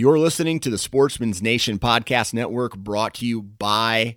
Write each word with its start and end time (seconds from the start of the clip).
You're 0.00 0.18
listening 0.18 0.60
to 0.60 0.70
the 0.70 0.78
Sportsman's 0.78 1.42
Nation 1.42 1.78
Podcast 1.78 2.32
Network 2.32 2.74
brought 2.74 3.12
to 3.16 3.26
you 3.26 3.42
by 3.42 4.16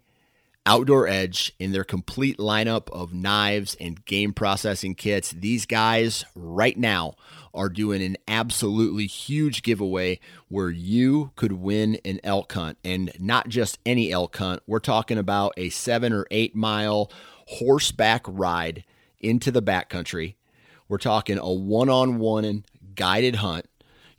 Outdoor 0.66 1.10
Edge 1.10 1.52
in 1.60 1.74
their 1.74 1.84
complete 1.84 2.38
lineup 2.38 2.90
of 2.92 3.14
knives 3.14 3.76
and 3.82 4.06
game 4.06 4.32
processing 4.32 4.96
kits. 4.96 5.32
These 5.32 5.66
guys 5.66 6.24
right 6.36 6.78
now 6.78 7.16
are 7.54 7.68
doing 7.68 8.02
an 8.02 8.16
absolutely 8.30 9.08
huge 9.08 9.62
giveaway 9.62 10.22
where 10.48 10.70
you 10.70 11.32
could 11.36 11.52
win 11.52 12.00
an 12.06 12.22
elk 12.24 12.54
hunt 12.54 12.78
and 12.86 13.12
not 13.20 13.50
just 13.50 13.78
any 13.86 14.10
elk 14.10 14.38
hunt. 14.38 14.64
We're 14.66 14.80
talking 14.80 15.18
about 15.18 15.52
a 15.58 15.68
seven 15.68 16.14
or 16.14 16.26
eight 16.32 16.56
mile 16.56 17.12
horseback 17.48 18.24
ride 18.26 18.86
into 19.20 19.52
the 19.52 19.62
backcountry. 19.62 20.36
We're 20.88 20.98
talking 20.98 21.38
a 21.38 21.52
one 21.52 21.90
on 21.90 22.20
one 22.20 22.64
guided 22.96 23.36
hunt. 23.36 23.66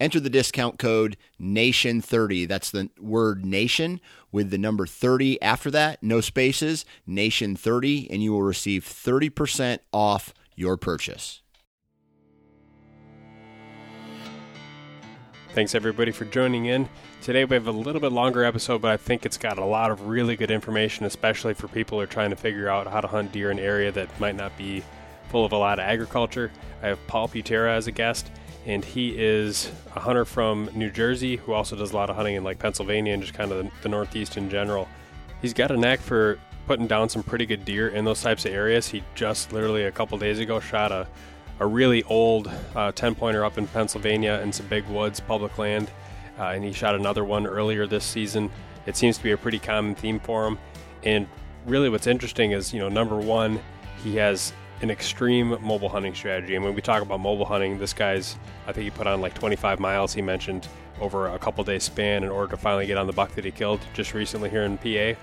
enter 0.00 0.20
the 0.20 0.30
discount 0.30 0.78
code 0.78 1.16
NATION30. 1.40 2.48
That's 2.48 2.70
the 2.70 2.90
word 3.00 3.44
nation 3.44 4.00
with 4.32 4.50
the 4.50 4.58
number 4.58 4.86
30 4.86 5.40
after 5.40 5.70
that, 5.70 6.02
no 6.02 6.20
spaces, 6.20 6.84
NATION30, 7.08 8.08
and 8.10 8.22
you 8.22 8.32
will 8.32 8.42
receive 8.42 8.84
30% 8.84 9.78
off 9.92 10.34
your 10.56 10.76
purchase. 10.76 11.42
Thanks 15.54 15.76
everybody 15.76 16.10
for 16.10 16.24
joining 16.24 16.66
in. 16.66 16.88
Today 17.22 17.44
we 17.44 17.54
have 17.54 17.68
a 17.68 17.72
little 17.72 18.00
bit 18.00 18.10
longer 18.10 18.42
episode, 18.42 18.82
but 18.82 18.90
I 18.90 18.96
think 18.96 19.24
it's 19.24 19.38
got 19.38 19.56
a 19.56 19.64
lot 19.64 19.92
of 19.92 20.08
really 20.08 20.34
good 20.34 20.50
information, 20.50 21.06
especially 21.06 21.54
for 21.54 21.68
people 21.68 21.96
who 21.96 22.02
are 22.02 22.08
trying 22.08 22.30
to 22.30 22.36
figure 22.36 22.68
out 22.68 22.88
how 22.88 23.00
to 23.00 23.06
hunt 23.06 23.30
deer 23.30 23.52
in 23.52 23.60
an 23.60 23.64
area 23.64 23.92
that 23.92 24.18
might 24.18 24.34
not 24.34 24.58
be 24.58 24.82
full 25.28 25.44
of 25.44 25.52
a 25.52 25.56
lot 25.56 25.78
of 25.78 25.84
agriculture. 25.84 26.50
I 26.82 26.88
have 26.88 27.06
Paul 27.06 27.28
Putera 27.28 27.68
as 27.68 27.86
a 27.86 27.92
guest 27.92 28.32
and 28.66 28.84
he 28.84 29.10
is 29.10 29.70
a 29.94 30.00
hunter 30.00 30.24
from 30.24 30.70
New 30.74 30.90
Jersey 30.90 31.36
who 31.36 31.52
also 31.52 31.76
does 31.76 31.92
a 31.92 31.94
lot 31.94 32.10
of 32.10 32.16
hunting 32.16 32.36
in 32.36 32.44
like 32.44 32.58
Pennsylvania 32.58 33.12
and 33.12 33.22
just 33.22 33.34
kind 33.34 33.52
of 33.52 33.64
the, 33.64 33.70
the 33.82 33.88
Northeast 33.88 34.36
in 34.36 34.48
general. 34.48 34.88
He's 35.42 35.52
got 35.52 35.70
a 35.70 35.76
knack 35.76 36.00
for 36.00 36.38
putting 36.66 36.86
down 36.86 37.08
some 37.08 37.22
pretty 37.22 37.46
good 37.46 37.64
deer 37.64 37.88
in 37.88 38.04
those 38.04 38.22
types 38.22 38.46
of 38.46 38.52
areas. 38.52 38.88
He 38.88 39.02
just 39.14 39.52
literally 39.52 39.84
a 39.84 39.92
couple 39.92 40.16
days 40.16 40.38
ago 40.38 40.60
shot 40.60 40.92
a, 40.92 41.06
a 41.60 41.66
really 41.66 42.02
old 42.04 42.50
uh, 42.74 42.92
10 42.92 43.14
pointer 43.14 43.44
up 43.44 43.58
in 43.58 43.66
Pennsylvania 43.66 44.40
in 44.42 44.52
some 44.52 44.66
big 44.66 44.86
woods, 44.86 45.20
public 45.20 45.58
land, 45.58 45.90
uh, 46.38 46.44
and 46.44 46.64
he 46.64 46.72
shot 46.72 46.94
another 46.94 47.24
one 47.24 47.46
earlier 47.46 47.86
this 47.86 48.04
season. 48.04 48.50
It 48.86 48.96
seems 48.96 49.18
to 49.18 49.22
be 49.22 49.32
a 49.32 49.36
pretty 49.36 49.58
common 49.58 49.94
theme 49.94 50.20
for 50.20 50.46
him. 50.46 50.58
And 51.02 51.26
really, 51.66 51.90
what's 51.90 52.06
interesting 52.06 52.52
is, 52.52 52.72
you 52.72 52.80
know, 52.80 52.88
number 52.88 53.16
one, 53.16 53.60
he 54.02 54.16
has 54.16 54.52
an 54.84 54.90
extreme 54.90 55.56
mobile 55.62 55.88
hunting 55.88 56.14
strategy. 56.14 56.54
And 56.54 56.64
when 56.64 56.74
we 56.74 56.82
talk 56.82 57.00
about 57.00 57.18
mobile 57.18 57.46
hunting, 57.46 57.78
this 57.78 57.94
guy's, 57.94 58.36
I 58.66 58.72
think 58.72 58.84
he 58.84 58.90
put 58.90 59.06
on 59.06 59.22
like 59.22 59.32
25 59.32 59.80
miles, 59.80 60.12
he 60.12 60.20
mentioned, 60.20 60.68
over 61.00 61.28
a 61.28 61.38
couple 61.38 61.64
days 61.64 61.84
span 61.84 62.22
in 62.22 62.28
order 62.28 62.50
to 62.50 62.56
finally 62.58 62.86
get 62.86 62.98
on 62.98 63.06
the 63.06 63.12
buck 63.12 63.34
that 63.34 63.46
he 63.46 63.50
killed 63.50 63.80
just 63.94 64.12
recently 64.12 64.50
here 64.50 64.62
in 64.62 64.76
PA. 64.76 65.18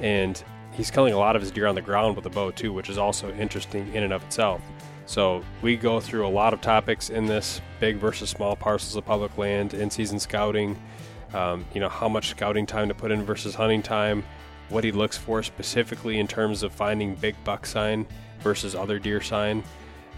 And 0.00 0.42
he's 0.70 0.92
killing 0.92 1.12
a 1.12 1.18
lot 1.18 1.34
of 1.34 1.42
his 1.42 1.50
deer 1.50 1.66
on 1.66 1.74
the 1.74 1.82
ground 1.82 2.14
with 2.14 2.24
a 2.26 2.30
bow 2.30 2.52
too, 2.52 2.72
which 2.72 2.88
is 2.88 2.98
also 2.98 3.34
interesting 3.34 3.92
in 3.92 4.04
and 4.04 4.12
of 4.12 4.22
itself. 4.22 4.62
So 5.06 5.42
we 5.60 5.76
go 5.76 5.98
through 5.98 6.24
a 6.24 6.30
lot 6.30 6.54
of 6.54 6.60
topics 6.60 7.10
in 7.10 7.26
this 7.26 7.60
big 7.80 7.96
versus 7.96 8.30
small 8.30 8.54
parcels 8.54 8.94
of 8.94 9.04
public 9.04 9.36
land, 9.36 9.74
in-season 9.74 10.20
scouting, 10.20 10.80
um, 11.34 11.66
you 11.74 11.80
know, 11.80 11.88
how 11.88 12.08
much 12.08 12.28
scouting 12.28 12.64
time 12.64 12.86
to 12.86 12.94
put 12.94 13.10
in 13.10 13.24
versus 13.24 13.56
hunting 13.56 13.82
time, 13.82 14.22
what 14.68 14.84
he 14.84 14.92
looks 14.92 15.18
for 15.18 15.42
specifically 15.42 16.20
in 16.20 16.28
terms 16.28 16.62
of 16.62 16.72
finding 16.72 17.16
big 17.16 17.34
buck 17.42 17.66
sign 17.66 18.06
versus 18.42 18.74
other 18.74 18.98
deer 18.98 19.20
sign. 19.20 19.62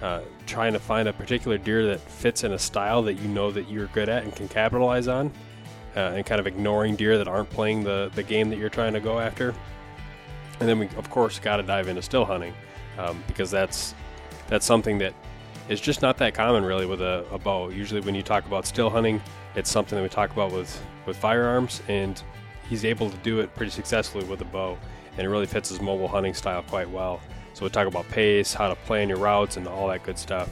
Uh, 0.01 0.21
trying 0.47 0.73
to 0.73 0.81
find 0.81 1.07
a 1.07 1.13
particular 1.13 1.57
deer 1.57 1.87
that 1.87 2.01
fits 2.01 2.43
in 2.43 2.53
a 2.55 2.59
style 2.59 3.03
that 3.03 3.15
you 3.15 3.29
know 3.29 3.53
that 3.53 3.71
you're 3.71 3.87
good 3.89 4.09
at 4.09 4.25
and 4.25 4.35
can 4.35 4.49
capitalize 4.49 5.07
on, 5.07 5.31
uh, 5.95 6.01
and 6.01 6.27
kind 6.27 6.41
of 6.41 6.47
ignoring 6.49 6.97
deer 6.97 7.17
that 7.17 7.29
aren't 7.29 7.49
playing 7.51 7.85
the, 7.85 8.11
the 8.17 8.23
game 8.23 8.51
that 8.51 8.59
you're 8.59 8.69
trying 8.69 8.93
to 8.93 8.99
go 9.01 9.21
after. 9.21 9.55
And 10.59 10.69
then 10.69 10.81
we, 10.81 10.89
of 10.97 11.09
course, 11.09 11.39
got 11.39 11.59
to 11.59 11.63
dive 11.63 11.87
into 11.87 12.03
still 12.03 12.25
hunting 12.25 12.53
um, 12.99 13.23
because 13.29 13.51
that's 13.51 13.95
that's 14.49 14.67
something 14.67 14.99
that 14.99 15.15
is 15.69 15.81
just 15.81 16.03
not 16.03 16.19
that 16.19 16.35
common 16.35 16.65
really 16.65 16.87
with 16.87 17.01
a, 17.01 17.25
a 17.31 17.39
bow. 17.39 17.69
Usually, 17.69 18.01
when 18.01 18.15
you 18.15 18.23
talk 18.23 18.45
about 18.47 18.67
still 18.67 18.91
hunting, 18.91 19.23
it's 19.55 19.71
something 19.71 19.97
that 19.97 20.03
we 20.03 20.09
talk 20.09 20.33
about 20.33 20.51
with 20.53 20.83
with 21.07 21.17
firearms, 21.17 21.83
and 21.89 22.23
he's 22.69 22.85
able 22.85 23.09
to 23.09 23.17
do 23.19 23.41
it 23.41 23.55
pretty 23.55 23.71
successfully 23.71 24.25
with 24.25 24.41
a 24.41 24.47
bow, 24.47 24.77
and 25.17 25.27
it 25.27 25.31
really 25.31 25.47
fits 25.47 25.69
his 25.69 25.81
mobile 25.81 26.09
hunting 26.09 26.35
style 26.35 26.63
quite 26.63 26.91
well. 26.91 27.21
So 27.55 27.65
we 27.65 27.71
talk 27.71 27.87
about 27.87 28.09
pace, 28.09 28.55
how 28.55 28.69
to 28.69 28.75
plan 28.75 29.09
your 29.09 29.19
routes, 29.19 29.57
and 29.57 29.67
all 29.67 29.89
that 29.89 30.03
good 30.05 30.19
stuff. 30.19 30.49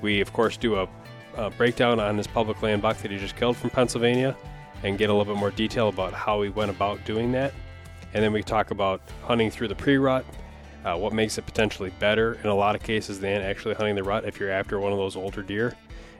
We, 0.00 0.20
of 0.20 0.32
course, 0.32 0.56
do 0.56 0.76
a, 0.76 0.88
a 1.36 1.50
breakdown 1.50 2.00
on 2.00 2.16
this 2.16 2.26
public 2.26 2.62
land 2.62 2.82
buck 2.82 2.98
that 2.98 3.10
he 3.10 3.18
just 3.18 3.36
killed 3.36 3.56
from 3.56 3.70
Pennsylvania 3.70 4.36
and 4.82 4.98
get 4.98 5.10
a 5.10 5.14
little 5.14 5.32
bit 5.32 5.38
more 5.38 5.50
detail 5.50 5.88
about 5.88 6.12
how 6.12 6.42
he 6.42 6.48
went 6.48 6.70
about 6.70 7.04
doing 7.04 7.32
that. 7.32 7.52
And 8.14 8.22
then 8.22 8.32
we 8.32 8.42
talk 8.42 8.70
about 8.70 9.00
hunting 9.22 9.50
through 9.50 9.68
the 9.68 9.74
pre 9.74 9.96
rut, 9.96 10.24
uh, 10.84 10.96
what 10.96 11.12
makes 11.12 11.38
it 11.38 11.46
potentially 11.46 11.90
better 11.98 12.34
in 12.42 12.46
a 12.46 12.54
lot 12.54 12.74
of 12.74 12.82
cases 12.82 13.20
than 13.20 13.42
actually 13.42 13.74
hunting 13.74 13.94
the 13.94 14.02
rut 14.02 14.24
if 14.24 14.40
you're 14.40 14.50
after 14.50 14.78
one 14.80 14.92
of 14.92 14.98
those 14.98 15.16
older 15.16 15.42
deer. 15.42 15.76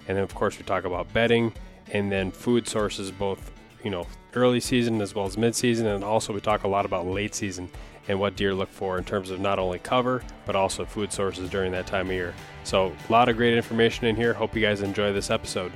And 0.09 0.17
then, 0.17 0.25
of 0.25 0.35
course, 0.35 0.59
we 0.59 0.65
talk 0.65 0.85
about 0.85 1.13
bedding 1.13 1.53
and 1.93 2.11
then 2.11 2.31
food 2.31 2.69
sources, 2.69 3.11
both 3.11 3.53
you 3.83 3.91
know 3.91 4.07
early 4.35 4.61
season 4.61 5.01
as 5.01 5.15
well 5.15 5.27
as 5.27 5.37
mid 5.37 5.55
season, 5.55 5.87
and 5.87 6.05
also 6.05 6.33
we 6.33 6.41
talk 6.41 6.65
a 6.65 6.69
lot 6.69 6.85
about 6.85 7.07
late 7.07 7.35
season 7.35 7.69
and 8.09 8.19
what 8.19 8.37
deer 8.37 8.55
look 8.55 8.69
for 8.69 8.99
in 8.99 9.05
terms 9.05 9.31
of 9.31 9.41
not 9.41 9.59
only 9.59 9.79
cover 9.79 10.23
but 10.45 10.57
also 10.57 10.85
food 10.85 11.13
sources 11.13 11.49
during 11.49 11.73
that 11.73 11.87
time 11.87 12.07
of 12.07 12.13
year. 12.13 12.35
So, 12.65 12.95
a 13.09 13.13
lot 13.13 13.29
of 13.29 13.37
great 13.37 13.55
information 13.55 14.07
in 14.07 14.17
here. 14.17 14.33
Hope 14.33 14.55
you 14.55 14.63
guys 14.63 14.83
enjoy 14.83 15.13
this 15.13 15.31
episode. 15.31 15.73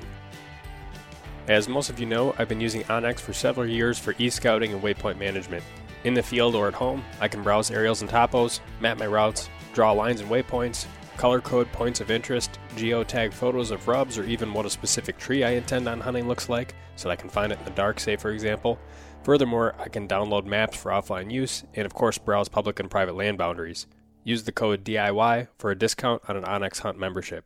As 1.49 1.69
most 1.69 1.91
of 1.91 2.01
you 2.01 2.07
know, 2.07 2.35
I've 2.39 2.49
been 2.49 2.61
using 2.61 2.83
onX 2.85 3.21
for 3.21 3.33
several 3.33 3.69
years 3.69 3.99
for 3.99 4.15
e 4.19 4.29
scouting 4.29 4.73
and 4.73 4.83
waypoint 4.83 5.19
management. 5.19 5.63
In 6.03 6.15
the 6.15 6.23
field 6.23 6.55
or 6.55 6.69
at 6.69 6.75
home, 6.75 7.05
I 7.21 7.29
can 7.29 7.43
browse 7.43 7.71
aerials 7.71 8.01
and 8.01 8.11
topos, 8.11 8.61
map 8.81 8.99
my 8.99 9.07
routes, 9.07 9.49
draw 9.73 9.93
lines 9.93 10.21
and 10.21 10.31
waypoints, 10.31 10.87
color 11.17 11.41
code 11.41 11.71
points 11.73 12.01
of 12.01 12.11
interest, 12.11 12.59
geotag 12.77 13.33
photos 13.33 13.71
of 13.71 13.89
rubs, 13.89 14.19
or 14.19 14.25
even 14.25 14.53
what 14.53 14.67
a 14.67 14.71
specific 14.71 15.19
tree 15.19 15.45
I 15.45 15.51
intend 15.51 15.89
on 15.89 16.01
hunting 16.01 16.29
looks 16.29 16.49
like 16.49 16.75
so 16.97 17.09
that 17.09 17.13
I 17.13 17.17
can 17.17 17.31
find 17.31 17.53
it 17.53 17.59
in 17.59 17.65
the 17.65 17.71
dark, 17.73 18.01
say 18.01 18.17
for 18.17 18.31
example. 18.31 18.79
Furthermore, 19.27 19.75
I 19.81 19.89
can 19.89 20.07
download 20.07 20.47
maps 20.47 20.77
for 20.77 20.93
offline 20.93 21.33
use 21.33 21.65
and, 21.75 21.85
of 21.85 21.93
course, 21.93 22.17
browse 22.17 22.49
public 22.49 22.79
and 22.79 22.89
private 22.89 23.17
land 23.17 23.37
boundaries. 23.37 23.89
Use 24.23 24.45
the 24.45 24.53
code 24.53 24.85
DIY 24.85 25.49
for 25.59 25.73
a 25.73 25.77
discount 25.77 26.23
on 26.29 26.37
an 26.37 26.45
onX 26.45 26.79
Hunt 26.79 26.97
membership. 26.97 27.45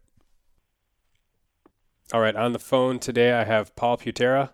All 2.12 2.20
right, 2.20 2.36
on 2.36 2.52
the 2.52 2.58
phone 2.58 2.98
today 2.98 3.32
I 3.32 3.44
have 3.44 3.74
Paul 3.76 3.96
Putera. 3.96 4.50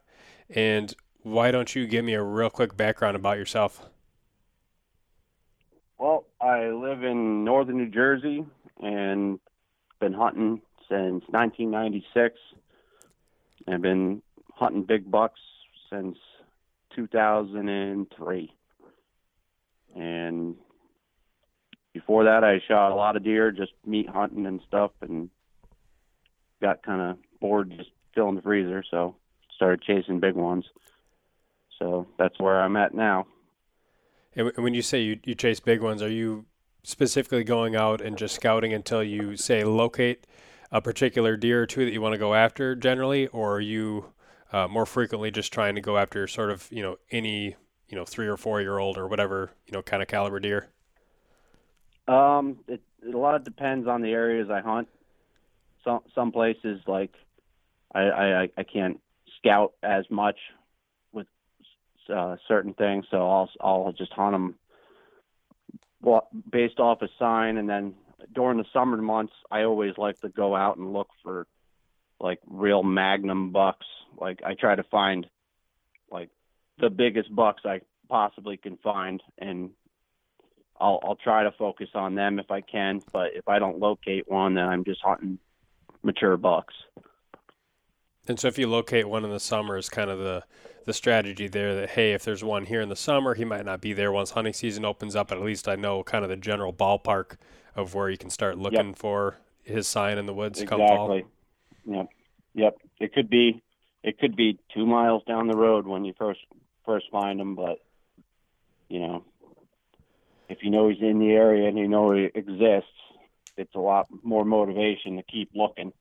And 0.48 0.94
why 1.24 1.50
don't 1.50 1.74
you 1.74 1.88
give 1.88 2.04
me 2.04 2.14
a 2.14 2.22
real 2.22 2.48
quick 2.48 2.76
background 2.76 3.16
about 3.16 3.38
yourself? 3.38 3.84
Well, 5.98 6.26
I 6.40 6.68
live 6.68 7.02
in 7.02 7.42
northern 7.42 7.78
New 7.78 7.90
Jersey 7.90 8.46
and 8.80 9.40
been 9.98 10.12
hunting 10.12 10.60
since 10.88 11.24
1996. 11.30 12.38
I've 13.66 13.82
been 13.82 14.22
hunting 14.54 14.84
big 14.84 15.10
bucks 15.10 15.40
since 15.90 16.16
2003. 16.96 18.52
And 19.94 20.56
before 21.94 22.24
that, 22.24 22.42
I 22.42 22.60
shot 22.66 22.92
a 22.92 22.94
lot 22.94 23.16
of 23.16 23.24
deer, 23.24 23.52
just 23.52 23.72
meat 23.86 24.08
hunting 24.08 24.46
and 24.46 24.60
stuff, 24.66 24.90
and 25.00 25.30
got 26.60 26.82
kind 26.82 27.00
of 27.00 27.18
bored 27.40 27.72
just 27.76 27.90
filling 28.14 28.34
the 28.34 28.42
freezer, 28.42 28.82
so 28.90 29.14
started 29.54 29.82
chasing 29.82 30.20
big 30.20 30.34
ones. 30.34 30.64
So 31.78 32.06
that's 32.18 32.38
where 32.40 32.60
I'm 32.60 32.76
at 32.76 32.94
now. 32.94 33.26
And 34.34 34.52
when 34.56 34.74
you 34.74 34.82
say 34.82 35.00
you, 35.02 35.18
you 35.24 35.34
chase 35.34 35.60
big 35.60 35.80
ones, 35.80 36.02
are 36.02 36.10
you 36.10 36.46
specifically 36.82 37.44
going 37.44 37.74
out 37.74 38.00
and 38.00 38.16
just 38.16 38.34
scouting 38.34 38.72
until 38.72 39.02
you 39.02 39.36
say 39.36 39.64
locate 39.64 40.26
a 40.70 40.80
particular 40.80 41.36
deer 41.36 41.62
or 41.62 41.66
two 41.66 41.84
that 41.84 41.92
you 41.92 42.00
want 42.00 42.12
to 42.12 42.18
go 42.18 42.34
after 42.34 42.74
generally, 42.74 43.26
or 43.28 43.56
are 43.56 43.60
you 43.60 44.12
uh, 44.52 44.68
more 44.68 44.86
frequently 44.86 45.30
just 45.30 45.52
trying 45.52 45.74
to 45.74 45.80
go 45.80 45.96
after 45.96 46.26
sort 46.26 46.50
of 46.50 46.68
you 46.70 46.82
know 46.82 46.96
any 47.10 47.56
you 47.88 47.96
know 47.96 48.04
three 48.04 48.26
or 48.26 48.36
four 48.36 48.60
year 48.60 48.78
old 48.78 48.96
or 48.96 49.06
whatever 49.08 49.50
you 49.66 49.72
know 49.72 49.82
kind 49.82 50.02
of 50.02 50.08
caliber 50.08 50.40
deer? 50.40 50.68
Um, 52.08 52.58
it, 52.68 52.80
it 53.02 53.14
a 53.14 53.18
lot 53.18 53.42
depends 53.44 53.88
on 53.88 54.02
the 54.02 54.10
areas 54.10 54.48
I 54.50 54.60
hunt. 54.60 54.88
Some 55.84 56.00
some 56.14 56.32
places 56.32 56.80
like 56.86 57.12
I 57.94 58.00
I, 58.00 58.48
I 58.56 58.62
can't 58.62 59.00
scout 59.38 59.72
as 59.82 60.04
much 60.10 60.38
with 61.12 61.26
uh, 62.14 62.36
certain 62.48 62.74
things, 62.74 63.06
so 63.10 63.28
I'll 63.28 63.50
I'll 63.60 63.92
just 63.92 64.12
hunt 64.12 64.34
them 64.34 64.54
based 66.50 66.78
off 66.78 67.02
a 67.02 67.08
sign, 67.18 67.56
and 67.56 67.68
then 67.68 67.94
during 68.34 68.58
the 68.58 68.64
summer 68.72 68.96
months, 68.96 69.32
I 69.50 69.62
always 69.62 69.94
like 69.98 70.20
to 70.20 70.28
go 70.28 70.54
out 70.54 70.76
and 70.76 70.92
look 70.92 71.08
for 71.22 71.46
like 72.20 72.40
real 72.46 72.82
magnum 72.82 73.52
bucks. 73.52 73.86
Like 74.18 74.40
I 74.44 74.54
try 74.54 74.74
to 74.74 74.84
find 74.84 75.26
like 76.10 76.30
the 76.78 76.90
biggest 76.90 77.34
bucks 77.34 77.62
I 77.64 77.80
possibly 78.08 78.56
can 78.56 78.78
find, 78.78 79.22
and 79.38 79.70
I'll 80.80 81.00
I'll 81.02 81.16
try 81.16 81.44
to 81.44 81.52
focus 81.52 81.88
on 81.94 82.14
them 82.14 82.38
if 82.38 82.50
I 82.50 82.60
can. 82.60 83.02
But 83.12 83.30
if 83.34 83.48
I 83.48 83.58
don't 83.58 83.78
locate 83.78 84.30
one, 84.30 84.54
then 84.54 84.64
I'm 84.64 84.84
just 84.84 85.00
hunting 85.02 85.38
mature 86.02 86.36
bucks. 86.36 86.74
And 88.28 88.40
so, 88.40 88.48
if 88.48 88.58
you 88.58 88.66
locate 88.66 89.08
one 89.08 89.24
in 89.24 89.30
the 89.30 89.40
summer, 89.40 89.76
is 89.76 89.88
kind 89.88 90.10
of 90.10 90.18
the 90.18 90.44
the 90.84 90.92
strategy 90.92 91.48
there 91.48 91.74
that 91.74 91.90
hey, 91.90 92.12
if 92.12 92.24
there's 92.24 92.44
one 92.44 92.66
here 92.66 92.80
in 92.80 92.88
the 92.88 92.96
summer, 92.96 93.34
he 93.34 93.44
might 93.44 93.64
not 93.64 93.80
be 93.80 93.92
there 93.92 94.12
once 94.12 94.30
hunting 94.30 94.52
season 94.52 94.84
opens 94.84 95.14
up. 95.14 95.28
But 95.28 95.38
at 95.38 95.44
least 95.44 95.68
I 95.68 95.76
know 95.76 96.02
kind 96.02 96.24
of 96.24 96.30
the 96.30 96.36
general 96.36 96.72
ballpark 96.72 97.36
of 97.74 97.94
where 97.94 98.08
you 98.08 98.16
can 98.16 98.30
start 98.30 98.58
looking 98.58 98.88
yep. 98.88 98.96
for 98.96 99.36
his 99.62 99.86
sign 99.86 100.16
in 100.16 100.26
the 100.26 100.34
woods 100.34 100.60
exactly. 100.60 100.86
come 100.86 100.96
fall. 100.96 101.22
Yep. 101.86 102.08
Yep. 102.54 102.76
It 103.00 103.12
could 103.14 103.30
be 103.30 103.62
it 104.02 104.18
could 104.18 104.36
be 104.36 104.58
two 104.72 104.86
miles 104.86 105.22
down 105.24 105.48
the 105.48 105.56
road 105.56 105.86
when 105.86 106.04
you 106.04 106.14
first 106.18 106.40
first 106.84 107.06
find 107.10 107.40
him, 107.40 107.54
but 107.54 107.78
you 108.88 109.00
know, 109.00 109.24
if 110.48 110.58
you 110.62 110.70
know 110.70 110.88
he's 110.88 111.00
in 111.00 111.18
the 111.18 111.30
area 111.30 111.68
and 111.68 111.76
you 111.78 111.88
know 111.88 112.12
he 112.12 112.30
exists, 112.34 112.88
it's 113.56 113.74
a 113.74 113.80
lot 113.80 114.06
more 114.22 114.44
motivation 114.44 115.16
to 115.16 115.22
keep 115.24 115.50
looking. 115.54 115.92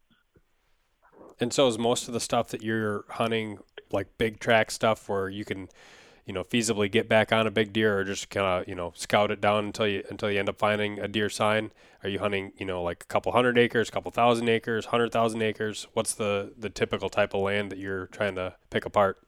And 1.40 1.52
so 1.52 1.68
is 1.68 1.78
most 1.78 2.08
of 2.08 2.14
the 2.14 2.20
stuff 2.20 2.50
that 2.50 2.62
you're 2.62 3.06
hunting 3.10 3.60
like 3.92 4.18
big 4.18 4.40
track 4.40 4.72
stuff 4.72 5.10
where 5.10 5.30
you 5.30 5.46
can, 5.46 5.68
you 6.26 6.34
know, 6.34 6.44
feasibly 6.44 6.92
get 6.92 7.08
back 7.08 7.32
on 7.32 7.46
a 7.46 7.52
big 7.52 7.72
deer 7.72 8.00
or 8.00 8.04
just 8.04 8.30
kind 8.30 8.46
of, 8.46 8.68
you 8.68 8.76
know, 8.76 8.92
scout 8.96 9.32
it 9.32 9.40
down 9.40 9.66
until 9.66 9.88
you 9.88 10.04
until 10.10 10.32
you 10.32 10.40
end 10.40 10.50
up 10.50 10.58
finding 10.58 11.00
a 11.00 11.08
deer 11.08 11.30
sign? 11.30 11.72
Are 12.04 12.10
you 12.10 12.20
hunting, 12.20 12.52
you 12.58 12.66
know, 12.66 12.82
like 12.84 13.04
a 13.04 13.08
couple 13.08 13.32
hundred 13.32 13.58
acres, 13.58 13.90
a 13.90 13.92
couple 13.92 14.12
thousand 14.12 14.50
acres, 14.50 14.88
hundred 14.88 15.12
thousand 15.12 15.42
acres? 15.42 15.88
What's 15.94 16.14
the 16.14 16.54
the 16.58 16.70
typical 16.70 17.10
type 17.10 17.34
of 17.34 17.42
land 17.42 17.72
that 17.72 17.78
you're 17.78 18.08
trying 18.08 18.36
to 18.36 18.56
pick 18.70 18.86
apart? 18.86 19.20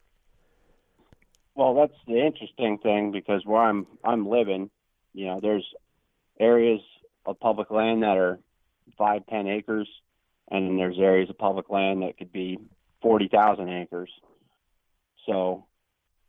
Well, 1.56 1.76
that's 1.76 2.00
the 2.08 2.24
interesting 2.24 2.78
thing 2.80 3.12
because 3.12 3.46
where 3.46 3.62
I'm 3.62 3.86
I'm 4.04 4.28
living, 4.28 4.70
you 5.14 5.26
know, 5.26 5.40
there's 5.42 5.66
areas 6.40 6.82
of 7.26 7.40
public 7.40 7.72
land 7.72 8.04
that 8.04 8.18
are 8.18 8.40
five, 8.98 9.26
ten 9.28 9.48
acres, 9.48 9.88
and 10.50 10.68
then 10.68 10.78
there's 10.78 10.98
areas 10.98 11.30
of 11.30 11.38
public 11.38 11.70
land 11.70 12.02
that 12.02 12.18
could 12.18 12.32
be 12.32 12.58
forty 13.02 13.28
thousand 13.28 13.70
acres. 13.70 14.10
So, 15.26 15.66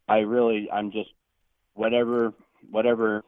I 0.08 0.18
really 0.18 0.68
I'm 0.72 0.90
just 0.90 1.10
whatever 1.74 2.32
whatever 2.70 3.24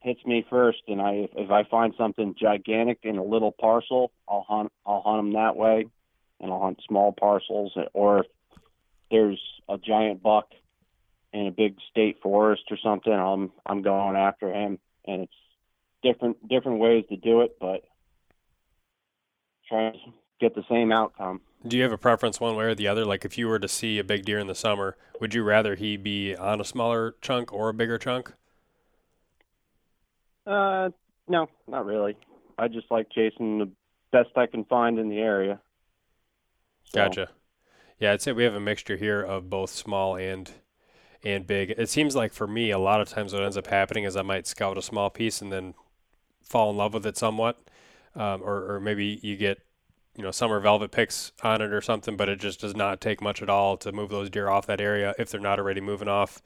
hits 0.00 0.20
me 0.26 0.44
first, 0.50 0.82
and 0.88 1.00
I 1.00 1.12
if, 1.12 1.30
if 1.36 1.50
I 1.50 1.64
find 1.64 1.94
something 1.96 2.34
gigantic 2.38 2.98
in 3.02 3.16
a 3.16 3.24
little 3.24 3.52
parcel, 3.52 4.12
I'll 4.28 4.44
hunt 4.48 4.72
I'll 4.86 5.02
hunt 5.02 5.18
them 5.18 5.32
that 5.34 5.56
way, 5.56 5.86
and 6.40 6.52
I'll 6.52 6.60
hunt 6.60 6.80
small 6.86 7.12
parcels, 7.12 7.72
or 7.92 8.20
if 8.20 8.26
there's 9.10 9.40
a 9.68 9.78
giant 9.78 10.22
buck 10.22 10.48
in 11.32 11.46
a 11.46 11.50
big 11.50 11.76
state 11.90 12.20
forest 12.22 12.62
or 12.70 12.76
something, 12.82 13.12
I'm 13.12 13.52
I'm 13.64 13.82
going 13.82 14.16
after 14.16 14.52
him, 14.52 14.78
and 15.06 15.22
it's 15.22 15.32
different 16.02 16.48
different 16.48 16.78
ways 16.78 17.04
to 17.08 17.16
do 17.16 17.40
it, 17.40 17.56
but 17.60 17.82
trying 19.68 19.98
get 20.40 20.54
the 20.54 20.64
same 20.68 20.92
outcome. 20.92 21.40
Do 21.66 21.76
you 21.76 21.82
have 21.82 21.92
a 21.92 21.98
preference 21.98 22.40
one 22.40 22.56
way 22.56 22.64
or 22.64 22.74
the 22.74 22.88
other? 22.88 23.04
Like 23.04 23.24
if 23.24 23.38
you 23.38 23.48
were 23.48 23.58
to 23.58 23.68
see 23.68 23.98
a 23.98 24.04
big 24.04 24.24
deer 24.24 24.38
in 24.38 24.46
the 24.46 24.54
summer, 24.54 24.96
would 25.20 25.34
you 25.34 25.42
rather 25.42 25.74
he 25.74 25.96
be 25.96 26.36
on 26.36 26.60
a 26.60 26.64
smaller 26.64 27.14
chunk 27.22 27.52
or 27.52 27.70
a 27.70 27.74
bigger 27.74 27.98
chunk? 27.98 28.32
Uh, 30.46 30.90
no, 31.26 31.48
not 31.66 31.86
really. 31.86 32.16
I 32.58 32.68
just 32.68 32.90
like 32.90 33.08
chasing 33.10 33.58
the 33.58 33.70
best 34.12 34.36
I 34.36 34.46
can 34.46 34.64
find 34.64 34.98
in 34.98 35.08
the 35.08 35.18
area. 35.18 35.60
So. 36.84 36.96
Gotcha. 36.96 37.30
Yeah, 37.98 38.12
I'd 38.12 38.20
say 38.20 38.32
we 38.32 38.44
have 38.44 38.54
a 38.54 38.60
mixture 38.60 38.96
here 38.96 39.22
of 39.22 39.48
both 39.48 39.70
small 39.70 40.16
and 40.16 40.50
and 41.22 41.46
big. 41.46 41.70
It 41.70 41.88
seems 41.88 42.14
like 42.14 42.34
for 42.34 42.46
me, 42.46 42.70
a 42.70 42.78
lot 42.78 43.00
of 43.00 43.08
times 43.08 43.32
what 43.32 43.42
ends 43.42 43.56
up 43.56 43.68
happening 43.68 44.04
is 44.04 44.16
I 44.16 44.22
might 44.22 44.46
scout 44.46 44.76
a 44.76 44.82
small 44.82 45.08
piece 45.08 45.40
and 45.40 45.50
then 45.50 45.74
fall 46.42 46.70
in 46.70 46.76
love 46.76 46.92
with 46.92 47.06
it 47.06 47.16
somewhat, 47.16 47.58
um, 48.14 48.42
or, 48.42 48.74
or 48.74 48.80
maybe 48.80 49.18
you 49.22 49.36
get 49.36 49.60
you 50.16 50.22
know 50.22 50.30
summer 50.30 50.60
velvet 50.60 50.90
picks 50.90 51.32
on 51.42 51.60
it 51.60 51.72
or 51.72 51.80
something, 51.80 52.16
but 52.16 52.28
it 52.28 52.38
just 52.38 52.60
does 52.60 52.76
not 52.76 53.00
take 53.00 53.20
much 53.20 53.42
at 53.42 53.48
all 53.48 53.76
to 53.78 53.92
move 53.92 54.10
those 54.10 54.30
deer 54.30 54.48
off 54.48 54.66
that 54.66 54.80
area 54.80 55.14
if 55.18 55.30
they're 55.30 55.40
not 55.40 55.58
already 55.58 55.80
moving 55.80 56.08
off 56.08 56.42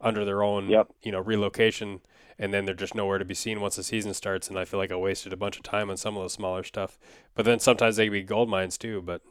under 0.00 0.24
their 0.24 0.42
own 0.42 0.68
yep. 0.68 0.88
you 1.02 1.10
know 1.10 1.20
relocation, 1.20 2.00
and 2.38 2.54
then 2.54 2.64
they're 2.64 2.74
just 2.74 2.94
nowhere 2.94 3.18
to 3.18 3.24
be 3.24 3.34
seen 3.34 3.60
once 3.60 3.76
the 3.76 3.82
season 3.82 4.14
starts. 4.14 4.48
And 4.48 4.58
I 4.58 4.64
feel 4.64 4.78
like 4.78 4.92
I 4.92 4.96
wasted 4.96 5.32
a 5.32 5.36
bunch 5.36 5.56
of 5.56 5.62
time 5.62 5.90
on 5.90 5.96
some 5.96 6.16
of 6.16 6.22
the 6.22 6.30
smaller 6.30 6.62
stuff, 6.62 6.98
but 7.34 7.44
then 7.44 7.58
sometimes 7.58 7.96
they 7.96 8.06
can 8.06 8.12
be 8.12 8.22
gold 8.22 8.48
mines 8.48 8.78
too. 8.78 9.02
But 9.02 9.22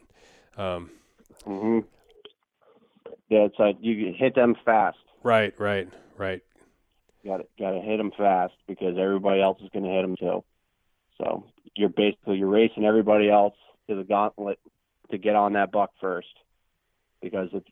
um, 0.56 0.90
mm-hmm. 1.46 1.80
Yeah, 3.28 3.40
it's 3.40 3.58
like 3.58 3.76
you 3.80 4.12
hit 4.16 4.34
them 4.34 4.56
fast. 4.64 4.98
Right, 5.22 5.58
right, 5.58 5.88
right. 6.16 6.42
Got 7.24 7.38
to 7.38 7.46
got 7.58 7.72
to 7.72 7.80
hit 7.80 7.98
them 7.98 8.12
fast 8.16 8.54
because 8.66 8.96
everybody 8.98 9.42
else 9.42 9.60
is 9.62 9.68
going 9.70 9.84
to 9.84 9.90
hit 9.90 10.02
them 10.02 10.16
too. 10.16 10.44
So 11.18 11.44
you're 11.74 11.88
basically 11.88 12.38
you're 12.38 12.48
racing 12.48 12.84
everybody 12.84 13.28
else 13.28 13.54
to 13.88 13.94
the 13.94 14.04
gauntlet 14.04 14.58
to 15.10 15.18
get 15.18 15.36
on 15.36 15.54
that 15.54 15.72
buck 15.72 15.90
first, 16.00 16.28
because 17.20 17.48
if 17.52 17.62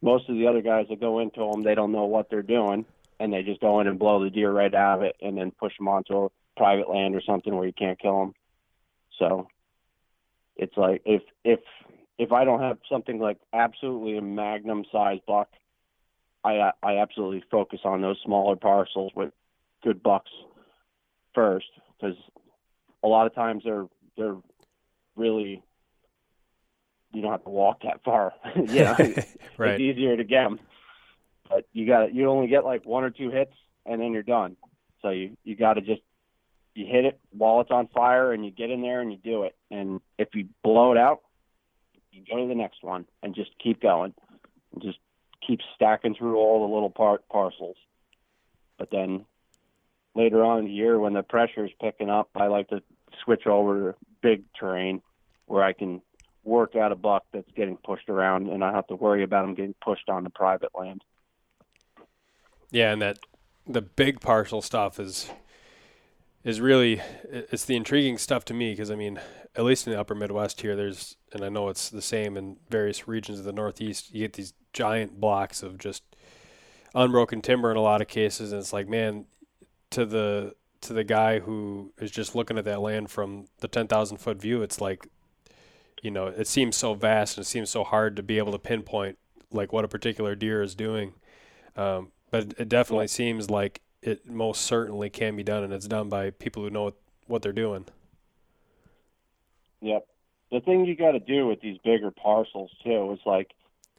most 0.00 0.28
of 0.28 0.36
the 0.36 0.46
other 0.46 0.62
guys 0.62 0.86
that 0.88 1.00
go 1.00 1.18
into 1.18 1.40
them, 1.40 1.62
they 1.62 1.74
don't 1.74 1.92
know 1.92 2.04
what 2.04 2.30
they're 2.30 2.42
doing, 2.42 2.84
and 3.18 3.32
they 3.32 3.42
just 3.42 3.60
go 3.60 3.80
in 3.80 3.86
and 3.86 3.98
blow 3.98 4.22
the 4.22 4.30
deer 4.30 4.52
right 4.52 4.72
out 4.74 4.98
of 4.98 5.02
it, 5.04 5.16
and 5.20 5.36
then 5.36 5.50
push 5.50 5.76
them 5.76 5.88
onto 5.88 6.24
a 6.24 6.28
private 6.56 6.88
land 6.88 7.14
or 7.14 7.20
something 7.20 7.54
where 7.54 7.66
you 7.66 7.72
can't 7.72 7.98
kill 7.98 8.20
them. 8.20 8.34
So 9.18 9.48
it's 10.56 10.76
like 10.76 11.02
if 11.04 11.22
if 11.44 11.60
if 12.18 12.32
I 12.32 12.44
don't 12.44 12.60
have 12.60 12.78
something 12.90 13.18
like 13.18 13.38
absolutely 13.52 14.18
a 14.18 14.22
magnum 14.22 14.84
size 14.92 15.18
buck, 15.26 15.48
I 16.44 16.72
I 16.82 16.98
absolutely 16.98 17.44
focus 17.50 17.80
on 17.84 18.00
those 18.00 18.18
smaller 18.24 18.56
parcels 18.56 19.12
with 19.14 19.32
good 19.82 20.02
bucks 20.02 20.30
first 21.34 21.66
because 21.98 22.16
a 23.02 23.08
lot 23.08 23.26
of 23.26 23.34
times 23.34 23.62
they're 23.64 23.86
they're 24.16 24.36
really 25.18 25.62
you 27.12 27.22
don't 27.22 27.32
have 27.32 27.44
to 27.44 27.50
walk 27.50 27.82
that 27.82 28.02
far. 28.04 28.32
yeah, 28.64 28.96
right. 29.58 29.72
it's 29.72 29.80
easier 29.80 30.16
to 30.16 30.24
get 30.24 30.44
them, 30.44 30.60
but 31.48 31.66
you 31.72 31.86
got 31.86 32.14
you 32.14 32.28
only 32.28 32.48
get 32.48 32.64
like 32.64 32.84
one 32.84 33.04
or 33.04 33.10
two 33.10 33.30
hits 33.30 33.54
and 33.86 34.00
then 34.00 34.12
you're 34.12 34.22
done. 34.22 34.56
So 35.02 35.10
you 35.10 35.36
you 35.44 35.56
got 35.56 35.74
to 35.74 35.80
just 35.80 36.02
you 36.74 36.86
hit 36.86 37.04
it 37.04 37.18
while 37.30 37.60
it's 37.60 37.70
on 37.70 37.88
fire 37.88 38.32
and 38.32 38.44
you 38.44 38.50
get 38.50 38.70
in 38.70 38.82
there 38.82 39.00
and 39.00 39.10
you 39.10 39.18
do 39.18 39.42
it. 39.42 39.56
And 39.70 40.00
if 40.18 40.28
you 40.34 40.48
blow 40.62 40.92
it 40.92 40.98
out, 40.98 41.22
you 42.12 42.22
go 42.30 42.40
to 42.40 42.48
the 42.48 42.54
next 42.54 42.82
one 42.82 43.06
and 43.22 43.34
just 43.34 43.50
keep 43.62 43.82
going. 43.82 44.14
And 44.72 44.82
just 44.82 44.98
keep 45.44 45.60
stacking 45.74 46.14
through 46.14 46.36
all 46.36 46.66
the 46.66 46.72
little 46.72 46.90
part 46.90 47.26
parcels. 47.28 47.76
But 48.78 48.90
then 48.92 49.24
later 50.14 50.44
on 50.44 50.60
in 50.60 50.64
the 50.66 50.70
year 50.70 50.98
when 50.98 51.14
the 51.14 51.22
pressure 51.22 51.64
is 51.64 51.72
picking 51.80 52.10
up, 52.10 52.28
I 52.34 52.46
like 52.46 52.68
to 52.68 52.82
switch 53.24 53.46
over 53.46 53.92
to 53.92 53.98
big 54.22 54.44
terrain 54.58 55.00
where 55.48 55.62
I 55.62 55.72
can 55.72 56.00
work 56.44 56.76
out 56.76 56.92
a 56.92 56.96
buck 56.96 57.24
that's 57.32 57.50
getting 57.52 57.76
pushed 57.76 58.08
around 58.08 58.48
and 58.48 58.64
I 58.64 58.72
have 58.72 58.86
to 58.88 58.94
worry 58.94 59.22
about 59.22 59.44
him 59.44 59.54
getting 59.54 59.74
pushed 59.82 60.08
on 60.08 60.24
the 60.24 60.30
private 60.30 60.70
land. 60.78 61.02
Yeah, 62.70 62.92
and 62.92 63.02
that 63.02 63.18
the 63.66 63.82
big 63.82 64.20
parcel 64.20 64.62
stuff 64.62 64.98
is 64.98 65.30
is 66.44 66.60
really 66.60 67.00
it's 67.30 67.64
the 67.64 67.76
intriguing 67.76 68.16
stuff 68.16 68.44
to 68.46 68.54
me 68.54 68.72
because 68.72 68.90
I 68.90 68.94
mean, 68.94 69.20
at 69.56 69.64
least 69.64 69.86
in 69.86 69.92
the 69.92 70.00
upper 70.00 70.14
Midwest 70.14 70.60
here, 70.60 70.76
there's 70.76 71.16
and 71.32 71.44
I 71.44 71.48
know 71.48 71.68
it's 71.68 71.90
the 71.90 72.02
same 72.02 72.36
in 72.36 72.56
various 72.70 73.08
regions 73.08 73.38
of 73.38 73.44
the 73.44 73.52
Northeast. 73.52 74.14
You 74.14 74.20
get 74.20 74.34
these 74.34 74.54
giant 74.72 75.20
blocks 75.20 75.62
of 75.62 75.78
just 75.78 76.02
unbroken 76.94 77.42
timber 77.42 77.70
in 77.70 77.76
a 77.76 77.82
lot 77.82 78.00
of 78.00 78.08
cases, 78.08 78.52
and 78.52 78.60
it's 78.60 78.72
like, 78.72 78.88
man, 78.88 79.26
to 79.90 80.06
the 80.06 80.54
to 80.80 80.92
the 80.92 81.04
guy 81.04 81.40
who 81.40 81.92
is 81.98 82.10
just 82.10 82.34
looking 82.34 82.58
at 82.58 82.64
that 82.64 82.80
land 82.80 83.10
from 83.10 83.46
the 83.60 83.68
ten 83.68 83.86
thousand 83.86 84.18
foot 84.18 84.40
view, 84.40 84.62
it's 84.62 84.80
like, 84.80 85.06
you 86.02 86.10
know, 86.10 86.26
it 86.26 86.46
seems 86.46 86.76
so 86.76 86.94
vast 86.94 87.36
and 87.36 87.44
it 87.44 87.48
seems 87.48 87.70
so 87.70 87.84
hard 87.84 88.16
to 88.16 88.22
be 88.22 88.38
able 88.38 88.52
to 88.52 88.58
pinpoint 88.58 89.18
like 89.50 89.72
what 89.72 89.84
a 89.84 89.88
particular 89.88 90.34
deer 90.34 90.62
is 90.62 90.74
doing. 90.74 91.14
Um, 91.76 92.12
but 92.30 92.54
it 92.58 92.68
definitely 92.68 93.08
seems 93.08 93.50
like 93.50 93.80
it 94.02 94.28
most 94.28 94.62
certainly 94.62 95.10
can 95.10 95.36
be 95.36 95.42
done, 95.42 95.64
and 95.64 95.72
it's 95.72 95.88
done 95.88 96.08
by 96.08 96.30
people 96.30 96.62
who 96.62 96.70
know 96.70 96.92
what 97.26 97.42
they're 97.42 97.52
doing. 97.52 97.86
Yep. 99.80 100.06
The 100.50 100.60
thing 100.60 100.84
you 100.84 100.96
got 100.96 101.12
to 101.12 101.20
do 101.20 101.46
with 101.46 101.60
these 101.60 101.78
bigger 101.84 102.10
parcels 102.10 102.70
too 102.82 103.12
is 103.12 103.20
like, 103.26 103.52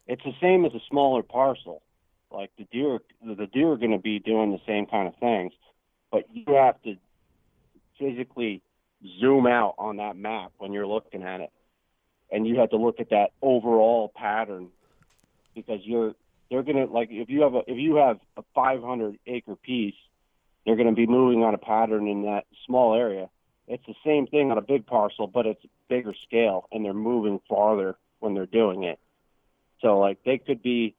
it's 0.06 0.22
the 0.24 0.34
same 0.40 0.64
as 0.64 0.74
a 0.74 0.80
smaller 0.88 1.22
parcel. 1.22 1.82
Like 2.30 2.50
the 2.58 2.64
deer, 2.70 3.00
the 3.24 3.46
deer 3.46 3.72
are 3.72 3.76
going 3.76 3.90
to 3.92 3.98
be 3.98 4.18
doing 4.18 4.52
the 4.52 4.60
same 4.66 4.86
kind 4.86 5.08
of 5.08 5.16
things, 5.16 5.52
but 6.12 6.24
you 6.32 6.54
have 6.54 6.80
to 6.82 6.96
physically 7.98 8.62
zoom 9.20 9.46
out 9.46 9.74
on 9.78 9.96
that 9.96 10.16
map 10.16 10.52
when 10.58 10.72
you're 10.72 10.86
looking 10.86 11.22
at 11.22 11.40
it, 11.40 11.50
and 12.30 12.46
you 12.46 12.58
have 12.58 12.70
to 12.70 12.76
look 12.76 13.00
at 13.00 13.10
that 13.10 13.30
overall 13.42 14.12
pattern 14.14 14.68
because 15.54 15.80
you're 15.84 16.14
they're 16.50 16.62
to 16.86 16.92
like 16.92 17.08
if 17.10 17.28
you 17.28 17.42
have 17.42 17.54
a 17.54 17.62
if 17.66 17.78
you 17.78 17.96
have 17.96 18.18
a 18.36 18.42
500 18.54 19.18
acre 19.26 19.56
piece, 19.56 19.94
they're 20.64 20.76
to 20.88 20.94
be 20.94 21.06
moving 21.06 21.44
on 21.44 21.54
a 21.54 21.58
pattern 21.58 22.08
in 22.08 22.22
that 22.22 22.44
small 22.66 22.94
area. 22.94 23.28
It's 23.68 23.86
the 23.86 23.94
same 24.04 24.26
thing 24.26 24.50
on 24.50 24.58
a 24.58 24.62
big 24.62 24.84
parcel, 24.86 25.28
but 25.28 25.46
it's 25.46 25.62
bigger 25.88 26.12
scale, 26.26 26.68
and 26.72 26.84
they're 26.84 26.92
moving 26.92 27.40
farther 27.48 27.96
when 28.18 28.34
they're 28.34 28.46
doing 28.46 28.82
it. 28.82 28.98
So 29.80 29.98
like 29.98 30.18
they 30.24 30.38
could 30.38 30.62
be 30.62 30.96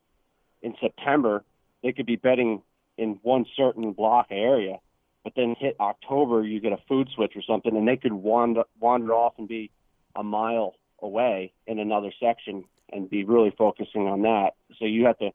in 0.62 0.76
September, 0.80 1.44
they 1.84 1.92
could 1.92 2.06
be 2.06 2.16
bedding 2.16 2.62
in 2.98 3.20
one 3.24 3.46
certain 3.58 3.92
block 3.92 4.28
area, 4.30 4.78
but 5.24 5.34
then 5.36 5.56
hit 5.60 5.76
October, 5.80 6.44
you 6.44 6.60
get 6.60 6.72
a 6.72 6.80
food 6.88 7.10
switch 7.14 7.34
or 7.36 7.42
something, 7.42 7.76
and 7.76 7.88
they 7.88 7.98
could 7.98 8.14
wander 8.14 8.64
wander 8.80 9.14
off 9.14 9.34
and 9.38 9.48
be 9.48 9.70
a 10.16 10.24
mile 10.24 10.76
away 11.02 11.54
in 11.68 11.80
another 11.80 12.12
section 12.20 12.64
and 12.92 13.10
be 13.10 13.24
really 13.24 13.54
focusing 13.58 14.08
on 14.08 14.22
that. 14.24 14.52
So 14.80 14.86
you 14.86 15.06
have 15.06 15.18
to 15.20 15.32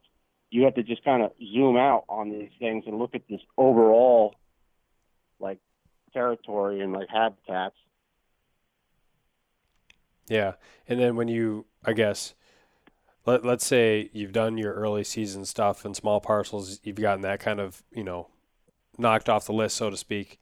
you 0.51 0.65
have 0.65 0.75
to 0.75 0.83
just 0.83 1.05
kind 1.05 1.23
of 1.23 1.33
zoom 1.53 1.77
out 1.77 2.05
on 2.09 2.31
these 2.31 2.51
things 2.59 2.85
and 2.87 2.99
look 2.99 3.15
at 3.15 3.23
this 3.29 3.41
overall 3.57 4.35
like 5.41 5.59
territory 6.13 6.81
and 6.81 6.93
like 6.93 7.09
habitats. 7.09 7.77
Yeah. 10.29 10.55
And 10.89 11.01
then 11.01 11.17
when 11.17 11.29
you 11.29 11.67
I 11.85 11.93
guess 11.93 12.35
let 13.25 13.45
let's 13.45 13.67
say 13.67 14.11
you've 14.13 14.33
done 14.33 14.57
your 14.57 14.73
early 14.75 15.05
season 15.05 15.45
stuff 15.45 15.85
and 15.85 15.97
small 15.97 16.21
parcels, 16.21 16.81
you've 16.83 16.97
gotten 16.97 17.23
that 17.23 17.41
kind 17.41 17.61
of, 17.61 17.83
you 17.91 18.05
know, 18.05 18.29
knocked 18.99 19.29
off 19.29 19.47
the 19.47 19.53
list 19.53 19.77
so 19.77 19.91
to 19.91 19.97
speak, 19.97 20.39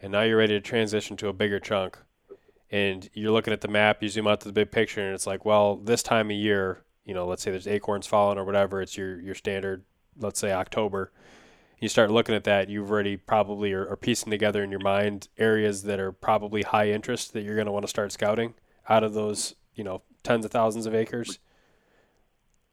and 0.00 0.12
now 0.12 0.22
you're 0.22 0.38
ready 0.38 0.54
to 0.54 0.60
transition 0.60 1.16
to 1.18 1.28
a 1.28 1.32
bigger 1.32 1.58
chunk 1.58 1.98
and 2.70 3.08
you're 3.14 3.32
looking 3.32 3.52
at 3.52 3.60
the 3.60 3.68
map, 3.68 4.02
you 4.02 4.08
zoom 4.08 4.26
out 4.26 4.40
to 4.40 4.48
the 4.48 4.52
big 4.52 4.70
picture, 4.70 5.04
and 5.04 5.14
it's 5.14 5.26
like, 5.26 5.44
well, 5.44 5.76
this 5.76 6.02
time 6.02 6.30
of 6.30 6.36
year, 6.36 6.84
you 7.04 7.14
know, 7.14 7.26
let's 7.26 7.42
say 7.42 7.50
there's 7.50 7.66
acorns 7.66 8.06
falling 8.06 8.38
or 8.38 8.44
whatever, 8.44 8.80
it's 8.80 8.96
your 8.96 9.20
your 9.20 9.34
standard, 9.34 9.84
let's 10.18 10.38
say 10.38 10.52
October. 10.52 11.12
You 11.80 11.88
start 11.88 12.10
looking 12.10 12.34
at 12.34 12.44
that, 12.44 12.68
you've 12.68 12.90
already 12.90 13.16
probably 13.16 13.72
are, 13.72 13.88
are 13.88 13.96
piecing 13.96 14.30
together 14.30 14.62
in 14.62 14.70
your 14.70 14.80
mind 14.80 15.28
areas 15.38 15.84
that 15.84 15.98
are 15.98 16.12
probably 16.12 16.62
high 16.62 16.90
interest 16.90 17.32
that 17.32 17.42
you're 17.42 17.54
going 17.54 17.66
to 17.66 17.72
want 17.72 17.84
to 17.84 17.88
start 17.88 18.12
scouting 18.12 18.54
out 18.88 19.02
of 19.02 19.14
those, 19.14 19.54
you 19.74 19.82
know, 19.82 20.02
tens 20.22 20.44
of 20.44 20.50
thousands 20.50 20.86
of 20.86 20.94
acres. 20.94 21.38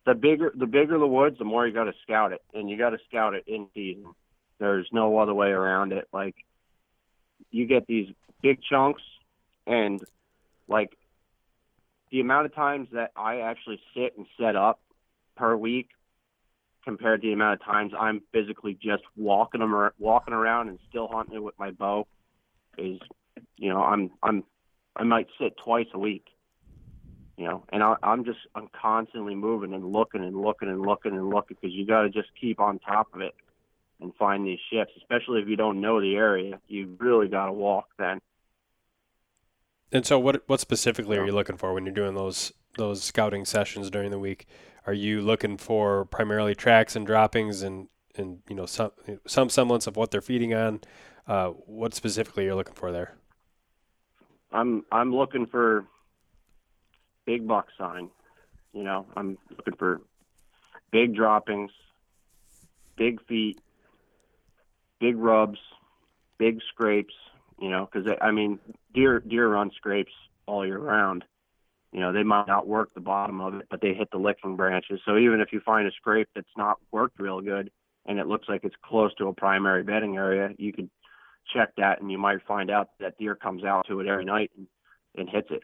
The 0.06 0.13
bigger 0.13 0.54
the 0.56 0.68
bigger 0.68 1.00
the 1.00 1.08
woods, 1.08 1.38
the 1.39 1.46
more 1.46 1.66
you 1.66 1.74
got 1.74 1.86
to 1.86 1.94
scout 2.04 2.34
it, 2.34 2.42
and 2.54 2.70
you 2.70 2.77
got 2.77 2.92
to 2.92 3.00
scout 3.10 3.34
it 3.34 3.46
in 3.48 3.68
season. 3.74 4.13
There's 4.60 4.88
no 4.92 5.18
other 5.18 5.34
way 5.34 5.50
around 5.50 5.92
it. 5.92 6.08
Like 6.13 6.36
you 7.50 7.66
get 7.66 7.88
these 7.88 8.10
big 8.42 8.60
chunks 8.62 9.01
and 9.68 10.02
like 10.68 10.98
the 12.12 12.22
amount 12.22 12.46
of 12.46 12.56
times 12.56 12.88
that 12.94 13.12
I 13.16 13.42
actually 13.42 13.80
sit 13.94 14.14
and 14.18 14.26
set 14.40 14.56
up 14.56 14.80
per 15.36 15.56
week 15.56 15.90
compared 16.84 17.22
to 17.22 17.28
the 17.28 17.34
amount 17.34 17.60
of 17.62 17.66
times 17.66 17.92
I'm 18.00 18.22
physically 18.32 18.78
just 18.82 19.04
walking 19.18 19.60
them 19.60 19.76
or 19.76 19.94
walking 20.00 20.34
around 20.34 20.70
and 20.70 20.80
still 20.90 21.10
hunting 21.10 21.44
with 21.44 21.56
my 21.60 21.72
bow 21.72 22.08
is 22.78 23.00
you 23.58 23.70
know 23.70 23.84
I'm 23.84 24.12
I'm 24.24 24.44
I 24.96 25.04
might 25.04 25.28
sit 25.40 25.58
twice 25.64 25.88
a 25.94 26.00
week 26.00 26.26
you 27.36 27.46
know 27.46 27.64
and 27.70 27.84
I, 27.84 27.96
I'm 28.02 28.24
just 28.24 28.40
I'm 28.56 28.70
constantly 28.80 29.36
moving 29.36 29.74
and 29.74 29.92
looking 29.92 30.24
and 30.24 30.42
looking 30.42 30.70
and 30.70 30.82
looking 30.82 31.12
and 31.12 31.30
looking 31.30 31.58
because 31.62 31.76
you 31.76 31.86
got 31.86 32.04
to 32.04 32.10
just 32.10 32.30
keep 32.40 32.60
on 32.62 32.80
top 32.80 33.14
of 33.14 33.22
it 33.22 33.36
and 34.00 34.16
find 34.16 34.48
these 34.48 34.60
shifts 34.72 34.94
especially 34.98 35.42
if 35.42 35.50
you 35.50 35.58
don't 35.58 35.82
know 35.82 36.00
the 36.00 36.16
area. 36.16 36.60
You 36.70 36.96
really 37.00 37.28
got 37.28 37.48
to 37.48 37.54
walk 37.54 37.90
then 38.00 38.22
and 39.91 40.06
so, 40.06 40.20
what 40.20 40.44
what 40.48 40.60
specifically 40.60 41.17
are 41.17 41.25
you 41.25 41.32
looking 41.32 41.58
for 41.58 41.74
when 41.74 41.86
you're 41.86 41.94
doing 41.94 42.15
those 42.15 42.51
those 42.77 43.03
scouting 43.03 43.46
sessions 43.46 43.89
during 43.89 44.12
the 44.12 44.20
week? 44.20 44.48
Are 44.86 44.94
you 44.94 45.22
looking 45.22 45.58
for 45.58 46.06
primarily 46.06 46.56
tracks 46.56 46.96
and 46.96 47.06
droppings 47.06 47.62
and 47.62 47.88
and 48.15 48.39
you 48.50 48.56
know 48.56 48.65
some 48.65 48.91
some 49.25 49.50
semblance 49.50 49.88
of 49.88 49.96
what 49.96 50.12
they're 50.12 50.22
feeding 50.22 50.53
on? 50.53 50.82
Uh, 51.27 51.50
what 51.50 51.94
specifically 51.94 52.46
you're 52.46 52.56
looking 52.56 52.74
for 52.74 52.91
there? 52.91 53.15
I'm 54.51 54.86
I'm 54.91 55.13
looking 55.13 55.46
for 55.46 55.86
big 57.25 57.48
buck 57.48 57.67
sign. 57.77 58.10
You 58.74 58.84
know, 58.84 59.06
I'm 59.15 59.38
looking 59.50 59.75
for 59.75 60.01
big 60.91 61.15
droppings, 61.15 61.72
big 62.98 63.25
feet, 63.25 63.60
big 65.00 65.17
rubs, 65.17 65.60
big 66.38 66.60
scrapes, 66.70 67.13
you 67.60 67.70
know, 67.70 67.90
because 67.92 68.08
I 68.22 68.32
mean, 68.32 68.60
deer 68.94 69.20
deer 69.20 69.50
run 69.50 69.72
scrapes 69.76 70.12
all 70.46 70.66
year 70.66 70.78
round. 70.78 71.24
You 71.92 72.02
know, 72.02 72.12
they 72.12 72.24
might 72.24 72.48
not 72.48 72.68
work 72.68 72.94
the 72.94 73.02
bottom 73.02 73.42
of 73.42 73.56
it, 73.56 73.68
but 73.70 73.82
they 73.82 73.94
hit 73.94 74.12
the 74.12 74.18
licking 74.18 74.56
branches. 74.56 75.00
So 75.06 75.18
even 75.18 75.40
if 75.40 75.54
you 75.54 75.62
find 75.62 75.88
a 75.88 75.92
scrape 75.92 76.28
that's 76.36 76.48
not 76.58 76.78
worked 76.92 77.20
real 77.20 77.42
good 77.42 77.72
and 78.06 78.20
it 78.20 78.28
looks 78.28 78.48
like 78.50 78.64
it's 78.64 78.76
close 78.84 79.14
to 79.16 79.28
a 79.28 79.34
primary 79.34 79.84
bedding 79.84 80.18
area, 80.18 80.50
you 80.58 80.74
could 80.74 80.90
check 81.54 81.70
that 81.78 82.02
and 82.02 82.12
you 82.12 82.18
might 82.18 82.46
find 82.46 82.70
out 82.70 82.90
that 83.00 83.18
deer 83.18 83.36
comes 83.36 83.64
out 83.64 83.88
to 83.88 84.00
it 84.02 84.08
every 84.08 84.26
night 84.26 84.52
and, 84.58 84.68
and 85.16 85.30
hits 85.30 85.48
it. 85.50 85.64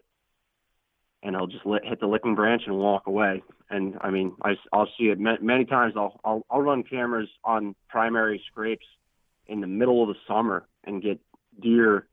And 1.21 1.35
he'll 1.35 1.47
just 1.47 1.63
hit 1.83 1.99
the 1.99 2.07
licking 2.07 2.35
branch 2.35 2.63
and 2.65 2.77
walk 2.77 3.07
away. 3.07 3.43
And 3.69 3.97
I 4.01 4.09
mean, 4.09 4.33
I, 4.43 4.55
I'll 4.71 4.89
see 4.97 5.05
it 5.05 5.19
many 5.19 5.65
times. 5.65 5.93
I'll, 5.95 6.19
I'll 6.23 6.45
I'll 6.49 6.61
run 6.61 6.83
cameras 6.83 7.29
on 7.43 7.75
primary 7.89 8.41
scrapes 8.51 8.85
in 9.47 9.61
the 9.61 9.67
middle 9.67 10.01
of 10.01 10.09
the 10.09 10.15
summer 10.27 10.65
and 10.83 11.01
get 11.01 11.19
deer 11.61 12.07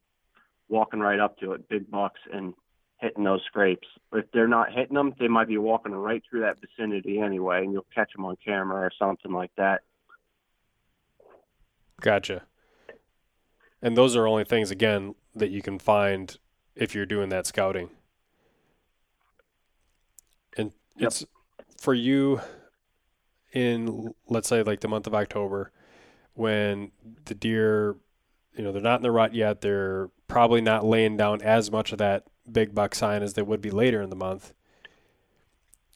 walking 0.68 1.00
right 1.00 1.18
up 1.18 1.38
to 1.38 1.52
it, 1.52 1.68
big 1.68 1.90
bucks, 1.90 2.20
and 2.32 2.54
hitting 2.98 3.24
those 3.24 3.42
scrapes. 3.46 3.88
If 4.12 4.26
they're 4.32 4.46
not 4.46 4.72
hitting 4.72 4.94
them, 4.94 5.14
they 5.18 5.28
might 5.28 5.48
be 5.48 5.58
walking 5.58 5.92
right 5.92 6.22
through 6.28 6.40
that 6.40 6.58
vicinity 6.60 7.18
anyway, 7.18 7.64
and 7.64 7.72
you'll 7.72 7.86
catch 7.94 8.12
them 8.12 8.24
on 8.24 8.36
camera 8.44 8.80
or 8.80 8.90
something 8.98 9.32
like 9.32 9.50
that. 9.56 9.80
Gotcha. 12.00 12.42
And 13.82 13.96
those 13.96 14.16
are 14.16 14.26
only 14.26 14.44
things, 14.44 14.70
again, 14.70 15.14
that 15.34 15.50
you 15.50 15.62
can 15.62 15.78
find 15.78 16.36
if 16.76 16.94
you're 16.94 17.06
doing 17.06 17.30
that 17.30 17.46
scouting. 17.46 17.90
And 20.56 20.72
yep. 20.96 21.08
it's 21.08 21.24
for 21.78 21.94
you 21.94 22.40
in, 23.52 24.14
let's 24.28 24.48
say, 24.48 24.62
like 24.62 24.80
the 24.80 24.88
month 24.88 25.06
of 25.06 25.14
October, 25.14 25.72
when 26.34 26.92
the 27.24 27.34
deer 27.34 27.96
you 28.56 28.64
know, 28.64 28.72
they're 28.72 28.82
not 28.82 28.96
in 28.96 29.02
the 29.02 29.10
rut 29.10 29.34
yet. 29.34 29.60
They're 29.60 30.10
probably 30.28 30.60
not 30.60 30.84
laying 30.84 31.16
down 31.16 31.42
as 31.42 31.70
much 31.70 31.92
of 31.92 31.98
that 31.98 32.24
big 32.50 32.74
buck 32.74 32.94
sign 32.94 33.22
as 33.22 33.34
they 33.34 33.42
would 33.42 33.60
be 33.60 33.70
later 33.70 34.02
in 34.02 34.10
the 34.10 34.16
month. 34.16 34.52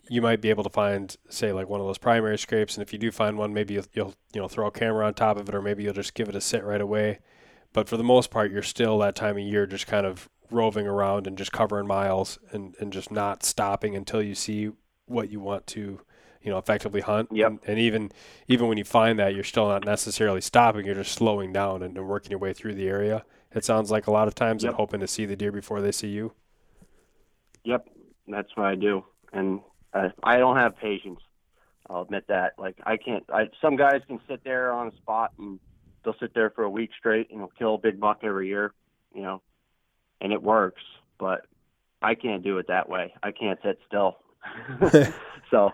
You 0.08 0.20
might 0.20 0.40
be 0.40 0.50
able 0.50 0.64
to 0.64 0.70
find, 0.70 1.16
say, 1.30 1.52
like 1.52 1.68
one 1.68 1.80
of 1.80 1.86
those 1.86 1.98
primary 1.98 2.38
scrapes, 2.38 2.76
and 2.76 2.82
if 2.82 2.92
you 2.92 2.98
do 2.98 3.10
find 3.10 3.38
one, 3.38 3.54
maybe 3.54 3.74
you'll, 3.74 3.86
you'll 3.94 4.14
you 4.34 4.40
know 4.40 4.48
throw 4.48 4.66
a 4.66 4.70
camera 4.70 5.06
on 5.06 5.14
top 5.14 5.38
of 5.38 5.48
it, 5.48 5.54
or 5.54 5.62
maybe 5.62 5.82
you'll 5.82 5.94
just 5.94 6.14
give 6.14 6.28
it 6.28 6.36
a 6.36 6.40
sit 6.40 6.62
right 6.62 6.80
away. 6.80 7.20
But 7.72 7.88
for 7.88 7.96
the 7.96 8.04
most 8.04 8.30
part, 8.30 8.52
you're 8.52 8.62
still 8.62 8.98
that 8.98 9.16
time 9.16 9.36
of 9.36 9.42
year 9.42 9.66
just 9.66 9.86
kind 9.86 10.06
of 10.06 10.28
roving 10.50 10.86
around 10.86 11.26
and 11.26 11.38
just 11.38 11.52
covering 11.52 11.86
miles 11.86 12.38
and, 12.52 12.76
and 12.78 12.92
just 12.92 13.10
not 13.10 13.42
stopping 13.42 13.96
until 13.96 14.22
you 14.22 14.34
see 14.34 14.70
what 15.06 15.30
you 15.30 15.40
want 15.40 15.66
to 15.66 16.00
you 16.44 16.50
know 16.50 16.58
effectively 16.58 17.00
hunt. 17.00 17.30
Yep. 17.32 17.48
And, 17.48 17.60
and, 17.66 17.78
even 17.78 18.12
even 18.46 18.68
when 18.68 18.78
you 18.78 18.84
find 18.84 19.18
that, 19.18 19.34
you're 19.34 19.44
still 19.44 19.68
not 19.68 19.84
necessarily 19.84 20.40
stopping. 20.40 20.86
You're 20.86 20.94
just 20.94 21.12
slowing 21.12 21.52
down 21.52 21.82
and, 21.82 21.96
and 21.96 22.06
working 22.06 22.30
your 22.30 22.38
way 22.38 22.52
through 22.52 22.74
the 22.74 22.86
area. 22.86 23.24
It 23.52 23.64
sounds 23.64 23.90
like 23.90 24.06
a 24.06 24.10
lot 24.10 24.28
of 24.28 24.34
times 24.34 24.62
yep. 24.62 24.70
and 24.70 24.76
hoping 24.76 25.00
to 25.00 25.06
see 25.06 25.26
the 25.26 25.36
deer 25.36 25.52
before 25.52 25.80
they 25.80 25.92
see 25.92 26.08
you. 26.08 26.32
Yep, 27.64 27.88
that's 28.28 28.50
what 28.56 28.66
I 28.66 28.74
do, 28.74 29.04
and 29.32 29.60
uh, 29.94 30.10
I 30.22 30.36
don't 30.36 30.56
have 30.56 30.76
patience. 30.76 31.20
I'll 31.88 32.02
admit 32.02 32.26
that. 32.28 32.54
Like 32.58 32.76
I 32.84 32.96
can't. 32.96 33.24
I 33.32 33.48
some 33.60 33.76
guys 33.76 34.02
can 34.06 34.20
sit 34.28 34.44
there 34.44 34.72
on 34.72 34.88
a 34.88 34.96
spot 34.96 35.32
and 35.38 35.58
they'll 36.04 36.16
sit 36.20 36.34
there 36.34 36.50
for 36.50 36.64
a 36.64 36.70
week 36.70 36.90
straight 36.98 37.30
and 37.30 37.40
they'll 37.40 37.52
kill 37.58 37.74
a 37.76 37.78
big 37.78 37.98
buck 37.98 38.20
every 38.22 38.48
year, 38.48 38.72
you 39.14 39.22
know, 39.22 39.42
and 40.20 40.32
it 40.32 40.42
works. 40.42 40.82
But 41.18 41.46
I 42.02 42.14
can't 42.14 42.42
do 42.42 42.58
it 42.58 42.66
that 42.68 42.88
way. 42.88 43.14
I 43.22 43.32
can't 43.32 43.58
sit 43.62 43.78
still. 43.86 44.18
so 45.50 45.70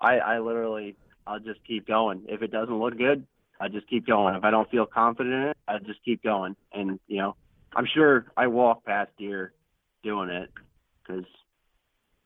I, 0.00 0.18
I 0.18 0.38
literally, 0.40 0.96
I'll 1.26 1.40
just 1.40 1.64
keep 1.66 1.86
going. 1.86 2.22
If 2.28 2.42
it 2.42 2.50
doesn't 2.50 2.78
look 2.78 2.96
good, 2.96 3.26
I 3.60 3.68
just 3.68 3.88
keep 3.88 4.06
going. 4.06 4.34
If 4.34 4.44
I 4.44 4.50
don't 4.50 4.70
feel 4.70 4.86
confident 4.86 5.34
in 5.34 5.42
it, 5.42 5.56
I 5.66 5.78
just 5.78 6.04
keep 6.04 6.22
going. 6.22 6.56
And 6.72 7.00
you 7.06 7.18
know, 7.18 7.36
I'm 7.74 7.86
sure 7.86 8.26
I 8.36 8.46
walk 8.46 8.84
past 8.84 9.10
deer 9.18 9.52
doing 10.02 10.30
it 10.30 10.50
because, 11.02 11.24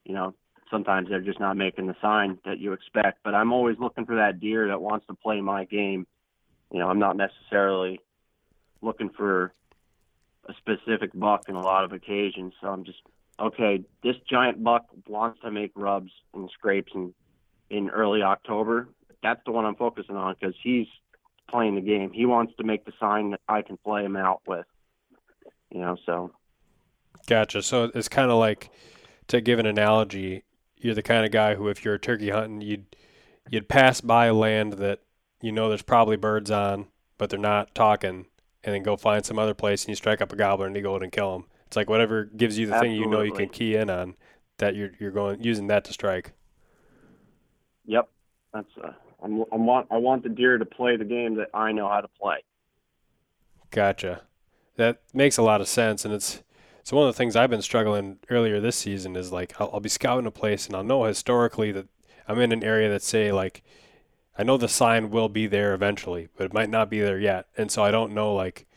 you 0.03 0.13
know, 0.13 0.33
sometimes 0.69 1.09
they're 1.09 1.21
just 1.21 1.39
not 1.39 1.57
making 1.57 1.87
the 1.87 1.95
sign 2.01 2.37
that 2.45 2.59
you 2.59 2.73
expect. 2.73 3.19
But 3.23 3.35
I'm 3.35 3.53
always 3.53 3.77
looking 3.79 4.05
for 4.05 4.15
that 4.15 4.39
deer 4.39 4.67
that 4.67 4.81
wants 4.81 5.05
to 5.07 5.13
play 5.13 5.41
my 5.41 5.65
game. 5.65 6.05
You 6.71 6.79
know, 6.79 6.89
I'm 6.89 6.99
not 6.99 7.17
necessarily 7.17 7.99
looking 8.81 9.09
for 9.09 9.53
a 10.47 10.53
specific 10.57 11.11
buck 11.13 11.43
in 11.47 11.55
a 11.55 11.61
lot 11.61 11.83
of 11.83 11.91
occasions. 11.91 12.53
So 12.61 12.67
I'm 12.67 12.83
just 12.83 13.01
okay. 13.39 13.83
This 14.03 14.15
giant 14.29 14.63
buck 14.63 14.85
wants 15.07 15.41
to 15.41 15.51
make 15.51 15.71
rubs 15.75 16.11
and 16.33 16.49
scrapes 16.53 16.91
in 16.95 17.13
in 17.71 17.89
early 17.89 18.21
October. 18.21 18.89
That's 19.23 19.41
the 19.45 19.51
one 19.51 19.65
I'm 19.65 19.75
focusing 19.75 20.15
on 20.15 20.35
because 20.39 20.55
he's 20.61 20.87
playing 21.49 21.75
the 21.75 21.81
game. 21.81 22.11
He 22.11 22.25
wants 22.25 22.53
to 22.57 22.63
make 22.63 22.85
the 22.85 22.93
sign 22.99 23.31
that 23.31 23.41
I 23.47 23.61
can 23.61 23.77
play 23.77 24.03
him 24.03 24.15
out 24.15 24.41
with. 24.45 24.65
You 25.71 25.79
know, 25.79 25.97
so. 26.05 26.31
Gotcha. 27.27 27.61
So 27.61 27.91
it's 27.95 28.09
kind 28.09 28.29
of 28.29 28.37
like, 28.37 28.69
to 29.27 29.41
give 29.41 29.59
an 29.59 29.65
analogy, 29.65 30.43
you're 30.77 30.95
the 30.95 31.01
kind 31.01 31.25
of 31.25 31.31
guy 31.31 31.55
who, 31.55 31.67
if 31.69 31.85
you're 31.85 31.97
turkey 31.97 32.29
hunting, 32.29 32.61
you'd 32.61 32.85
you'd 33.49 33.69
pass 33.69 34.01
by 34.01 34.29
land 34.29 34.73
that 34.73 34.99
you 35.41 35.51
know 35.51 35.69
there's 35.69 35.81
probably 35.81 36.17
birds 36.17 36.51
on, 36.51 36.87
but 37.17 37.29
they're 37.29 37.39
not 37.39 37.73
talking, 37.73 38.25
and 38.63 38.75
then 38.75 38.83
go 38.83 38.97
find 38.97 39.25
some 39.25 39.39
other 39.39 39.53
place 39.53 39.83
and 39.83 39.89
you 39.89 39.95
strike 39.95 40.21
up 40.21 40.33
a 40.33 40.35
gobbler 40.35 40.67
and 40.67 40.75
you 40.75 40.81
go 40.81 40.95
in 40.95 41.03
and 41.03 41.11
kill 41.11 41.33
them. 41.33 41.47
It's 41.67 41.77
like 41.77 41.89
whatever 41.89 42.25
gives 42.25 42.59
you 42.59 42.67
the 42.67 42.73
Absolutely. 42.73 42.97
thing 42.97 43.03
you 43.03 43.09
know 43.09 43.21
you 43.21 43.33
can 43.33 43.49
key 43.49 43.75
in 43.75 43.89
on, 43.89 44.15
that 44.57 44.75
you're 44.75 44.91
you're 44.99 45.11
going 45.11 45.41
using 45.43 45.67
that 45.67 45.85
to 45.85 45.93
strike. 45.93 46.33
Yep, 47.85 48.09
that's 48.53 48.77
uh, 48.83 48.91
I'm, 49.23 49.41
I 49.51 49.55
want 49.55 49.87
I 49.91 49.97
want 49.97 50.23
the 50.23 50.29
deer 50.29 50.57
to 50.57 50.65
play 50.65 50.97
the 50.97 51.05
game 51.05 51.35
that 51.35 51.49
I 51.53 51.71
know 51.71 51.87
how 51.87 52.01
to 52.01 52.07
play. 52.07 52.37
Gotcha. 53.69 54.21
That 54.77 55.01
makes 55.13 55.37
a 55.37 55.43
lot 55.43 55.61
of 55.61 55.67
sense, 55.67 56.05
and 56.05 56.13
it's 56.13 56.43
so 56.83 56.97
one 56.97 57.07
of 57.07 57.13
the 57.13 57.17
things 57.17 57.35
I've 57.35 57.49
been 57.49 57.61
struggling 57.61 58.17
earlier 58.29 58.59
this 58.59 58.75
season 58.75 59.15
is 59.15 59.31
like 59.31 59.59
I'll, 59.59 59.69
I'll 59.73 59.79
be 59.79 59.89
scouting 59.89 60.25
a 60.25 60.31
place 60.31 60.67
and 60.67 60.75
I'll 60.75 60.83
know 60.83 61.03
historically 61.03 61.71
that 61.71 61.87
I'm 62.27 62.39
in 62.39 62.51
an 62.51 62.63
area 62.63 62.89
that 62.89 63.03
say 63.03 63.31
like 63.31 63.63
I 64.37 64.43
know 64.43 64.57
the 64.57 64.67
sign 64.67 65.11
will 65.11 65.29
be 65.29 65.47
there 65.47 65.73
eventually, 65.73 66.29
but 66.35 66.45
it 66.45 66.53
might 66.53 66.69
not 66.69 66.89
be 66.89 66.99
there 66.99 67.19
yet, 67.19 67.47
and 67.57 67.71
so 67.71 67.83
I 67.83 67.91
don't 67.91 68.13
know 68.13 68.33
like 68.33 68.67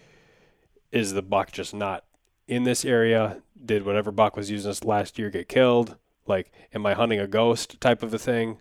is 0.92 1.12
the 1.12 1.22
buck 1.22 1.50
just 1.50 1.74
not 1.74 2.04
in 2.46 2.62
this 2.62 2.84
area? 2.84 3.42
Did 3.64 3.84
whatever 3.84 4.12
buck 4.12 4.36
was 4.36 4.50
using 4.50 4.70
this 4.70 4.84
last 4.84 5.18
year 5.18 5.30
get 5.30 5.48
killed? 5.48 5.96
Like, 6.26 6.52
am 6.72 6.86
I 6.86 6.94
hunting 6.94 7.18
a 7.18 7.26
ghost 7.26 7.80
type 7.80 8.02
of 8.02 8.14
a 8.14 8.18
thing? 8.18 8.60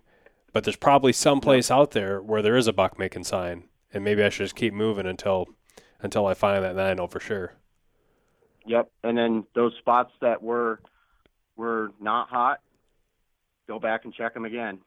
But 0.54 0.62
there's 0.62 0.76
probably 0.76 1.12
some 1.12 1.40
place 1.40 1.68
out 1.68 1.90
there 1.90 2.22
where 2.22 2.40
there 2.40 2.56
is 2.56 2.68
a 2.68 2.72
buck 2.72 2.96
making 2.96 3.24
sign, 3.24 3.64
and 3.92 4.04
maybe 4.04 4.22
I 4.22 4.28
should 4.28 4.44
just 4.44 4.54
keep 4.54 4.72
moving 4.72 5.04
until 5.04 5.48
until 6.00 6.26
I 6.26 6.34
find 6.34 6.62
that, 6.62 6.70
and 6.70 6.78
then 6.78 6.86
I 6.86 6.94
know 6.94 7.08
for 7.08 7.18
sure. 7.18 7.54
Yep, 8.64 8.88
and 9.02 9.18
then 9.18 9.44
those 9.56 9.72
spots 9.80 10.12
that 10.20 10.44
were 10.44 10.80
were 11.56 11.90
not 12.00 12.28
hot, 12.28 12.60
go 13.66 13.80
back 13.80 14.04
and 14.04 14.14
check 14.14 14.32
them 14.32 14.44
again. 14.44 14.78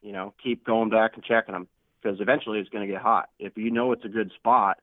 You 0.00 0.12
know, 0.12 0.32
keep 0.42 0.64
going 0.64 0.88
back 0.88 1.12
and 1.14 1.22
checking 1.22 1.52
them 1.52 1.68
because 2.02 2.18
eventually 2.20 2.58
it's 2.58 2.70
going 2.70 2.86
to 2.86 2.92
get 2.92 3.02
hot. 3.02 3.28
If 3.38 3.52
you 3.56 3.70
know 3.70 3.92
it's 3.92 4.06
a 4.06 4.08
good 4.08 4.32
spot, 4.36 4.78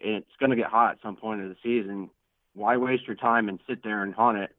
and 0.00 0.14
it's 0.14 0.36
going 0.40 0.50
to 0.50 0.56
get 0.56 0.66
hot 0.66 0.92
at 0.92 1.02
some 1.02 1.16
point 1.16 1.42
of 1.42 1.50
the 1.50 1.56
season. 1.62 2.08
Why 2.54 2.78
waste 2.78 3.06
your 3.06 3.16
time 3.16 3.50
and 3.50 3.60
sit 3.68 3.84
there 3.84 4.02
and 4.02 4.14
hunt 4.14 4.38
it 4.38 4.56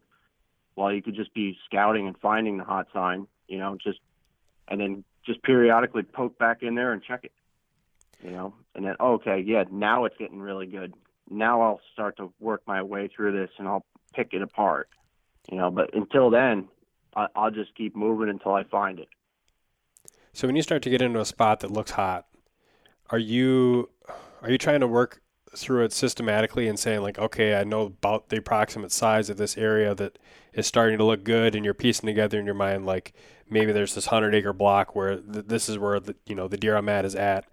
while 0.76 0.94
you 0.94 1.02
could 1.02 1.16
just 1.16 1.34
be 1.34 1.58
scouting 1.66 2.06
and 2.06 2.16
finding 2.20 2.60
the 2.60 2.64
hot 2.64 2.86
sign? 2.94 3.26
You 3.48 3.58
know, 3.58 3.78
just 3.84 3.98
and 4.68 4.80
then 4.80 5.04
just 5.26 5.44
periodically 5.44 6.04
poke 6.04 6.38
back 6.38 6.64
in 6.64 6.76
there 6.76 6.94
and 6.94 7.04
check 7.04 7.22
it. 7.24 7.32
You 8.24 8.32
know, 8.32 8.54
and 8.74 8.86
then 8.86 8.96
oh, 9.00 9.14
okay, 9.14 9.44
yeah, 9.46 9.64
now 9.72 10.06
it's 10.06 10.18
getting 10.18 10.40
really 10.40 10.66
good 10.66 10.94
now 11.30 11.62
I'll 11.62 11.82
start 11.94 12.18
to 12.18 12.32
work 12.40 12.62
my 12.68 12.82
way 12.82 13.10
through 13.14 13.34
this 13.34 13.50
and 13.58 13.68
I'll 13.68 13.86
pick 14.14 14.30
it 14.34 14.42
apart. 14.42 14.90
You 15.52 15.58
know, 15.58 15.72
but 15.72 15.94
until 15.94 16.30
then, 16.30 16.68
I, 17.16 17.28
I'll 17.36 17.52
just 17.52 17.76
keep 17.76 17.96
moving 17.96 18.30
until 18.30 18.54
I 18.54 18.64
find 18.64 19.00
it. 19.00 19.08
So 20.34 20.48
when 20.48 20.56
you 20.56 20.62
start 20.62 20.82
to 20.84 20.90
get 20.90 21.02
into 21.02 21.20
a 21.20 21.26
spot 21.26 21.62
that 21.62 21.72
looks 21.72 21.92
hot, 21.92 22.28
are 23.10 23.18
you 23.18 23.90
are 24.42 24.52
you 24.52 24.58
trying 24.58 24.82
to 24.82 24.88
work 24.88 25.22
through 25.58 25.86
it 25.86 25.94
systematically 25.94 26.68
and 26.68 26.80
saying 26.80 27.02
like, 27.02 27.20
okay, 27.20 27.56
I 27.56 27.64
know 27.64 27.82
about 27.82 28.30
the 28.30 28.38
approximate 28.38 28.92
size 28.92 29.30
of 29.30 29.38
this 29.38 29.58
area 29.58 29.94
that 29.96 30.20
is 30.54 30.68
starting 30.68 30.98
to 30.98 31.04
look 31.04 31.24
good, 31.24 31.56
and 31.56 31.66
you're 31.66 31.74
piecing 31.74 32.08
together 32.08 32.40
in 32.40 32.46
your 32.46 32.56
mind 32.56 32.86
like 32.86 33.14
maybe 33.50 33.72
there's 33.72 33.96
this 33.96 34.08
hundred 34.08 34.36
acre 34.36 34.54
block 34.54 34.96
where 34.96 35.18
th- 35.18 35.46
this 35.48 35.70
is 35.70 35.78
where 35.78 36.00
the 36.00 36.16
you 36.26 36.36
know 36.36 36.48
the 36.48 36.58
deer 36.58 36.76
I'm 36.76 36.90
at 36.90 37.06
is 37.06 37.16
at, 37.16 37.46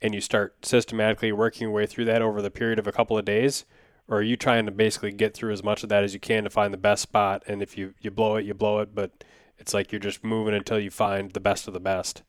and 0.00 0.14
you 0.14 0.20
start 0.20 0.64
systematically 0.64 1.32
working 1.32 1.62
your 1.62 1.72
way 1.72 1.86
through 1.86 2.06
that 2.06 2.22
over 2.22 2.42
the 2.42 2.50
period 2.50 2.78
of 2.78 2.86
a 2.86 2.92
couple 2.92 3.18
of 3.18 3.24
days? 3.24 3.64
Or 4.08 4.18
are 4.18 4.22
you 4.22 4.36
trying 4.36 4.66
to 4.66 4.72
basically 4.72 5.10
get 5.10 5.34
through 5.34 5.52
as 5.52 5.64
much 5.64 5.82
of 5.82 5.88
that 5.88 6.04
as 6.04 6.14
you 6.14 6.20
can 6.20 6.44
to 6.44 6.50
find 6.50 6.72
the 6.72 6.78
best 6.78 7.02
spot? 7.02 7.42
And 7.48 7.60
if 7.60 7.76
you, 7.76 7.94
you 8.00 8.12
blow 8.12 8.36
it, 8.36 8.44
you 8.44 8.54
blow 8.54 8.78
it, 8.78 8.94
but 8.94 9.24
it's 9.58 9.74
like 9.74 9.90
you're 9.90 9.98
just 9.98 10.22
moving 10.22 10.54
until 10.54 10.78
you 10.78 10.90
find 10.90 11.32
the 11.32 11.40
best 11.40 11.66
of 11.66 11.74
the 11.74 11.80
best 11.80 12.22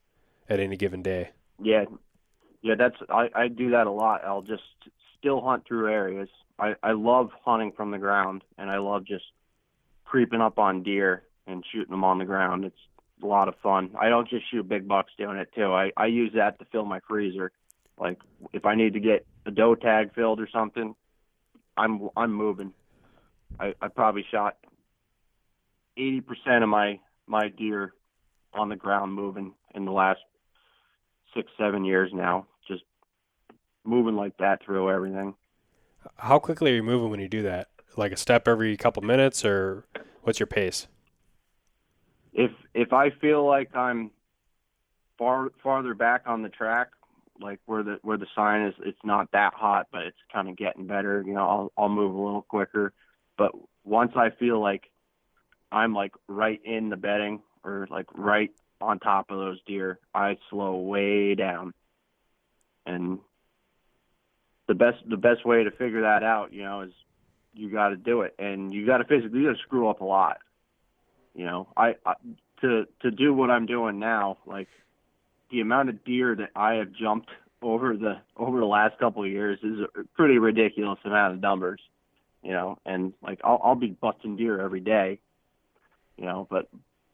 at 0.49 0.59
any 0.59 0.75
given 0.75 1.03
day. 1.03 1.31
Yeah. 1.61 1.85
Yeah, 2.63 2.75
that's 2.75 2.95
I, 3.09 3.29
I 3.35 3.47
do 3.47 3.69
that 3.71 3.85
a 3.85 3.91
lot. 3.91 4.21
I'll 4.25 4.41
just 4.41 4.63
still 5.19 5.41
hunt 5.41 5.65
through 5.67 5.91
areas. 5.91 6.29
I, 6.59 6.75
I 6.81 6.91
love 6.91 7.29
hunting 7.45 7.71
from 7.75 7.91
the 7.91 7.97
ground 7.97 8.43
and 8.57 8.69
I 8.69 8.77
love 8.77 9.05
just 9.05 9.25
creeping 10.05 10.41
up 10.41 10.57
on 10.57 10.83
deer 10.83 11.23
and 11.45 11.63
shooting 11.71 11.91
them 11.91 12.03
on 12.03 12.17
the 12.17 12.25
ground. 12.25 12.65
It's 12.65 12.75
a 13.21 13.25
lot 13.25 13.47
of 13.47 13.55
fun. 13.61 13.91
I 13.99 14.09
don't 14.09 14.27
just 14.29 14.49
shoot 14.49 14.67
big 14.67 14.87
bucks 14.87 15.11
doing 15.17 15.37
it 15.37 15.49
too. 15.55 15.71
I, 15.73 15.91
I 15.97 16.07
use 16.07 16.31
that 16.35 16.59
to 16.59 16.65
fill 16.71 16.85
my 16.85 16.99
freezer. 17.07 17.51
Like 17.99 18.19
if 18.53 18.65
I 18.65 18.75
need 18.75 18.93
to 18.93 18.99
get 18.99 19.25
a 19.45 19.51
doe 19.51 19.75
tag 19.75 20.13
filled 20.13 20.39
or 20.39 20.47
something, 20.51 20.95
I'm 21.75 22.09
I'm 22.15 22.33
moving. 22.33 22.73
I, 23.59 23.73
I 23.81 23.87
probably 23.87 24.25
shot 24.31 24.57
eighty 25.95 26.21
percent 26.21 26.63
of 26.63 26.69
my 26.69 26.99
my 27.25 27.49
deer 27.49 27.93
on 28.53 28.69
the 28.69 28.75
ground 28.75 29.13
moving 29.13 29.53
in 29.73 29.85
the 29.85 29.91
last 29.91 30.19
six 31.35 31.51
seven 31.57 31.85
years 31.85 32.11
now. 32.13 32.45
Moving 33.87 34.15
like 34.15 34.37
that 34.37 34.63
through 34.63 34.91
everything. 34.91 35.35
How 36.17 36.39
quickly 36.39 36.71
are 36.71 36.75
you 36.75 36.83
moving 36.83 37.09
when 37.09 37.19
you 37.19 37.29
do 37.29 37.41
that? 37.43 37.69
Like 37.95 38.11
a 38.11 38.17
step 38.17 38.47
every 38.47 38.75
couple 38.77 39.01
minutes, 39.01 39.43
or 39.45 39.85
what's 40.21 40.39
your 40.39 40.47
pace? 40.47 40.87
if 42.37 42.51
if 42.73 42.93
I 42.93 43.09
feel 43.09 43.45
like 43.45 43.75
I'm 43.75 44.11
far 45.17 45.49
farther 45.63 45.95
back 45.95 46.23
on 46.27 46.43
the 46.43 46.49
track, 46.49 46.89
like 47.41 47.59
where 47.65 47.83
the 47.83 47.99
where 48.03 48.17
the 48.17 48.27
sign 48.35 48.67
is, 48.67 48.75
it's 48.85 49.03
not 49.03 49.31
that 49.33 49.53
hot, 49.55 49.87
but 49.91 50.03
it's 50.03 50.17
kind 50.31 50.47
of 50.47 50.55
getting 50.55 50.85
better. 50.85 51.23
You 51.25 51.33
know, 51.33 51.49
I'll 51.49 51.71
I'll 51.77 51.89
move 51.89 52.13
a 52.13 52.21
little 52.21 52.43
quicker. 52.43 52.93
But 53.37 53.51
once 53.83 54.11
I 54.15 54.29
feel 54.29 54.61
like 54.61 54.89
I'm 55.71 55.93
like 55.93 56.13
right 56.27 56.61
in 56.63 56.89
the 56.89 56.95
bedding 56.95 57.41
or 57.63 57.87
like 57.89 58.05
right 58.13 58.51
on 58.79 58.99
top 58.99 59.31
of 59.31 59.39
those 59.39 59.59
deer, 59.65 59.99
I 60.13 60.37
slow 60.51 60.77
way 60.77 61.33
down. 61.33 61.73
And 62.85 63.19
the 64.67 64.75
best 64.75 64.97
the 65.09 65.17
best 65.17 65.45
way 65.45 65.63
to 65.63 65.71
figure 65.71 66.01
that 66.01 66.23
out, 66.23 66.53
you 66.53 66.63
know, 66.63 66.81
is 66.81 66.91
you 67.53 67.71
got 67.71 67.89
to 67.89 67.95
do 67.95 68.21
it, 68.21 68.35
and 68.37 68.73
you 68.73 68.85
got 68.85 68.97
to 68.97 69.05
physically 69.05 69.39
you 69.39 69.47
got 69.47 69.57
to 69.57 69.63
screw 69.63 69.89
up 69.89 70.01
a 70.01 70.05
lot. 70.05 70.37
You 71.33 71.45
know, 71.45 71.67
I, 71.75 71.95
I 72.05 72.13
to 72.61 72.85
to 73.01 73.11
do 73.11 73.33
what 73.33 73.49
I'm 73.49 73.65
doing 73.65 73.99
now, 73.99 74.37
like 74.45 74.67
the 75.51 75.61
amount 75.61 75.89
of 75.89 76.03
deer 76.03 76.35
that 76.35 76.49
I 76.55 76.75
have 76.75 76.91
jumped 76.91 77.29
over 77.61 77.95
the 77.95 78.17
over 78.35 78.59
the 78.59 78.65
last 78.65 78.99
couple 78.99 79.23
of 79.23 79.29
years 79.29 79.59
is 79.63 79.79
a 79.95 80.03
pretty 80.15 80.37
ridiculous 80.37 80.99
amount 81.05 81.35
of 81.35 81.41
numbers. 81.41 81.81
You 82.43 82.51
know, 82.51 82.77
and 82.85 83.13
like 83.21 83.39
I'll 83.43 83.59
I'll 83.63 83.75
be 83.75 83.91
busting 83.91 84.35
deer 84.35 84.61
every 84.61 84.81
day. 84.81 85.19
You 86.17 86.25
know, 86.25 86.47
but 86.49 86.67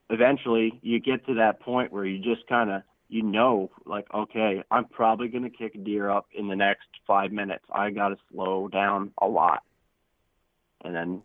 eventually 0.10 0.80
you 0.82 1.00
get 1.00 1.26
to 1.28 1.36
that 1.36 1.60
point 1.60 1.92
where 1.92 2.06
you 2.06 2.20
just 2.20 2.48
kind 2.48 2.72
of 2.72 2.84
you 3.14 3.22
know 3.24 3.70
like 3.86 4.06
okay 4.14 4.64
i'm 4.72 4.86
probably 4.86 5.28
going 5.28 5.44
to 5.44 5.50
kick 5.50 5.82
deer 5.84 6.10
up 6.10 6.28
in 6.34 6.48
the 6.48 6.56
next 6.56 6.88
five 7.06 7.32
minutes 7.32 7.64
i 7.74 7.90
got 7.90 8.10
to 8.10 8.18
slow 8.32 8.68
down 8.68 9.12
a 9.22 9.28
lot 9.28 9.64
and 10.84 10.96
then 10.96 11.22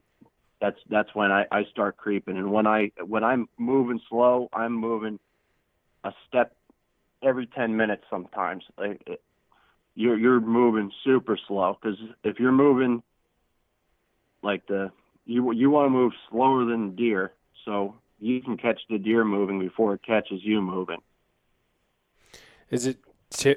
that's 0.61 0.79
that's 0.90 1.14
when 1.14 1.31
I, 1.31 1.44
I 1.51 1.64
start 1.70 1.96
creeping. 1.96 2.37
And 2.37 2.53
when 2.53 2.66
I 2.66 2.90
when 3.07 3.24
I'm 3.24 3.48
moving 3.59 4.01
slow, 4.09 4.48
I'm 4.53 4.72
moving 4.72 5.18
a 6.05 6.12
step 6.29 6.55
every 7.22 7.46
ten 7.46 7.77
minutes. 7.77 8.03
Sometimes 8.11 8.64
like 8.77 9.03
it, 9.07 9.22
you're 9.94 10.18
you're 10.18 10.40
moving 10.40 10.90
super 11.05 11.38
slow 11.46 11.79
because 11.81 11.98
if 12.24 12.38
you're 12.38 12.53
moving 12.53 13.03
like 14.42 14.66
the 14.66 14.90
you 15.27 15.53
you 15.53 15.70
want 15.70 15.87
to 15.87 15.90
move 15.90 16.12
slower 16.31 16.64
than 16.64 16.90
the 16.90 16.96
deer, 16.96 17.33
so 17.64 17.94
you 18.18 18.40
can 18.42 18.57
catch 18.57 18.81
the 18.90 18.98
deer 18.98 19.24
moving 19.24 19.61
before 19.61 19.94
it 19.94 20.03
catches 20.05 20.40
you 20.42 20.61
moving. 20.61 20.98
Is 22.71 22.87
it 22.87 22.99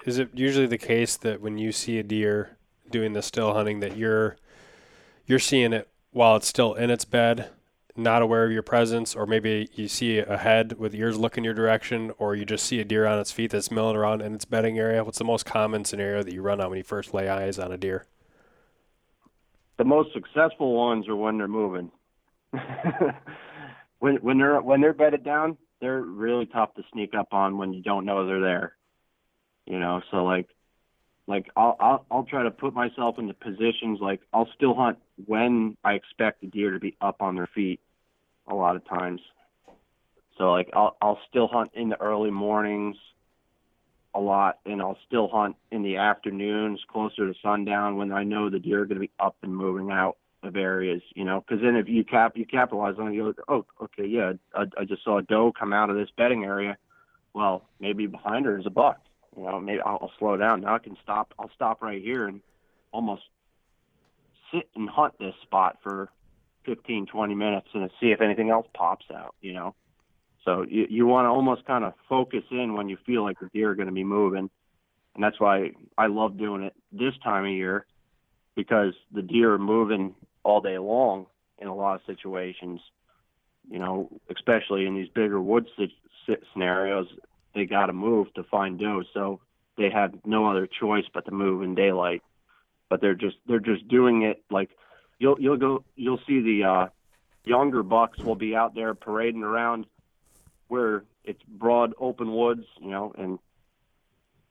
is 0.06 0.20
it 0.20 0.30
usually 0.34 0.68
the 0.68 0.78
case 0.78 1.18
that 1.18 1.42
when 1.42 1.58
you 1.58 1.72
see 1.72 1.98
a 1.98 2.04
deer 2.04 2.58
doing 2.90 3.14
the 3.14 3.22
still 3.22 3.54
hunting 3.54 3.80
that 3.80 3.98
you're 3.98 4.36
you're 5.26 5.40
seeing 5.40 5.74
it 5.74 5.90
while 6.12 6.36
it's 6.36 6.48
still 6.48 6.74
in 6.74 6.90
its 6.90 7.06
bed, 7.06 7.50
not 7.96 8.22
aware 8.22 8.44
of 8.44 8.52
your 8.52 8.64
presence, 8.64 9.16
or 9.16 9.26
maybe 9.26 9.70
you 9.74 9.88
see 9.88 10.20
a 10.20 10.38
head 10.38 10.78
with 10.78 10.94
ears 10.94 11.18
looking 11.18 11.44
your 11.44 11.54
direction, 11.54 12.12
or 12.18 12.36
you 12.36 12.46
just 12.46 12.66
see 12.66 12.80
a 12.80 12.86
deer 12.86 13.06
on 13.06 13.20
its 13.20 13.32
feet 13.32 13.52
that's 13.52 13.72
milling 13.72 13.96
around 13.96 14.22
in 14.22 14.36
its 14.36 14.46
bedding 14.46 14.78
area? 14.78 15.04
What's 15.04 15.20
the 15.20 15.24
most 15.24 15.46
common 15.46 15.86
scenario 15.86 16.24
that 16.24 16.34
you 16.34 16.42
run 16.42 16.60
on 16.60 16.70
when 16.70 16.78
you 16.78 16.84
first 16.84 17.14
lay 17.14 17.30
eyes 17.30 17.60
on 17.60 17.72
a 17.72 17.78
deer? 17.78 18.06
The 19.78 19.86
most 19.86 20.14
successful 20.14 20.74
ones 20.74 21.08
are 21.08 21.16
when 21.16 21.38
they're 21.38 21.48
moving. 21.48 21.92
when 24.00 24.16
when 24.18 24.38
they're 24.38 24.62
when 24.62 24.82
they're 24.82 24.94
bedded 24.94 25.24
down, 25.24 25.58
they're 25.80 26.02
really 26.02 26.46
tough 26.46 26.74
to 26.76 26.84
sneak 26.92 27.14
up 27.14 27.30
on 27.32 27.58
when 27.58 27.74
you 27.74 27.82
don't 27.82 28.06
know 28.06 28.26
they're 28.26 28.42
there. 28.42 28.74
You 29.66 29.80
know, 29.80 30.02
so 30.12 30.24
like 30.24 30.48
like 31.28 31.48
I'll 31.56 31.78
I'll, 31.80 32.06
I'll 32.12 32.24
try 32.24 32.44
to 32.44 32.52
put 32.52 32.74
myself 32.74 33.20
into 33.20 33.34
positions 33.34 34.00
like 34.02 34.22
I'll 34.34 34.50
still 34.56 34.74
hunt 34.74 34.98
when 35.26 35.78
I 35.84 35.94
expect 35.94 36.42
the 36.42 36.48
deer 36.48 36.72
to 36.72 36.80
be 36.80 36.96
up 37.02 37.22
on 37.22 37.36
their 37.36 37.50
feet 37.54 37.80
a 38.48 38.56
lot 38.56 38.76
of 38.76 38.86
times. 38.88 39.22
So 40.38 40.52
like 40.52 40.70
I'll 40.74 40.98
I'll 41.02 41.20
still 41.30 41.48
hunt 41.48 41.72
in 41.74 41.90
the 41.90 42.02
early 42.02 42.32
mornings 42.32 42.98
a 44.14 44.20
lot 44.20 44.60
and 44.66 44.82
I'll 44.82 44.98
still 45.08 45.30
hunt 45.30 45.56
in 45.72 45.84
the 45.84 45.98
afternoons 45.98 46.82
closer 46.92 47.32
to 47.32 47.34
sundown 47.42 47.96
when 47.98 48.12
I 48.12 48.24
know 48.24 48.50
the 48.50 48.60
deer 48.60 48.82
are 48.82 48.86
going 48.86 48.98
to 48.98 49.08
be 49.08 49.12
up 49.20 49.38
and 49.42 49.56
moving 49.56 49.90
out 49.90 50.18
of 50.44 50.56
areas, 50.56 51.02
you 51.16 51.24
know, 51.24 51.44
because 51.48 51.62
then 51.64 51.76
if 51.76 51.88
you 51.88 52.04
cap 52.04 52.36
you 52.36 52.46
capitalize 52.46 52.96
on 53.00 53.10
it, 53.10 53.14
you 53.14 53.34
go, 53.34 53.44
oh, 53.48 53.66
okay, 53.84 54.06
yeah, 54.06 54.34
I, 54.56 54.64
I 54.78 54.86
just 54.86 55.04
saw 55.04 55.20
a 55.20 55.22
doe 55.22 55.54
come 55.58 55.72
out 55.72 55.90
of 55.90 55.96
this 55.96 56.10
bedding 56.18 56.44
area. 56.44 56.78
Well, 57.34 57.64
maybe 57.80 58.08
behind 58.08 58.46
her 58.46 58.60
is 58.60 58.66
a 58.66 58.72
buck. 58.72 59.00
You 59.36 59.44
know, 59.44 59.60
maybe 59.60 59.82
I'll, 59.82 60.12
slow 60.20 60.38
down. 60.38 60.62
Now 60.62 60.76
I 60.76 60.80
can 60.80 60.98
stop. 61.02 61.34
I'll 61.40 61.52
stop 61.56 61.82
right 61.82 62.02
here 62.02 62.28
and 62.28 62.42
almost 62.92 63.24
sit 64.54 64.70
and 64.76 64.90
hunt 64.90 65.14
this 65.20 65.36
spot 65.44 65.78
for 65.82 66.10
15, 66.66 67.08
20 67.08 67.36
minutes 67.36 67.68
and 67.74 67.90
see 68.00 68.12
if 68.12 68.22
anything 68.22 68.50
else 68.50 68.68
pops 68.74 69.06
out. 69.14 69.36
You 69.42 69.54
know, 69.54 69.76
so 70.44 70.66
you 70.68 70.88
you 70.90 71.06
want 71.08 71.26
to 71.26 71.30
almost 71.30 71.66
kind 71.66 71.84
of 71.84 71.94
focus 72.10 72.44
in 72.52 72.74
when 72.74 72.90
you 72.90 72.98
feel 73.06 73.24
like 73.24 73.40
the 73.40 73.50
deer 73.54 73.72
are 73.72 73.76
going 73.76 73.88
to 73.88 73.94
be 73.94 74.04
moving, 74.04 74.50
and 75.16 75.24
that's 75.24 75.40
why 75.40 75.72
I 75.98 76.08
love 76.08 76.38
doing 76.38 76.64
it 76.64 76.74
this 76.92 77.14
time 77.24 77.46
of 77.46 77.52
year 77.52 77.86
because 78.56 78.94
the 79.14 79.22
deer 79.22 79.54
are 79.54 79.60
moving 79.60 80.16
all 80.44 80.62
day 80.62 80.78
long 80.78 81.28
in 81.58 81.68
a 81.68 81.76
lot 81.76 81.96
of 81.96 82.02
situations. 82.06 82.82
You 83.70 83.80
know, 83.80 84.10
especially 84.30 84.86
in 84.86 84.96
these 84.96 85.08
bigger 85.08 85.40
wood 85.40 85.68
scenarios, 86.52 87.08
they 87.54 87.66
got 87.66 87.88
to 87.88 87.94
move 87.94 88.34
to 88.36 88.44
find 88.44 88.80
doe. 88.80 89.04
So 89.14 89.40
they 89.78 89.90
have 89.90 90.14
no 90.26 90.50
other 90.50 90.68
choice 90.68 91.06
but 91.14 91.26
to 91.26 91.32
move 91.32 91.64
in 91.64 91.76
daylight. 91.76 92.22
But 92.90 93.02
they're 93.02 93.16
just 93.16 93.38
they're 93.48 93.60
just 93.60 93.88
doing 93.88 94.24
it 94.24 94.44
like 94.50 94.70
you'll 95.20 95.40
you'll 95.40 95.58
go 95.58 95.84
you'll 95.96 96.20
see 96.28 96.42
the 96.42 96.64
uh, 96.64 96.88
younger 97.46 97.84
bucks 97.84 98.20
will 98.20 98.36
be 98.36 98.56
out 98.56 98.76
there 98.76 98.94
parading 98.94 99.44
around 99.44 99.86
where 100.68 101.04
it's 101.24 101.42
broad 101.44 101.94
open 102.00 102.34
woods, 102.34 102.66
you 102.80 102.90
know, 102.90 103.14
and 103.18 103.40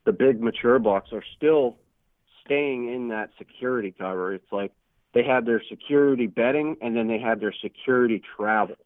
the 0.04 0.12
big 0.12 0.40
mature 0.40 0.78
bucks 0.78 1.12
are 1.12 1.24
still 1.36 1.76
staying 2.44 2.92
in 2.92 3.08
that 3.08 3.30
security 3.38 3.94
cover. 3.96 4.34
It's 4.34 4.52
like 4.52 4.72
they 5.12 5.24
have 5.24 5.44
their 5.44 5.62
security 5.68 6.26
bedding 6.26 6.76
and 6.80 6.96
then 6.96 7.08
they 7.08 7.18
have 7.18 7.40
their 7.40 7.54
security 7.62 8.22
travel 8.36 8.76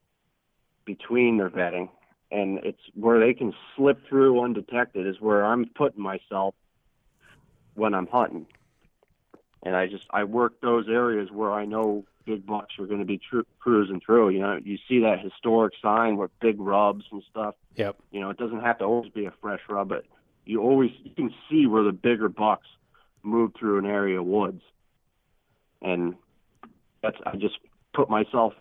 between 0.85 1.38
their 1.38 1.50
bedding 1.50 1.88
and 2.35 2.59
it's 2.64 2.81
where 2.94 3.20
they 3.20 3.35
can 3.35 3.55
slip 3.77 4.07
through 4.09 4.42
undetected 4.42 5.07
is 5.07 5.20
where 5.20 5.44
I'm 5.44 5.66
putting 5.75 6.03
myself 6.03 6.55
when 7.75 7.94
I'm 7.94 8.07
hunting. 8.07 8.47
And 9.62 9.75
I 9.77 9.87
just 9.87 10.05
I 10.11 10.25
work 10.25 10.61
those 10.61 10.88
areas 10.88 11.31
where 11.31 11.53
I 11.53 11.64
know 11.64 12.05
big 12.27 12.44
bucks 12.44 12.79
are 12.79 12.87
going 12.87 13.01
to 13.01 13.07
be 13.07 13.18
tr- 13.18 13.40
cruising 13.61 14.01
through. 14.01 14.31
You 14.31 14.40
know, 14.40 14.59
you 14.62 14.79
see 14.88 15.01
that 15.01 15.20
historic 15.20 15.75
sign 15.81 16.16
with 16.16 16.31
big 16.40 16.61
rubs 16.61 17.05
and 17.12 17.23
stuff. 17.31 17.55
Yep. 17.77 17.97
You 18.11 18.20
know, 18.20 18.31
it 18.31 18.37
doesn't 18.37 18.61
have 18.61 18.79
to 18.79 18.85
always 18.85 19.11
be 19.11 19.27
a 19.27 19.33
fresh 19.40 19.61
rub, 19.68 19.88
but 19.88 20.05
you 20.44 20.61
always 20.61 20.90
you 21.03 21.14
can 21.14 21.33
see 21.49 21.66
where 21.66 21.83
the 21.83 21.92
bigger 21.92 22.29
bucks 22.29 22.66
move 23.23 23.53
through 23.59 23.79
an 23.79 23.87
area 23.87 24.20
of 24.20 24.27
woods 24.27 24.61
and 25.85 26.14
that's 27.03 27.18
I 27.25 27.37
just 27.37 27.59
put 27.92 28.11
myself 28.11 28.55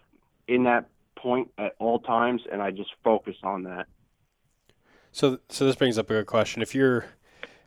in 0.47 0.65
that 0.65 0.89
point 1.15 1.49
at 1.57 1.73
all 1.79 1.99
times, 1.99 2.41
and 2.51 2.61
I 2.61 2.71
just 2.71 2.91
focus 3.03 3.35
on 3.43 3.63
that. 3.63 3.87
So, 5.11 5.39
so 5.49 5.65
this 5.65 5.75
brings 5.75 5.97
up 5.97 6.09
a 6.09 6.13
good 6.13 6.25
question. 6.25 6.61
If 6.61 6.73
you're 6.73 7.05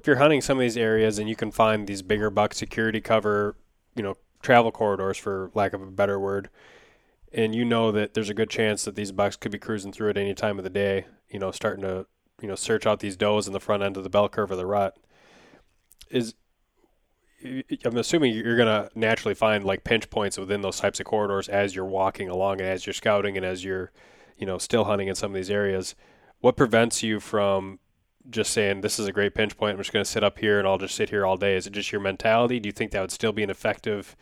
if 0.00 0.06
you're 0.06 0.16
hunting 0.16 0.40
some 0.40 0.58
of 0.58 0.62
these 0.62 0.76
areas 0.76 1.18
and 1.18 1.28
you 1.28 1.36
can 1.36 1.50
find 1.50 1.86
these 1.86 2.02
bigger 2.02 2.30
buck 2.30 2.54
security 2.54 3.00
cover, 3.00 3.56
you 3.94 4.02
know, 4.02 4.16
travel 4.42 4.70
corridors 4.70 5.16
for 5.16 5.50
lack 5.54 5.72
of 5.72 5.82
a 5.82 5.86
better 5.86 6.18
word, 6.18 6.48
and 7.32 7.54
you 7.54 7.64
know 7.64 7.92
that 7.92 8.14
there's 8.14 8.30
a 8.30 8.34
good 8.34 8.50
chance 8.50 8.84
that 8.84 8.94
these 8.94 9.12
bucks 9.12 9.36
could 9.36 9.52
be 9.52 9.58
cruising 9.58 9.92
through 9.92 10.10
at 10.10 10.16
any 10.16 10.34
time 10.34 10.58
of 10.58 10.64
the 10.64 10.70
day, 10.70 11.06
you 11.28 11.38
know, 11.38 11.50
starting 11.50 11.82
to 11.82 12.06
you 12.40 12.48
know 12.48 12.54
search 12.54 12.86
out 12.86 13.00
these 13.00 13.16
does 13.16 13.46
in 13.46 13.52
the 13.52 13.60
front 13.60 13.82
end 13.82 13.96
of 13.96 14.02
the 14.02 14.10
bell 14.10 14.28
curve 14.28 14.50
of 14.50 14.58
the 14.58 14.66
rut. 14.66 14.96
Is 16.10 16.34
I'm 17.84 17.96
assuming 17.96 18.34
you're 18.34 18.56
going 18.56 18.66
to 18.66 18.90
naturally 18.94 19.34
find 19.34 19.64
like 19.64 19.84
pinch 19.84 20.10
points 20.10 20.38
within 20.38 20.62
those 20.62 20.78
types 20.78 21.00
of 21.00 21.06
corridors 21.06 21.48
as 21.48 21.74
you're 21.74 21.84
walking 21.84 22.28
along 22.28 22.60
and 22.60 22.68
as 22.68 22.86
you're 22.86 22.94
scouting 22.94 23.36
and 23.36 23.44
as 23.44 23.64
you're, 23.64 23.92
you 24.36 24.46
know, 24.46 24.58
still 24.58 24.84
hunting 24.84 25.08
in 25.08 25.14
some 25.14 25.30
of 25.30 25.34
these 25.34 25.50
areas. 25.50 25.94
What 26.40 26.56
prevents 26.56 27.02
you 27.02 27.20
from 27.20 27.78
just 28.28 28.52
saying 28.52 28.80
this 28.80 28.98
is 28.98 29.06
a 29.06 29.12
great 29.12 29.34
pinch 29.34 29.56
point? 29.56 29.72
I'm 29.72 29.78
just 29.78 29.92
going 29.92 30.04
to 30.04 30.10
sit 30.10 30.24
up 30.24 30.38
here 30.38 30.58
and 30.58 30.66
I'll 30.66 30.78
just 30.78 30.94
sit 30.94 31.10
here 31.10 31.24
all 31.24 31.36
day. 31.36 31.56
Is 31.56 31.66
it 31.66 31.72
just 31.72 31.92
your 31.92 32.00
mentality? 32.00 32.60
Do 32.60 32.68
you 32.68 32.72
think 32.72 32.92
that 32.92 33.00
would 33.00 33.12
still 33.12 33.32
be 33.32 33.42
an 33.42 33.50
effective 33.50 34.16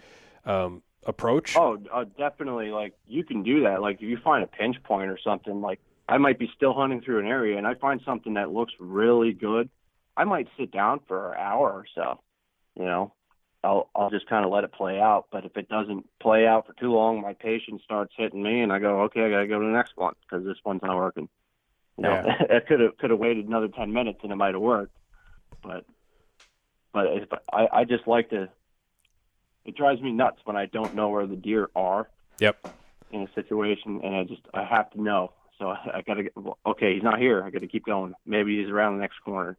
um, 0.44 0.82
approach? 1.04 1.56
Oh, 1.56 1.78
uh, 1.92 2.04
definitely. 2.16 2.70
Like 2.70 2.94
you 3.06 3.24
can 3.24 3.42
do 3.42 3.62
that. 3.64 3.80
Like 3.80 3.96
if 3.96 4.02
you 4.02 4.18
find 4.22 4.44
a 4.44 4.48
pinch 4.48 4.82
point 4.82 5.10
or 5.10 5.18
something, 5.22 5.60
like 5.60 5.80
I 6.08 6.18
might 6.18 6.38
be 6.38 6.50
still 6.56 6.74
hunting 6.74 7.00
through 7.00 7.20
an 7.20 7.26
area 7.26 7.58
and 7.58 7.66
I 7.66 7.74
find 7.74 8.00
something 8.04 8.34
that 8.34 8.50
looks 8.52 8.72
really 8.78 9.32
good. 9.32 9.68
I 10.16 10.24
might 10.24 10.46
sit 10.56 10.70
down 10.70 11.00
for 11.08 11.32
an 11.32 11.40
hour 11.40 11.72
or 11.72 11.86
so 11.94 12.20
you 12.76 12.84
know, 12.84 13.12
I'll 13.64 13.88
I'll 13.94 14.10
just 14.10 14.28
kind 14.28 14.44
of 14.44 14.52
let 14.52 14.64
it 14.64 14.72
play 14.72 15.00
out. 15.00 15.26
But 15.30 15.44
if 15.44 15.56
it 15.56 15.68
doesn't 15.68 16.06
play 16.20 16.46
out 16.46 16.66
for 16.66 16.74
too 16.74 16.92
long, 16.92 17.20
my 17.20 17.32
patience 17.32 17.82
starts 17.84 18.12
hitting 18.16 18.42
me, 18.42 18.60
and 18.60 18.72
I 18.72 18.78
go, 18.78 19.02
okay, 19.02 19.24
I 19.24 19.30
got 19.30 19.40
to 19.40 19.46
go 19.46 19.58
to 19.58 19.66
the 19.66 19.72
next 19.72 19.96
one 19.96 20.14
because 20.22 20.44
this 20.44 20.58
one's 20.64 20.82
not 20.82 20.96
working. 20.96 21.28
You 21.96 22.02
know, 22.02 22.22
yeah. 22.26 22.42
it 22.56 22.66
could 22.66 22.80
have 22.80 22.96
could 22.98 23.10
have 23.10 23.18
waited 23.18 23.46
another 23.46 23.68
ten 23.68 23.92
minutes 23.92 24.20
and 24.22 24.32
it 24.32 24.36
might 24.36 24.54
have 24.54 24.62
worked, 24.62 24.96
but 25.62 25.84
but 26.92 27.06
if 27.06 27.28
I 27.52 27.68
I 27.72 27.84
just 27.84 28.06
like 28.06 28.30
to. 28.30 28.48
It 29.64 29.76
drives 29.76 30.02
me 30.02 30.12
nuts 30.12 30.40
when 30.44 30.56
I 30.56 30.66
don't 30.66 30.94
know 30.94 31.08
where 31.08 31.26
the 31.26 31.36
deer 31.36 31.70
are. 31.74 32.06
Yep. 32.38 32.68
In 33.12 33.22
a 33.22 33.32
situation, 33.34 34.02
and 34.04 34.14
I 34.14 34.24
just 34.24 34.42
I 34.52 34.62
have 34.62 34.90
to 34.90 35.00
know. 35.00 35.32
So 35.58 35.68
I, 35.68 35.78
I 35.94 36.02
got 36.02 36.14
to 36.14 36.24
get. 36.24 36.34
Okay, 36.66 36.92
he's 36.92 37.02
not 37.02 37.18
here. 37.18 37.42
I 37.42 37.48
got 37.48 37.60
to 37.60 37.66
keep 37.66 37.86
going. 37.86 38.12
Maybe 38.26 38.60
he's 38.60 38.68
around 38.68 38.96
the 38.96 39.00
next 39.00 39.20
corner, 39.24 39.56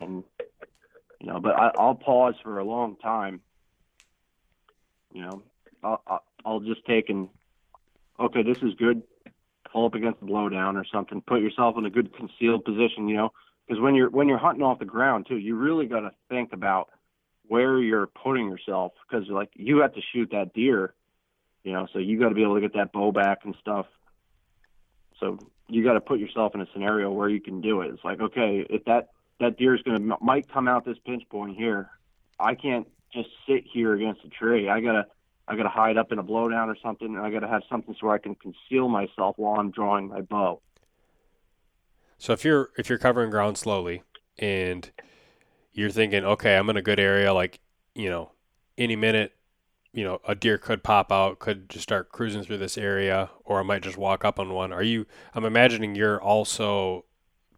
and 0.00 0.22
you 1.20 1.26
know. 1.26 1.40
But 1.40 1.58
I, 1.58 1.70
I'll 1.78 1.94
pause 1.94 2.34
for 2.42 2.58
a 2.58 2.64
long 2.64 2.96
time. 2.96 3.40
You 5.12 5.22
know, 5.22 5.42
I'll, 5.82 6.22
I'll 6.44 6.60
just 6.60 6.84
take 6.84 7.08
and 7.08 7.28
okay, 8.18 8.42
this 8.42 8.58
is 8.58 8.74
good. 8.74 9.02
Pull 9.72 9.86
up 9.86 9.94
against 9.94 10.20
the 10.20 10.26
blowdown 10.26 10.74
or 10.74 10.84
something. 10.92 11.20
Put 11.20 11.40
yourself 11.40 11.76
in 11.76 11.86
a 11.86 11.90
good 11.90 12.14
concealed 12.14 12.64
position. 12.64 13.08
You 13.08 13.16
know, 13.16 13.32
because 13.66 13.80
when 13.80 13.94
you're 13.94 14.10
when 14.10 14.28
you're 14.28 14.38
hunting 14.38 14.62
off 14.62 14.78
the 14.78 14.84
ground 14.84 15.26
too, 15.28 15.36
you 15.36 15.56
really 15.56 15.86
got 15.86 16.00
to 16.00 16.12
think 16.28 16.52
about 16.52 16.90
where 17.48 17.78
you're 17.78 18.06
putting 18.06 18.48
yourself 18.48 18.92
because 19.08 19.28
like 19.28 19.50
you 19.54 19.78
have 19.78 19.94
to 19.94 20.00
shoot 20.12 20.30
that 20.32 20.52
deer. 20.54 20.94
You 21.64 21.72
know, 21.72 21.88
so 21.92 21.98
you 21.98 22.18
got 22.18 22.28
to 22.28 22.34
be 22.34 22.42
able 22.42 22.54
to 22.54 22.60
get 22.60 22.74
that 22.74 22.92
bow 22.92 23.10
back 23.10 23.38
and 23.44 23.56
stuff. 23.60 23.86
So 25.18 25.38
you 25.68 25.82
got 25.82 25.94
to 25.94 26.00
put 26.00 26.20
yourself 26.20 26.54
in 26.54 26.60
a 26.60 26.66
scenario 26.72 27.10
where 27.10 27.28
you 27.28 27.40
can 27.40 27.60
do 27.60 27.80
it. 27.80 27.88
It's 27.92 28.04
like, 28.04 28.20
okay, 28.20 28.64
if 28.70 28.84
that 28.84 29.08
that 29.40 29.58
deer 29.58 29.74
is 29.74 29.82
going 29.82 30.08
to 30.08 30.16
might 30.20 30.48
come 30.48 30.68
out 30.68 30.84
this 30.84 30.98
pinch 31.04 31.22
point 31.28 31.56
here. 31.56 31.90
I 32.38 32.54
can't 32.54 32.86
just 33.12 33.28
sit 33.48 33.64
here 33.72 33.94
against 33.94 34.24
a 34.24 34.28
tree. 34.28 34.68
I 34.68 34.80
gotta 34.80 35.06
I 35.48 35.56
gotta 35.56 35.68
hide 35.68 35.96
up 35.96 36.12
in 36.12 36.18
a 36.18 36.24
blowdown 36.24 36.66
or 36.66 36.76
something. 36.82 37.08
And 37.08 37.24
I 37.24 37.30
gotta 37.30 37.48
have 37.48 37.62
something 37.70 37.94
so 38.00 38.10
I 38.10 38.18
can 38.18 38.34
conceal 38.34 38.88
myself 38.88 39.36
while 39.38 39.58
I'm 39.58 39.70
drawing 39.70 40.08
my 40.08 40.20
bow. 40.20 40.60
So 42.18 42.32
if 42.32 42.44
you're 42.44 42.70
if 42.76 42.88
you're 42.88 42.98
covering 42.98 43.30
ground 43.30 43.58
slowly 43.58 44.02
and 44.38 44.90
you're 45.72 45.90
thinking, 45.90 46.24
okay, 46.24 46.56
I'm 46.56 46.70
in 46.70 46.76
a 46.76 46.82
good 46.82 47.00
area, 47.00 47.32
like 47.32 47.60
you 47.94 48.10
know, 48.10 48.32
any 48.76 48.96
minute, 48.96 49.34
you 49.92 50.04
know, 50.04 50.20
a 50.26 50.34
deer 50.34 50.58
could 50.58 50.82
pop 50.82 51.10
out, 51.10 51.38
could 51.38 51.68
just 51.68 51.82
start 51.82 52.10
cruising 52.10 52.42
through 52.42 52.58
this 52.58 52.76
area, 52.76 53.30
or 53.44 53.60
I 53.60 53.62
might 53.62 53.82
just 53.82 53.96
walk 53.96 54.24
up 54.24 54.38
on 54.38 54.52
one. 54.52 54.72
Are 54.72 54.82
you? 54.82 55.06
I'm 55.34 55.44
imagining 55.44 55.94
you're 55.94 56.20
also 56.20 57.04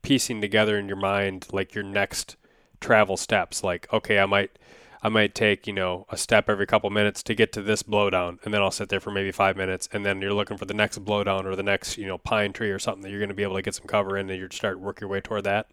piecing 0.02 0.40
together 0.40 0.78
in 0.78 0.88
your 0.88 0.96
mind 0.96 1.46
like 1.52 1.74
your 1.74 1.84
next 1.84 2.36
travel 2.80 3.16
steps. 3.16 3.64
Like 3.64 3.92
okay 3.92 4.18
i 4.18 4.26
might 4.26 4.58
i 5.02 5.08
might 5.08 5.34
take 5.34 5.66
you 5.66 5.72
know 5.72 6.06
a 6.10 6.16
step 6.16 6.48
every 6.48 6.66
couple 6.66 6.90
minutes 6.90 7.22
to 7.22 7.34
get 7.34 7.52
to 7.52 7.62
this 7.62 7.82
blowdown 7.82 8.38
and 8.44 8.52
then 8.52 8.60
i'll 8.60 8.70
sit 8.70 8.88
there 8.88 9.00
for 9.00 9.10
maybe 9.10 9.30
five 9.30 9.56
minutes 9.56 9.88
and 9.92 10.04
then 10.04 10.20
you're 10.20 10.32
looking 10.32 10.56
for 10.56 10.64
the 10.64 10.74
next 10.74 11.02
blowdown 11.04 11.44
or 11.44 11.54
the 11.54 11.62
next 11.62 11.96
you 11.96 12.06
know 12.06 12.18
pine 12.18 12.52
tree 12.52 12.70
or 12.70 12.78
something 12.78 13.02
that 13.02 13.10
you're 13.10 13.20
going 13.20 13.28
to 13.28 13.34
be 13.34 13.42
able 13.42 13.56
to 13.56 13.62
get 13.62 13.74
some 13.74 13.86
cover 13.86 14.16
in 14.16 14.28
and 14.28 14.38
you 14.38 14.48
start 14.50 14.80
work 14.80 15.00
your 15.00 15.08
way 15.08 15.20
toward 15.20 15.44
that? 15.44 15.68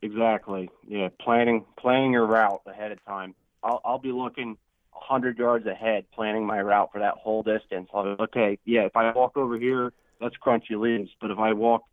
Exactly. 0.00 0.70
Yeah 0.86 1.08
planning 1.20 1.64
planning 1.78 2.12
your 2.12 2.26
route 2.26 2.62
ahead 2.66 2.92
of 2.92 3.04
time. 3.04 3.34
I'll, 3.62 3.80
I'll 3.84 3.98
be 3.98 4.12
looking 4.12 4.56
100 4.92 5.38
yards 5.38 5.66
ahead 5.66 6.04
planning 6.12 6.46
my 6.46 6.60
route 6.60 6.90
for 6.92 6.98
that 6.98 7.14
whole 7.14 7.42
distance. 7.42 7.88
I'll, 7.94 8.16
okay 8.20 8.58
yeah 8.64 8.82
if 8.82 8.96
i 8.96 9.12
walk 9.12 9.36
over 9.36 9.58
here 9.58 9.92
that's 10.20 10.36
crunchy 10.44 10.78
leaves 10.78 11.10
but 11.20 11.30
if 11.30 11.38
i 11.38 11.52
walk 11.52 11.84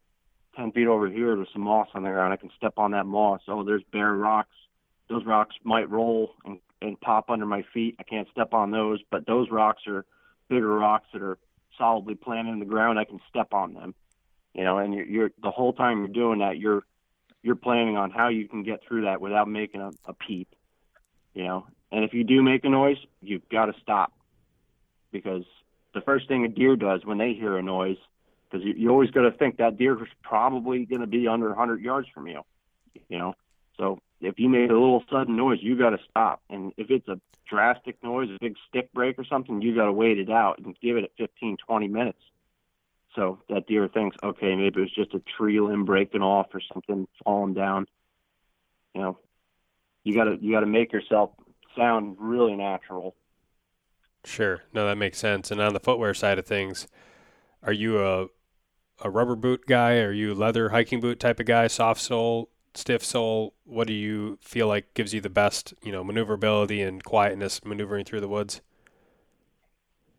10 0.56 0.72
feet 0.72 0.88
over 0.88 1.08
here, 1.10 1.36
there's 1.36 1.50
some 1.54 1.64
moss 1.64 1.88
on 1.94 2.04
the 2.04 2.10
ground. 2.10 2.34
I 2.34 2.38
can 2.38 2.50
step 2.58 2.74
on 2.78 2.92
that 2.92 3.06
moss. 3.06 3.42
Oh, 3.48 3.64
there's 3.64 3.84
bare 3.92 4.14
rocks. 4.14 4.56
Those 5.10 5.26
rocks 5.26 5.56
might 5.64 5.90
roll 5.90 6.36
and, 6.46 6.60
and 6.82 7.00
pop 7.00 7.30
under 7.30 7.46
my 7.46 7.64
feet. 7.74 7.96
I 8.00 8.04
can't 8.04 8.28
step 8.32 8.54
on 8.54 8.72
those, 8.72 9.00
but 9.10 9.26
those 9.26 9.50
rocks 9.50 9.84
are 9.88 10.06
bigger 10.50 10.76
rocks 10.76 11.08
that 11.14 11.22
are 11.22 11.38
solidly 11.78 12.16
planted 12.16 12.52
in 12.52 12.60
the 12.60 12.66
ground, 12.66 13.00
I 13.00 13.06
can 13.06 13.20
step 13.30 13.54
on 13.54 13.74
them. 13.74 13.96
You 14.54 14.64
know, 14.64 14.78
and 14.78 14.94
you're, 14.94 15.06
you're 15.06 15.32
the 15.42 15.52
whole 15.52 15.74
time 15.74 16.00
you're 16.00 16.08
doing 16.08 16.40
that, 16.40 16.58
you're 16.58 16.84
you're 17.42 17.56
planning 17.56 17.96
on 17.96 18.12
how 18.12 18.28
you 18.28 18.50
can 18.50 18.64
get 18.64 18.82
through 18.86 19.04
that 19.04 19.22
without 19.22 19.48
making 19.48 19.80
a, 19.80 19.92
a 20.06 20.14
peep. 20.14 20.50
You 21.34 21.46
know, 21.46 21.68
and 21.92 22.04
if 22.04 22.14
you 22.14 22.26
do 22.26 22.44
make 22.44 22.66
a 22.66 22.70
noise, 22.70 22.98
you've 23.22 23.48
got 23.50 23.68
to 23.68 23.74
stop 23.82 24.12
because 25.12 25.46
the 25.94 26.02
first 26.02 26.28
thing 26.28 26.44
a 26.44 26.50
deer 26.50 26.76
does 26.76 27.06
when 27.06 27.18
they 27.18 27.34
hear 27.34 27.58
a 27.58 27.64
noise, 27.64 27.98
because 28.50 28.66
you, 28.66 28.74
you 28.76 28.90
always 28.90 29.12
got 29.12 29.22
to 29.22 29.32
think 29.32 29.58
that 29.58 29.78
deer 29.78 30.02
is 30.02 30.10
probably 30.24 30.86
going 30.86 31.02
to 31.02 31.08
be 31.08 31.28
under 31.28 31.50
100 31.50 31.82
yards 31.82 32.08
from 32.14 32.28
you. 32.28 32.42
You 33.08 33.18
know, 33.18 33.36
so 33.78 34.00
if 34.22 34.40
you 34.40 34.50
make 34.50 34.70
a 34.70 34.74
little 34.74 35.04
sudden 35.12 35.36
noise, 35.36 35.60
you 35.62 35.78
got 35.78 35.92
to 35.92 36.00
stop. 36.10 36.42
And 36.50 36.74
if 36.78 36.90
it's 36.90 37.08
a 37.08 37.20
drastic 37.50 38.02
noise, 38.04 38.30
a 38.30 38.38
big 38.40 38.56
stick 38.68 38.92
break 38.94 39.18
or 39.18 39.26
something, 39.26 39.62
you 39.62 39.76
got 39.76 39.86
to 39.86 39.94
wait 39.94 40.20
it 40.20 40.30
out 40.30 40.60
and 40.60 40.76
give 40.82 40.98
it 40.98 41.06
at 41.06 41.12
15, 41.18 41.58
20 41.66 41.88
minutes. 41.88 42.20
So 43.16 43.40
that 43.50 43.68
deer 43.68 43.88
thinks, 43.88 44.18
okay, 44.24 44.56
maybe 44.56 44.80
it 44.80 44.82
was 44.82 44.94
just 44.94 45.14
a 45.14 45.22
tree 45.38 45.60
limb 45.60 45.86
breaking 45.86 46.22
off 46.22 46.48
or 46.54 46.62
something 46.74 47.08
falling 47.24 47.54
down. 47.54 47.88
You 48.94 49.02
know, 49.02 49.18
you 50.04 50.14
gotta 50.16 50.38
you 50.40 50.54
gotta 50.54 50.66
make 50.66 50.94
yourself 50.94 51.32
sound 51.76 52.18
really 52.20 52.56
natural. 52.56 53.16
Sure, 54.26 54.62
no, 54.74 54.86
that 54.86 54.98
makes 54.98 55.18
sense. 55.18 55.50
And 55.50 55.60
on 55.60 55.74
the 55.74 55.80
footwear 55.80 56.14
side 56.14 56.38
of 56.38 56.46
things, 56.46 56.88
are 57.64 57.74
you 57.74 58.04
a 58.04 58.28
a 59.02 59.10
rubber 59.10 59.36
boot 59.36 59.66
guy? 59.68 59.98
Are 60.00 60.12
you 60.12 60.34
a 60.34 60.36
leather 60.36 60.70
hiking 60.70 61.00
boot 61.00 61.20
type 61.20 61.40
of 61.40 61.46
guy? 61.46 61.68
Soft 61.68 62.02
sole, 62.02 62.50
stiff 62.74 63.04
sole? 63.04 63.54
What 63.66 63.88
do 63.88 63.94
you 63.94 64.38
feel 64.42 64.68
like 64.68 64.94
gives 64.94 65.14
you 65.14 65.22
the 65.22 65.30
best, 65.30 65.74
you 65.84 65.92
know, 65.92 66.04
maneuverability 66.04 66.82
and 66.82 67.04
quietness 67.04 67.64
maneuvering 67.64 68.06
through 68.06 68.22
the 68.22 68.28
woods? 68.28 68.62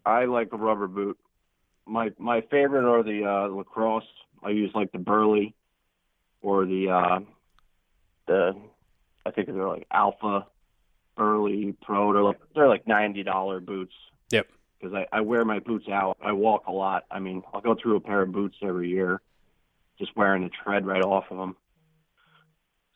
I 0.05 0.25
like 0.25 0.53
a 0.53 0.57
rubber 0.57 0.89
boot. 0.89 1.19
My 1.87 2.11
my 2.19 2.41
favorite 2.51 2.89
are 2.89 3.03
the 3.03 3.25
uh, 3.25 3.49
LaCrosse. 3.55 4.05
I 4.43 4.51
use 4.51 4.71
like 4.75 4.93
the 4.93 4.99
Burly 4.99 5.55
or 6.41 6.65
the 6.65 6.89
uh, 6.91 7.21
the 8.27 8.57
I 9.27 9.31
think 9.31 9.49
they're 9.49 9.69
like 9.69 9.87
Alpha 9.91 10.47
Burly 11.17 11.75
Pro. 11.83 12.13
They're 12.13 12.23
like 12.23 12.41
they're 12.55 12.69
like 12.69 12.87
ninety 12.87 13.23
dollar 13.23 13.61
boots. 13.61 13.95
Yep. 14.31 14.49
Because 14.81 14.95
I, 14.95 15.19
I 15.19 15.21
wear 15.21 15.45
my 15.45 15.59
boots 15.59 15.89
out. 15.89 16.17
I 16.23 16.33
walk 16.33 16.65
a 16.67 16.73
lot. 16.73 17.05
I 17.11 17.19
mean, 17.19 17.43
I'll 17.53 17.61
go 17.61 17.77
through 17.81 17.97
a 17.97 18.01
pair 18.01 18.23
of 18.23 18.33
boots 18.33 18.57
every 18.63 18.89
year, 18.89 19.21
just 19.99 20.17
wearing 20.17 20.43
the 20.43 20.51
tread 20.65 20.87
right 20.87 21.03
off 21.03 21.25
of 21.31 21.37
them. 21.37 21.57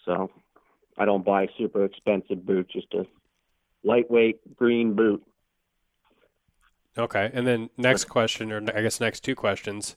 So 0.04 0.30
I 0.96 1.04
don't 1.04 1.24
buy 1.24 1.48
super 1.58 1.84
expensive 1.84 2.46
boots, 2.46 2.72
just 2.72 2.92
a 2.94 3.04
lightweight 3.82 4.56
green 4.56 4.94
boot. 4.94 5.22
Okay. 6.96 7.30
And 7.32 7.46
then 7.46 7.70
next 7.76 8.04
question, 8.04 8.52
or 8.52 8.62
I 8.74 8.82
guess 8.82 9.00
next 9.00 9.20
two 9.20 9.34
questions, 9.34 9.96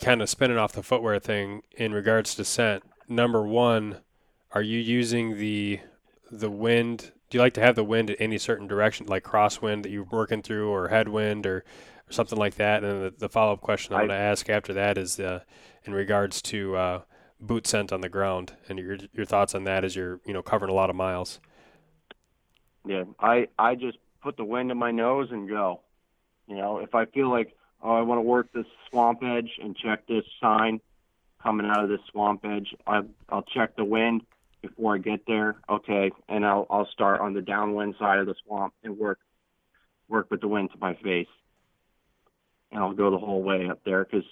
kind 0.00 0.22
of 0.22 0.30
spinning 0.30 0.58
off 0.58 0.72
the 0.72 0.82
footwear 0.82 1.18
thing 1.18 1.62
in 1.76 1.92
regards 1.92 2.34
to 2.36 2.44
scent. 2.44 2.84
Number 3.08 3.46
one, 3.46 3.98
are 4.52 4.62
you 4.62 4.78
using 4.78 5.38
the 5.38 5.80
the 6.30 6.50
wind? 6.50 7.12
Do 7.32 7.38
you 7.38 7.42
like 7.42 7.54
to 7.54 7.62
have 7.62 7.76
the 7.76 7.82
wind 7.82 8.10
in 8.10 8.16
any 8.16 8.36
certain 8.36 8.66
direction, 8.66 9.06
like 9.06 9.24
crosswind 9.24 9.84
that 9.84 9.88
you're 9.90 10.04
working 10.04 10.42
through, 10.42 10.68
or 10.68 10.88
headwind, 10.88 11.46
or, 11.46 11.64
or 12.06 12.12
something 12.12 12.38
like 12.38 12.56
that? 12.56 12.84
And 12.84 13.04
the, 13.04 13.14
the 13.16 13.28
follow 13.30 13.54
up 13.54 13.62
question 13.62 13.94
I, 13.94 13.96
I 13.96 14.00
want 14.00 14.10
to 14.10 14.16
ask 14.16 14.50
after 14.50 14.74
that 14.74 14.98
is 14.98 15.18
uh, 15.18 15.40
in 15.84 15.94
regards 15.94 16.42
to 16.42 16.76
uh, 16.76 17.00
boot 17.40 17.66
scent 17.66 17.90
on 17.90 18.02
the 18.02 18.10
ground, 18.10 18.52
and 18.68 18.78
your 18.78 18.98
your 19.14 19.24
thoughts 19.24 19.54
on 19.54 19.64
that 19.64 19.82
as 19.82 19.96
you're 19.96 20.20
you 20.26 20.34
know 20.34 20.42
covering 20.42 20.70
a 20.70 20.74
lot 20.74 20.90
of 20.90 20.96
miles. 20.96 21.40
Yeah, 22.86 23.04
I 23.18 23.48
I 23.58 23.76
just 23.76 23.96
put 24.22 24.36
the 24.36 24.44
wind 24.44 24.70
in 24.70 24.76
my 24.76 24.90
nose 24.90 25.28
and 25.30 25.48
go. 25.48 25.80
You 26.46 26.56
know, 26.56 26.80
if 26.80 26.94
I 26.94 27.06
feel 27.06 27.30
like 27.30 27.56
oh 27.82 27.94
I 27.94 28.02
want 28.02 28.18
to 28.18 28.22
work 28.22 28.52
this 28.52 28.66
swamp 28.90 29.22
edge 29.22 29.52
and 29.58 29.74
check 29.74 30.06
this 30.06 30.24
sign 30.38 30.82
coming 31.42 31.64
out 31.64 31.82
of 31.82 31.88
this 31.88 32.02
swamp 32.10 32.44
edge, 32.44 32.74
I 32.86 33.00
I'll 33.30 33.40
check 33.40 33.74
the 33.74 33.86
wind 33.86 34.20
before 34.62 34.94
I 34.94 34.98
get 34.98 35.26
there. 35.26 35.56
Okay, 35.68 36.10
and 36.28 36.46
I'll 36.46 36.66
I'll 36.70 36.88
start 36.92 37.20
on 37.20 37.34
the 37.34 37.42
downwind 37.42 37.96
side 37.98 38.18
of 38.18 38.26
the 38.26 38.34
swamp 38.46 38.72
and 38.82 38.96
work 38.96 39.18
work 40.08 40.30
with 40.30 40.40
the 40.40 40.48
wind 40.48 40.70
to 40.72 40.78
my 40.78 40.94
face, 40.94 41.28
and 42.70 42.80
I'll 42.80 42.94
go 42.94 43.10
the 43.10 43.18
whole 43.18 43.42
way 43.42 43.68
up 43.68 43.80
there 43.84 44.04
because 44.04 44.24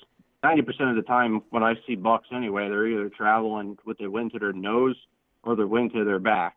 90% 0.42 0.90
of 0.90 0.96
the 0.96 1.02
time 1.02 1.42
when 1.50 1.62
I 1.62 1.74
see 1.86 1.96
bucks 1.96 2.28
anyway, 2.32 2.68
they're 2.68 2.86
either 2.86 3.10
traveling 3.10 3.76
with 3.84 3.98
their 3.98 4.10
wind 4.10 4.32
to 4.32 4.38
their 4.38 4.52
nose 4.52 4.96
or 5.42 5.54
their 5.54 5.66
wind 5.66 5.92
to 5.92 6.04
their 6.04 6.18
back. 6.18 6.56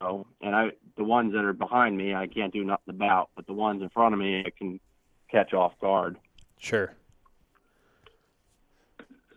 So, 0.00 0.26
and 0.40 0.54
I, 0.54 0.70
the 0.96 1.04
ones 1.04 1.32
that 1.32 1.44
are 1.44 1.52
behind 1.52 1.96
me, 1.96 2.14
I 2.14 2.26
can't 2.26 2.52
do 2.52 2.64
nothing 2.64 2.94
about, 2.94 3.30
but 3.36 3.46
the 3.46 3.52
ones 3.52 3.82
in 3.82 3.88
front 3.90 4.14
of 4.14 4.20
me, 4.20 4.42
I 4.46 4.50
can 4.50 4.80
catch 5.30 5.52
off 5.52 5.78
guard. 5.80 6.16
Sure. 6.58 6.94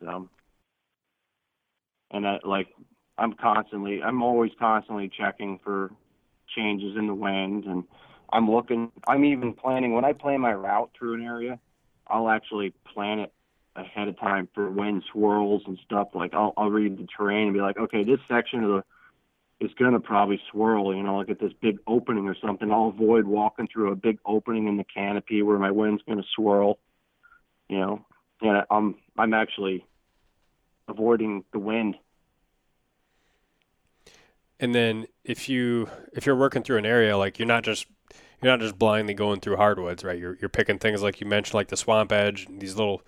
So, 0.01 0.29
and 2.11 2.27
I, 2.27 2.39
like, 2.43 2.67
I'm 3.17 3.33
constantly, 3.33 4.01
I'm 4.01 4.23
always 4.23 4.51
constantly 4.59 5.09
checking 5.09 5.59
for 5.63 5.91
changes 6.55 6.95
in 6.97 7.07
the 7.07 7.13
wind, 7.13 7.65
and 7.65 7.83
I'm 8.31 8.49
looking, 8.49 8.91
I'm 9.07 9.23
even 9.25 9.53
planning 9.53 9.93
when 9.93 10.05
I 10.05 10.13
plan 10.13 10.41
my 10.41 10.53
route 10.53 10.91
through 10.97 11.15
an 11.15 11.23
area, 11.23 11.59
I'll 12.07 12.29
actually 12.29 12.73
plan 12.93 13.19
it 13.19 13.33
ahead 13.75 14.07
of 14.07 14.19
time 14.19 14.47
for 14.53 14.69
wind 14.69 15.03
swirls 15.11 15.63
and 15.65 15.77
stuff. 15.85 16.09
Like 16.13 16.33
I'll 16.33 16.53
I'll 16.57 16.69
read 16.69 16.97
the 16.97 17.07
terrain 17.17 17.47
and 17.47 17.53
be 17.53 17.61
like, 17.61 17.77
okay, 17.77 18.03
this 18.03 18.19
section 18.27 18.63
of 18.63 18.69
the 18.69 19.65
is 19.65 19.71
gonna 19.79 19.99
probably 19.99 20.39
swirl. 20.51 20.93
You 20.95 21.03
know, 21.03 21.17
like 21.17 21.29
at 21.29 21.39
this 21.39 21.53
big 21.61 21.77
opening 21.87 22.27
or 22.27 22.35
something. 22.45 22.71
I'll 22.71 22.89
avoid 22.89 23.25
walking 23.25 23.67
through 23.71 23.91
a 23.91 23.95
big 23.95 24.19
opening 24.25 24.67
in 24.67 24.77
the 24.77 24.83
canopy 24.83 25.41
where 25.41 25.57
my 25.57 25.71
wind's 25.71 26.03
gonna 26.07 26.23
swirl. 26.35 26.79
You 27.69 27.79
know, 27.79 28.05
and 28.41 28.63
I'm 28.69 28.95
I'm 29.17 29.33
actually 29.33 29.85
avoiding 30.87 31.43
the 31.53 31.59
wind. 31.59 31.95
And 34.59 34.73
then 34.73 35.07
if 35.23 35.49
you 35.49 35.89
if 36.13 36.25
you're 36.25 36.35
working 36.35 36.63
through 36.63 36.77
an 36.77 36.85
area 36.85 37.17
like 37.17 37.39
you're 37.39 37.47
not 37.47 37.63
just 37.63 37.87
you're 38.41 38.51
not 38.51 38.59
just 38.59 38.77
blindly 38.77 39.13
going 39.13 39.39
through 39.39 39.57
hardwoods, 39.57 40.03
right? 40.03 40.19
You're 40.19 40.37
you're 40.39 40.49
picking 40.49 40.79
things 40.79 41.01
like 41.01 41.21
you 41.21 41.27
mentioned, 41.27 41.55
like 41.55 41.69
the 41.69 41.77
swamp 41.77 42.11
edge, 42.11 42.47
these 42.49 42.75
little 42.75 43.03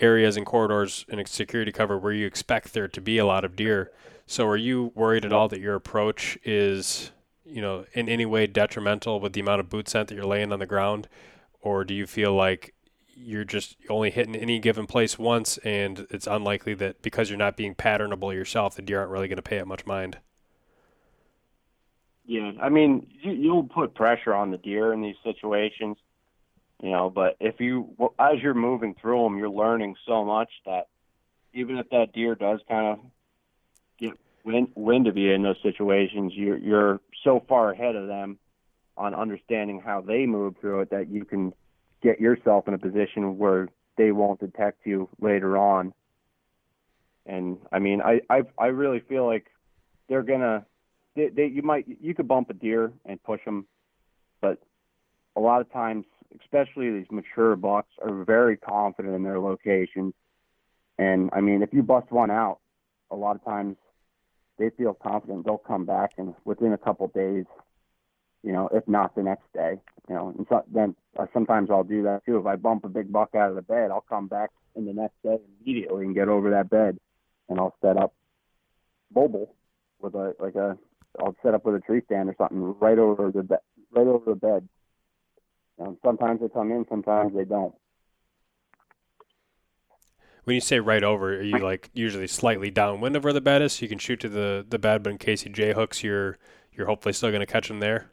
areas 0.00 0.36
and 0.36 0.44
corridors 0.44 1.04
and 1.08 1.26
security 1.28 1.72
cover 1.72 1.98
where 1.98 2.12
you 2.12 2.26
expect 2.26 2.72
there 2.72 2.88
to 2.88 3.00
be 3.00 3.18
a 3.18 3.26
lot 3.26 3.44
of 3.44 3.56
deer. 3.56 3.90
So 4.26 4.46
are 4.46 4.56
you 4.56 4.92
worried 4.94 5.24
at 5.24 5.32
all 5.32 5.48
that 5.48 5.60
your 5.60 5.74
approach 5.74 6.38
is, 6.44 7.12
you 7.44 7.60
know, 7.60 7.84
in 7.92 8.08
any 8.08 8.26
way 8.26 8.46
detrimental 8.46 9.20
with 9.20 9.32
the 9.32 9.40
amount 9.40 9.60
of 9.60 9.68
boot 9.68 9.88
scent 9.88 10.08
that 10.08 10.14
you're 10.14 10.24
laying 10.24 10.52
on 10.52 10.58
the 10.58 10.66
ground? 10.66 11.08
Or 11.60 11.84
do 11.84 11.94
you 11.94 12.06
feel 12.06 12.34
like 12.34 12.74
you're 13.16 13.44
just 13.44 13.76
only 13.88 14.10
hitting 14.10 14.34
any 14.34 14.58
given 14.58 14.86
place 14.86 15.18
once 15.18 15.58
and 15.58 16.06
it's 16.10 16.26
unlikely 16.26 16.74
that 16.74 17.00
because 17.00 17.30
you're 17.30 17.38
not 17.38 17.56
being 17.56 17.74
patternable 17.74 18.34
yourself, 18.34 18.74
the 18.74 18.82
deer 18.82 19.00
aren't 19.00 19.10
really 19.10 19.28
going 19.28 19.36
to 19.36 19.42
pay 19.42 19.58
it 19.58 19.66
much 19.66 19.86
mind? 19.86 20.18
Yeah, 22.26 22.52
I 22.60 22.68
mean, 22.70 23.06
you, 23.22 23.32
you'll 23.32 23.64
put 23.64 23.94
pressure 23.94 24.34
on 24.34 24.50
the 24.50 24.56
deer 24.58 24.92
in 24.92 25.02
these 25.02 25.16
situations 25.22 25.96
you 26.84 26.90
know. 26.90 27.10
But 27.10 27.36
if 27.40 27.60
you, 27.60 27.94
as 28.18 28.40
you're 28.42 28.54
moving 28.54 28.94
through 29.00 29.24
them, 29.24 29.38
you're 29.38 29.50
learning 29.50 29.96
so 30.06 30.24
much 30.24 30.50
that 30.66 30.88
even 31.52 31.78
if 31.78 31.88
that 31.90 32.12
deer 32.12 32.34
does 32.34 32.60
kind 32.68 32.86
of 32.86 32.98
get 33.98 34.12
wind, 34.44 34.68
wind 34.74 35.06
of 35.06 35.16
you 35.16 35.32
in 35.32 35.42
those 35.42 35.60
situations, 35.62 36.32
you're 36.34 36.58
you're 36.58 37.00
so 37.22 37.42
far 37.48 37.70
ahead 37.70 37.96
of 37.96 38.06
them 38.06 38.38
on 38.96 39.14
understanding 39.14 39.80
how 39.80 40.00
they 40.00 40.26
move 40.26 40.54
through 40.60 40.80
it 40.80 40.90
that 40.90 41.08
you 41.08 41.24
can 41.24 41.52
get 42.02 42.20
yourself 42.20 42.68
in 42.68 42.74
a 42.74 42.78
position 42.78 43.38
where 43.38 43.68
they 43.96 44.12
won't 44.12 44.38
detect 44.38 44.86
you 44.86 45.08
later 45.20 45.56
on. 45.56 45.92
And 47.26 47.58
I 47.72 47.78
mean, 47.78 48.02
I 48.02 48.20
I 48.28 48.42
I 48.58 48.66
really 48.66 49.00
feel 49.00 49.26
like 49.26 49.46
they're 50.08 50.22
gonna 50.22 50.66
they, 51.16 51.28
they 51.28 51.46
you 51.46 51.62
might 51.62 51.86
you 52.00 52.14
could 52.14 52.28
bump 52.28 52.50
a 52.50 52.54
deer 52.54 52.92
and 53.06 53.22
push 53.22 53.44
them, 53.44 53.66
but 54.40 54.58
a 55.36 55.40
lot 55.40 55.60
of 55.60 55.72
times 55.72 56.04
especially 56.42 56.90
these 56.90 57.10
mature 57.10 57.56
bucks, 57.56 57.90
are 58.02 58.24
very 58.24 58.56
confident 58.56 59.14
in 59.14 59.22
their 59.22 59.38
locations. 59.38 60.14
And 60.98 61.30
I 61.32 61.40
mean, 61.40 61.62
if 61.62 61.72
you 61.72 61.82
bust 61.82 62.10
one 62.10 62.30
out, 62.30 62.58
a 63.10 63.16
lot 63.16 63.36
of 63.36 63.44
times 63.44 63.76
they 64.58 64.70
feel 64.70 64.94
confident 64.94 65.44
they'll 65.44 65.58
come 65.58 65.84
back 65.84 66.12
and 66.18 66.34
within 66.44 66.72
a 66.72 66.78
couple 66.78 67.08
days, 67.08 67.44
you 68.42 68.52
know, 68.52 68.68
if 68.72 68.86
not 68.86 69.14
the 69.14 69.22
next 69.22 69.52
day, 69.52 69.80
you 70.08 70.14
know. 70.14 70.32
And 70.36 70.46
so, 70.48 70.64
then 70.72 70.94
uh, 71.18 71.26
sometimes 71.32 71.70
I'll 71.70 71.84
do 71.84 72.02
that 72.04 72.24
too. 72.24 72.38
If 72.38 72.46
I 72.46 72.56
bump 72.56 72.84
a 72.84 72.88
big 72.88 73.10
buck 73.12 73.34
out 73.34 73.50
of 73.50 73.56
the 73.56 73.62
bed, 73.62 73.90
I'll 73.90 74.04
come 74.08 74.28
back 74.28 74.50
in 74.76 74.86
the 74.86 74.92
next 74.92 75.20
day 75.22 75.38
immediately 75.60 76.04
and 76.04 76.14
get 76.14 76.28
over 76.28 76.50
that 76.50 76.70
bed, 76.70 76.98
and 77.48 77.58
I'll 77.58 77.76
set 77.80 77.96
up 77.96 78.14
mobile 79.14 79.54
with 80.00 80.14
a 80.14 80.34
like 80.38 80.54
a 80.54 80.76
I'll 81.20 81.36
set 81.42 81.54
up 81.54 81.64
with 81.64 81.76
a 81.76 81.80
tree 81.80 82.02
stand 82.06 82.28
or 82.28 82.34
something 82.36 82.74
right 82.80 82.98
over 82.98 83.30
the 83.30 83.42
bed, 83.42 83.60
right 83.92 84.06
over 84.06 84.30
the 84.30 84.36
bed, 84.36 84.68
um, 85.78 85.96
sometimes 86.04 86.40
they 86.40 86.48
come 86.48 86.70
in, 86.70 86.86
sometimes 86.88 87.34
they 87.34 87.44
don't. 87.44 87.74
When 90.44 90.54
you 90.54 90.60
say 90.60 90.78
right 90.78 91.02
over, 91.02 91.36
are 91.36 91.42
you 91.42 91.58
like 91.58 91.90
usually 91.94 92.26
slightly 92.26 92.70
downwind 92.70 93.16
of 93.16 93.24
where 93.24 93.32
the 93.32 93.40
bed 93.40 93.62
is, 93.62 93.74
so 93.74 93.82
you 93.82 93.88
can 93.88 93.98
shoot 93.98 94.20
to 94.20 94.28
the, 94.28 94.64
the 94.68 94.78
bed, 94.78 95.02
but 95.02 95.10
in 95.10 95.18
case 95.18 95.42
he 95.42 95.50
j 95.50 95.72
hooks, 95.72 96.02
you're 96.04 96.38
you're 96.72 96.86
hopefully 96.86 97.12
still 97.12 97.30
going 97.30 97.40
to 97.40 97.46
catch 97.46 97.70
him 97.70 97.80
there. 97.80 98.10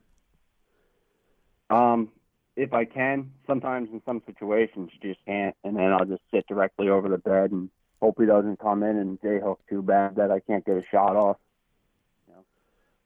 Um, 1.69 2.09
if 2.55 2.73
I 2.73 2.85
can. 2.85 3.31
Sometimes 3.47 3.89
in 3.91 4.01
some 4.05 4.21
situations 4.25 4.91
you 4.93 5.13
just 5.13 5.25
can't, 5.25 5.55
and 5.63 5.75
then 5.75 5.91
I'll 5.91 6.05
just 6.05 6.21
sit 6.31 6.45
directly 6.47 6.89
over 6.89 7.09
the 7.09 7.17
bed 7.17 7.51
and 7.51 7.69
hope 8.01 8.15
he 8.19 8.25
doesn't 8.25 8.59
come 8.59 8.83
in 8.83 8.97
and 8.97 9.19
J 9.21 9.39
hook 9.39 9.59
too 9.69 9.81
bad 9.81 10.15
that 10.15 10.31
I 10.31 10.39
can't 10.39 10.65
get 10.65 10.77
a 10.77 10.83
shot 10.89 11.15
off. 11.15 11.37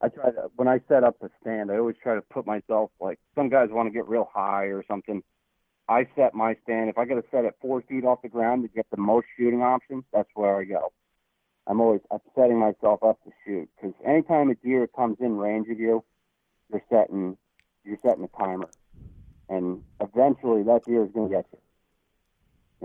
I 0.01 0.09
try 0.09 0.31
to 0.31 0.49
when 0.55 0.67
I 0.67 0.81
set 0.87 1.03
up 1.03 1.17
the 1.19 1.29
stand, 1.41 1.71
I 1.71 1.77
always 1.77 1.95
try 2.01 2.15
to 2.15 2.21
put 2.21 2.45
myself 2.45 2.91
like 2.99 3.19
some 3.33 3.49
guys 3.49 3.69
want 3.71 3.87
to 3.87 3.93
get 3.93 4.07
real 4.07 4.29
high 4.33 4.65
or 4.65 4.83
something. 4.87 5.23
I 5.87 6.07
set 6.15 6.33
my 6.33 6.55
stand. 6.63 6.89
If 6.89 6.97
I 6.97 7.05
got 7.05 7.15
to 7.15 7.23
set 7.31 7.45
it 7.45 7.55
four 7.61 7.81
feet 7.81 8.03
off 8.03 8.21
the 8.21 8.29
ground 8.29 8.63
to 8.63 8.69
get 8.69 8.87
the 8.91 8.97
most 8.97 9.27
shooting 9.37 9.61
options, 9.61 10.03
that's 10.11 10.29
where 10.33 10.59
I 10.59 10.63
go. 10.65 10.91
I'm 11.67 11.81
always 11.81 12.01
I'm 12.11 12.19
setting 12.35 12.59
myself 12.59 13.03
up 13.03 13.23
to 13.23 13.31
shoot 13.45 13.69
because 13.75 13.95
anytime 14.05 14.49
a 14.49 14.55
deer 14.55 14.87
comes 14.87 15.17
in 15.19 15.37
range 15.37 15.67
of 15.69 15.79
you, 15.79 16.03
you're 16.69 16.83
setting 16.89 17.37
you're 17.83 17.97
setting 18.03 18.23
a 18.23 18.37
timer, 18.37 18.69
and 19.49 19.81
eventually 19.99 20.63
that 20.63 20.81
deer 20.85 21.05
is 21.05 21.11
going 21.11 21.29
to 21.29 21.35
get 21.35 21.45
you. 21.51 21.59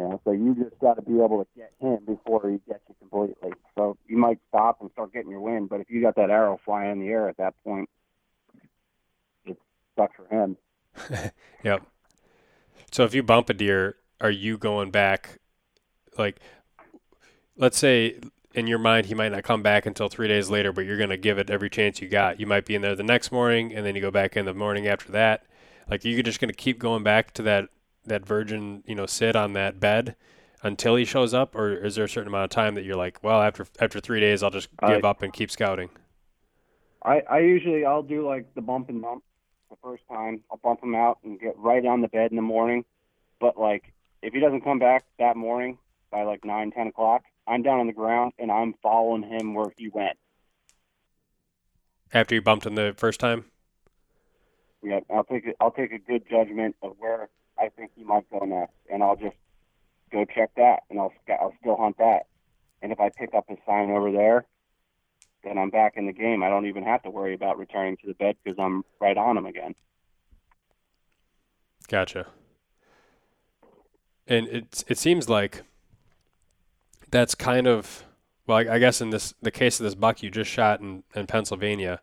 You 0.00 0.08
know, 0.08 0.20
so 0.24 0.30
you 0.30 0.54
just 0.54 0.78
got 0.80 0.94
to 0.94 1.02
be 1.02 1.16
able 1.22 1.44
to 1.44 1.46
get 1.54 1.72
him 1.78 1.98
before 2.06 2.48
he 2.48 2.56
gets 2.66 2.80
you 2.88 2.94
completely. 2.98 3.52
So 3.76 3.98
you 4.08 4.16
might 4.16 4.38
stop 4.48 4.80
and 4.80 4.90
start 4.92 5.12
getting 5.12 5.30
your 5.30 5.42
wind, 5.42 5.68
but 5.68 5.80
if 5.80 5.90
you 5.90 6.00
got 6.00 6.16
that 6.16 6.30
arrow 6.30 6.58
flying 6.64 6.92
in 6.92 7.00
the 7.00 7.08
air 7.08 7.28
at 7.28 7.36
that 7.36 7.52
point, 7.62 7.86
it's 9.44 9.60
stuck 9.92 10.12
for 10.16 10.26
him. 10.34 10.56
yep. 11.62 11.82
So 12.90 13.04
if 13.04 13.12
you 13.12 13.22
bump 13.22 13.50
a 13.50 13.52
deer, 13.54 13.96
are 14.22 14.30
you 14.30 14.56
going 14.56 14.90
back? 14.90 15.38
Like, 16.16 16.40
let's 17.58 17.76
say 17.76 18.20
in 18.54 18.66
your 18.66 18.78
mind 18.78 19.04
he 19.04 19.14
might 19.14 19.32
not 19.32 19.44
come 19.44 19.62
back 19.62 19.84
until 19.84 20.08
three 20.08 20.28
days 20.28 20.48
later, 20.48 20.72
but 20.72 20.86
you're 20.86 20.96
going 20.96 21.10
to 21.10 21.18
give 21.18 21.36
it 21.36 21.50
every 21.50 21.68
chance 21.68 22.00
you 22.00 22.08
got. 22.08 22.40
You 22.40 22.46
might 22.46 22.64
be 22.64 22.74
in 22.74 22.80
there 22.80 22.96
the 22.96 23.02
next 23.02 23.30
morning, 23.30 23.74
and 23.74 23.84
then 23.84 23.94
you 23.94 24.00
go 24.00 24.10
back 24.10 24.34
in 24.34 24.46
the 24.46 24.54
morning 24.54 24.86
after 24.86 25.12
that. 25.12 25.44
Like, 25.90 26.06
you're 26.06 26.22
just 26.22 26.40
going 26.40 26.48
to 26.48 26.56
keep 26.56 26.78
going 26.78 27.02
back 27.02 27.34
to 27.34 27.42
that 27.42 27.68
that 28.10 28.26
virgin, 28.26 28.84
you 28.86 28.94
know, 28.94 29.06
sit 29.06 29.34
on 29.34 29.54
that 29.54 29.80
bed 29.80 30.14
until 30.62 30.96
he 30.96 31.04
shows 31.04 31.32
up, 31.32 31.54
or 31.54 31.72
is 31.72 31.94
there 31.94 32.04
a 32.04 32.08
certain 32.08 32.28
amount 32.28 32.44
of 32.44 32.50
time 32.50 32.74
that 32.74 32.84
you're 32.84 32.96
like, 32.96 33.22
well, 33.22 33.40
after 33.40 33.66
after 33.80 33.98
three 33.98 34.20
days, 34.20 34.42
I'll 34.42 34.50
just 34.50 34.68
give 34.86 35.04
I, 35.04 35.08
up 35.08 35.22
and 35.22 35.32
keep 35.32 35.50
scouting? 35.50 35.90
I 37.02 37.22
I 37.28 37.38
usually 37.38 37.84
I'll 37.84 38.02
do 38.02 38.26
like 38.26 38.54
the 38.54 38.60
bump 38.60 38.90
and 38.90 39.00
bump 39.00 39.24
the 39.70 39.76
first 39.82 40.02
time. 40.08 40.42
I'll 40.50 40.58
bump 40.58 40.82
him 40.82 40.94
out 40.94 41.18
and 41.24 41.40
get 41.40 41.56
right 41.56 41.84
on 41.86 42.02
the 42.02 42.08
bed 42.08 42.30
in 42.30 42.36
the 42.36 42.42
morning. 42.42 42.84
But 43.40 43.58
like, 43.58 43.92
if 44.22 44.34
he 44.34 44.40
doesn't 44.40 44.62
come 44.62 44.78
back 44.78 45.04
that 45.18 45.36
morning 45.36 45.78
by 46.10 46.24
like 46.24 46.44
nine, 46.44 46.70
ten 46.72 46.88
o'clock, 46.88 47.22
I'm 47.46 47.62
down 47.62 47.80
on 47.80 47.86
the 47.86 47.92
ground 47.92 48.32
and 48.38 48.50
I'm 48.50 48.74
following 48.82 49.22
him 49.22 49.54
where 49.54 49.72
he 49.76 49.88
went. 49.88 50.18
After 52.12 52.34
you 52.34 52.42
bumped 52.42 52.66
him 52.66 52.74
the 52.74 52.92
first 52.96 53.20
time. 53.20 53.44
Yeah, 54.82 55.00
I'll 55.10 55.24
take 55.24 55.46
a, 55.46 55.52
I'll 55.60 55.70
take 55.70 55.92
a 55.92 55.98
good 55.98 56.24
judgment 56.28 56.74
of 56.82 56.96
where 56.98 57.28
I 57.60 57.68
think 57.68 57.90
he 57.94 58.04
might 58.04 58.28
go 58.30 58.44
next, 58.44 58.74
and 58.90 59.02
I'll 59.02 59.16
just 59.16 59.36
go 60.10 60.24
check 60.24 60.50
that, 60.56 60.80
and 60.90 60.98
I'll 60.98 61.12
I'll 61.28 61.54
still 61.60 61.76
hunt 61.76 61.98
that. 61.98 62.26
And 62.82 62.92
if 62.92 63.00
I 63.00 63.10
pick 63.10 63.34
up 63.34 63.44
a 63.50 63.56
sign 63.66 63.90
over 63.90 64.10
there, 64.10 64.46
then 65.44 65.58
I'm 65.58 65.70
back 65.70 65.94
in 65.96 66.06
the 66.06 66.12
game. 66.12 66.42
I 66.42 66.48
don't 66.48 66.66
even 66.66 66.84
have 66.84 67.02
to 67.02 67.10
worry 67.10 67.34
about 67.34 67.58
returning 67.58 67.96
to 67.98 68.06
the 68.06 68.14
bed 68.14 68.36
because 68.42 68.58
I'm 68.58 68.84
right 69.00 69.16
on 69.16 69.36
him 69.36 69.46
again. 69.46 69.74
Gotcha. 71.88 72.26
And 74.26 74.46
it 74.48 74.84
it 74.86 74.98
seems 74.98 75.28
like 75.28 75.62
that's 77.10 77.34
kind 77.34 77.66
of 77.66 78.04
well, 78.46 78.58
I, 78.58 78.74
I 78.74 78.78
guess 78.78 79.00
in 79.00 79.10
this 79.10 79.34
the 79.42 79.50
case 79.50 79.80
of 79.80 79.84
this 79.84 79.94
buck 79.94 80.22
you 80.22 80.30
just 80.30 80.50
shot 80.50 80.80
in, 80.80 81.02
in 81.14 81.26
Pennsylvania. 81.26 82.00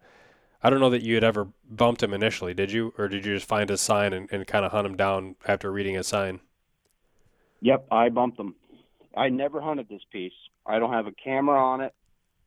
I 0.63 0.70
don't 0.70 0.80
know 0.80 0.89
that 0.89 1.04
you 1.04 1.15
had 1.15 1.24
ever 1.24 1.48
bumped 1.70 2.02
him 2.02 2.13
initially, 2.13 2.54
did 2.54 2.72
you? 2.72 2.93
Or 2.98 3.08
did 3.08 3.26
you 3.26 3.36
just 3.36 3.48
find 3.48 3.70
his 3.70 3.82
sign 3.82 4.13
and, 4.13 4.28
and 4.32 4.48
kind 4.48 4.65
of 4.65 4.72
hunt 4.72 4.88
him 4.88 4.96
down 4.96 5.36
after 5.48 5.72
reading 5.72 5.96
his 5.96 6.08
sign? 6.08 6.39
Yep, 7.62 7.88
I 7.91 8.10
bumped 8.10 8.39
him. 8.39 8.56
I 9.15 9.30
never 9.30 9.62
hunted 9.62 9.89
this 9.89 10.02
piece. 10.12 10.34
I 10.65 10.80
don't 10.80 10.93
have 10.93 11.08
a 11.08 11.12
camera 11.12 11.60
on 11.60 11.82
it. 11.82 11.93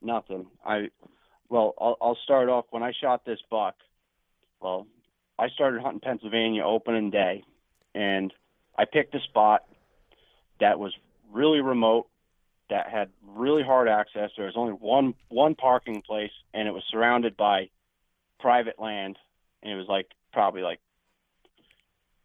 Nothing. 0.02 0.46
I 0.64 0.88
well, 1.48 1.74
I'll, 1.80 1.96
I'll 2.00 2.18
start 2.22 2.48
off 2.48 2.66
when 2.70 2.82
I 2.82 2.92
shot 3.00 3.24
this 3.24 3.40
buck. 3.50 3.74
Well, 4.60 4.86
I 5.38 5.48
started 5.48 5.82
hunting 5.82 6.00
Pennsylvania 6.00 6.64
opening 6.64 7.10
day, 7.10 7.42
and 7.94 8.32
I 8.78 8.84
picked 8.84 9.14
a 9.14 9.20
spot 9.20 9.64
that 10.60 10.78
was 10.78 10.94
really 11.32 11.60
remote, 11.60 12.06
that 12.68 12.88
had 12.88 13.08
really 13.26 13.62
hard 13.62 13.88
access. 13.88 14.30
There 14.36 14.46
was 14.46 14.54
only 14.56 14.74
one 14.74 15.14
one 15.28 15.54
parking 15.54 16.02
place, 16.02 16.30
and 16.54 16.68
it 16.68 16.72
was 16.72 16.84
surrounded 16.90 17.36
by 17.36 17.68
private 18.40 18.78
land, 18.80 19.16
and 19.62 19.72
it 19.72 19.76
was 19.76 19.86
like 19.88 20.06
probably 20.32 20.62
like 20.62 20.80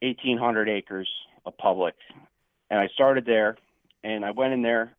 1,800 0.01 0.69
acres 0.69 1.09
of 1.45 1.57
public. 1.57 1.95
And 2.69 2.79
I 2.79 2.87
started 2.89 3.25
there, 3.25 3.57
and 4.03 4.25
I 4.25 4.31
went 4.31 4.53
in 4.53 4.61
there 4.61 4.95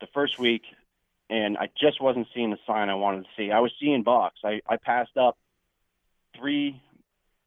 the 0.00 0.06
first 0.12 0.38
week 0.38 0.62
and 1.28 1.56
I 1.58 1.68
just 1.80 2.00
wasn't 2.00 2.28
seeing 2.34 2.50
the 2.50 2.58
sign 2.66 2.88
I 2.88 2.94
wanted 2.94 3.22
to 3.24 3.28
see. 3.36 3.50
I 3.50 3.60
was 3.60 3.72
seeing 3.80 4.02
bucks. 4.02 4.40
I, 4.44 4.60
I 4.68 4.76
passed 4.76 5.16
up 5.16 5.36
three 6.38 6.80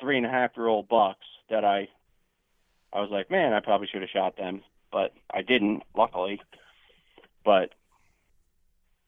three 0.01 0.17
and 0.17 0.25
a 0.25 0.29
half 0.29 0.51
year 0.55 0.67
old 0.67 0.87
bucks 0.87 1.25
that 1.49 1.65
I 1.65 1.87
I 2.91 3.01
was 3.01 3.09
like, 3.11 3.29
man, 3.29 3.53
I 3.53 3.59
probably 3.59 3.87
should 3.87 4.01
have 4.01 4.09
shot 4.09 4.35
them, 4.35 4.63
but 4.91 5.13
I 5.31 5.43
didn't, 5.43 5.83
luckily. 5.95 6.41
But 7.45 7.69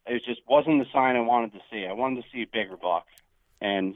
it 0.05 0.23
just 0.25 0.41
wasn't 0.47 0.79
the 0.79 0.89
sign 0.93 1.15
I 1.15 1.21
wanted 1.21 1.53
to 1.53 1.59
see. 1.71 1.87
I 1.87 1.93
wanted 1.93 2.21
to 2.21 2.29
see 2.31 2.43
a 2.43 2.47
bigger 2.47 2.77
buck, 2.77 3.05
and 3.61 3.95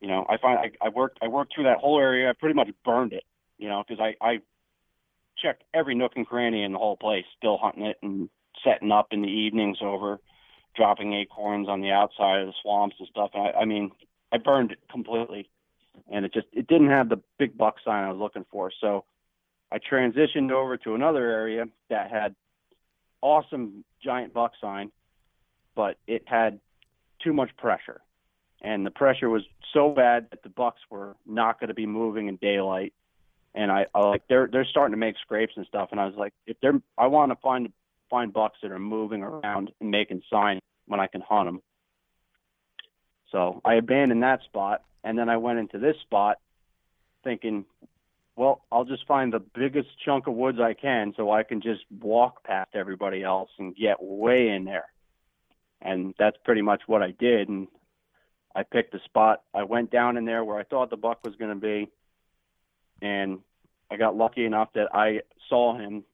you 0.00 0.08
know, 0.08 0.26
I 0.28 0.36
find 0.38 0.58
I, 0.58 0.86
I 0.86 0.88
worked 0.88 1.18
I 1.22 1.28
worked 1.28 1.54
through 1.54 1.64
that 1.64 1.78
whole 1.78 1.98
area. 1.98 2.28
I 2.28 2.32
pretty 2.32 2.54
much 2.54 2.68
burned 2.84 3.12
it, 3.12 3.24
you 3.58 3.68
know, 3.68 3.82
because 3.86 4.02
I 4.02 4.14
I 4.24 4.40
checked 5.42 5.64
every 5.72 5.94
nook 5.94 6.12
and 6.16 6.26
cranny 6.26 6.62
in 6.62 6.72
the 6.72 6.78
whole 6.78 6.96
place, 6.96 7.24
still 7.36 7.58
hunting 7.58 7.84
it 7.86 7.98
and 8.02 8.28
setting 8.64 8.92
up 8.92 9.08
in 9.10 9.22
the 9.22 9.28
evenings 9.28 9.78
over 9.82 10.18
dropping 10.76 11.12
acorns 11.14 11.68
on 11.68 11.80
the 11.80 11.90
outside 11.90 12.40
of 12.40 12.48
the 12.48 12.52
swamps 12.62 12.96
and 12.98 13.08
stuff. 13.08 13.30
And 13.34 13.48
I, 13.48 13.60
I 13.60 13.64
mean, 13.64 13.92
I 14.32 14.38
burned 14.38 14.72
it 14.72 14.78
completely, 14.90 15.48
and 16.10 16.24
it 16.24 16.32
just 16.32 16.46
it 16.52 16.66
didn't 16.66 16.88
have 16.88 17.08
the 17.08 17.20
big 17.38 17.56
buck 17.56 17.76
sign 17.84 18.04
I 18.04 18.10
was 18.10 18.18
looking 18.18 18.44
for. 18.50 18.72
So 18.80 19.04
I 19.70 19.78
transitioned 19.78 20.50
over 20.50 20.76
to 20.78 20.94
another 20.94 21.30
area 21.30 21.66
that 21.90 22.10
had 22.10 22.34
awesome 23.20 23.84
giant 24.02 24.34
buck 24.34 24.52
sign, 24.60 24.90
but 25.74 25.96
it 26.06 26.22
had 26.26 26.60
too 27.22 27.32
much 27.32 27.56
pressure, 27.56 28.00
and 28.64 28.84
the 28.84 28.90
pressure 28.90 29.28
was 29.28 29.42
so 29.72 29.90
bad 29.90 30.28
that 30.30 30.42
the 30.42 30.48
bucks 30.48 30.80
were 30.90 31.14
not 31.26 31.60
going 31.60 31.68
to 31.68 31.74
be 31.74 31.86
moving 31.86 32.28
in 32.28 32.36
daylight. 32.36 32.94
And 33.54 33.70
I, 33.70 33.86
I 33.94 34.00
like 34.00 34.22
they're 34.28 34.48
they're 34.50 34.64
starting 34.64 34.94
to 34.94 34.98
make 34.98 35.16
scrapes 35.18 35.52
and 35.56 35.64
stuff, 35.66 35.90
and 35.92 36.00
I 36.00 36.06
was 36.06 36.16
like, 36.16 36.32
if 36.46 36.56
they're 36.60 36.80
I 36.98 37.06
want 37.06 37.30
to 37.30 37.36
find 37.36 37.70
find 38.10 38.32
bucks 38.32 38.58
that 38.62 38.72
are 38.72 38.78
moving 38.78 39.22
around 39.22 39.70
and 39.80 39.90
making 39.90 40.22
sign 40.28 40.58
when 40.86 40.98
I 40.98 41.06
can 41.06 41.20
hunt 41.20 41.46
them. 41.46 41.62
So 43.30 43.60
I 43.64 43.74
abandoned 43.74 44.22
that 44.24 44.42
spot, 44.42 44.82
and 45.04 45.16
then 45.16 45.28
I 45.28 45.36
went 45.36 45.60
into 45.60 45.78
this 45.78 45.96
spot 46.02 46.38
thinking, 47.22 47.64
well, 48.34 48.62
I'll 48.72 48.84
just 48.84 49.06
find 49.06 49.32
the 49.32 49.40
biggest 49.40 49.88
chunk 50.04 50.26
of 50.26 50.34
woods 50.34 50.58
I 50.60 50.74
can 50.74 51.14
so 51.16 51.30
I 51.30 51.44
can 51.44 51.60
just 51.60 51.82
walk 52.00 52.42
past 52.44 52.70
everybody 52.74 53.22
else 53.22 53.50
and 53.58 53.76
get 53.76 54.02
way 54.02 54.48
in 54.48 54.64
there. 54.64 54.86
And 55.80 56.14
that's 56.18 56.36
pretty 56.44 56.62
much 56.62 56.82
what 56.86 57.02
I 57.02 57.12
did. 57.12 57.48
And 57.48 57.68
I 58.54 58.62
picked 58.62 58.94
a 58.94 59.00
spot. 59.04 59.42
I 59.52 59.64
went 59.64 59.90
down 59.90 60.16
in 60.16 60.24
there 60.24 60.44
where 60.44 60.58
I 60.58 60.64
thought 60.64 60.90
the 60.90 60.96
buck 60.96 61.20
was 61.24 61.34
going 61.36 61.50
to 61.50 61.60
be. 61.60 61.90
And 63.02 63.40
I 63.90 63.96
got 63.96 64.16
lucky 64.16 64.44
enough 64.44 64.68
that 64.74 64.94
I 64.94 65.20
saw 65.48 65.76
him 65.76 66.04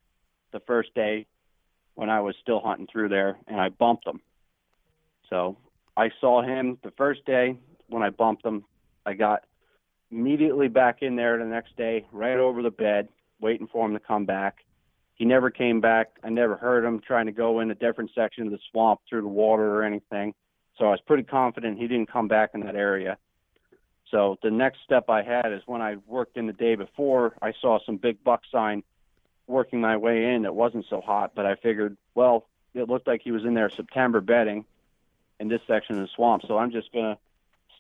the 0.53 0.61
first 0.61 0.95
day 0.95 1.27
when 1.95 2.09
I 2.09 2.21
was 2.21 2.35
still 2.41 2.61
hunting 2.61 2.87
through 2.91 3.11
there, 3.11 3.37
and 3.47 3.61
I 3.61 3.69
bumped 3.69 4.07
him. 4.07 4.21
So 5.29 5.59
I 5.97 6.11
saw 6.21 6.43
him 6.43 6.79
the 6.83 6.93
first 6.93 7.25
day 7.27 7.59
when 7.89 8.03
I 8.03 8.11
bumped 8.11 8.45
him. 8.45 8.65
I 9.05 9.13
got 9.13 9.45
immediately 10.11 10.69
back 10.69 11.03
in 11.03 11.17
there 11.17 11.39
the 11.39 11.45
next 11.45 11.77
day, 11.77 12.07
right 12.11 12.39
over 12.39 12.63
the 12.63 12.71
bed, 12.71 13.09
waiting 13.41 13.69
for 13.71 13.87
him 13.87 13.93
to 13.93 14.01
come 14.01 14.25
back. 14.25 14.65
He 15.15 15.25
never 15.27 15.51
came 15.51 15.81
back. 15.81 16.13
I 16.25 16.31
never 16.31 16.57
heard 16.57 16.85
him 16.85 17.01
trying 17.01 17.27
to 17.27 17.33
go 17.33 17.61
in 17.61 17.71
a 17.71 17.75
different 17.75 18.11
section 18.15 18.47
of 18.47 18.53
the 18.53 18.59
swamp 18.71 19.01
through 19.09 19.23
the 19.23 19.29
water 19.29 19.77
or 19.77 19.85
anything. 19.85 20.35
So 20.81 20.87
I 20.87 20.91
was 20.91 21.01
pretty 21.07 21.25
confident 21.25 21.79
he 21.79 21.87
didn't 21.87 22.11
come 22.11 22.27
back 22.27 22.53
in 22.55 22.61
that 22.61 22.75
area. 22.75 23.19
So 24.11 24.39
the 24.43 24.51
next 24.51 24.79
step 24.83 25.11
I 25.11 25.23
had 25.23 25.53
is 25.53 25.61
when 25.67 25.83
I 25.83 25.97
worked 26.07 26.39
in 26.39 26.47
the 26.47 26.55
day 26.55 26.75
before, 26.75 27.35
I 27.43 27.53
saw 27.61 27.79
some 27.85 27.99
big 27.99 28.25
buck 28.25 28.41
sign 28.51 28.83
working 29.47 29.81
my 29.81 29.99
way 29.99 30.33
in, 30.33 30.45
it 30.45 30.55
wasn't 30.55 30.87
so 30.89 31.01
hot, 31.01 31.33
but 31.35 31.45
I 31.45 31.57
figured, 31.57 31.97
well, 32.15 32.47
it 32.73 32.89
looked 32.89 33.07
like 33.07 33.21
he 33.23 33.31
was 33.31 33.45
in 33.45 33.55
there 33.55 33.69
September 33.69 34.21
bedding 34.21 34.65
in 35.39 35.49
this 35.49 35.61
section 35.67 35.97
of 35.97 36.03
the 36.03 36.09
swamp. 36.15 36.45
So 36.49 36.57
I'm 36.57 36.71
just 36.71 36.93
going 36.93 37.15
to 37.15 37.19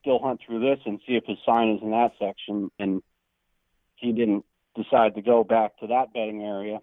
still 0.00 0.18
hunt 0.18 0.40
through 0.44 0.60
this 0.60 0.80
and 0.84 1.00
see 1.06 1.14
if 1.14 1.24
his 1.24 1.38
sign 1.46 1.70
is 1.70 1.82
in 1.82 1.92
that 1.92 2.12
section. 2.18 2.70
And 2.78 3.02
he 3.96 4.12
didn't 4.12 4.44
decide 4.76 5.14
to 5.14 5.22
go 5.22 5.42
back 5.42 5.78
to 5.78 5.86
that 5.86 6.12
bedding 6.12 6.42
area 6.42 6.80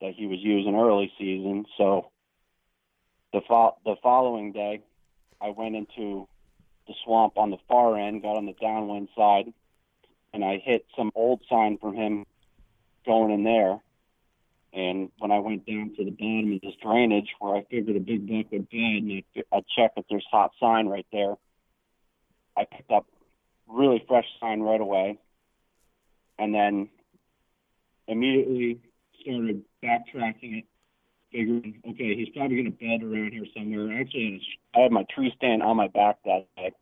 that 0.00 0.14
he 0.14 0.26
was 0.26 0.38
using 0.40 0.76
early 0.76 1.10
season. 1.18 1.64
So 1.78 2.10
the, 3.32 3.40
fo- 3.48 3.78
the 3.84 3.96
following 4.02 4.52
day, 4.52 4.82
I 5.40 5.50
went 5.50 5.76
into 5.76 6.28
the 6.86 6.94
swamp 7.04 7.36
on 7.36 7.50
the 7.50 7.58
far 7.68 7.98
end, 7.98 8.22
got 8.22 8.36
on 8.36 8.46
the 8.46 8.54
downwind 8.54 9.08
side, 9.16 9.52
and 10.32 10.44
I 10.44 10.58
hit 10.58 10.86
some 10.96 11.10
old 11.14 11.40
sign 11.48 11.78
from 11.78 11.94
him 11.94 12.26
going 13.06 13.32
in 13.32 13.44
there. 13.44 13.80
And 14.72 15.10
when 15.18 15.30
I 15.30 15.38
went 15.38 15.66
down 15.66 15.94
to 15.96 16.04
the 16.04 16.10
bottom 16.10 16.54
of 16.54 16.60
this 16.60 16.74
drainage 16.82 17.28
where 17.38 17.54
I 17.54 17.64
figured 17.70 17.96
a 17.96 18.00
big 18.00 18.26
buck 18.26 18.50
would 18.50 18.68
be, 18.68 19.24
and 19.34 19.44
I, 19.52 19.62
checked 19.76 19.98
if 19.98 20.04
there's 20.10 20.26
hot 20.30 20.50
sign 20.58 20.88
right 20.88 21.06
there, 21.12 21.36
I 22.56 22.64
picked 22.64 22.90
up 22.90 23.06
really 23.68 24.04
fresh 24.08 24.26
sign 24.40 24.60
right 24.60 24.80
away, 24.80 25.18
and 26.38 26.54
then 26.54 26.88
immediately 28.08 28.80
started 29.20 29.62
backtracking 29.82 30.58
it, 30.58 30.64
figuring, 31.34 31.82
okay, 31.90 32.14
he's 32.14 32.28
probably 32.28 32.56
going 32.56 32.72
to 32.72 32.78
bed 32.78 33.02
around 33.02 33.32
here 33.32 33.44
somewhere. 33.56 34.00
Actually, 34.00 34.40
I 34.74 34.80
had 34.80 34.92
my 34.92 35.04
tree 35.12 35.32
stand 35.36 35.62
on 35.62 35.76
my 35.76 35.88
back 35.88 36.18
that 36.24 36.46
day 36.56 36.72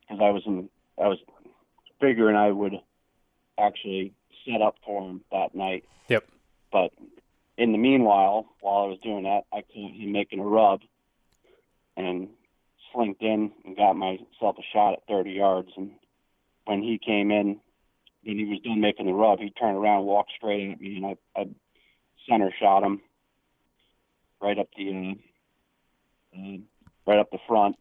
because 0.00 0.20
I 0.22 0.30
was 0.30 0.42
in, 0.46 0.68
I 1.00 1.06
was 1.06 1.18
figuring 2.00 2.36
I 2.36 2.50
would 2.50 2.74
actually 3.58 4.12
set 4.44 4.60
up 4.60 4.76
for 4.84 5.08
him 5.08 5.20
that 5.30 5.54
night. 5.54 5.84
Yep. 6.08 6.24
But 6.72 6.90
in 7.56 7.70
the 7.70 7.78
meanwhile, 7.78 8.46
while 8.60 8.84
I 8.84 8.86
was 8.86 8.98
doing 9.02 9.22
that, 9.24 9.44
I 9.52 9.62
caught 9.62 9.94
him 9.94 10.10
making 10.10 10.40
a 10.40 10.44
rub 10.44 10.80
and 11.96 12.28
slinked 12.92 13.22
in 13.22 13.52
and 13.64 13.76
got 13.76 13.94
myself 13.94 14.56
a 14.58 14.62
shot 14.72 14.94
at 14.94 15.06
30 15.08 15.30
yards. 15.30 15.68
And 15.76 15.92
when 16.64 16.82
he 16.82 16.98
came 16.98 17.30
in, 17.30 17.60
when 18.24 18.38
he 18.38 18.44
was 18.44 18.60
done 18.60 18.80
making 18.80 19.06
the 19.06 19.12
rub, 19.12 19.38
he 19.38 19.50
turned 19.50 19.76
around, 19.76 20.04
walked 20.04 20.32
straight 20.36 20.72
at 20.72 20.80
me, 20.80 20.96
and 20.96 21.06
I, 21.06 21.16
I 21.36 21.46
center 22.28 22.52
shot 22.60 22.82
him 22.82 23.00
right 24.40 24.58
up 24.58 24.68
the 24.76 25.16
uh, 26.34 26.38
uh, 26.38 26.56
right 27.06 27.18
up 27.18 27.30
the 27.30 27.38
front 27.46 27.76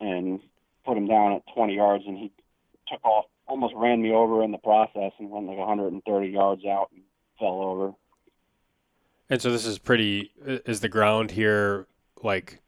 and 0.00 0.40
put 0.84 0.96
him 0.96 1.06
down 1.06 1.32
at 1.32 1.42
20 1.54 1.74
yards, 1.74 2.04
and 2.06 2.16
he 2.16 2.32
took 2.90 3.04
off, 3.04 3.26
almost 3.46 3.74
ran 3.76 4.00
me 4.00 4.12
over 4.12 4.42
in 4.42 4.52
the 4.52 4.58
process, 4.58 5.12
and 5.18 5.30
went 5.30 5.46
like 5.46 5.58
130 5.58 6.28
yards 6.28 6.64
out 6.64 6.88
and 6.92 7.02
fell 7.38 7.60
over. 7.60 7.92
And 9.30 9.42
so 9.42 9.52
this 9.52 9.66
is 9.66 9.78
pretty. 9.78 10.32
Is 10.44 10.80
the 10.80 10.88
ground 10.88 11.32
here 11.32 11.86
like 12.22 12.60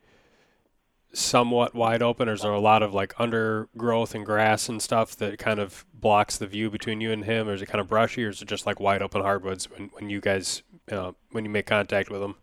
somewhat 1.13 1.75
wide 1.75 2.03
open, 2.03 2.29
or 2.29 2.33
is 2.33 2.43
there 2.43 2.53
a 2.53 2.61
lot 2.61 2.83
of 2.83 2.95
like 2.95 3.19
undergrowth 3.19 4.15
and 4.15 4.25
grass 4.25 4.69
and 4.69 4.81
stuff 4.81 5.17
that 5.17 5.39
kind 5.39 5.59
of 5.59 5.85
blocks 5.93 6.37
the 6.37 6.47
view 6.47 6.71
between 6.71 7.01
you 7.01 7.13
and 7.13 7.25
him, 7.25 7.49
or 7.49 7.55
is 7.55 7.63
it 7.63 7.67
kind 7.67 7.81
of 7.81 7.89
brushy, 7.89 8.25
or 8.25 8.29
is 8.29 8.41
it 8.43 8.49
just 8.49 8.67
like 8.67 8.81
wide 8.81 9.03
open 9.03 9.23
hardwoods 9.23 9.71
when 9.71 9.91
when 9.95 10.11
you 10.11 10.21
guys 10.21 10.63
uh, 10.91 11.13
when 11.33 11.45
you 11.45 11.51
make 11.51 11.67
contact 11.67 12.11
with 12.11 12.21
them? 12.21 12.37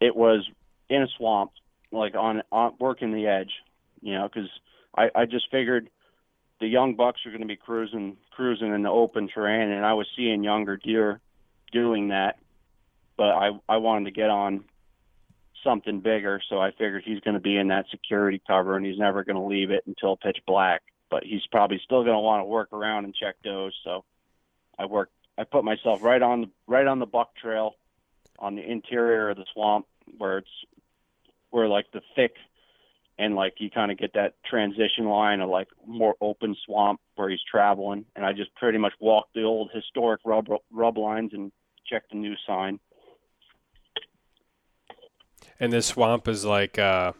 It 0.00 0.14
was 0.16 0.48
in 0.88 1.02
a 1.02 1.08
swamp, 1.16 1.52
like 1.92 2.14
on, 2.14 2.42
on 2.52 2.74
working 2.78 3.12
the 3.12 3.26
edge, 3.26 3.52
you 4.02 4.14
know, 4.14 4.28
because 4.28 4.50
I, 4.96 5.08
I 5.14 5.24
just 5.24 5.50
figured 5.50 5.88
the 6.60 6.66
young 6.66 6.94
bucks 6.94 7.20
are 7.24 7.30
going 7.30 7.40
to 7.40 7.46
be 7.46 7.56
cruising 7.56 8.16
cruising 8.30 8.72
in 8.72 8.82
the 8.82 8.90
open 8.90 9.28
terrain, 9.28 9.70
and 9.70 9.84
I 9.84 9.94
was 9.94 10.06
seeing 10.16 10.42
younger 10.42 10.76
deer 10.76 11.20
doing 11.72 12.08
that, 12.08 12.38
but 13.16 13.30
I 13.30 13.50
I 13.68 13.76
wanted 13.78 14.06
to 14.06 14.10
get 14.10 14.30
on 14.30 14.64
something 15.64 16.00
bigger, 16.00 16.40
so 16.48 16.58
I 16.60 16.70
figured 16.70 17.02
he's 17.04 17.20
going 17.20 17.34
to 17.34 17.40
be 17.40 17.56
in 17.56 17.68
that 17.68 17.86
security 17.90 18.40
cover, 18.46 18.76
and 18.76 18.86
he's 18.86 18.98
never 18.98 19.24
going 19.24 19.36
to 19.36 19.42
leave 19.42 19.70
it 19.70 19.84
until 19.86 20.16
pitch 20.16 20.38
black. 20.46 20.82
But 21.10 21.24
he's 21.24 21.46
probably 21.50 21.80
still 21.84 22.02
going 22.02 22.14
to 22.14 22.20
want 22.20 22.42
to 22.42 22.44
work 22.44 22.72
around 22.72 23.04
and 23.04 23.14
check 23.14 23.36
those. 23.42 23.72
So 23.84 24.04
I 24.78 24.86
worked. 24.86 25.12
I 25.36 25.44
put 25.44 25.64
myself 25.64 26.02
right 26.02 26.22
on 26.22 26.42
the 26.42 26.50
right 26.66 26.86
on 26.86 26.98
the 27.00 27.06
buck 27.06 27.34
trail, 27.36 27.74
on 28.38 28.54
the 28.54 28.62
interior 28.62 29.30
of 29.30 29.36
the 29.36 29.46
swamp 29.52 29.86
where 30.18 30.38
it's 30.38 30.48
where 31.50 31.68
like 31.68 31.86
the 31.92 32.02
thick 32.14 32.34
and 33.18 33.34
like 33.34 33.54
you 33.58 33.70
kind 33.70 33.92
of 33.92 33.98
get 33.98 34.14
that 34.14 34.34
transition 34.44 35.06
line 35.06 35.40
of 35.40 35.48
like 35.48 35.68
more 35.86 36.14
open 36.20 36.56
swamp 36.64 37.00
where 37.14 37.30
he's 37.30 37.40
traveling 37.48 38.04
and 38.16 38.24
i 38.24 38.32
just 38.32 38.54
pretty 38.56 38.78
much 38.78 38.92
walked 39.00 39.34
the 39.34 39.42
old 39.42 39.70
historic 39.72 40.20
rub 40.24 40.48
rub 40.70 40.98
lines 40.98 41.30
and 41.32 41.52
checked 41.86 42.10
the 42.10 42.16
new 42.16 42.34
sign 42.46 42.78
and 45.60 45.72
this 45.72 45.86
swamp 45.86 46.28
is 46.28 46.44
like 46.44 46.78
uh 46.78 47.12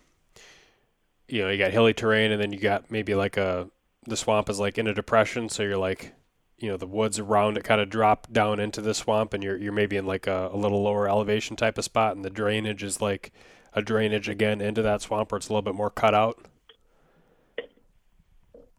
you 1.29 1.43
know 1.43 1.51
you 1.51 1.59
got 1.59 1.73
hilly 1.73 1.95
terrain 1.95 2.33
and 2.33 2.41
then 2.41 2.53
you 2.53 2.59
got 2.59 2.91
maybe 2.91 3.15
like 3.15 3.37
a 3.37 3.69
the 4.07 4.17
swamp 4.17 4.49
is 4.49 4.61
like 4.61 4.79
in 4.79 4.87
a 4.87 4.95
depression 4.95 5.49
so 5.49 5.63
you're 5.63 5.77
like 5.77 6.13
you 6.59 6.69
know 6.69 6.77
the 6.77 6.87
woods 6.87 7.19
around 7.19 7.57
it 7.57 7.65
kind 7.65 7.81
of 7.81 7.89
drop 7.89 8.31
down 8.33 8.61
into 8.61 8.81
the 8.81 8.95
swamp 8.95 9.35
and 9.35 9.43
you're 9.43 9.57
you're 9.57 9.73
maybe 9.73 9.97
in 9.97 10.07
like 10.07 10.27
a, 10.27 10.51
a 10.53 10.57
little 10.57 10.83
lower 10.83 11.09
elevation 11.09 11.57
type 11.57 11.79
of 11.79 11.85
spot 11.85 12.15
and 12.17 12.25
the 12.25 12.31
drainage 12.31 12.83
is 12.83 13.01
like 13.01 13.33
a 13.75 13.83
drainage 13.83 14.29
again 14.29 14.61
into 14.61 14.83
that 14.83 15.03
swamp 15.03 15.33
where 15.33 15.37
it's 15.37 15.49
a 15.49 15.53
little 15.53 15.63
bit 15.63 15.75
more 15.75 15.91
cut 15.91 16.15
out? 16.15 16.39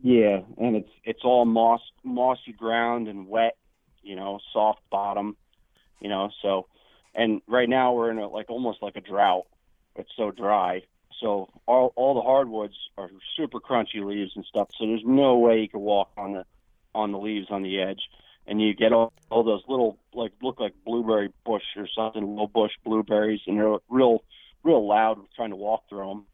Yeah, 0.01 0.41
and 0.57 0.75
it's 0.75 0.89
it's 1.03 1.21
all 1.23 1.45
moss 1.45 1.81
mossy 2.03 2.53
ground 2.53 3.07
and 3.07 3.27
wet, 3.27 3.57
you 4.03 4.15
know, 4.15 4.39
soft 4.53 4.81
bottom, 4.91 5.35
you 5.99 6.09
know. 6.09 6.29
So, 6.41 6.67
and 7.15 7.41
right 7.47 7.69
now 7.69 7.93
we're 7.93 8.11
in 8.11 8.19
a 8.19 8.27
like 8.27 8.49
almost 8.49 8.81
like 8.81 8.95
a 8.95 9.01
drought. 9.01 9.45
It's 9.95 10.11
so 10.17 10.31
dry. 10.31 10.83
So 11.21 11.49
all 11.65 11.93
all 11.95 12.13
the 12.13 12.21
hardwoods 12.21 12.75
are 12.97 13.09
super 13.37 13.59
crunchy 13.59 14.05
leaves 14.05 14.33
and 14.35 14.45
stuff. 14.45 14.69
So 14.77 14.85
there's 14.85 15.03
no 15.05 15.37
way 15.37 15.61
you 15.61 15.69
can 15.69 15.79
walk 15.79 16.11
on 16.17 16.33
the 16.33 16.45
on 16.93 17.11
the 17.11 17.17
leaves 17.17 17.47
on 17.49 17.63
the 17.63 17.79
edge, 17.79 18.01
and 18.47 18.61
you 18.61 18.73
get 18.73 18.93
all, 18.93 19.13
all 19.29 19.43
those 19.43 19.63
little 19.67 19.97
like 20.13 20.33
look 20.41 20.59
like 20.59 20.73
blueberry 20.85 21.31
bush 21.45 21.63
or 21.77 21.87
something, 21.95 22.21
little 22.21 22.47
bush 22.47 22.71
blueberries, 22.83 23.41
and 23.47 23.57
they're 23.57 23.77
real 23.89 24.23
real 24.63 24.85
loud 24.85 25.19
trying 25.35 25.51
to 25.51 25.55
walk 25.55 25.83
through 25.87 26.07
them. 26.07 26.25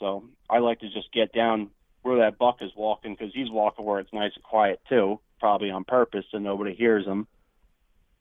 So 0.00 0.24
I 0.50 0.58
like 0.58 0.80
to 0.80 0.90
just 0.90 1.12
get 1.12 1.32
down 1.32 1.70
where 2.02 2.18
that 2.18 2.38
buck 2.38 2.58
is 2.60 2.70
walking 2.76 3.14
because 3.14 3.32
he's 3.32 3.50
walking 3.50 3.84
where 3.84 4.00
it's 4.00 4.12
nice 4.12 4.32
and 4.34 4.44
quiet 4.44 4.80
too, 4.88 5.20
probably 5.38 5.70
on 5.70 5.84
purpose 5.84 6.24
so 6.30 6.38
nobody 6.38 6.74
hears 6.74 7.06
him. 7.06 7.26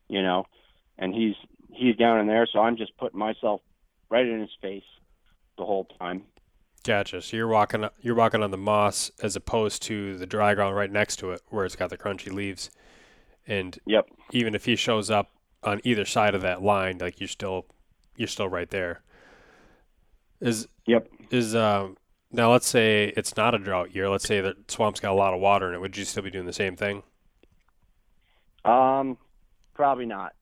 You 0.09 0.22
know, 0.22 0.45
and 0.97 1.14
he's 1.14 1.36
he's 1.76 1.95
down 1.95 2.19
in 2.19 2.28
there, 2.28 2.47
so 2.51 2.59
I'm 2.59 2.78
just 2.78 2.95
putting 2.97 3.19
myself 3.19 3.61
right 4.09 4.26
in 4.26 4.39
his 4.39 4.49
face 4.61 4.84
the 5.57 5.65
whole 5.65 5.86
time. 5.99 6.24
Gotcha. 6.84 7.21
So 7.21 7.38
you're 7.38 7.47
walking 7.47 7.86
you're 8.01 8.15
walking 8.15 8.43
on 8.43 8.51
the 8.51 8.57
moss 8.57 9.09
as 9.21 9.36
opposed 9.36 9.82
to 9.84 10.17
the 10.17 10.26
dry 10.26 10.53
ground 10.53 10.76
right 10.76 10.91
next 10.91 11.17
to 11.17 11.32
it 11.32 11.41
where 11.49 11.65
it's 11.65 11.78
got 11.78 11.89
the 11.89 11.97
crunchy 11.97 12.32
leaves. 12.32 12.69
And 13.47 13.78
yep. 13.86 14.05
even 14.32 14.53
if 14.53 14.65
he 14.65 14.76
shows 14.76 15.09
up 15.09 15.32
on 15.63 15.80
either 15.84 16.05
side 16.05 16.36
of 16.36 16.41
that 16.41 16.61
line, 16.61 16.97
like 16.97 17.21
you're 17.21 17.30
still 17.30 17.65
you're 18.17 18.28
still 18.28 18.49
right 18.49 18.69
there. 18.69 19.01
Is 20.41 20.67
yep. 20.86 21.07
Is 21.32 21.55
um 21.55 21.95
now 22.32 22.51
let's 22.51 22.67
say 22.67 23.13
it's 23.15 23.38
not 23.38 23.55
a 23.55 23.59
drought 23.59 23.95
year. 23.95 24.09
Let's 24.09 24.28
say 24.28 24.41
the 24.41 24.57
swamp's 24.67 24.99
got 24.99 25.11
a 25.11 25.15
lot 25.15 25.34
of 25.34 25.39
water 25.39 25.69
in 25.69 25.76
it. 25.76 25.80
Would 25.80 25.95
you 25.95 26.03
still 26.03 26.24
be 26.24 26.32
doing 26.32 26.45
the 26.45 26.51
same 26.51 26.76
thing? 26.76 27.03
Um, 28.65 29.17
probably 29.74 30.05
not. 30.05 30.34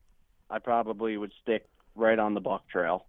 I 0.52 0.60
probably 0.60 1.18
would 1.18 1.32
stick 1.42 1.68
right 1.96 2.20
on 2.20 2.34
the 2.34 2.42
buck 2.42 2.68
trail. 2.70 3.06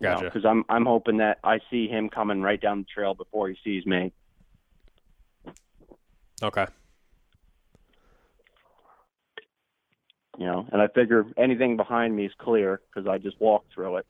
Gotcha. 0.00 0.24
Because 0.24 0.44
I'm 0.44 0.64
I'm 0.68 0.86
hoping 0.86 1.18
that 1.18 1.38
I 1.42 1.60
see 1.70 1.88
him 1.88 2.08
coming 2.08 2.40
right 2.40 2.60
down 2.60 2.80
the 2.80 2.86
trail 2.86 3.14
before 3.14 3.48
he 3.48 3.56
sees 3.64 3.84
me. 3.84 4.12
Okay. 6.42 6.66
You 10.38 10.46
know, 10.46 10.68
and 10.70 10.80
I 10.80 10.86
figure 10.86 11.26
anything 11.36 11.76
behind 11.76 12.14
me 12.14 12.26
is 12.26 12.32
clear 12.38 12.80
because 12.88 13.08
I 13.08 13.18
just 13.18 13.40
walked 13.40 13.74
through 13.74 13.96
it 13.96 14.06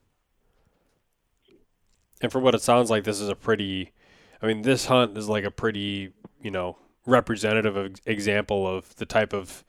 and 2.21 2.31
for 2.31 2.39
what 2.39 2.55
it 2.55 2.61
sounds 2.61 2.89
like, 2.89 3.03
this 3.03 3.19
is 3.21 3.29
a 3.29 3.35
pretty. 3.35 3.91
I 4.41 4.47
mean, 4.47 4.61
this 4.61 4.85
hunt 4.85 5.17
is 5.17 5.27
like 5.27 5.43
a 5.43 5.51
pretty, 5.51 6.13
you 6.41 6.51
know, 6.51 6.77
representative 7.05 7.99
example 8.05 8.67
of 8.67 8.95
the 8.95 9.05
type 9.05 9.33
of 9.33 9.65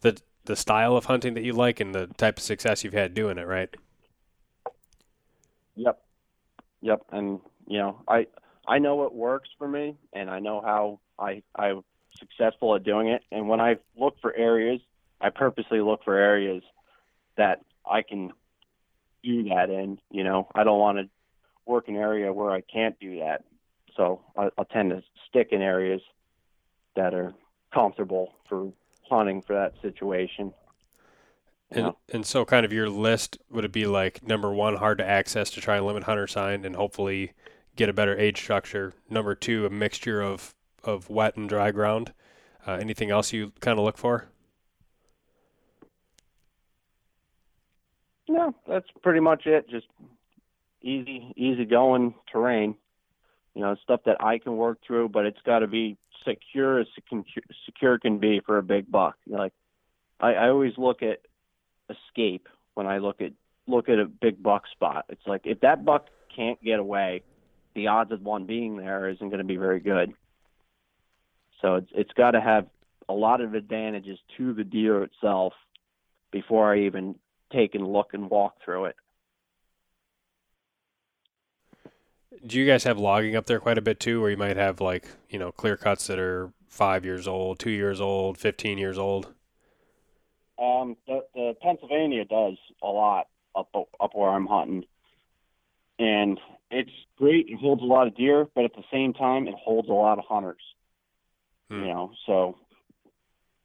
the 0.00 0.20
the 0.48 0.56
style 0.56 0.96
of 0.96 1.04
hunting 1.04 1.34
that 1.34 1.44
you 1.44 1.52
like 1.52 1.78
and 1.78 1.94
the 1.94 2.06
type 2.16 2.38
of 2.38 2.42
success 2.42 2.82
you've 2.82 2.94
had 2.94 3.12
doing 3.12 3.36
it, 3.36 3.46
right? 3.46 3.68
Yep, 5.76 6.02
yep, 6.80 7.02
and 7.12 7.38
you 7.66 7.78
know, 7.78 8.00
I 8.08 8.26
I 8.66 8.78
know 8.78 8.96
what 8.96 9.14
works 9.14 9.50
for 9.58 9.68
me, 9.68 9.96
and 10.14 10.28
I 10.30 10.40
know 10.40 10.60
how 10.60 11.00
I 11.18 11.42
I'm 11.54 11.84
successful 12.18 12.74
at 12.74 12.82
doing 12.82 13.08
it. 13.08 13.22
And 13.30 13.46
when 13.48 13.60
I 13.60 13.76
look 13.96 14.16
for 14.20 14.34
areas, 14.34 14.80
I 15.20 15.28
purposely 15.28 15.82
look 15.82 16.02
for 16.02 16.16
areas 16.16 16.62
that 17.36 17.60
I 17.88 18.00
can 18.02 18.32
do 19.22 19.44
that 19.50 19.68
in. 19.68 19.98
You 20.10 20.24
know, 20.24 20.48
I 20.54 20.64
don't 20.64 20.80
want 20.80 20.98
to 20.98 21.08
work 21.66 21.88
an 21.88 21.96
area 21.96 22.32
where 22.32 22.50
I 22.50 22.62
can't 22.62 22.98
do 22.98 23.18
that. 23.18 23.44
So 23.96 24.22
I, 24.36 24.48
I'll 24.56 24.64
tend 24.64 24.90
to 24.90 25.02
stick 25.28 25.48
in 25.52 25.60
areas 25.60 26.00
that 26.96 27.12
are 27.12 27.34
comfortable 27.72 28.32
for 28.48 28.72
hunting 29.10 29.42
for 29.42 29.54
that 29.54 29.74
situation. 29.82 30.52
And, 31.70 31.92
and 32.12 32.24
so, 32.24 32.44
kind 32.46 32.64
of 32.64 32.72
your 32.72 32.88
list 32.88 33.38
would 33.50 33.64
it 33.64 33.72
be 33.72 33.86
like 33.86 34.26
number 34.26 34.52
one, 34.52 34.76
hard 34.76 34.98
to 34.98 35.06
access 35.06 35.50
to 35.50 35.60
try 35.60 35.76
and 35.76 35.84
limit 35.84 36.04
hunter 36.04 36.26
sign 36.26 36.64
and 36.64 36.74
hopefully 36.74 37.32
get 37.76 37.88
a 37.88 37.92
better 37.92 38.18
age 38.18 38.40
structure. 38.40 38.94
Number 39.10 39.34
two, 39.34 39.66
a 39.66 39.70
mixture 39.70 40.22
of 40.22 40.54
of 40.82 41.10
wet 41.10 41.36
and 41.36 41.48
dry 41.48 41.70
ground. 41.70 42.12
Uh, 42.66 42.72
anything 42.72 43.10
else 43.10 43.32
you 43.32 43.52
kind 43.60 43.78
of 43.78 43.84
look 43.84 43.98
for? 43.98 44.28
No, 48.28 48.54
that's 48.66 48.86
pretty 49.02 49.20
much 49.20 49.46
it. 49.46 49.68
Just 49.70 49.86
easy, 50.82 51.32
easy 51.36 51.64
going 51.64 52.14
terrain. 52.30 52.74
You 53.54 53.62
know, 53.62 53.76
stuff 53.82 54.00
that 54.06 54.22
I 54.22 54.38
can 54.38 54.56
work 54.56 54.78
through, 54.86 55.08
but 55.08 55.26
it's 55.26 55.40
got 55.44 55.60
to 55.60 55.66
be 55.66 55.96
secure 56.28 56.80
as 56.80 56.86
secure 57.66 57.98
can 57.98 58.18
be 58.18 58.40
for 58.44 58.58
a 58.58 58.62
big 58.62 58.90
buck. 58.90 59.16
Like 59.26 59.52
I, 60.20 60.34
I 60.34 60.48
always 60.48 60.72
look 60.76 61.02
at 61.02 61.20
escape 61.90 62.48
when 62.74 62.86
I 62.86 62.98
look 62.98 63.20
at 63.20 63.32
look 63.66 63.88
at 63.88 63.98
a 63.98 64.06
big 64.06 64.42
buck 64.42 64.64
spot. 64.72 65.06
It's 65.08 65.26
like 65.26 65.42
if 65.44 65.60
that 65.60 65.84
buck 65.84 66.06
can't 66.34 66.62
get 66.62 66.78
away, 66.78 67.22
the 67.74 67.88
odds 67.88 68.12
of 68.12 68.22
one 68.22 68.46
being 68.46 68.76
there 68.76 69.08
isn't 69.08 69.28
going 69.28 69.38
to 69.38 69.44
be 69.44 69.56
very 69.56 69.80
good. 69.80 70.12
So 71.60 71.76
it's 71.76 71.90
it's 71.94 72.12
got 72.12 72.32
to 72.32 72.40
have 72.40 72.66
a 73.08 73.14
lot 73.14 73.40
of 73.40 73.54
advantages 73.54 74.18
to 74.36 74.52
the 74.52 74.64
deer 74.64 75.02
itself 75.02 75.52
before 76.30 76.72
I 76.74 76.80
even 76.80 77.14
take 77.52 77.74
and 77.74 77.86
look 77.86 78.12
and 78.12 78.28
walk 78.28 78.56
through 78.64 78.86
it. 78.86 78.96
Do 82.46 82.58
you 82.58 82.66
guys 82.66 82.84
have 82.84 82.98
logging 82.98 83.36
up 83.36 83.46
there 83.46 83.60
quite 83.60 83.78
a 83.78 83.82
bit 83.82 84.00
too, 84.00 84.20
where 84.20 84.30
you 84.30 84.36
might 84.36 84.56
have 84.56 84.80
like 84.80 85.08
you 85.30 85.38
know 85.38 85.52
clear 85.52 85.76
cuts 85.76 86.06
that 86.06 86.18
are 86.18 86.52
five 86.68 87.04
years 87.04 87.26
old, 87.26 87.58
two 87.58 87.70
years 87.70 88.00
old, 88.00 88.38
fifteen 88.38 88.78
years 88.78 88.98
old? 88.98 89.32
Um, 90.58 90.96
the, 91.06 91.24
the 91.34 91.54
Pennsylvania 91.62 92.24
does 92.24 92.56
a 92.82 92.88
lot 92.88 93.28
up 93.54 93.68
up 93.74 94.10
where 94.14 94.30
I'm 94.30 94.46
hunting, 94.46 94.84
and 95.98 96.40
it's 96.70 96.90
great. 97.16 97.48
It 97.48 97.58
holds 97.58 97.82
a 97.82 97.86
lot 97.86 98.06
of 98.06 98.16
deer, 98.16 98.46
but 98.54 98.64
at 98.64 98.74
the 98.74 98.84
same 98.92 99.12
time, 99.12 99.48
it 99.48 99.54
holds 99.54 99.88
a 99.88 99.92
lot 99.92 100.18
of 100.18 100.24
hunters. 100.28 100.62
Hmm. 101.70 101.80
You 101.80 101.88
know, 101.88 102.12
so 102.26 102.56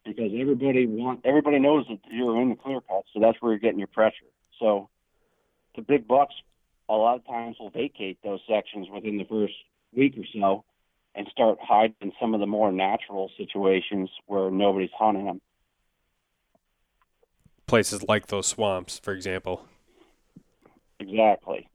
because 0.06 0.32
everybody 0.38 0.86
want 0.86 1.22
everybody 1.26 1.60
knows 1.60 1.86
that 1.90 2.00
you're 2.12 2.42
in 2.42 2.50
the 2.50 2.56
clear 2.56 2.82
cut, 2.82 3.04
so 3.14 3.20
that's 3.20 3.42
where 3.42 3.52
you're 3.52 3.60
getting 3.60 3.80
your 3.80 3.88
pressure. 3.88 4.26
So 4.60 4.90
the 5.76 5.82
big 5.82 6.08
bucks 6.08 6.36
a 6.94 6.98
lot 6.98 7.16
of 7.16 7.26
times 7.26 7.58
will 7.60 7.70
vacate 7.70 8.20
those 8.24 8.40
sections 8.48 8.88
within 8.94 9.18
the 9.18 9.26
first 9.26 9.54
week 9.96 10.16
or 10.18 10.26
so 10.34 10.64
and 11.16 11.28
start 11.32 11.58
hiding 11.62 12.12
some 12.20 12.34
of 12.34 12.40
the 12.40 12.46
more 12.46 12.72
natural 12.72 13.30
situations 13.38 14.10
where 14.28 14.52
nobody's 14.52 14.90
hunting 14.98 15.26
them. 15.26 15.42
Places 17.68 18.04
like 18.08 18.28
those 18.28 18.48
swamps, 18.48 19.00
for 19.00 19.14
example. 19.14 19.66
Exactly. 21.00 21.68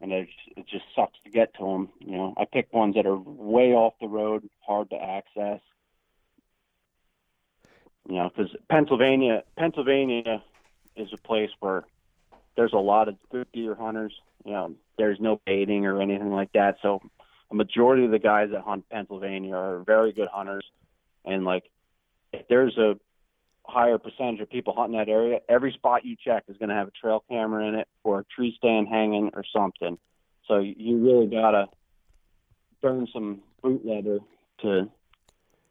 And 0.00 0.12
it, 0.12 0.28
it 0.56 0.66
just 0.68 0.84
sucks 0.94 1.18
to 1.24 1.30
get 1.30 1.54
to 1.54 1.64
them. 1.64 1.88
You 2.00 2.16
know, 2.16 2.34
I 2.36 2.44
pick 2.44 2.72
ones 2.72 2.94
that 2.94 3.06
are 3.06 3.16
way 3.16 3.72
off 3.72 3.94
the 4.00 4.08
road, 4.08 4.48
hard 4.60 4.90
to 4.90 4.96
access. 4.96 5.60
You 8.08 8.16
know, 8.16 8.30
because 8.34 8.54
Pennsylvania, 8.68 9.42
Pennsylvania 9.56 10.42
is 10.96 11.08
a 11.12 11.18
place 11.18 11.50
where 11.60 11.84
there's 12.56 12.72
a 12.72 12.78
lot 12.78 13.08
of 13.08 13.16
good 13.30 13.46
deer 13.52 13.74
hunters. 13.74 14.12
You 14.44 14.52
know, 14.52 14.74
there's 14.98 15.18
no 15.20 15.40
baiting 15.46 15.86
or 15.86 16.00
anything 16.00 16.30
like 16.30 16.52
that. 16.52 16.76
So 16.82 17.00
a 17.50 17.54
majority 17.54 18.04
of 18.04 18.10
the 18.10 18.18
guys 18.18 18.50
that 18.52 18.62
hunt 18.62 18.88
Pennsylvania 18.90 19.54
are 19.54 19.80
very 19.80 20.12
good 20.12 20.28
hunters. 20.32 20.64
And 21.24 21.44
like, 21.44 21.64
if 22.32 22.46
there's 22.48 22.76
a 22.78 22.98
higher 23.64 23.98
percentage 23.98 24.40
of 24.40 24.50
people 24.50 24.74
hunting 24.74 24.98
that 24.98 25.08
area, 25.08 25.40
every 25.48 25.72
spot 25.72 26.04
you 26.04 26.16
check 26.22 26.44
is 26.48 26.56
going 26.56 26.68
to 26.68 26.74
have 26.74 26.88
a 26.88 26.92
trail 26.92 27.24
camera 27.28 27.66
in 27.66 27.74
it 27.74 27.88
or 28.04 28.20
a 28.20 28.24
tree 28.24 28.54
stand 28.56 28.88
hanging 28.88 29.30
or 29.34 29.44
something. 29.54 29.98
So 30.46 30.58
you 30.58 30.98
really 30.98 31.26
got 31.26 31.52
to 31.52 31.66
burn 32.82 33.06
some 33.12 33.40
boot 33.62 33.84
leather 33.84 34.18
to 34.62 34.90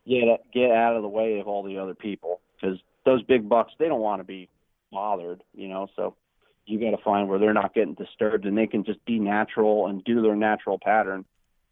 get 0.07 0.23
get 0.53 0.71
out 0.71 0.95
of 0.95 1.01
the 1.01 1.09
way 1.09 1.39
of 1.39 1.47
all 1.47 1.63
the 1.63 1.77
other 1.77 1.95
people 1.95 2.39
because 2.55 2.79
those 3.05 3.21
big 3.23 3.47
bucks 3.49 3.73
they 3.79 3.87
don't 3.87 4.01
want 4.01 4.21
to 4.21 4.23
be 4.23 4.49
bothered, 4.91 5.43
you 5.53 5.67
know. 5.67 5.87
So 5.95 6.15
you 6.69 6.79
got 6.79 6.95
to 6.95 7.03
find 7.03 7.27
where 7.27 7.39
they're 7.39 7.53
not 7.53 7.73
getting 7.73 7.95
disturbed 7.95 8.45
and 8.45 8.57
they 8.57 8.67
can 8.67 8.83
just 8.83 9.03
be 9.05 9.19
natural 9.19 9.87
and 9.87 10.03
do 10.03 10.21
their 10.21 10.35
natural 10.35 10.77
pattern, 10.81 11.25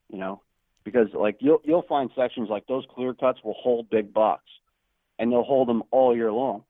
you 0.09 0.17
know, 0.17 0.41
because 0.83 1.07
like 1.13 1.37
you'll 1.39 1.61
you'll 1.63 1.83
find 1.83 2.09
sections 2.15 2.49
like 2.49 2.65
those 2.67 2.85
clear 2.89 3.13
cuts 3.13 3.39
will 3.43 3.55
hold 3.61 3.89
big 3.89 4.13
bucks, 4.13 4.49
and 5.19 5.31
they'll 5.31 5.43
hold 5.43 5.67
them 5.67 5.83
all 5.91 6.15
year 6.15 6.31
long, 6.31 6.63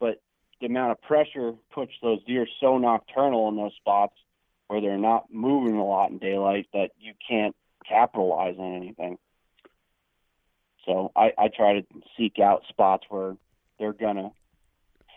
but 0.00 0.22
the 0.60 0.66
amount 0.66 0.92
of 0.92 1.02
pressure 1.02 1.52
puts 1.72 1.92
those 2.02 2.22
deer 2.24 2.46
so 2.60 2.78
nocturnal 2.78 3.48
in 3.48 3.56
those 3.56 3.74
spots 3.76 4.14
where 4.68 4.80
they're 4.80 4.98
not 4.98 5.26
moving 5.30 5.76
a 5.76 5.84
lot 5.84 6.10
in 6.10 6.18
daylight 6.18 6.66
that 6.72 6.90
you 6.98 7.12
can't 7.28 7.54
capitalize 7.86 8.56
on 8.58 8.74
anything. 8.74 9.18
So 10.84 11.12
I, 11.14 11.32
I 11.36 11.48
try 11.48 11.80
to 11.80 11.86
seek 12.16 12.38
out 12.38 12.62
spots 12.68 13.04
where 13.08 13.36
they're 13.78 13.92
gonna 13.92 14.30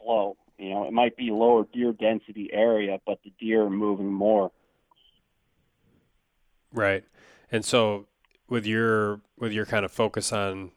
flow 0.02 0.36
you 0.60 0.70
know, 0.70 0.86
it 0.86 0.94
might 0.94 1.16
be 1.16 1.32
lower 1.32 1.66
deer 1.74 1.94
density 1.94 2.50
area, 2.52 3.00
but 3.06 3.20
the 3.24 3.32
deer 3.40 3.64
are 3.64 3.70
moving 3.70 4.12
more. 4.12 4.52
Right. 6.74 7.04
And 7.52 7.66
so 7.66 8.08
with 8.50 8.66
your 8.66 9.22
with 9.38 9.54
your 9.54 9.66
kind 9.66 9.86
of 9.86 9.92
focus 9.92 10.34
on, 10.34 10.72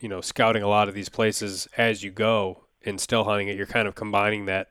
you 0.00 0.08
know, 0.08 0.20
scouting 0.20 0.62
a 0.62 0.68
lot 0.68 0.88
of 0.88 0.94
these 0.94 1.08
places 1.08 1.68
as 1.76 2.02
you 2.02 2.10
go 2.10 2.64
and 2.84 3.00
still 3.00 3.24
hunting 3.24 3.48
it, 3.48 3.56
you're 3.56 3.66
kind 3.66 3.86
of 3.86 3.94
combining 3.94 4.46
that 4.46 4.68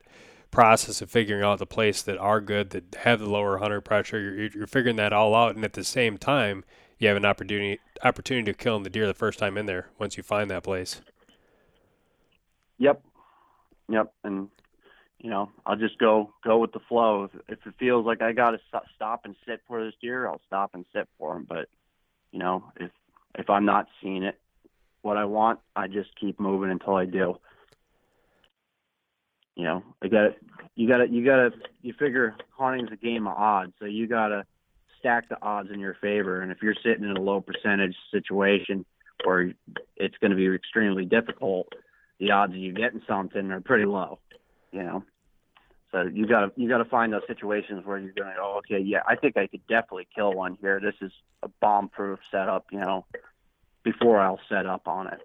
process 0.50 1.00
of 1.00 1.10
figuring 1.10 1.44
out 1.44 1.58
the 1.58 1.66
place 1.66 2.02
that 2.02 2.18
are 2.18 2.40
good, 2.40 2.70
that 2.70 2.96
have 3.02 3.20
the 3.20 3.30
lower 3.30 3.58
hunter 3.58 3.80
pressure. 3.80 4.20
You're, 4.20 4.50
you're 4.50 4.66
figuring 4.66 4.96
that 4.96 5.12
all 5.12 5.34
out, 5.34 5.54
and 5.54 5.64
at 5.64 5.74
the 5.74 5.84
same 5.84 6.18
time, 6.18 6.64
you 6.98 7.06
have 7.06 7.16
an 7.16 7.24
opportunity 7.24 7.78
opportunity 8.02 8.50
to 8.50 8.56
kill 8.56 8.80
the 8.80 8.90
deer 8.90 9.06
the 9.06 9.14
first 9.14 9.38
time 9.38 9.56
in 9.56 9.66
there 9.66 9.90
once 9.98 10.16
you 10.16 10.22
find 10.22 10.50
that 10.50 10.64
place. 10.64 11.00
Yep, 12.78 13.02
Yep, 13.90 14.12
and 14.24 14.48
you 15.18 15.30
know 15.30 15.50
I'll 15.66 15.76
just 15.76 15.98
go 15.98 16.32
go 16.44 16.58
with 16.58 16.72
the 16.72 16.80
flow. 16.88 17.24
If, 17.24 17.40
if 17.48 17.66
it 17.66 17.74
feels 17.78 18.06
like 18.06 18.22
I 18.22 18.32
got 18.32 18.52
to 18.52 18.58
stop 18.94 19.22
and 19.24 19.34
sit 19.46 19.60
for 19.66 19.84
this 19.84 19.94
deer, 20.00 20.28
I'll 20.28 20.40
stop 20.46 20.70
and 20.74 20.84
sit 20.94 21.08
for 21.18 21.36
him. 21.36 21.46
But 21.48 21.68
you 22.32 22.38
know 22.38 22.64
if 22.76 22.90
if 23.36 23.50
I'm 23.50 23.64
not 23.64 23.86
seeing 24.00 24.22
it, 24.22 24.40
what 25.02 25.16
I 25.16 25.24
want, 25.24 25.60
I 25.74 25.88
just 25.88 26.10
keep 26.18 26.38
moving 26.38 26.70
until 26.70 26.94
I 26.94 27.04
do. 27.04 27.36
You 29.56 29.64
know, 29.64 29.82
I 30.02 30.08
got 30.08 30.36
you 30.76 30.88
got 30.88 30.98
to 30.98 31.08
you 31.10 31.24
got 31.24 31.36
to 31.36 31.50
you 31.82 31.92
figure 31.98 32.36
hunting's 32.56 32.92
a 32.92 32.96
game 32.96 33.26
of 33.26 33.36
odds, 33.36 33.72
so 33.78 33.86
you 33.86 34.06
got 34.06 34.28
to 34.28 34.44
stack 35.00 35.28
the 35.28 35.42
odds 35.42 35.70
in 35.72 35.80
your 35.80 35.96
favor. 36.00 36.42
And 36.42 36.52
if 36.52 36.58
you're 36.62 36.74
sitting 36.84 37.04
in 37.04 37.16
a 37.16 37.20
low 37.20 37.40
percentage 37.40 37.96
situation 38.12 38.84
or 39.24 39.52
it's 39.96 40.16
going 40.18 40.30
to 40.30 40.36
be 40.36 40.46
extremely 40.54 41.04
difficult 41.04 41.68
the 42.20 42.30
odds 42.30 42.52
of 42.52 42.58
you 42.58 42.72
getting 42.72 43.02
something 43.08 43.50
are 43.50 43.60
pretty 43.60 43.86
low, 43.86 44.18
you 44.70 44.82
know. 44.82 45.02
So 45.90 46.02
you 46.02 46.28
got 46.28 46.40
to 46.40 46.52
you 46.60 46.68
got 46.68 46.78
to 46.78 46.84
find 46.84 47.12
those 47.12 47.22
situations 47.26 47.84
where 47.84 47.98
you're 47.98 48.12
going, 48.12 48.34
oh, 48.40 48.58
okay, 48.58 48.78
yeah, 48.78 49.00
I 49.08 49.16
think 49.16 49.36
I 49.36 49.48
could 49.48 49.66
definitely 49.66 50.06
kill 50.14 50.34
one 50.34 50.56
here. 50.60 50.78
This 50.80 50.94
is 51.00 51.10
a 51.42 51.48
bomb-proof 51.60 52.20
setup, 52.30 52.66
you 52.70 52.78
know, 52.78 53.06
before 53.82 54.20
I'll 54.20 54.38
set 54.48 54.66
up 54.66 54.86
on 54.86 55.08
it. 55.08 55.18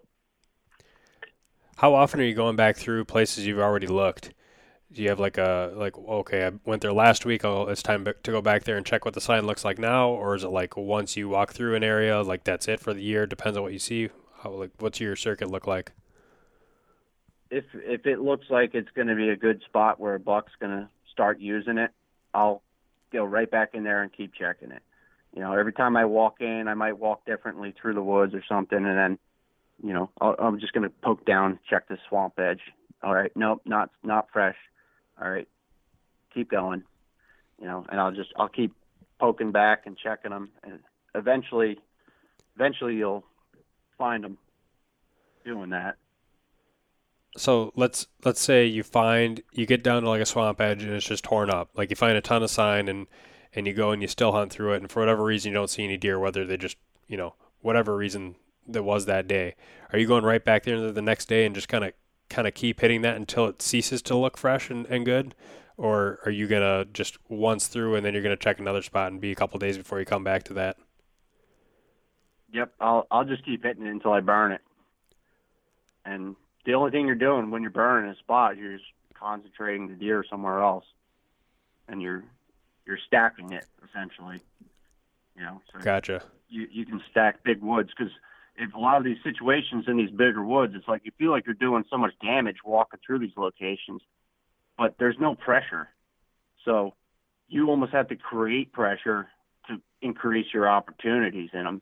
How 1.75 1.93
often 1.93 2.19
are 2.21 2.23
you 2.23 2.33
going 2.33 2.55
back 2.55 2.77
through 2.77 3.05
places 3.05 3.45
you've 3.45 3.59
already 3.59 3.85
looked? 3.85 4.33
Do 4.91 5.03
you 5.03 5.09
have 5.09 5.19
like 5.19 5.37
a 5.37 5.73
like 5.75 5.97
okay, 5.97 6.47
I 6.47 6.51
went 6.65 6.81
there 6.81 6.93
last 6.93 7.25
week. 7.25 7.43
Oh, 7.43 7.67
it's 7.67 7.83
time 7.83 8.05
to 8.05 8.31
go 8.31 8.41
back 8.41 8.63
there 8.63 8.77
and 8.77 8.85
check 8.85 9.03
what 9.03 9.13
the 9.13 9.21
sign 9.21 9.45
looks 9.45 9.65
like 9.65 9.77
now, 9.77 10.09
or 10.09 10.35
is 10.35 10.43
it 10.43 10.49
like 10.49 10.77
once 10.77 11.17
you 11.17 11.27
walk 11.27 11.51
through 11.53 11.75
an 11.75 11.83
area, 11.83 12.21
like 12.21 12.45
that's 12.45 12.67
it 12.67 12.79
for 12.79 12.93
the 12.93 13.03
year? 13.03 13.27
Depends 13.27 13.57
on 13.57 13.63
what 13.63 13.73
you 13.73 13.79
see. 13.79 14.09
How 14.41 14.51
like 14.51 14.71
what's 14.79 15.01
your 15.01 15.17
circuit 15.17 15.51
look 15.51 15.67
like? 15.67 15.91
If 17.49 17.65
if 17.73 18.05
it 18.05 18.19
looks 18.19 18.45
like 18.49 18.73
it's 18.73 18.89
going 18.95 19.07
to 19.07 19.15
be 19.15 19.29
a 19.29 19.35
good 19.35 19.61
spot 19.65 19.99
where 19.99 20.15
a 20.15 20.19
buck's 20.19 20.53
going 20.59 20.71
to 20.71 20.89
start 21.11 21.39
using 21.39 21.77
it, 21.77 21.91
I'll 22.33 22.61
go 23.11 23.23
right 23.23 23.49
back 23.49 23.71
in 23.73 23.83
there 23.83 24.01
and 24.01 24.11
keep 24.11 24.33
checking 24.33 24.71
it. 24.71 24.81
You 25.33 25.41
know, 25.41 25.53
every 25.53 25.73
time 25.73 25.97
I 25.97 26.05
walk 26.05 26.37
in, 26.39 26.67
I 26.67 26.73
might 26.73 26.97
walk 26.97 27.25
differently 27.25 27.73
through 27.79 27.93
the 27.93 28.01
woods 28.01 28.33
or 28.33 28.43
something, 28.47 28.77
and 28.77 28.97
then, 28.97 29.19
you 29.83 29.93
know, 29.93 30.09
I'll, 30.21 30.35
I'm 30.39 30.59
just 30.59 30.73
going 30.73 30.87
to 30.87 30.95
poke 31.03 31.25
down, 31.25 31.59
check 31.69 31.87
the 31.87 31.97
swamp 32.07 32.39
edge. 32.39 32.61
All 33.03 33.13
right, 33.13 33.31
nope, 33.35 33.61
not 33.65 33.91
not 34.03 34.27
fresh. 34.31 34.55
All 35.21 35.29
right, 35.29 35.47
keep 36.33 36.49
going. 36.49 36.83
You 37.59 37.67
know, 37.67 37.85
and 37.89 37.99
I'll 37.99 38.11
just 38.11 38.33
I'll 38.37 38.49
keep 38.49 38.73
poking 39.19 39.51
back 39.51 39.83
and 39.85 39.97
checking 39.97 40.31
them, 40.31 40.49
and 40.63 40.79
eventually, 41.13 41.79
eventually 42.55 42.95
you'll 42.95 43.23
find 43.97 44.23
them 44.23 44.37
doing 45.45 45.69
that 45.69 45.97
so 47.37 47.73
let's 47.75 48.07
let's 48.23 48.41
say 48.41 48.65
you 48.65 48.83
find 48.83 49.41
you 49.51 49.65
get 49.65 49.83
down 49.83 50.03
to 50.03 50.09
like 50.09 50.21
a 50.21 50.25
swamp 50.25 50.61
edge 50.61 50.83
and 50.83 50.93
it's 50.93 51.05
just 51.05 51.23
torn 51.23 51.49
up. 51.49 51.69
Like 51.75 51.89
you 51.89 51.95
find 51.95 52.17
a 52.17 52.21
ton 52.21 52.43
of 52.43 52.49
sign 52.49 52.87
and 52.87 53.07
and 53.53 53.67
you 53.67 53.73
go 53.73 53.91
and 53.91 54.01
you 54.01 54.07
still 54.07 54.31
hunt 54.31 54.51
through 54.51 54.73
it 54.73 54.81
and 54.81 54.91
for 54.91 55.01
whatever 55.01 55.23
reason 55.23 55.51
you 55.51 55.57
don't 55.57 55.69
see 55.69 55.83
any 55.83 55.97
deer, 55.97 56.19
whether 56.19 56.45
they 56.45 56.57
just 56.57 56.77
you 57.07 57.17
know 57.17 57.35
whatever 57.61 57.95
reason 57.95 58.35
that 58.67 58.83
was 58.83 59.05
that 59.05 59.27
day. 59.27 59.55
Are 59.91 59.99
you 59.99 60.07
going 60.07 60.23
right 60.23 60.43
back 60.43 60.63
there 60.63 60.91
the 60.91 61.01
next 61.01 61.27
day 61.27 61.45
and 61.45 61.53
just 61.53 61.67
kind 61.67 61.83
of 61.83 61.93
kind 62.29 62.47
of 62.47 62.53
keep 62.53 62.81
hitting 62.81 63.01
that 63.01 63.17
until 63.17 63.47
it 63.47 63.61
ceases 63.61 64.01
to 64.03 64.15
look 64.15 64.37
fresh 64.37 64.69
and, 64.69 64.85
and 64.87 65.05
good? 65.05 65.35
Or 65.77 66.19
are 66.25 66.31
you 66.31 66.47
gonna 66.47 66.85
just 66.85 67.17
once 67.29 67.67
through 67.67 67.95
and 67.95 68.05
then 68.05 68.13
you're 68.13 68.23
gonna 68.23 68.37
check 68.37 68.59
another 68.59 68.81
spot 68.81 69.11
and 69.11 69.19
be 69.19 69.31
a 69.31 69.35
couple 69.35 69.59
days 69.59 69.77
before 69.77 69.99
you 69.99 70.05
come 70.05 70.23
back 70.23 70.43
to 70.43 70.53
that? 70.53 70.77
Yep, 72.53 72.73
I'll 72.79 73.07
I'll 73.11 73.25
just 73.25 73.43
keep 73.43 73.63
hitting 73.63 73.85
it 73.85 73.89
until 73.89 74.13
I 74.13 74.21
burn 74.21 74.53
it. 74.53 74.61
And 76.05 76.35
the 76.65 76.73
only 76.73 76.91
thing 76.91 77.05
you're 77.05 77.15
doing 77.15 77.51
when 77.51 77.61
you're 77.61 77.71
burning 77.71 78.11
a 78.11 78.15
spot, 78.17 78.57
you're 78.57 78.77
just 78.77 78.89
concentrating 79.13 79.87
the 79.87 79.93
deer 79.93 80.25
somewhere 80.29 80.61
else, 80.61 80.85
and 81.87 82.01
you're 82.01 82.23
you're 82.85 82.99
stacking 83.07 83.51
it 83.53 83.65
essentially. 83.89 84.41
You 85.35 85.43
know, 85.43 85.61
so 85.71 85.79
Gotcha. 85.79 86.23
you 86.49 86.67
you 86.71 86.85
can 86.85 87.01
stack 87.11 87.43
big 87.43 87.61
woods 87.61 87.89
because 87.95 88.11
if 88.57 88.73
a 88.73 88.79
lot 88.79 88.97
of 88.97 89.03
these 89.03 89.17
situations 89.23 89.85
in 89.87 89.97
these 89.97 90.11
bigger 90.11 90.43
woods, 90.43 90.73
it's 90.75 90.87
like 90.87 91.01
you 91.03 91.11
feel 91.17 91.31
like 91.31 91.45
you're 91.45 91.55
doing 91.55 91.83
so 91.89 91.97
much 91.97 92.13
damage 92.21 92.57
walking 92.63 92.99
through 93.05 93.19
these 93.19 93.35
locations, 93.35 94.01
but 94.77 94.95
there's 94.97 95.17
no 95.19 95.35
pressure. 95.35 95.89
So 96.63 96.93
you 97.47 97.69
almost 97.69 97.91
have 97.91 98.07
to 98.07 98.15
create 98.15 98.71
pressure 98.71 99.27
to 99.67 99.81
increase 100.01 100.47
your 100.53 100.69
opportunities 100.69 101.49
in 101.53 101.63
them. 101.63 101.81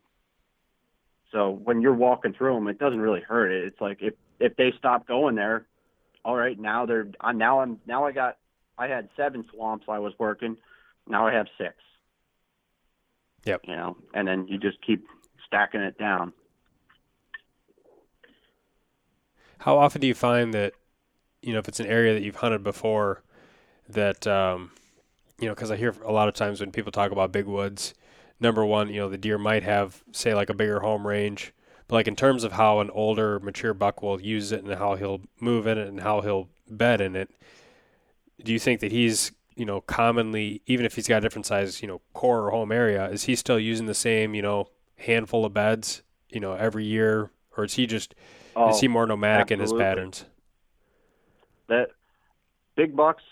So 1.30 1.50
when 1.50 1.80
you're 1.80 1.94
walking 1.94 2.32
through 2.32 2.54
them, 2.54 2.68
it 2.68 2.78
doesn't 2.78 3.00
really 3.00 3.20
hurt 3.20 3.50
it. 3.50 3.64
It's 3.64 3.80
like 3.80 3.98
if 4.00 4.14
if 4.40 4.56
they 4.56 4.72
stop 4.78 5.06
going 5.06 5.34
there, 5.34 5.66
all 6.24 6.36
right, 6.36 6.58
now 6.58 6.86
they're 6.86 7.08
uh, 7.20 7.32
now 7.32 7.60
I'm 7.60 7.78
now 7.86 8.04
I 8.04 8.12
got 8.12 8.38
I 8.78 8.88
had 8.88 9.08
seven 9.16 9.44
swamps 9.52 9.86
I 9.88 9.98
was 9.98 10.12
working, 10.18 10.56
now 11.08 11.26
I 11.26 11.32
have 11.32 11.46
six. 11.58 11.74
Yep. 13.44 13.62
You 13.64 13.76
know, 13.76 13.96
and 14.14 14.26
then 14.26 14.46
you 14.48 14.58
just 14.58 14.78
keep 14.84 15.06
stacking 15.46 15.80
it 15.80 15.98
down. 15.98 16.32
How 19.58 19.78
often 19.78 20.00
do 20.00 20.06
you 20.06 20.14
find 20.14 20.52
that, 20.54 20.74
you 21.42 21.52
know, 21.52 21.58
if 21.58 21.68
it's 21.68 21.80
an 21.80 21.86
area 21.86 22.14
that 22.14 22.22
you've 22.22 22.36
hunted 22.36 22.62
before, 22.62 23.22
that, 23.88 24.26
um, 24.26 24.72
you 25.38 25.46
know, 25.46 25.54
because 25.54 25.70
I 25.70 25.76
hear 25.76 25.94
a 26.04 26.12
lot 26.12 26.28
of 26.28 26.34
times 26.34 26.60
when 26.60 26.70
people 26.70 26.92
talk 26.92 27.12
about 27.12 27.32
big 27.32 27.46
woods, 27.46 27.94
number 28.40 28.64
one, 28.64 28.88
you 28.88 29.00
know, 29.00 29.08
the 29.08 29.18
deer 29.18 29.38
might 29.38 29.62
have, 29.62 30.02
say, 30.12 30.34
like 30.34 30.50
a 30.50 30.54
bigger 30.54 30.80
home 30.80 31.06
range, 31.06 31.52
but 31.88 31.96
like 31.96 32.08
in 32.08 32.16
terms 32.16 32.44
of 32.44 32.52
how 32.52 32.80
an 32.80 32.90
older, 32.90 33.40
mature 33.40 33.74
buck 33.74 34.02
will 34.02 34.20
use 34.20 34.52
it 34.52 34.64
and 34.64 34.74
how 34.74 34.94
he'll 34.96 35.20
move 35.40 35.66
in 35.66 35.78
it 35.78 35.88
and 35.88 36.00
how 36.00 36.20
he'll 36.20 36.48
bed 36.68 37.00
in 37.00 37.16
it, 37.16 37.30
do 38.42 38.52
you 38.52 38.58
think 38.58 38.80
that 38.80 38.92
he's, 38.92 39.32
you 39.54 39.64
know, 39.64 39.80
commonly, 39.80 40.62
even 40.66 40.86
if 40.86 40.94
he's 40.94 41.08
got 41.08 41.18
a 41.18 41.20
different 41.20 41.46
size, 41.46 41.82
you 41.82 41.88
know, 41.88 42.00
core 42.12 42.46
or 42.46 42.50
home 42.50 42.72
area, 42.72 43.08
is 43.10 43.24
he 43.24 43.36
still 43.36 43.58
using 43.58 43.86
the 43.86 43.94
same, 43.94 44.34
you 44.34 44.42
know, 44.42 44.68
handful 44.96 45.44
of 45.44 45.52
beds, 45.54 46.02
you 46.30 46.40
know, 46.40 46.54
every 46.54 46.84
year, 46.84 47.30
or 47.56 47.64
is 47.64 47.74
he 47.74 47.86
just 47.86 48.14
Oh, 48.56 48.70
is 48.70 48.80
he 48.80 48.86
oh, 48.86 48.90
more 48.90 49.06
nomadic 49.06 49.50
in 49.50 49.60
his 49.60 49.72
patterns? 49.72 50.24
that 51.66 51.88
big 52.76 52.94
bucks 52.94 53.22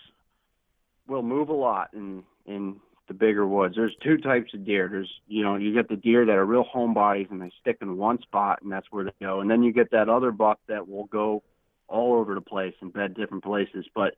will 1.07 1.23
move 1.23 1.49
a 1.49 1.53
lot 1.55 1.91
in 1.93 2.25
in 2.47 2.81
the 3.09 3.15
bigger 3.15 3.47
woods. 3.47 3.75
There's 3.77 3.97
two 4.03 4.19
types 4.19 4.55
of 4.55 4.65
deer. 4.65 4.89
There's 4.89 5.11
you 5.29 5.43
know 5.43 5.57
you 5.57 5.75
get 5.75 5.89
the 5.89 5.97
deer 5.97 6.25
that 6.25 6.33
are 6.33 6.45
real 6.45 6.65
homebodies 6.65 7.31
and 7.31 7.41
they 7.41 7.51
stick 7.61 7.79
in 7.81 7.97
one 7.97 8.21
spot 8.23 8.61
and 8.63 8.71
that's 8.71 8.87
where 8.91 9.05
they 9.05 9.13
go, 9.21 9.41
and 9.41 9.51
then 9.51 9.63
you 9.63 9.73
get 9.73 9.91
that 9.91 10.09
other 10.09 10.31
buck 10.31 10.61
that 10.69 10.89
will 10.89 11.07
go 11.07 11.43
all 11.89 12.15
over 12.15 12.35
the 12.35 12.41
place 12.41 12.75
and 12.81 12.93
bed 12.93 13.15
different 13.15 13.45
places. 13.45 13.87
But 13.95 14.15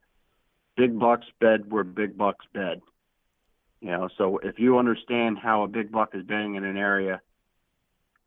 big 0.77 0.99
bucks 0.99 1.27
bed 1.41 1.71
where 1.71 1.85
big 1.85 2.17
bucks 2.17 2.47
bed. 2.53 2.81
You 3.81 3.91
know, 3.91 4.09
so 4.17 4.39
if 4.39 4.59
you 4.59 4.79
understand 4.79 5.39
how 5.39 5.63
a 5.63 5.69
big 5.69 5.93
buck 5.93 6.15
is 6.15 6.23
bedding 6.23 6.55
in 6.55 6.65
an 6.65 6.77
area, 6.77 7.21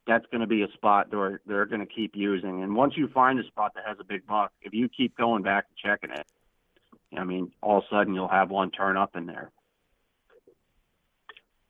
that's 0.06 0.26
going 0.28 0.42
to 0.42 0.48
be 0.48 0.62
a 0.62 0.72
spot 0.74 1.08
they're 1.12 1.42
they're 1.46 1.66
going 1.66 1.86
to 1.86 1.94
keep 1.94 2.16
using. 2.16 2.64
And 2.64 2.76
once 2.76 2.94
you 2.96 3.08
find 3.08 3.40
a 3.40 3.44
spot 3.44 3.74
that 3.76 3.84
has 3.86 3.98
a 4.00 4.04
big 4.04 4.26
buck, 4.26 4.52
if 4.62 4.74
you 4.74 4.88
keep 4.90 5.18
going 5.18 5.44
back 5.44 5.66
and 5.70 5.78
checking 5.78 6.16
it, 6.16 6.26
I 7.18 7.24
mean, 7.24 7.52
all 7.62 7.80
of 7.80 7.84
a 7.86 7.96
sudden 7.96 8.14
you'll 8.14 8.28
have 8.28 8.50
one 8.50 8.72
turn 8.72 8.98
up 8.98 9.16
in 9.16 9.26
there. 9.26 9.52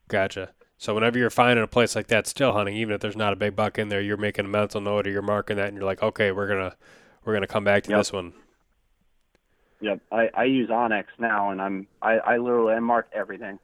Gotcha. 0.08 0.54
So 0.78 0.94
whenever 0.94 1.18
you're 1.18 1.30
finding 1.30 1.64
a 1.64 1.68
place 1.68 1.96
like 1.96 2.08
that, 2.08 2.28
still 2.28 2.54
hunting, 2.54 2.76
even 2.76 2.94
if 2.94 3.02
there's 3.02 3.16
not 3.16 3.34
a 3.34 3.36
big 3.36 3.56
buck 3.56 3.80
in 3.80 3.90
there, 3.90 4.02
you're 4.02 4.18
making 4.18 4.46
a 4.46 4.48
mental 4.48 4.80
note 4.80 5.08
or 5.08 5.10
you're 5.10 5.22
marking 5.22 5.58
that, 5.58 5.70
and 5.70 5.76
you're 5.78 5.86
like, 5.86 6.04
okay, 6.04 6.32
we're 6.32 6.48
gonna 6.48 6.76
we're 7.26 7.34
gonna 7.34 7.48
come 7.48 7.64
back 7.64 7.84
to 7.84 7.92
Yep. 7.92 7.98
this 7.98 8.14
one. 8.14 8.34
Yep, 9.82 10.02
I, 10.12 10.30
I 10.34 10.44
use 10.46 10.70
onX 10.70 11.06
now, 11.20 11.52
and 11.52 11.62
I'm 11.62 11.88
I, 12.02 12.18
I 12.18 12.38
literally 12.38 12.74
I 12.74 12.80
mark 12.80 13.10
everything, 13.14 13.60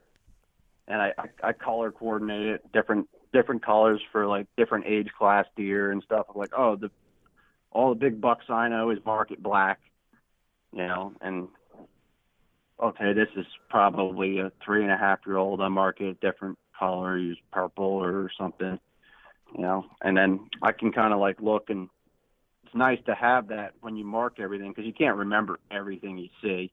and 0.86 1.02
I, 1.02 1.12
I 1.18 1.48
I 1.48 1.52
color 1.52 1.90
coordinate 1.90 2.46
it 2.46 2.72
different 2.72 3.08
different 3.32 3.64
colors 3.64 4.00
for 4.12 4.26
like 4.26 4.46
different 4.56 4.86
age 4.86 5.08
class 5.18 5.46
deer 5.56 5.90
and 5.90 6.02
stuff. 6.04 6.26
I'm 6.32 6.38
like, 6.38 6.52
oh, 6.56 6.76
the 6.76 6.90
all 7.72 7.90
the 7.90 7.96
big 7.96 8.20
bucks 8.20 8.44
I 8.48 8.68
know 8.68 8.90
is 8.90 8.98
mark 9.04 9.32
it 9.32 9.42
black, 9.42 9.80
you 10.72 10.86
know, 10.86 11.14
and 11.20 11.48
okay, 12.82 13.12
this 13.12 13.28
is 13.36 13.46
probably 13.68 14.38
a 14.38 14.52
three 14.64 14.82
and 14.82 14.92
a 14.92 14.96
half 14.96 15.20
year 15.26 15.36
old. 15.36 15.60
I 15.60 15.68
mark 15.68 16.00
it 16.00 16.08
a 16.08 16.14
different 16.14 16.58
color, 16.78 17.16
use 17.16 17.38
purple 17.52 17.84
or 17.84 18.30
something, 18.38 18.78
you 19.54 19.62
know, 19.62 19.84
and 20.02 20.16
then 20.16 20.48
I 20.62 20.72
can 20.72 20.92
kind 20.92 21.12
of 21.12 21.20
like 21.20 21.40
look 21.40 21.70
and 21.70 21.88
it's 22.64 22.74
nice 22.74 22.98
to 23.06 23.14
have 23.14 23.48
that 23.48 23.74
when 23.80 23.96
you 23.96 24.04
mark 24.04 24.40
everything 24.40 24.70
because 24.70 24.84
you 24.84 24.92
can't 24.92 25.16
remember 25.16 25.60
everything 25.70 26.18
you 26.18 26.28
see, 26.42 26.72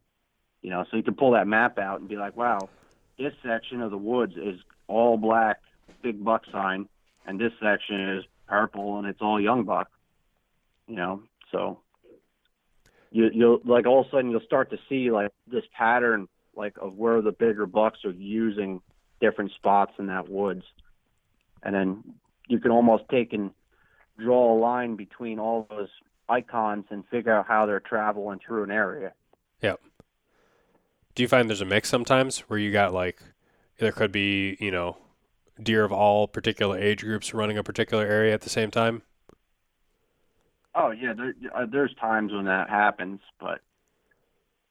you 0.61 0.69
know. 0.69 0.85
So 0.89 0.97
you 0.97 1.03
can 1.03 1.15
pull 1.15 1.31
that 1.31 1.47
map 1.47 1.77
out 1.77 1.99
and 1.99 2.09
be 2.09 2.17
like, 2.17 2.35
wow, 2.35 2.69
this 3.17 3.33
section 3.45 3.81
of 3.81 3.91
the 3.91 3.97
woods 3.97 4.33
is 4.35 4.59
all 4.87 5.17
black, 5.17 5.61
big 6.01 6.23
buck 6.23 6.43
sign, 6.51 6.87
and 7.25 7.39
this 7.39 7.51
section 7.61 8.17
is 8.17 8.25
purple 8.47 8.97
and 8.97 9.07
it's 9.07 9.21
all 9.21 9.39
young 9.39 9.63
buck, 9.63 9.89
you 10.87 10.95
know. 10.95 11.21
So 11.51 11.79
you 13.12 13.30
you'll 13.34 13.59
like 13.66 13.86
all 13.86 14.01
of 14.01 14.07
a 14.07 14.09
sudden 14.09 14.32
you'll 14.32 14.41
start 14.41 14.72
to 14.72 14.78
see 14.89 15.12
like 15.12 15.32
this 15.47 15.66
pattern 15.78 16.28
like 16.55 16.76
of 16.82 16.95
where 16.95 17.22
the 17.22 17.32
bigger 17.32 17.66
bucks 17.66 17.99
are 18.05 18.12
using 18.12 18.82
different 19.20 19.51
spots 19.51 19.93
in 19.99 20.07
that 20.07 20.30
woods, 20.30 20.64
and 21.64 21.76
then 21.76 22.03
you 22.47 22.59
can 22.59 22.72
almost 22.72 23.03
take 23.09 23.34
and 23.34 23.51
draw 24.18 24.53
a 24.53 24.57
line 24.57 24.95
between 24.95 25.39
all 25.39 25.68
those 25.70 25.89
icons 26.28 26.86
and 26.89 27.05
figure 27.07 27.34
out 27.34 27.47
how 27.47 27.66
they're 27.66 27.80
traveling 27.80 28.39
through 28.45 28.64
an 28.64 28.72
area. 28.72 29.14
Yep. 29.62 29.80
Do 31.16 31.24
you 31.24 31.28
find 31.28 31.49
there's 31.49 31.62
a 31.62 31.66
mix 31.66 31.89
sometimes 31.89 32.39
where 32.41 32.59
you 32.59 32.72
got 32.72 32.93
like 32.93 33.22
there 33.78 33.91
could 33.91 34.12
be 34.12 34.57
you 34.59 34.72
know 34.72 34.97
deer 35.62 35.84
of 35.84 35.91
all 35.91 36.28
particular 36.28 36.80
age 36.80 37.01
groups 37.01 37.34
running 37.34 37.57
a 37.57 37.64
particular 37.64 38.05
area 38.05 38.34
at 38.34 38.41
the 38.41 38.49
same 38.49 38.72
time? 38.72 39.03
Oh 40.74 40.91
yeah, 40.91 41.13
there, 41.13 41.34
uh, 41.53 41.65
there's 41.69 41.93
times 41.95 42.32
when 42.32 42.45
that 42.45 42.69
happens, 42.69 43.19
but 43.39 43.59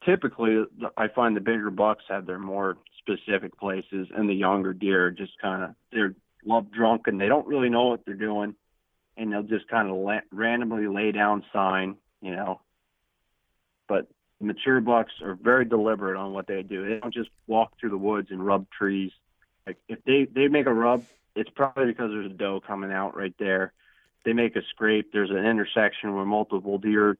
typically 0.04 0.64
I 0.96 1.08
find 1.08 1.36
the 1.36 1.40
bigger 1.40 1.70
bucks 1.70 2.04
have 2.08 2.26
their 2.26 2.38
more 2.38 2.78
specific 2.98 3.58
places, 3.58 4.08
and 4.14 4.28
the 4.28 4.34
younger 4.34 4.72
deer 4.72 5.06
are 5.06 5.10
just 5.10 5.38
kind 5.40 5.62
of 5.62 5.74
they're 5.92 6.14
love 6.44 6.70
drunk 6.70 7.06
and 7.06 7.20
they 7.20 7.28
don't 7.28 7.46
really 7.46 7.68
know 7.68 7.88
what 7.88 8.04
they're 8.06 8.14
doing, 8.14 8.54
and 9.16 9.32
they'll 9.32 9.42
just 9.42 9.68
kind 9.68 9.90
of 9.90 9.96
la- 9.96 10.20
randomly 10.32 10.86
lay 10.86 11.12
down 11.12 11.44
sign, 11.52 11.96
you 12.22 12.34
know. 12.34 12.60
But 13.86 14.08
mature 14.40 14.80
bucks 14.80 15.12
are 15.22 15.34
very 15.34 15.66
deliberate 15.66 16.16
on 16.16 16.32
what 16.32 16.46
they 16.46 16.62
do. 16.62 16.88
They 16.88 16.98
don't 16.98 17.12
just 17.12 17.30
walk 17.46 17.78
through 17.78 17.90
the 17.90 17.98
woods 17.98 18.28
and 18.30 18.44
rub 18.44 18.70
trees. 18.70 19.12
Like 19.66 19.76
if 19.86 20.02
they 20.04 20.24
they 20.24 20.48
make 20.48 20.66
a 20.66 20.72
rub, 20.72 21.04
it's 21.36 21.50
probably 21.50 21.86
because 21.86 22.10
there's 22.10 22.30
a 22.30 22.34
doe 22.34 22.60
coming 22.66 22.90
out 22.90 23.14
right 23.14 23.34
there 23.38 23.74
they 24.24 24.32
make 24.32 24.56
a 24.56 24.62
scrape. 24.70 25.12
There's 25.12 25.30
an 25.30 25.44
intersection 25.44 26.14
where 26.14 26.24
multiple 26.24 26.78
deer 26.78 27.16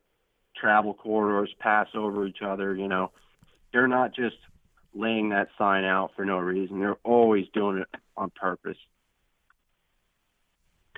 travel 0.57 0.95
corridors 0.95 1.55
pass 1.59 1.89
over 1.95 2.27
each 2.27 2.43
other. 2.43 2.75
You 2.75 2.89
know, 2.89 3.11
they're 3.73 3.89
not 3.89 4.15
just 4.15 4.37
laying 4.95 5.31
that 5.31 5.49
sign 5.57 5.85
out 5.85 6.13
for 6.17 6.25
no 6.25 6.39
reason. 6.39 6.81
They're 6.81 6.97
always 7.05 7.47
doing 7.53 7.79
it 7.79 7.89
on 8.17 8.31
purpose. 8.31 8.77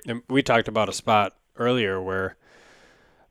And 0.05 0.23
we 0.27 0.43
talked 0.43 0.67
about 0.67 0.89
a 0.89 0.93
spot 0.93 1.33
earlier 1.55 2.01
where, 2.01 2.35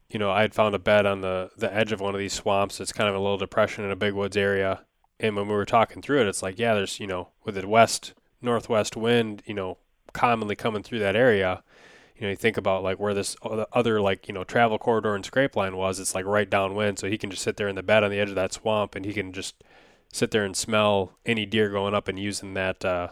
you 0.08 0.18
know, 0.18 0.30
I 0.30 0.42
had 0.42 0.54
found 0.54 0.74
a 0.74 0.78
bed 0.78 1.04
on 1.04 1.20
the, 1.20 1.50
the 1.56 1.74
edge 1.74 1.92
of 1.92 2.00
one 2.00 2.14
of 2.14 2.18
these 2.18 2.32
swamps. 2.32 2.80
It's 2.80 2.92
kind 2.92 3.08
of 3.08 3.14
a 3.14 3.18
little 3.18 3.36
depression 3.36 3.84
in 3.84 3.90
a 3.90 3.96
big 3.96 4.14
woods 4.14 4.36
area. 4.36 4.84
And 5.20 5.36
when 5.36 5.48
we 5.48 5.54
were 5.54 5.66
talking 5.66 6.00
through 6.00 6.22
it, 6.22 6.28
it's 6.28 6.42
like, 6.42 6.58
yeah, 6.58 6.74
there's, 6.74 6.98
you 6.98 7.06
know, 7.06 7.28
with 7.44 7.56
the 7.56 7.68
west, 7.68 8.14
northwest 8.40 8.96
wind, 8.96 9.42
you 9.44 9.54
know, 9.54 9.78
commonly 10.12 10.56
coming 10.56 10.82
through 10.82 11.00
that 11.00 11.16
area, 11.16 11.62
you 12.22 12.28
know, 12.28 12.30
you 12.30 12.36
think 12.36 12.56
about 12.56 12.84
like 12.84 13.00
where 13.00 13.14
this 13.14 13.36
other- 13.42 14.00
like, 14.00 14.28
you 14.28 14.34
know, 14.34 14.44
travel 14.44 14.78
corridor 14.78 15.16
and 15.16 15.26
scrape 15.26 15.56
line 15.56 15.76
was, 15.76 15.98
it's 15.98 16.14
like 16.14 16.24
right 16.24 16.48
downwind. 16.48 17.00
So 17.00 17.08
he 17.08 17.18
can 17.18 17.30
just 17.30 17.42
sit 17.42 17.56
there 17.56 17.66
in 17.66 17.74
the 17.74 17.82
bed 17.82 18.04
on 18.04 18.12
the 18.12 18.20
edge 18.20 18.28
of 18.28 18.36
that 18.36 18.52
swamp 18.52 18.94
and 18.94 19.04
he 19.04 19.12
can 19.12 19.32
just 19.32 19.64
sit 20.12 20.30
there 20.30 20.44
and 20.44 20.56
smell 20.56 21.18
any 21.26 21.44
deer 21.44 21.68
going 21.68 21.94
up 21.94 22.06
and 22.06 22.20
using 22.20 22.54
that, 22.54 22.84
uh, 22.84 23.08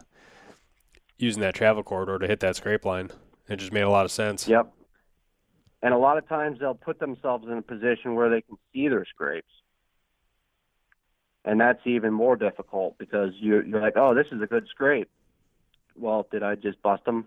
using 1.18 1.40
that 1.40 1.56
travel 1.56 1.82
corridor 1.82 2.20
to 2.20 2.28
hit 2.28 2.38
that 2.38 2.54
scrape 2.54 2.84
line. 2.84 3.10
It 3.48 3.56
just 3.56 3.72
made 3.72 3.80
a 3.80 3.90
lot 3.90 4.04
of 4.04 4.12
sense. 4.12 4.46
Yep. 4.46 4.72
And 5.82 5.92
a 5.92 5.98
lot 5.98 6.16
of 6.16 6.28
times 6.28 6.60
they'll 6.60 6.74
put 6.74 7.00
themselves 7.00 7.48
in 7.48 7.58
a 7.58 7.62
position 7.62 8.14
where 8.14 8.30
they 8.30 8.42
can 8.42 8.58
see 8.72 8.86
their 8.86 9.04
scrapes. 9.06 9.50
And 11.44 11.60
that's 11.60 11.84
even 11.84 12.12
more 12.12 12.36
difficult 12.36 12.96
because 12.96 13.32
you're, 13.40 13.66
you're 13.66 13.80
like, 13.80 13.96
oh, 13.96 14.14
this 14.14 14.26
is 14.30 14.40
a 14.40 14.46
good 14.46 14.68
scrape. 14.70 15.10
Well, 15.96 16.28
did 16.30 16.44
I 16.44 16.54
just 16.54 16.80
bust 16.80 17.02
him? 17.04 17.26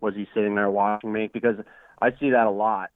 Was 0.00 0.14
he 0.14 0.28
sitting 0.34 0.54
there 0.54 0.70
watching 0.70 1.12
me? 1.12 1.30
Because 1.32 1.56
I 2.00 2.10
see 2.20 2.30
that 2.30 2.46
a 2.46 2.50
lot, 2.50 2.90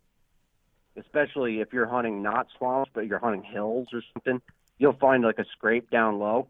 especially 0.97 1.61
if 1.61 1.73
you're 1.73 1.87
hunting 1.87 2.23
not 2.23 2.49
swamps, 2.57 2.91
but 2.95 3.07
you're 3.07 3.19
hunting 3.19 3.43
hills 3.43 3.89
or 3.93 4.03
something. 4.13 4.41
You'll 4.79 4.95
find 4.95 5.25
like 5.25 5.39
a 5.39 5.45
scrape 5.53 5.91
down 5.91 6.19
low, 6.19 6.49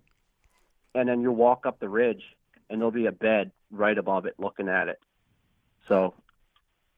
and 0.94 1.08
then 1.08 1.20
you'll 1.20 1.34
walk 1.34 1.66
up 1.66 1.80
the 1.80 1.88
ridge, 1.88 2.22
and 2.68 2.80
there'll 2.80 2.90
be 2.90 3.06
a 3.06 3.12
bed 3.12 3.52
right 3.70 3.96
above 3.96 4.26
it 4.26 4.34
looking 4.38 4.68
at 4.68 4.88
it. 4.88 4.98
So 5.88 6.14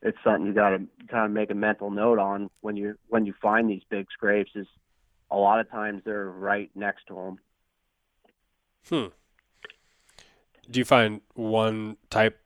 it's 0.02 0.18
something 0.24 0.46
you 0.46 0.52
got 0.52 0.70
to 0.70 0.86
kind 1.08 1.26
of 1.26 1.30
make 1.30 1.50
a 1.50 1.54
mental 1.54 1.90
note 1.90 2.18
on 2.18 2.50
when 2.60 2.76
you 2.76 2.96
when 3.08 3.24
you 3.26 3.34
find 3.40 3.70
these 3.70 3.82
big 3.88 4.06
scrapes. 4.12 4.50
Is 4.54 4.66
a 5.30 5.36
lot 5.36 5.60
of 5.60 5.70
times 5.70 6.02
they're 6.04 6.28
right 6.28 6.70
next 6.74 7.06
to 7.08 7.14
them. 7.14 7.38
Hmm. 8.88 9.12
Do 10.70 10.78
you 10.78 10.84
find 10.84 11.20
one 11.34 11.96
type 12.10 12.41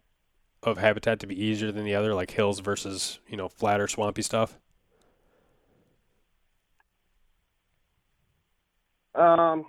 of 0.67 0.79
habitat 0.79 1.21
to 1.21 1.27
be 1.27 1.41
easier 1.43 1.71
than 1.71 1.85
the 1.85 1.95
other, 1.95 2.15
like 2.15 2.33
hills 2.33 2.61
versus 2.61 3.21
you 3.29 3.37
know 3.37 3.49
flatter, 3.49 3.87
swampy 3.87 4.23
stuff? 4.23 4.59
Um, 9.15 9.65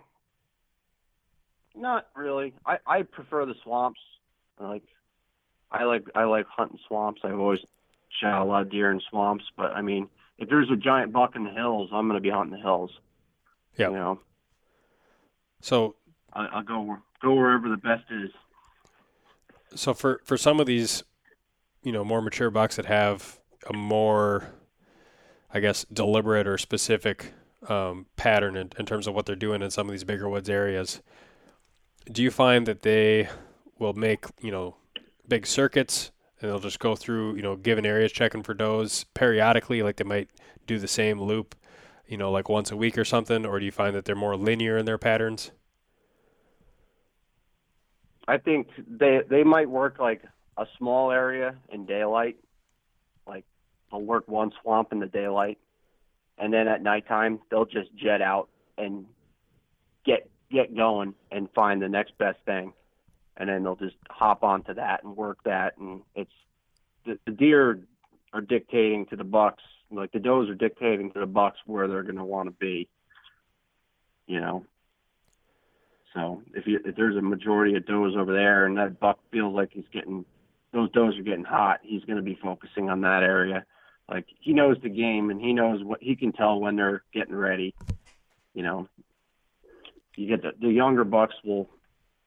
not 1.76 2.08
really. 2.16 2.54
I 2.66 2.80
I 2.86 3.04
prefer 3.04 3.45
the 3.45 3.56
swamps. 3.64 4.00
Like, 4.60 4.84
I 5.72 5.84
like 5.84 6.06
I 6.16 6.24
like 6.24 6.48
hunting 6.48 6.80
swamps. 6.88 7.22
I've 7.24 7.39
always 7.39 7.60
shot 8.20 8.41
a 8.41 8.45
lot 8.45 8.64
of 8.64 8.72
deer 8.72 8.91
in 8.91 9.00
swamps. 9.10 9.45
But 9.56 9.72
I 9.72 9.82
mean, 9.82 10.10
if 10.38 10.50
there's 10.50 10.70
a 10.72 10.76
giant 10.76 11.14
buck 11.14 11.36
in 11.36 11.43
the 11.43 11.52
hills, 11.52 11.89
I'm 11.93 12.08
going 12.08 12.18
to 12.18 12.22
be 12.22 12.30
hunting 12.30 12.58
the 12.58 12.62
hills. 12.62 12.91
Yeah. 13.78 13.89
You 13.89 13.95
know. 13.95 14.20
So 15.62 15.95
I, 16.34 16.48
I'll 16.48 16.64
go 16.64 16.98
go 17.22 17.34
wherever 17.34 17.70
the 17.70 17.78
best 17.78 18.06
is. 18.10 18.32
So 19.76 19.93
for 19.93 20.22
for 20.24 20.38
some 20.38 20.59
of 20.59 20.65
these, 20.65 21.03
you 21.84 21.91
know, 21.91 22.03
more 22.03 22.22
mature 22.22 22.49
bucks 22.49 22.76
that 22.78 22.86
have 22.86 23.39
a 23.70 23.74
more, 23.74 24.53
I 25.53 25.59
guess, 25.59 25.86
deliberate 25.91 26.47
or 26.47 26.57
specific 26.57 27.34
um, 27.68 28.05
pattern 28.15 28.55
in, 28.55 28.72
in 28.80 28.86
terms 28.86 29.07
of 29.07 29.13
what 29.13 29.26
they're 29.26 29.36
doing 29.36 29.61
in 29.61 29.72
some 29.72 29.88
of 29.88 29.91
these 29.91 30.03
bigger 30.03 30.30
woods 30.30 30.49
areas, 30.49 31.01
do 32.11 32.24
you 32.24 32.32
find 32.32 32.65
that 32.65 32.82
they 32.82 33.30
will 33.80 33.93
make 33.93 34.26
you 34.41 34.51
know 34.51 34.76
big 35.28 35.45
circuits 35.45 36.11
and 36.39 36.49
they'll 36.49 36.59
just 36.59 36.80
go 36.80 36.95
through 36.95 37.36
you 37.36 37.41
know 37.41 37.55
given 37.55 37.86
areas 37.86 38.11
checking 38.11 38.43
for 38.43 38.53
does 38.53 39.05
periodically, 39.13 39.84
like 39.84 39.97
they 39.97 40.03
might 40.03 40.30
do 40.65 40.80
the 40.80 40.88
same 40.88 41.22
loop, 41.22 41.55
you 42.07 42.18
know, 42.18 42.32
like 42.32 42.49
once 42.49 42.72
a 42.72 42.78
week 42.78 42.97
or 42.97 43.05
something, 43.05 43.45
or 43.45 43.59
do 43.59 43.65
you 43.65 43.72
find 43.72 43.95
that 43.95 44.05
they're 44.05 44.15
more 44.15 44.36
linear 44.36 44.78
in 44.78 44.86
their 44.86 44.97
patterns? 44.97 45.51
I 48.28 48.38
think 48.38 48.67
they 48.88 49.21
they 49.30 49.43
might 49.43 49.69
work 49.69 49.99
like 49.99 50.23
a 50.57 50.65
small 50.78 51.11
area 51.11 51.55
in 51.69 51.86
daylight, 51.86 52.38
like 53.25 53.45
they'll 53.89 54.01
work 54.01 54.28
one 54.28 54.51
swamp 54.61 54.91
in 54.91 54.99
the 54.99 55.07
daylight, 55.07 55.57
and 56.38 56.53
then 56.53 56.67
at 56.67 56.82
nighttime 56.82 57.39
they'll 57.49 57.65
just 57.65 57.95
jet 57.95 58.21
out 58.21 58.49
and 58.78 59.05
get 60.05 60.30
get 60.51 60.75
going 60.75 61.13
and 61.32 61.49
find 61.55 61.82
the 61.82 61.89
next 61.89 62.17
best 62.17 62.39
thing, 62.45 62.73
and 63.38 63.49
then 63.49 63.63
they'll 63.63 63.75
just 63.75 63.95
hop 64.09 64.43
onto 64.43 64.73
that 64.73 65.03
and 65.03 65.15
work 65.15 65.39
that, 65.43 65.78
and 65.78 66.01
it's 66.15 66.32
the, 67.05 67.17
the 67.25 67.32
deer 67.32 67.80
are 68.34 68.41
dictating 68.41 69.05
to 69.05 69.15
the 69.15 69.23
bucks, 69.23 69.63
like 69.89 70.11
the 70.11 70.19
does 70.19 70.49
are 70.49 70.55
dictating 70.55 71.11
to 71.13 71.19
the 71.19 71.25
bucks 71.25 71.59
where 71.65 71.88
they're 71.88 72.03
going 72.03 72.17
to 72.17 72.25
want 72.25 72.47
to 72.47 72.51
be, 72.51 72.89
you 74.28 74.41
know. 74.41 74.65
So 76.18 76.41
if 76.55 76.65
you 76.65 76.80
if 76.84 76.95
there's 76.95 77.15
a 77.15 77.22
majority 77.22 77.76
of 77.76 77.86
does 77.86 78.15
over 78.18 78.34
there 78.34 78.65
and 78.65 78.76
that 78.78 78.99
buck 78.99 79.20
feels 79.32 79.53
like 79.53 79.70
he's 79.72 79.86
getting 79.93 80.26
those 80.74 80.91
does 80.91 81.15
are 81.15 81.24
getting 81.24 81.43
hot, 81.43 81.80
he's 81.84 82.03
going 82.05 82.18
to 82.18 82.24
be 82.24 82.38
focusing 82.41 82.89
on 82.89 83.01
that 83.01 83.22
area. 83.22 83.65
Like 84.09 84.26
he 84.39 84.53
knows 84.53 84.78
the 84.82 84.89
game 84.89 85.30
and 85.30 85.39
he 85.39 85.53
knows 85.53 85.84
what 85.84 86.01
he 86.01 86.15
can 86.15 86.32
tell 86.32 86.59
when 86.59 86.76
they're 86.76 87.03
getting 87.13 87.36
ready. 87.36 87.76
You 88.55 88.63
know, 88.63 88.88
you 90.15 90.28
get 90.28 90.41
the, 90.41 90.53
the 90.59 90.74
younger 90.74 91.03
bucks 91.03 91.36
will 91.45 91.70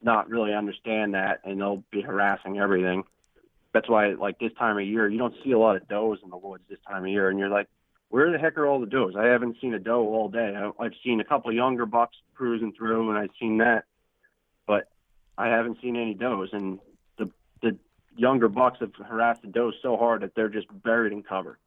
not 0.00 0.30
really 0.30 0.54
understand 0.54 1.14
that 1.14 1.40
and 1.42 1.60
they'll 1.60 1.82
be 1.90 2.00
harassing 2.00 2.60
everything. 2.60 3.02
That's 3.72 3.88
why 3.88 4.10
like 4.10 4.38
this 4.38 4.52
time 4.56 4.78
of 4.78 4.84
year 4.84 5.08
you 5.08 5.18
don't 5.18 5.34
see 5.42 5.50
a 5.50 5.58
lot 5.58 5.74
of 5.74 5.88
does 5.88 6.18
in 6.22 6.30
the 6.30 6.36
woods 6.36 6.62
this 6.70 6.78
time 6.86 7.02
of 7.02 7.08
year 7.08 7.28
and 7.28 7.40
you're 7.40 7.48
like, 7.48 7.66
where 8.10 8.32
the 8.32 8.38
heck 8.38 8.58
are 8.58 8.66
all 8.66 8.80
the 8.80 8.86
does? 8.86 9.14
I 9.16 9.26
haven't 9.26 9.56
seen 9.60 9.72
a 9.72 9.78
doe 9.78 10.02
all 10.02 10.28
day. 10.28 10.54
I've 10.78 10.92
seen 11.02 11.20
a 11.20 11.24
couple 11.24 11.50
of 11.50 11.56
younger 11.56 11.86
bucks 11.86 12.16
cruising 12.34 12.72
through, 12.72 13.08
and 13.08 13.18
I've 13.18 13.30
seen 13.40 13.58
that, 13.58 13.84
but 14.66 14.88
I 15.38 15.46
haven't 15.46 15.78
seen 15.80 15.96
any 15.96 16.14
does. 16.14 16.48
And 16.52 16.80
the 17.18 17.30
the 17.62 17.78
younger 18.16 18.48
bucks 18.48 18.80
have 18.80 18.92
harassed 18.96 19.42
the 19.42 19.48
does 19.48 19.74
so 19.80 19.96
hard 19.96 20.22
that 20.22 20.34
they're 20.34 20.48
just 20.48 20.66
buried 20.82 21.12
in 21.12 21.22
cover. 21.22 21.58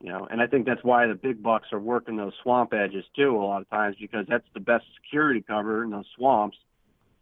You 0.00 0.10
know, 0.10 0.26
and 0.30 0.40
I 0.40 0.46
think 0.46 0.64
that's 0.64 0.82
why 0.82 1.06
the 1.06 1.14
big 1.14 1.42
bucks 1.42 1.68
are 1.72 1.80
working 1.80 2.16
those 2.16 2.32
swamp 2.42 2.72
edges 2.72 3.04
too 3.14 3.36
a 3.36 3.44
lot 3.44 3.60
of 3.60 3.68
times 3.68 3.96
because 4.00 4.26
that's 4.28 4.46
the 4.54 4.60
best 4.60 4.86
security 5.02 5.42
cover 5.42 5.84
in 5.84 5.90
those 5.90 6.06
swamps. 6.16 6.56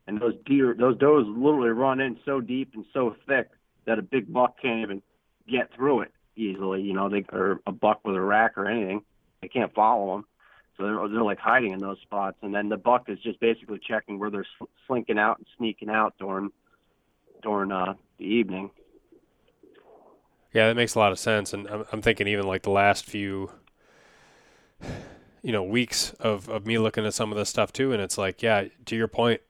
And 0.07 0.21
those 0.21 0.35
deer, 0.45 0.77
those 0.79 0.97
does 0.99 1.25
literally 1.27 1.71
run 1.71 1.99
in 1.99 2.19
so 2.25 2.41
deep 2.41 2.73
and 2.75 2.85
so 2.93 3.17
thick 3.27 3.49
that 3.87 3.99
a 3.99 4.03
big 4.03 4.33
buck 4.33 4.61
can't 4.63 4.83
even 4.83 5.03
get 5.49 5.75
through 5.75 6.03
it 6.03 6.13
easily. 6.37 6.82
You 6.82 6.95
know, 6.95 7.09
they 7.09 7.24
or 7.32 7.61
a 7.66 7.72
buck 7.72 8.01
with 8.05 8.16
a 8.16 8.20
rack 8.20 8.57
or 8.57 8.66
anything, 8.66 9.03
they 9.43 9.49
can't 9.49 9.72
follow 9.74 10.16
them. 10.16 10.26
So 10.76 10.84
they're, 10.84 11.09
they're 11.09 11.22
like 11.22 11.39
hiding 11.39 11.72
in 11.72 11.78
those 11.78 11.99
spots, 12.03 12.37
and 12.43 12.55
then 12.55 12.68
the 12.68 12.76
buck 12.76 13.09
is 13.09 13.18
just 13.20 13.41
basically 13.41 13.80
checking 13.87 14.18
where 14.18 14.30
they're 14.30 14.47
slinking 14.87 15.18
out 15.18 15.39
and 15.39 15.47
sneaking 15.57 15.89
out 15.89 16.14
during 16.18 16.51
during 17.43 17.72
uh, 17.72 17.95
the 18.18 18.24
evening. 18.24 18.70
Yeah, 20.53 20.68
that 20.68 20.76
makes 20.76 20.95
a 20.95 20.99
lot 20.99 21.12
of 21.12 21.18
sense, 21.18 21.53
and 21.53 21.66
I'm, 21.68 21.84
I'm 21.93 22.03
thinking 22.03 22.28
even 22.28 22.47
like 22.47 22.62
the 22.62 22.70
last 22.70 23.07
few, 23.07 23.51
you 25.43 25.53
know, 25.53 25.62
weeks 25.62 26.12
of 26.20 26.49
of 26.51 26.66
me 26.66 26.78
looking 26.78 27.07
at 27.07 27.14
some 27.14 27.32
of 27.32 27.39
this 27.39 27.49
stuff 27.49 27.72
too, 27.72 27.93
and 27.93 28.03
it's 28.03 28.18
like, 28.18 28.43
yeah, 28.43 28.64
to 28.87 28.97
your 28.97 29.09
point, 29.09 29.41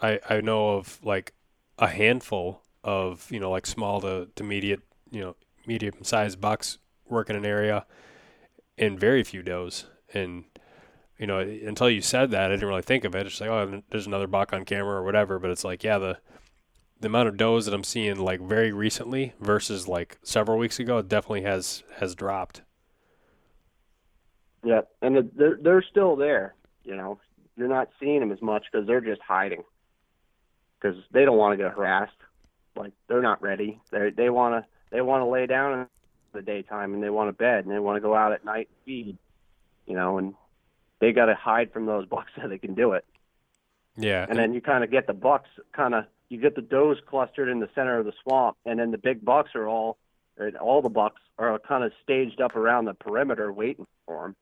I 0.00 0.20
I 0.28 0.40
know 0.40 0.70
of 0.70 0.98
like 1.04 1.34
a 1.78 1.88
handful 1.88 2.62
of 2.82 3.30
you 3.30 3.40
know 3.40 3.50
like 3.50 3.66
small 3.66 4.00
to 4.00 4.28
to 4.36 4.44
medium 4.44 4.82
you 5.10 5.20
know 5.20 5.36
medium 5.66 5.94
sized 6.02 6.40
bucks 6.40 6.78
work 7.08 7.30
in 7.30 7.36
an 7.36 7.46
area, 7.46 7.86
and 8.78 8.98
very 8.98 9.22
few 9.22 9.42
does, 9.42 9.86
and 10.12 10.44
you 11.18 11.26
know, 11.26 11.38
until 11.38 11.88
you 11.88 12.00
said 12.00 12.30
that, 12.32 12.50
I 12.50 12.54
didn't 12.54 12.68
really 12.68 12.82
think 12.82 13.04
of 13.04 13.14
it. 13.14 13.26
It's 13.26 13.40
like, 13.40 13.50
oh, 13.50 13.82
there's 13.90 14.06
another 14.06 14.26
buck 14.26 14.52
on 14.52 14.64
camera 14.64 14.96
or 14.96 15.04
whatever. 15.04 15.38
But 15.38 15.50
it's 15.50 15.64
like, 15.64 15.84
yeah, 15.84 15.98
the 15.98 16.18
the 17.00 17.06
amount 17.06 17.28
of 17.28 17.36
does 17.36 17.66
that 17.66 17.74
I'm 17.74 17.84
seeing 17.84 18.16
like 18.16 18.40
very 18.40 18.72
recently 18.72 19.34
versus 19.40 19.86
like 19.86 20.18
several 20.22 20.58
weeks 20.58 20.78
ago 20.78 21.02
definitely 21.02 21.42
has 21.42 21.82
has 21.98 22.14
dropped. 22.14 22.62
Yeah, 24.64 24.82
and 25.02 25.30
they're 25.36 25.58
they're 25.62 25.84
still 25.88 26.16
there. 26.16 26.54
You 26.82 26.96
know, 26.96 27.20
you're 27.56 27.68
not 27.68 27.90
seeing 28.00 28.20
them 28.20 28.32
as 28.32 28.42
much 28.42 28.64
because 28.70 28.86
they're 28.86 29.00
just 29.00 29.20
hiding 29.22 29.62
because 30.80 30.96
they 31.12 31.24
don't 31.24 31.38
want 31.38 31.56
to 31.56 31.62
get 31.62 31.72
harassed. 31.72 32.12
Like 32.76 32.92
they're 33.08 33.22
not 33.22 33.40
ready. 33.40 33.80
They 33.92 34.10
they 34.10 34.30
want 34.30 34.64
to 34.64 34.73
they 34.94 35.00
want 35.00 35.22
to 35.22 35.26
lay 35.26 35.46
down 35.46 35.80
in 35.80 35.86
the 36.32 36.40
daytime 36.40 36.94
and 36.94 37.02
they 37.02 37.10
want 37.10 37.28
to 37.28 37.32
bed 37.32 37.64
and 37.64 37.74
they 37.74 37.80
want 37.80 37.96
to 37.96 38.00
go 38.00 38.14
out 38.14 38.32
at 38.32 38.44
night 38.44 38.68
and 38.70 38.84
feed. 38.86 39.18
You 39.86 39.94
know, 39.94 40.18
and 40.18 40.34
they 41.00 41.12
got 41.12 41.26
to 41.26 41.34
hide 41.34 41.72
from 41.72 41.84
those 41.84 42.06
bucks 42.08 42.30
so 42.40 42.46
they 42.46 42.58
can 42.58 42.74
do 42.74 42.92
it. 42.92 43.04
Yeah. 43.96 44.24
And 44.28 44.38
then 44.38 44.54
you 44.54 44.60
kind 44.60 44.84
of 44.84 44.92
get 44.92 45.08
the 45.08 45.12
bucks 45.12 45.50
kind 45.72 45.94
of 45.94 46.04
you 46.28 46.40
get 46.40 46.54
the 46.54 46.62
does 46.62 46.96
clustered 47.06 47.48
in 47.48 47.58
the 47.58 47.68
center 47.74 47.98
of 47.98 48.06
the 48.06 48.12
swamp, 48.22 48.56
and 48.64 48.78
then 48.78 48.92
the 48.92 48.98
big 48.98 49.24
bucks 49.24 49.50
are 49.56 49.68
all 49.68 49.98
all 50.60 50.80
the 50.80 50.88
bucks 50.88 51.20
are 51.38 51.58
kind 51.58 51.84
of 51.84 51.92
staged 52.02 52.40
up 52.40 52.56
around 52.56 52.86
the 52.86 52.94
perimeter 52.94 53.52
waiting 53.52 53.86
for 54.06 54.22
them. 54.22 54.36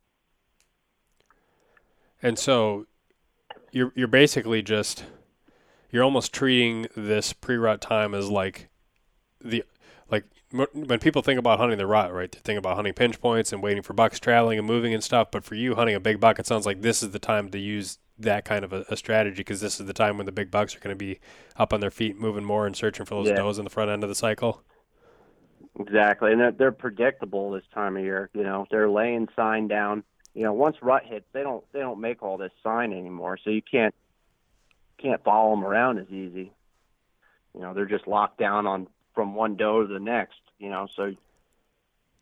And 2.23 2.39
so 2.39 2.87
you're 3.73 3.93
you're 3.95 4.07
basically 4.07 4.63
just 4.63 5.05
you're 5.91 6.05
almost 6.05 6.33
treating 6.33 6.87
this 6.95 7.33
pre-rut 7.33 7.81
time 7.81 8.15
as 8.15 8.31
like 8.31 8.69
the 9.43 9.65
like 10.13 10.27
when 10.75 11.01
people 11.01 11.23
think 11.23 11.39
about 11.39 11.59
hunting 11.59 11.79
the 11.79 11.87
rut, 11.87 12.13
right? 12.13 12.31
They 12.31 12.39
think 12.39 12.59
about 12.59 12.77
hunting 12.77 12.93
pinch 12.93 13.19
points 13.19 13.53
and 13.53 13.63
waiting 13.63 13.83
for 13.83 13.95
bucks 13.95 14.21
traveling 14.21 14.59
and 14.59 14.69
moving 14.69 14.93
and 14.93 15.03
stuff. 15.03 15.31
But 15.31 15.43
for 15.43 15.55
you, 15.55 15.75
hunting 15.75 15.95
a 15.95 16.01
big 16.01 16.21
buck, 16.21 16.39
it 16.39 16.47
sounds 16.47 16.67
like 16.67 16.83
this 16.83 17.03
is 17.03 17.11
the 17.11 17.19
time 17.19 17.49
to 17.49 17.59
use 17.59 17.99
that 18.19 18.45
kind 18.45 18.63
of 18.63 18.75
a, 18.75 18.85
a 18.91 18.97
strategy 18.97 19.37
because 19.37 19.63
this 19.63 19.81
is 19.81 19.87
the 19.87 19.95
time 19.95 20.19
when 20.19 20.27
the 20.27 20.33
big 20.33 20.51
bucks 20.51 20.77
are 20.77 20.81
going 20.81 20.95
to 20.95 20.99
be 20.99 21.19
up 21.57 21.73
on 21.73 21.81
their 21.81 21.91
feet, 21.91 22.21
moving 22.21 22.45
more 22.45 22.67
and 22.67 22.77
searching 22.77 23.07
for 23.07 23.15
those 23.15 23.29
yeah. 23.29 23.37
does 23.37 23.59
in 23.59 23.65
the 23.65 23.71
front 23.71 23.91
end 23.91 24.03
of 24.03 24.11
the 24.11 24.15
cycle. 24.15 24.63
Exactly, 25.81 26.33
and 26.33 26.41
they're, 26.41 26.53
they're 26.53 26.73
predictable 26.73 27.51
this 27.51 27.65
time 27.73 27.97
of 27.97 28.05
year. 28.05 28.29
You 28.35 28.43
know, 28.43 28.67
they're 28.71 28.91
laying 28.91 29.29
sign 29.35 29.69
down. 29.69 30.05
You 30.35 30.43
know, 30.43 30.53
once 30.53 30.77
rut 30.83 31.05
hits, 31.07 31.25
they 31.33 31.43
don't 31.43 31.65
they 31.73 31.81
don't 31.81 32.01
make 32.01 32.23
all 32.23 32.37
this 32.37 32.53
sign 32.63 32.93
anymore, 32.93 33.39
so 33.43 33.49
you 33.49 33.63
can't 33.63 33.95
can't 34.99 35.25
follow 35.25 35.51
them 35.55 35.65
around 35.65 35.99
as 35.99 36.09
easy. 36.09 36.53
You 37.55 37.61
know, 37.61 37.73
they're 37.73 37.87
just 37.87 38.07
locked 38.07 38.39
down 38.39 38.67
on 38.67 38.87
from 39.15 39.35
one 39.35 39.57
doe 39.57 39.87
to 39.87 39.93
the 39.93 40.01
next. 40.01 40.41
You 40.59 40.71
know, 40.71 40.89
so 40.97 41.13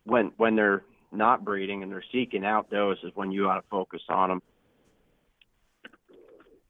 when 0.04 0.32
when 0.36 0.56
they're 0.56 0.84
not 1.12 1.44
breeding 1.44 1.82
and 1.82 1.90
they're 1.90 2.04
seeking 2.12 2.44
out 2.44 2.70
does 2.70 2.98
is 3.02 3.10
when 3.14 3.30
you 3.32 3.48
ought 3.48 3.56
to 3.56 3.64
focus 3.70 4.02
on 4.08 4.28
them. 4.28 4.42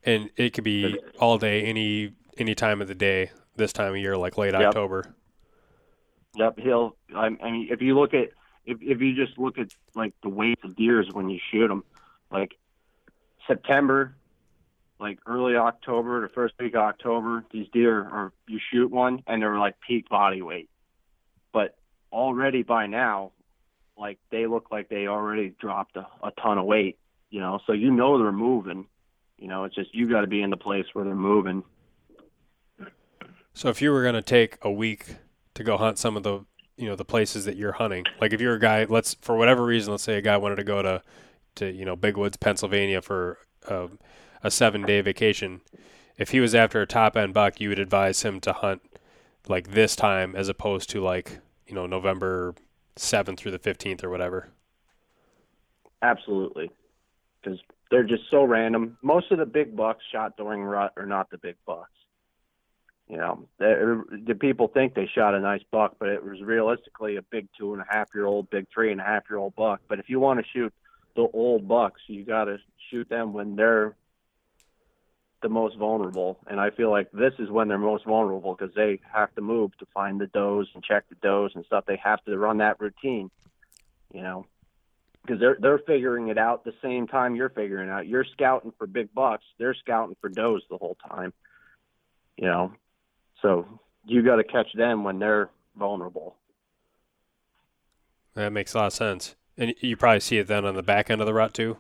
And 0.03 0.31
it 0.37 0.55
could 0.55 0.64
be 0.64 0.99
all 1.18 1.39
day, 1.39 1.62
any 1.62 2.14
any 2.39 2.55
time 2.55 2.81
of 2.81 2.89
the 2.89 2.95
day. 2.95 3.31
This 3.57 3.73
time 3.73 3.93
of 3.93 3.99
year, 3.99 4.16
like 4.16 4.39
late 4.39 4.55
yep. 4.55 4.68
October. 4.68 5.14
Yep, 6.37 6.61
he'll. 6.61 6.97
I, 7.14 7.27
I 7.27 7.51
mean, 7.51 7.68
if 7.71 7.83
you 7.83 7.99
look 7.99 8.14
at 8.14 8.31
if 8.64 8.79
if 8.81 9.01
you 9.01 9.14
just 9.14 9.39
look 9.39 9.59
at 9.59 9.68
like 9.95 10.14
the 10.23 10.31
weights 10.31 10.64
of 10.64 10.77
deers 10.77 11.09
when 11.12 11.29
you 11.29 11.39
shoot 11.51 11.68
them, 11.68 11.85
like 12.31 12.57
September, 13.47 14.14
like 15.01 15.18
early 15.26 15.57
October, 15.57 16.20
the 16.20 16.28
first 16.28 16.55
week 16.61 16.74
of 16.74 16.80
October, 16.80 17.44
these 17.51 17.66
deer 17.72 18.01
are 18.03 18.32
you 18.46 18.61
shoot 18.70 18.90
one 18.90 19.22
and 19.26 19.42
they're 19.42 19.59
like 19.59 19.76
peak 19.86 20.09
body 20.09 20.42
weight, 20.42 20.68
but 21.53 21.76
already 22.12 22.62
by 22.62 22.86
now, 22.86 23.32
like 23.96 24.18
they 24.30 24.46
look 24.46 24.70
like 24.70 24.88
they 24.88 25.07
already 25.07 25.55
dropped 25.59 25.96
a, 25.96 26.07
a 26.22 26.30
ton 26.42 26.59
of 26.59 26.66
weight, 26.66 26.98
you 27.30 27.40
know. 27.40 27.61
So 27.66 27.72
you 27.72 27.90
know 27.90 28.18
they're 28.18 28.30
moving, 28.30 28.86
you 29.38 29.48
know. 29.48 29.64
It's 29.64 29.74
just 29.74 29.94
you 29.94 30.09
got 30.09 30.20
to 30.20 30.26
be 30.26 30.42
in 30.42 30.51
the 30.51 30.57
place 30.57 30.86
where 30.92 31.05
they're 31.05 31.14
moving. 31.14 31.64
So 33.55 33.68
if 33.68 33.80
you 33.80 33.90
were 33.90 34.11
to 34.12 34.22
take 34.22 34.59
a 34.62 34.70
week 34.70 35.16
to 35.55 35.64
go 35.64 35.76
hunt 35.76 35.98
some 35.98 36.16
of 36.16 36.22
the 36.22 36.44
you 36.76 36.86
know 36.86 36.96
the 36.96 37.05
places 37.05 37.46
that 37.46 37.57
you're 37.57 37.72
hunting, 37.72 38.05
like 38.20 38.32
if 38.32 38.40
you're 38.40 38.55
a 38.55 38.61
guy, 38.61 38.84
let's 38.84 39.14
for 39.22 39.36
whatever 39.36 39.64
reason, 39.64 39.92
let's 39.92 40.03
say 40.03 40.16
a 40.18 40.22
guy 40.22 40.36
wanted 40.36 40.57
to 40.57 40.64
go 40.64 40.82
to 40.82 41.03
to 41.57 41.70
you 41.70 41.86
know 41.86 41.96
Big 41.96 42.16
Woods, 42.16 42.36
Pennsylvania 42.36 43.01
for 43.01 43.38
a, 43.66 43.88
a 44.43 44.51
seven 44.51 44.82
day 44.82 45.01
vacation. 45.01 45.61
If 46.16 46.30
he 46.30 46.41
was 46.41 46.55
after 46.55 46.80
a 46.80 46.86
top 46.86 47.16
end 47.16 47.34
buck, 47.34 47.61
you 47.61 47.68
would 47.68 47.78
advise 47.78 48.22
him 48.22 48.41
to 48.41 48.53
hunt 48.53 48.82
like 49.49 49.72
this 49.72 49.97
time 49.97 50.36
as 50.36 50.49
opposed 50.49 50.91
to 50.91 51.01
like 51.01 51.38
you 51.66 51.74
know 51.74 51.86
November 51.86 52.55
seventh 52.97 53.41
through 53.41 53.53
the 53.53 53.59
fifteenth 53.59 54.05
or 54.05 54.11
whatever. 54.11 54.49
Absolutely, 56.03 56.70
because 57.43 57.59
they're 57.91 58.05
just 58.05 58.24
so 58.30 58.45
random. 58.45 58.97
Most 59.03 59.30
of 59.32 59.38
the 59.38 59.47
big 59.47 59.76
bucks 59.76 60.05
shot 60.12 60.36
during 60.36 60.62
rut 60.62 60.93
are 60.97 61.07
not 61.07 61.30
the 61.30 61.38
big 61.38 61.57
bucks. 61.66 61.91
You 63.09 63.16
know, 63.16 63.49
the 63.59 64.36
people 64.38 64.68
think 64.68 64.95
they 64.95 65.11
shot 65.12 65.34
a 65.34 65.41
nice 65.41 65.62
buck, 65.72 65.97
but 65.99 66.11
it 66.11 66.24
was 66.24 66.41
realistically 66.43 67.16
a 67.16 67.22
big 67.22 67.49
two 67.59 67.72
and 67.72 67.82
a 67.82 67.86
half 67.91 68.09
year 68.14 68.24
old, 68.24 68.49
big 68.51 68.66
three 68.72 68.93
and 68.93 69.01
a 69.01 69.05
half 69.05 69.24
year 69.28 69.38
old 69.38 69.57
buck. 69.57 69.80
But 69.88 69.99
if 69.99 70.09
you 70.09 70.20
want 70.20 70.38
to 70.38 70.47
shoot 70.53 70.72
the 71.16 71.26
old 71.32 71.66
bucks, 71.66 72.01
you 72.07 72.24
got 72.24 72.45
to 72.45 72.59
shoot 72.88 73.09
them 73.09 73.32
when 73.32 73.57
they're 73.57 73.97
the 75.43 75.49
most 75.49 75.76
vulnerable. 75.76 76.38
And 76.47 76.61
I 76.61 76.70
feel 76.70 76.91
like 76.91 77.11
this 77.12 77.32
is 77.38 77.51
when 77.51 77.68
they're 77.68 77.78
most 77.78 78.05
vulnerable 78.05 78.55
because 78.55 78.74
they 78.74 79.01
have 79.12 79.34
to 79.34 79.41
move 79.41 79.76
to 79.78 79.86
find 79.93 80.20
the 80.20 80.26
does 80.26 80.68
and 80.74 80.84
check 80.84 81.05
the 81.09 81.16
does 81.16 81.53
and 81.55 81.64
stuff. 81.64 81.84
They 81.86 82.01
have 82.03 82.24
to 82.24 82.36
run 82.36 82.59
that 82.59 82.80
routine, 82.80 83.30
you 84.12 84.22
know, 84.22 84.47
because 85.22 85.41
they're 85.41 85.57
they're 85.61 85.78
figuring 85.78 86.28
it 86.28 86.38
out 86.38 86.64
the 86.64 86.74
same 86.82 87.07
time 87.07 87.34
you're 87.34 87.49
figuring 87.49 87.88
it 87.88 87.93
out. 87.93 88.07
You're 88.07 88.24
scouting 88.24 88.72
for 88.78 88.86
big 88.86 89.12
bucks. 89.14 89.45
They're 89.59 89.74
scouting 89.74 90.16
for 90.20 90.28
does 90.28 90.62
the 90.70 90.76
whole 90.76 90.97
time, 91.09 91.32
you 92.36 92.47
know. 92.47 92.72
So 93.43 93.66
you 94.05 94.22
got 94.22 94.36
to 94.36 94.45
catch 94.45 94.72
them 94.74 95.05
when 95.05 95.18
they're 95.18 95.51
vulnerable. 95.76 96.36
That 98.34 98.53
makes 98.53 98.74
a 98.74 98.78
lot 98.78 98.86
of 98.88 98.93
sense. 98.93 99.36
And 99.57 99.74
you 99.80 99.97
probably 99.97 100.20
see 100.20 100.38
it 100.38 100.47
then 100.47 100.64
on 100.64 100.74
the 100.74 100.82
back 100.82 101.11
end 101.11 101.20
of 101.20 101.26
the 101.26 101.34
rut 101.34 101.53
too. 101.53 101.76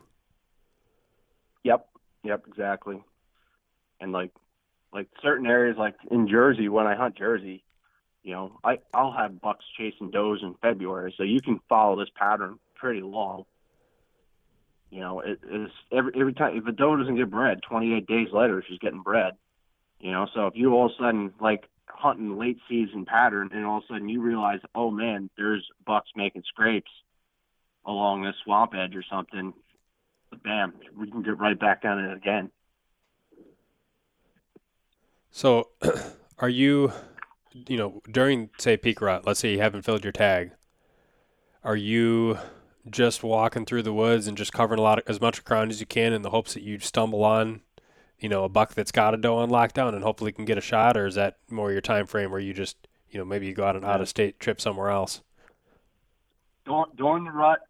Yep. 1.64 1.86
Yep. 2.24 2.44
Exactly. 2.48 3.02
And 4.00 4.12
like, 4.12 4.32
like 4.92 5.08
certain 5.22 5.46
areas, 5.46 5.76
like 5.78 5.94
in 6.10 6.28
Jersey, 6.28 6.68
when 6.68 6.86
I 6.86 6.94
hunt 6.96 7.16
Jersey, 7.16 7.64
you 8.22 8.32
know, 8.32 8.58
I 8.64 8.78
I'll 8.92 9.12
have 9.12 9.40
bucks 9.40 9.64
chasing 9.76 10.10
does 10.10 10.40
in 10.42 10.54
February, 10.60 11.14
so 11.16 11.22
you 11.22 11.40
can 11.40 11.60
follow 11.68 11.98
this 11.98 12.10
pattern 12.14 12.58
pretty 12.74 13.00
long. 13.00 13.44
You 14.90 15.00
know, 15.00 15.20
it 15.20 15.40
is 15.50 15.70
every 15.92 16.12
every 16.18 16.34
time 16.34 16.56
if 16.56 16.66
a 16.66 16.72
doe 16.72 16.96
doesn't 16.96 17.16
get 17.16 17.30
bred, 17.30 17.62
28 17.62 18.06
days 18.06 18.28
later 18.32 18.62
she's 18.66 18.78
getting 18.78 19.02
bred. 19.02 19.34
You 20.00 20.12
know, 20.12 20.26
so 20.34 20.46
if 20.46 20.54
you 20.56 20.72
all 20.72 20.86
of 20.86 20.92
a 20.92 21.02
sudden 21.02 21.32
like 21.40 21.64
hunting 21.86 22.38
late 22.38 22.58
season 22.68 23.04
pattern, 23.04 23.50
and 23.52 23.64
all 23.64 23.78
of 23.78 23.84
a 23.84 23.94
sudden 23.94 24.08
you 24.08 24.20
realize, 24.20 24.60
oh 24.74 24.90
man, 24.90 25.30
there's 25.36 25.66
bucks 25.86 26.10
making 26.16 26.42
scrapes 26.46 26.90
along 27.86 28.22
this 28.22 28.34
swamp 28.44 28.74
edge 28.74 28.94
or 28.94 29.04
something, 29.10 29.54
bam, 30.42 30.74
we 30.96 31.10
can 31.10 31.22
get 31.22 31.38
right 31.38 31.58
back 31.58 31.82
on 31.84 31.98
it 31.98 32.12
again. 32.12 32.50
So, 35.30 35.68
are 36.38 36.48
you, 36.48 36.92
you 37.52 37.76
know, 37.76 38.02
during 38.10 38.50
say 38.58 38.76
peak 38.76 39.00
rut? 39.00 39.26
Let's 39.26 39.40
say 39.40 39.52
you 39.52 39.60
haven't 39.60 39.82
filled 39.82 40.04
your 40.04 40.12
tag. 40.12 40.52
Are 41.62 41.76
you 41.76 42.38
just 42.88 43.22
walking 43.22 43.66
through 43.66 43.82
the 43.82 43.92
woods 43.92 44.26
and 44.26 44.36
just 44.36 44.52
covering 44.52 44.80
a 44.80 44.82
lot 44.82 44.98
of, 44.98 45.04
as 45.06 45.20
much 45.20 45.44
ground 45.44 45.70
as 45.70 45.80
you 45.80 45.86
can 45.86 46.12
in 46.12 46.22
the 46.22 46.30
hopes 46.30 46.54
that 46.54 46.62
you 46.62 46.78
stumble 46.78 47.24
on 47.24 47.60
you 48.20 48.28
know, 48.28 48.44
a 48.44 48.48
buck 48.48 48.74
that's 48.74 48.92
got 48.92 49.14
a 49.14 49.16
doe 49.16 49.38
on 49.38 49.50
lockdown 49.50 49.94
and 49.94 50.04
hopefully 50.04 50.30
can 50.30 50.44
get 50.44 50.58
a 50.58 50.60
shot, 50.60 50.96
or 50.96 51.06
is 51.06 51.14
that 51.14 51.38
more 51.48 51.72
your 51.72 51.80
time 51.80 52.06
frame 52.06 52.30
where 52.30 52.40
you 52.40 52.52
just, 52.52 52.76
you 53.10 53.18
know, 53.18 53.24
maybe 53.24 53.46
you 53.46 53.54
go 53.54 53.64
out 53.64 53.76
an 53.76 53.84
out 53.84 54.00
of 54.00 54.08
state 54.08 54.38
trip 54.38 54.60
somewhere 54.60 54.90
else? 54.90 55.22
During 56.96 57.24
the 57.24 57.30
rut, 57.30 57.60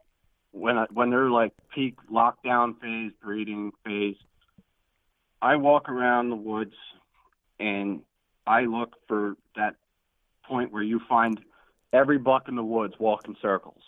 when 0.50 0.76
I, 0.76 0.86
when 0.92 1.10
they're 1.10 1.30
like 1.30 1.52
peak 1.72 1.94
lockdown 2.12 2.78
phase, 2.80 3.12
breeding 3.22 3.70
phase, 3.84 4.16
I 5.40 5.56
walk 5.56 5.88
around 5.88 6.30
the 6.30 6.36
woods 6.36 6.74
and 7.60 8.00
I 8.46 8.62
look 8.62 8.96
for 9.06 9.36
that 9.54 9.76
point 10.44 10.72
where 10.72 10.82
you 10.82 11.00
find 11.08 11.38
every 11.92 12.18
buck 12.18 12.48
in 12.48 12.56
the 12.56 12.64
woods 12.64 12.94
walking 12.98 13.36
circles. 13.40 13.82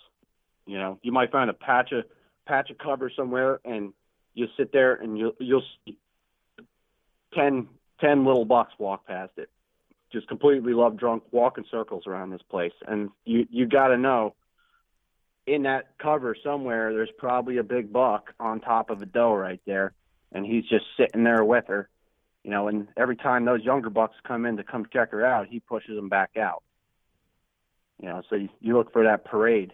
You 0.66 0.78
know, 0.78 0.98
you 1.02 1.10
might 1.10 1.32
find 1.32 1.50
a 1.50 1.54
patch 1.54 1.90
of 1.92 2.04
patch 2.46 2.70
of 2.70 2.78
cover 2.78 3.10
somewhere, 3.14 3.60
and 3.64 3.92
you 4.34 4.46
sit 4.56 4.72
there 4.72 4.94
and 4.94 5.18
you'll 5.18 5.34
you'll 5.40 5.64
see 5.84 5.98
10, 7.34 7.68
10 8.00 8.24
little 8.24 8.44
bucks 8.44 8.72
walk 8.78 9.06
past 9.06 9.32
it, 9.36 9.48
just 10.12 10.28
completely 10.28 10.74
love 10.74 10.96
drunk, 10.96 11.22
walking 11.30 11.64
circles 11.70 12.06
around 12.06 12.30
this 12.30 12.42
place. 12.48 12.72
And 12.86 13.10
you 13.24 13.46
you 13.50 13.66
got 13.66 13.88
to 13.88 13.96
know, 13.96 14.34
in 15.46 15.62
that 15.62 15.98
cover 15.98 16.36
somewhere, 16.44 16.92
there's 16.92 17.10
probably 17.18 17.56
a 17.56 17.64
big 17.64 17.92
buck 17.92 18.32
on 18.38 18.60
top 18.60 18.90
of 18.90 19.02
a 19.02 19.06
doe 19.06 19.34
right 19.34 19.60
there, 19.66 19.94
and 20.30 20.46
he's 20.46 20.64
just 20.64 20.84
sitting 20.96 21.24
there 21.24 21.44
with 21.44 21.66
her. 21.68 21.88
You 22.44 22.50
know, 22.50 22.68
and 22.68 22.88
every 22.96 23.16
time 23.16 23.44
those 23.44 23.62
younger 23.62 23.90
bucks 23.90 24.16
come 24.26 24.46
in 24.46 24.56
to 24.56 24.64
come 24.64 24.86
check 24.92 25.12
her 25.12 25.24
out, 25.24 25.46
he 25.48 25.60
pushes 25.60 25.94
them 25.94 26.08
back 26.08 26.36
out. 26.36 26.62
You 28.00 28.08
know, 28.08 28.22
so 28.28 28.34
you, 28.34 28.48
you 28.60 28.76
look 28.76 28.92
for 28.92 29.04
that 29.04 29.24
parade. 29.24 29.72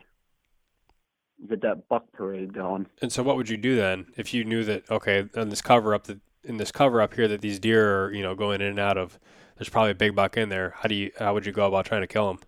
You 1.38 1.48
get 1.48 1.62
that 1.62 1.88
buck 1.88 2.12
parade 2.12 2.52
going. 2.52 2.86
And 3.00 3.10
so, 3.10 3.22
what 3.22 3.36
would 3.36 3.48
you 3.48 3.56
do 3.56 3.76
then 3.76 4.06
if 4.16 4.34
you 4.34 4.44
knew 4.44 4.64
that 4.64 4.90
okay, 4.90 5.26
on 5.36 5.48
this 5.48 5.62
cover 5.62 5.94
up 5.94 6.04
that 6.04 6.20
in 6.44 6.56
this 6.56 6.72
cover 6.72 7.00
up 7.00 7.14
here 7.14 7.28
that 7.28 7.40
these 7.40 7.58
deer 7.58 8.06
are, 8.06 8.12
you 8.12 8.22
know, 8.22 8.34
going 8.34 8.60
in 8.60 8.68
and 8.68 8.78
out 8.78 8.96
of. 8.98 9.18
There's 9.56 9.68
probably 9.68 9.90
a 9.90 9.96
big 9.96 10.14
buck 10.14 10.36
in 10.36 10.48
there. 10.48 10.74
How 10.76 10.88
do 10.88 10.94
you? 10.94 11.10
How 11.18 11.34
would 11.34 11.46
you 11.46 11.52
go 11.52 11.66
about 11.66 11.86
trying 11.86 12.02
to 12.02 12.06
kill 12.06 12.28
them? 12.28 12.40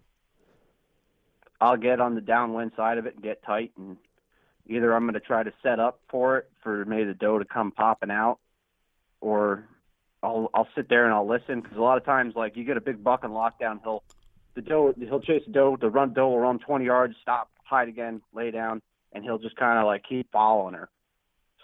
I'll 1.60 1.76
get 1.76 2.00
on 2.00 2.14
the 2.14 2.20
downwind 2.20 2.72
side 2.76 2.98
of 2.98 3.06
it 3.06 3.14
and 3.14 3.22
get 3.22 3.42
tight, 3.42 3.72
and 3.76 3.96
either 4.66 4.94
I'm 4.94 5.02
going 5.02 5.14
to 5.14 5.20
try 5.20 5.42
to 5.42 5.52
set 5.62 5.78
up 5.78 6.00
for 6.08 6.38
it 6.38 6.50
for 6.62 6.84
maybe 6.84 7.04
the 7.04 7.14
doe 7.14 7.38
to 7.38 7.44
come 7.44 7.70
popping 7.72 8.10
out, 8.10 8.38
or 9.20 9.68
I'll 10.22 10.50
I'll 10.52 10.68
sit 10.74 10.88
there 10.88 11.04
and 11.04 11.14
I'll 11.14 11.26
listen 11.26 11.60
because 11.60 11.76
a 11.76 11.80
lot 11.80 11.96
of 11.96 12.04
times 12.04 12.34
like 12.36 12.56
you 12.56 12.64
get 12.64 12.76
a 12.76 12.80
big 12.80 13.02
buck 13.02 13.24
on 13.24 13.30
lockdown, 13.30 13.80
he'll 13.82 14.02
the 14.54 14.62
doe 14.62 14.94
he'll 14.98 15.20
chase 15.20 15.42
the 15.46 15.52
doe, 15.52 15.76
the 15.80 15.90
run 15.90 16.12
doe 16.12 16.28
will 16.28 16.38
run 16.38 16.58
20 16.58 16.84
yards, 16.84 17.14
stop, 17.22 17.50
hide 17.64 17.88
again, 17.88 18.20
lay 18.34 18.50
down, 18.50 18.82
and 19.12 19.24
he'll 19.24 19.38
just 19.38 19.56
kind 19.56 19.78
of 19.78 19.86
like 19.86 20.02
keep 20.08 20.30
following 20.30 20.74
her. 20.74 20.88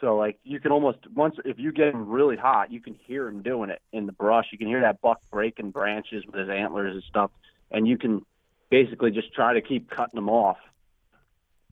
So 0.01 0.17
like 0.17 0.39
you 0.45 0.61
can 0.61 0.73
almost 0.73 0.99
once 1.15 1.37
if 1.45 1.59
you 1.59 1.73
get 1.73 1.89
him 1.89 2.09
really 2.09 2.37
hot, 2.37 2.71
you 2.71 2.81
can 2.81 2.95
hear 3.07 3.29
him 3.29 3.43
doing 3.43 3.71
it 3.71 3.81
in 3.93 4.07
the 4.07 4.13
brush. 4.13 4.47
You 4.53 4.59
can 4.59 4.67
hear 4.67 4.81
that 4.81 5.01
buck 5.01 5.21
breaking 5.31 5.71
branches 5.71 6.25
with 6.27 6.35
his 6.35 6.49
antlers 6.49 6.95
and 6.95 7.03
stuff, 7.05 7.31
and 7.71 7.87
you 7.87 7.99
can 7.99 8.25
basically 8.71 9.11
just 9.11 9.33
try 9.35 9.55
to 9.55 9.61
keep 9.61 9.91
cutting 9.91 10.17
them 10.17 10.29
off. 10.29 10.59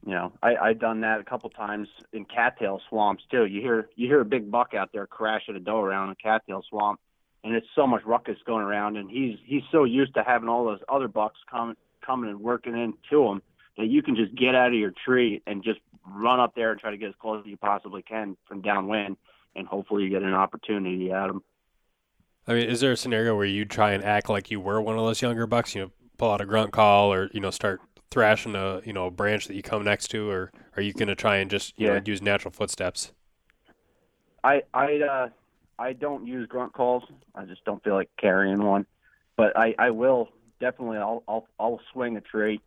You 0.05 0.11
know, 0.11 0.33
I 0.43 0.55
I've 0.55 0.79
done 0.79 1.01
that 1.01 1.19
a 1.19 1.23
couple 1.23 1.49
times 1.49 1.87
in 2.13 2.25
cattail 2.25 2.79
swamps 2.89 3.23
too. 3.31 3.45
You 3.45 3.59
hear 3.59 3.89
you 3.95 4.07
hear 4.07 4.21
a 4.21 4.25
big 4.25 4.51
buck 4.51 4.75
out 4.75 4.91
there 4.93 5.07
crashing 5.07 5.55
a 5.55 5.59
doe 5.59 5.81
around 5.81 6.11
a 6.11 6.15
cattail 6.15 6.63
swamp, 6.69 6.99
and 7.43 7.55
it's 7.55 7.65
so 7.73 7.87
much 7.87 8.03
ruckus 8.05 8.37
going 8.45 8.63
around, 8.63 8.97
and 8.97 9.09
he's 9.09 9.37
he's 9.45 9.63
so 9.71 9.83
used 9.83 10.13
to 10.13 10.23
having 10.23 10.47
all 10.47 10.63
those 10.63 10.81
other 10.89 11.07
bucks 11.07 11.39
coming 11.49 11.75
coming 12.05 12.29
and 12.29 12.39
working 12.39 12.77
into 12.77 13.23
him 13.25 13.41
that 13.77 13.87
you 13.87 14.03
can 14.03 14.15
just 14.15 14.35
get 14.35 14.53
out 14.53 14.67
of 14.67 14.75
your 14.75 14.93
tree 15.03 15.41
and 15.47 15.63
just 15.63 15.79
run 16.07 16.39
up 16.39 16.53
there 16.53 16.71
and 16.71 16.79
try 16.79 16.91
to 16.91 16.97
get 16.97 17.09
as 17.09 17.15
close 17.19 17.43
as 17.43 17.49
you 17.49 17.57
possibly 17.57 18.03
can 18.03 18.37
from 18.47 18.61
downwind, 18.61 19.17
and 19.55 19.67
hopefully 19.67 20.03
you 20.03 20.09
get 20.11 20.21
an 20.21 20.35
opportunity 20.35 21.11
at 21.11 21.31
him. 21.31 21.41
I 22.47 22.53
mean, 22.53 22.69
is 22.69 22.79
there 22.79 22.91
a 22.91 22.97
scenario 22.97 23.35
where 23.35 23.47
you 23.47 23.65
try 23.65 23.93
and 23.93 24.03
act 24.03 24.29
like 24.29 24.51
you 24.51 24.59
were 24.59 24.79
one 24.79 24.99
of 24.99 25.03
those 25.03 25.23
younger 25.23 25.47
bucks? 25.47 25.73
You 25.73 25.81
know, 25.81 25.91
pull 26.19 26.31
out 26.31 26.41
a 26.41 26.45
grunt 26.45 26.71
call, 26.71 27.11
or 27.11 27.31
you 27.33 27.39
know, 27.39 27.49
start 27.49 27.81
thrashing 28.11 28.55
a 28.55 28.81
you 28.85 28.93
know 28.93 29.07
a 29.07 29.11
branch 29.11 29.47
that 29.47 29.55
you 29.55 29.63
come 29.63 29.83
next 29.83 30.07
to, 30.09 30.29
or 30.29 30.51
are 30.75 30.81
you 30.81 30.93
going 30.93 31.07
to 31.07 31.15
try 31.15 31.37
and 31.37 31.49
just 31.49 31.77
you 31.77 31.87
yeah. 31.87 31.95
know 31.95 32.01
use 32.05 32.21
natural 32.21 32.51
footsteps? 32.51 33.11
I 34.43 34.63
I 34.73 35.01
uh, 35.01 35.29
I 35.79 35.93
don't 35.93 36.27
use 36.27 36.47
grunt 36.47 36.73
calls. 36.73 37.03
I 37.33 37.45
just 37.45 37.63
don't 37.65 37.83
feel 37.83 37.95
like 37.95 38.09
carrying 38.17 38.63
one, 38.63 38.85
but 39.35 39.57
I 39.57 39.75
I 39.77 39.89
will 39.91 40.29
definitely. 40.59 40.97
I'll 40.97 41.23
I'll 41.27 41.47
I'll 41.59 41.81
swing 41.91 42.17
a 42.17 42.21
tree 42.21 42.61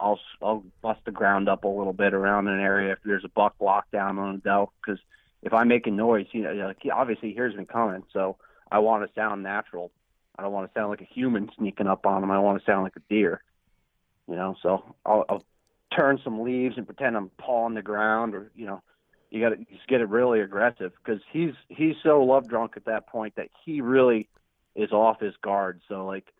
I'll 0.00 0.18
I'll 0.42 0.64
bust 0.82 1.00
the 1.04 1.12
ground 1.12 1.48
up 1.48 1.64
a 1.64 1.68
little 1.68 1.92
bit 1.92 2.14
around 2.14 2.48
an 2.48 2.58
area 2.58 2.92
if 2.92 2.98
there's 3.04 3.24
a 3.24 3.28
buck 3.28 3.54
locked 3.60 3.92
down 3.92 4.18
on 4.18 4.36
a 4.36 4.38
doe 4.38 4.72
because 4.80 5.00
if 5.42 5.52
I'm 5.52 5.68
making 5.68 5.96
noise, 5.96 6.26
you 6.32 6.42
know, 6.42 6.52
like 6.52 6.78
he 6.80 6.90
obviously 6.90 7.32
hears 7.32 7.54
me 7.54 7.64
coming, 7.64 8.02
so 8.12 8.36
I 8.70 8.78
want 8.78 9.06
to 9.06 9.14
sound 9.14 9.42
natural. 9.42 9.90
I 10.38 10.42
don't 10.42 10.52
want 10.52 10.72
to 10.72 10.78
sound 10.78 10.90
like 10.90 11.02
a 11.02 11.08
human 11.12 11.50
sneaking 11.56 11.86
up 11.86 12.06
on 12.06 12.22
him. 12.22 12.30
I 12.30 12.38
want 12.38 12.58
to 12.58 12.64
sound 12.64 12.82
like 12.82 12.96
a 12.96 13.02
deer, 13.08 13.42
you 14.30 14.36
know. 14.36 14.56
So 14.62 14.94
I'll, 15.04 15.24
I'll 15.28 15.44
turn 15.94 16.18
some 16.24 16.42
leaves 16.42 16.76
and 16.76 16.86
pretend 16.86 17.16
I'm 17.16 17.30
pawing 17.38 17.74
the 17.74 17.82
ground, 17.82 18.34
or 18.34 18.50
you 18.54 18.66
know, 18.66 18.82
you 19.30 19.40
got 19.40 19.50
to 19.50 19.56
just 19.56 19.86
get 19.88 20.00
it 20.00 20.08
really 20.08 20.40
aggressive 20.40 20.92
because 21.04 21.20
he's 21.30 21.52
he's 21.68 21.96
so 22.02 22.22
love 22.22 22.48
drunk 22.48 22.72
at 22.76 22.86
that 22.86 23.06
point 23.08 23.34
that 23.36 23.48
he 23.64 23.80
really 23.80 24.28
is 24.74 24.92
off 24.92 25.20
his 25.20 25.34
guard. 25.42 25.80
So 25.88 26.06
like, 26.06 26.32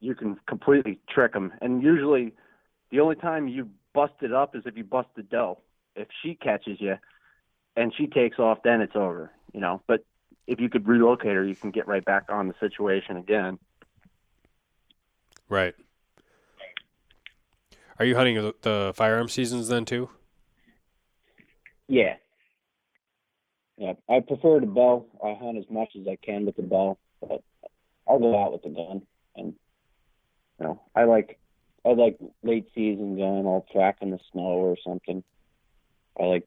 you 0.00 0.14
can 0.14 0.36
completely 0.46 0.98
trick 1.08 1.34
him, 1.34 1.52
and 1.62 1.82
usually 1.82 2.34
the 2.90 3.00
only 3.00 3.16
time 3.16 3.48
you 3.48 3.70
bust 3.94 4.14
it 4.20 4.32
up 4.32 4.54
is 4.54 4.64
if 4.66 4.76
you 4.76 4.84
bust 4.84 5.08
the 5.16 5.22
doe. 5.22 5.58
If 5.94 6.08
she 6.22 6.34
catches 6.34 6.80
you 6.80 6.96
and 7.76 7.92
she 7.94 8.06
takes 8.06 8.38
off, 8.38 8.62
then 8.64 8.80
it's 8.80 8.96
over, 8.96 9.30
you 9.52 9.60
know. 9.60 9.82
But 9.86 10.04
if 10.46 10.58
you 10.58 10.70
could 10.70 10.88
relocate 10.88 11.34
her, 11.34 11.44
you 11.44 11.54
can 11.54 11.70
get 11.70 11.86
right 11.86 12.04
back 12.04 12.24
on 12.30 12.48
the 12.48 12.54
situation 12.60 13.18
again. 13.18 13.58
Right. 15.48 15.74
Are 18.02 18.04
you 18.04 18.16
hunting 18.16 18.34
the, 18.34 18.52
the 18.62 18.92
firearm 18.96 19.28
seasons 19.28 19.68
then 19.68 19.84
too? 19.84 20.10
Yeah. 21.86 22.16
Yeah, 23.78 23.92
I 24.08 24.18
prefer 24.18 24.58
the 24.58 24.66
bow. 24.66 25.06
I 25.24 25.34
hunt 25.40 25.56
as 25.56 25.70
much 25.70 25.90
as 25.94 26.08
I 26.08 26.16
can 26.16 26.44
with 26.44 26.56
the 26.56 26.62
bow, 26.62 26.98
but 27.20 27.44
I'll 28.08 28.18
go 28.18 28.36
out 28.36 28.50
with 28.50 28.64
the 28.64 28.70
gun. 28.70 29.02
And 29.36 29.54
you 30.58 30.66
know, 30.66 30.80
I 30.96 31.04
like 31.04 31.38
I 31.84 31.90
like 31.90 32.18
late 32.42 32.66
season 32.74 33.14
going. 33.14 33.46
I'll 33.46 33.66
track 33.70 33.98
in 34.00 34.10
the 34.10 34.18
snow 34.32 34.40
or 34.40 34.76
something. 34.84 35.22
I 36.18 36.24
like 36.24 36.44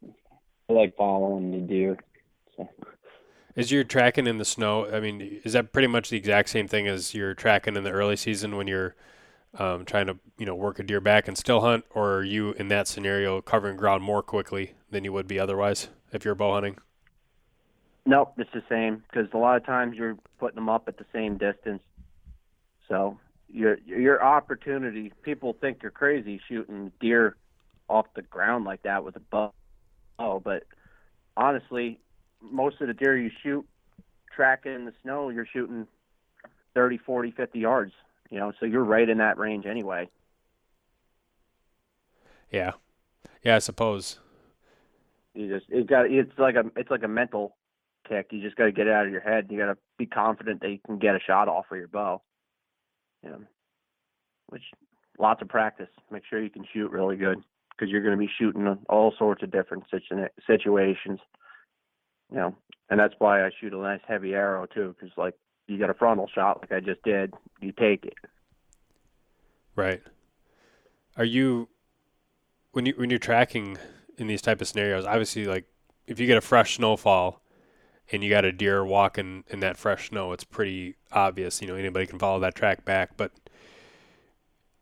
I 0.69 0.73
like 0.73 0.97
following 0.97 1.51
the 1.51 1.59
deer. 1.59 1.97
So. 2.57 2.67
Is 3.55 3.71
your 3.71 3.85
tracking 3.85 4.27
in 4.27 4.39
the 4.39 4.43
snow? 4.45 4.93
I 4.93 4.99
mean, 4.99 5.39
is 5.45 5.53
that 5.53 5.71
pretty 5.71 5.87
much 5.87 6.09
the 6.09 6.17
exact 6.17 6.49
same 6.49 6.67
thing 6.67 6.85
as 6.85 7.13
your 7.13 7.33
tracking 7.33 7.77
in 7.77 7.85
the 7.85 7.91
early 7.91 8.17
season 8.17 8.57
when 8.57 8.67
you're 8.67 8.93
um, 9.59 9.85
trying 9.85 10.07
to 10.07 10.17
you 10.37 10.45
know 10.45 10.55
work 10.55 10.79
a 10.79 10.83
deer 10.83 11.01
back 11.01 11.27
and 11.27 11.37
still 11.37 11.61
hunt, 11.61 11.85
or 11.91 12.15
are 12.15 12.23
you 12.23 12.51
in 12.53 12.67
that 12.69 12.87
scenario 12.87 13.41
covering 13.41 13.77
ground 13.77 14.03
more 14.03 14.23
quickly 14.23 14.73
than 14.89 15.03
you 15.03 15.13
would 15.13 15.27
be 15.27 15.39
otherwise 15.39 15.89
if 16.11 16.25
you're 16.25 16.35
bow 16.35 16.53
hunting? 16.53 16.77
Nope, 18.05 18.33
it's 18.37 18.51
the 18.53 18.63
same 18.69 19.03
because 19.09 19.27
a 19.33 19.37
lot 19.37 19.57
of 19.57 19.65
times 19.65 19.97
you're 19.97 20.17
putting 20.37 20.55
them 20.55 20.69
up 20.69 20.87
at 20.87 20.97
the 20.97 21.05
same 21.11 21.37
distance. 21.37 21.81
So 22.87 23.17
your 23.49 23.77
your 23.85 24.23
opportunity, 24.23 25.11
people 25.23 25.57
think 25.59 25.79
you're 25.81 25.91
crazy 25.91 26.39
shooting 26.47 26.91
deer 26.99 27.35
off 27.87 28.05
the 28.15 28.21
ground 28.21 28.65
like 28.65 28.83
that 28.83 29.03
with 29.03 29.15
a 29.15 29.19
bow. 29.19 29.53
Oh, 30.19 30.39
but 30.39 30.63
honestly, 31.35 31.99
most 32.41 32.79
of 32.81 32.87
the 32.87 32.93
deer 32.93 33.17
you 33.17 33.31
shoot 33.43 33.65
tracking 34.35 34.73
in 34.73 34.85
the 34.85 34.93
snow, 35.01 35.29
you're 35.29 35.47
shooting 35.51 35.87
30, 36.73 36.97
40, 36.99 37.31
50 37.31 37.59
yards. 37.59 37.93
You 38.29 38.39
know, 38.39 38.51
so 38.59 38.65
you're 38.65 38.83
right 38.83 39.07
in 39.07 39.19
that 39.19 39.37
range 39.37 39.65
anyway. 39.65 40.09
Yeah, 42.49 42.73
yeah, 43.43 43.55
I 43.55 43.59
suppose. 43.59 44.19
You 45.33 45.49
just 45.49 45.69
it 45.69 45.87
got 45.87 46.09
it's 46.09 46.37
like 46.37 46.55
a 46.55 46.63
it's 46.75 46.89
like 46.89 47.03
a 47.03 47.07
mental 47.07 47.55
kick. 48.07 48.27
You 48.31 48.41
just 48.41 48.55
got 48.55 48.65
to 48.65 48.71
get 48.71 48.87
it 48.87 48.93
out 48.93 49.05
of 49.05 49.11
your 49.11 49.21
head. 49.21 49.47
You 49.49 49.57
got 49.57 49.67
to 49.67 49.77
be 49.97 50.05
confident 50.05 50.61
that 50.61 50.69
you 50.69 50.79
can 50.85 50.97
get 50.97 51.15
a 51.15 51.19
shot 51.19 51.47
off 51.47 51.65
with 51.69 51.79
your 51.79 51.87
bow. 51.87 52.21
You 53.23 53.29
know, 53.31 53.41
which 54.47 54.63
lots 55.19 55.41
of 55.41 55.49
practice. 55.49 55.89
Make 56.11 56.23
sure 56.29 56.41
you 56.41 56.49
can 56.49 56.65
shoot 56.71 56.91
really 56.91 57.15
good 57.17 57.39
because 57.71 57.91
you're 57.91 58.01
going 58.01 58.17
to 58.17 58.25
be 58.25 58.31
shooting 58.39 58.77
all 58.89 59.13
sorts 59.17 59.43
of 59.43 59.51
different 59.51 59.83
situations. 60.47 61.19
You 62.31 62.37
know, 62.37 62.55
and 62.89 62.99
that's 62.99 63.13
why 63.19 63.45
I 63.45 63.51
shoot 63.59 63.73
a 63.73 63.77
nice 63.77 64.01
heavy 64.07 64.33
arrow 64.33 64.65
too, 64.65 64.95
because 64.97 65.15
like 65.17 65.35
you 65.67 65.79
got 65.79 65.89
a 65.89 65.93
frontal 65.93 66.27
shot 66.33 66.61
like 66.61 66.71
I 66.71 66.79
just 66.79 67.01
did, 67.03 67.33
you 67.61 67.71
take 67.71 68.05
it. 68.05 68.15
Right. 69.75 70.01
Are 71.17 71.25
you 71.25 71.69
when 72.71 72.85
you 72.85 72.93
when 72.97 73.09
you're 73.09 73.19
tracking 73.19 73.77
in 74.17 74.27
these 74.27 74.41
type 74.41 74.61
of 74.61 74.67
scenarios? 74.67 75.05
Obviously, 75.05 75.45
like 75.45 75.65
if 76.07 76.19
you 76.19 76.27
get 76.27 76.37
a 76.37 76.41
fresh 76.41 76.75
snowfall 76.75 77.41
and 78.11 78.23
you 78.23 78.29
got 78.29 78.45
a 78.45 78.51
deer 78.51 78.85
walking 78.85 79.43
in 79.47 79.59
that 79.61 79.77
fresh 79.77 80.09
snow, 80.09 80.31
it's 80.31 80.43
pretty 80.43 80.95
obvious. 81.11 81.61
You 81.61 81.67
know, 81.67 81.75
anybody 81.75 82.05
can 82.05 82.19
follow 82.19 82.39
that 82.41 82.55
track 82.55 82.85
back. 82.85 83.17
But 83.17 83.31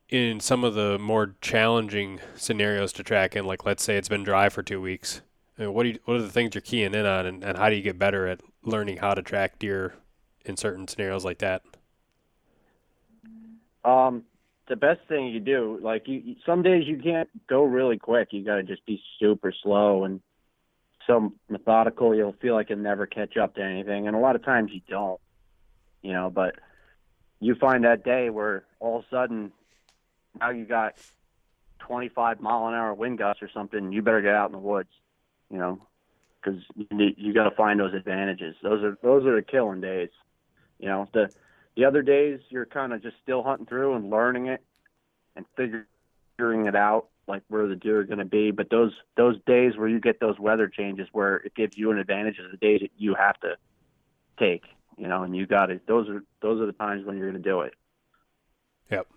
in 0.09 0.39
some 0.39 0.63
of 0.63 0.73
the 0.73 0.99
more 0.99 1.35
challenging 1.41 2.19
scenarios 2.35 2.91
to 2.93 3.03
track 3.03 3.35
in, 3.35 3.45
like 3.45 3.65
let's 3.65 3.83
say 3.83 3.95
it's 3.95 4.09
been 4.09 4.23
dry 4.23 4.49
for 4.49 4.61
two 4.61 4.81
weeks, 4.81 5.21
I 5.57 5.61
mean, 5.63 5.73
what 5.73 5.83
do 5.83 5.89
you, 5.89 5.99
what 6.05 6.17
are 6.17 6.21
the 6.21 6.29
things 6.29 6.53
you're 6.53 6.61
keying 6.61 6.93
in 6.93 7.05
on, 7.05 7.25
and, 7.25 7.43
and 7.43 7.57
how 7.57 7.69
do 7.69 7.75
you 7.75 7.81
get 7.81 7.97
better 7.97 8.27
at 8.27 8.41
learning 8.63 8.97
how 8.97 9.13
to 9.13 9.21
track 9.21 9.59
deer 9.59 9.95
in 10.45 10.57
certain 10.57 10.87
scenarios 10.87 11.25
like 11.25 11.39
that? 11.39 11.63
Um, 13.85 14.23
the 14.67 14.75
best 14.75 15.01
thing 15.07 15.27
you 15.27 15.39
do, 15.39 15.79
like 15.81 16.07
you, 16.07 16.35
some 16.45 16.61
days 16.61 16.83
you 16.87 16.97
can't 16.97 17.29
go 17.47 17.63
really 17.63 17.97
quick. 17.97 18.29
You 18.31 18.43
got 18.43 18.55
to 18.55 18.63
just 18.63 18.85
be 18.85 19.01
super 19.19 19.53
slow 19.63 20.05
and 20.05 20.21
so 21.05 21.33
methodical. 21.49 22.15
You'll 22.15 22.35
feel 22.41 22.53
like 22.53 22.69
you'll 22.69 22.79
never 22.79 23.05
catch 23.05 23.35
up 23.35 23.55
to 23.55 23.61
anything, 23.61 24.07
and 24.07 24.15
a 24.15 24.19
lot 24.19 24.35
of 24.35 24.43
times 24.43 24.71
you 24.73 24.81
don't. 24.87 25.19
You 26.01 26.13
know, 26.13 26.29
but 26.29 26.55
you 27.39 27.55
find 27.55 27.83
that 27.83 28.03
day 28.03 28.29
where 28.29 28.65
all 28.79 28.99
of 28.99 29.05
a 29.05 29.07
sudden 29.09 29.51
now 30.39 30.49
you 30.49 30.65
got 30.65 30.95
25 31.79 32.39
mile 32.39 32.67
an 32.67 32.73
hour 32.73 32.93
wind 32.93 33.17
gusts 33.17 33.41
or 33.41 33.49
something. 33.53 33.91
You 33.91 34.01
better 34.01 34.21
get 34.21 34.33
out 34.33 34.47
in 34.47 34.53
the 34.53 34.59
woods. 34.59 34.89
You 35.49 35.59
know, 35.59 35.81
because 36.41 36.61
you, 36.75 36.87
you 37.17 37.33
got 37.33 37.49
to 37.49 37.55
find 37.55 37.79
those 37.79 37.93
advantages. 37.93 38.55
Those 38.63 38.83
are 38.83 38.97
those 39.03 39.25
are 39.25 39.35
the 39.35 39.41
killing 39.41 39.81
days. 39.81 40.09
You 40.83 40.89
know, 40.89 41.07
the 41.13 41.29
the 41.77 41.85
other 41.85 42.01
days 42.01 42.41
you're 42.49 42.65
kind 42.65 42.91
of 42.91 43.01
just 43.01 43.15
still 43.23 43.41
hunting 43.41 43.65
through 43.65 43.93
and 43.93 44.09
learning 44.09 44.47
it 44.47 44.61
and 45.33 45.45
figuring 45.55 46.65
it 46.65 46.75
out, 46.75 47.07
like 47.25 47.41
where 47.47 47.67
the 47.67 47.77
deer 47.77 48.01
are 48.01 48.03
going 48.03 48.19
to 48.19 48.25
be. 48.25 48.51
But 48.51 48.69
those 48.69 48.91
those 49.15 49.37
days 49.47 49.77
where 49.77 49.87
you 49.87 50.01
get 50.01 50.19
those 50.19 50.37
weather 50.37 50.67
changes, 50.67 51.07
where 51.13 51.37
it 51.37 51.55
gives 51.55 51.77
you 51.77 51.91
an 51.91 51.99
advantage, 51.99 52.37
is 52.37 52.51
the 52.51 52.57
days 52.57 52.81
that 52.81 52.91
you 52.97 53.15
have 53.15 53.39
to 53.39 53.55
take. 54.37 54.63
You 54.97 55.07
know, 55.07 55.23
and 55.23 55.33
you 55.33 55.45
got 55.45 55.71
it. 55.71 55.87
Those 55.87 56.09
are 56.09 56.21
those 56.41 56.59
are 56.59 56.65
the 56.65 56.73
times 56.73 57.05
when 57.05 57.17
you're 57.17 57.31
going 57.31 57.41
to 57.41 57.49
do 57.49 57.61
it. 57.61 57.75
Yep. 58.91 59.07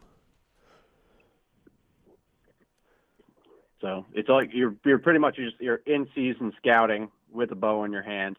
So 3.81 4.07
it's 4.15 4.29
like 4.29 4.51
you're 4.53 4.77
you're 4.85 5.01
pretty 5.01 5.19
much 5.19 5.35
just 5.35 5.57
you're 5.59 5.83
in 5.85 6.07
season 6.15 6.53
scouting 6.59 7.11
with 7.33 7.51
a 7.51 7.57
bow 7.57 7.83
in 7.83 7.91
your 7.91 8.03
hand, 8.03 8.37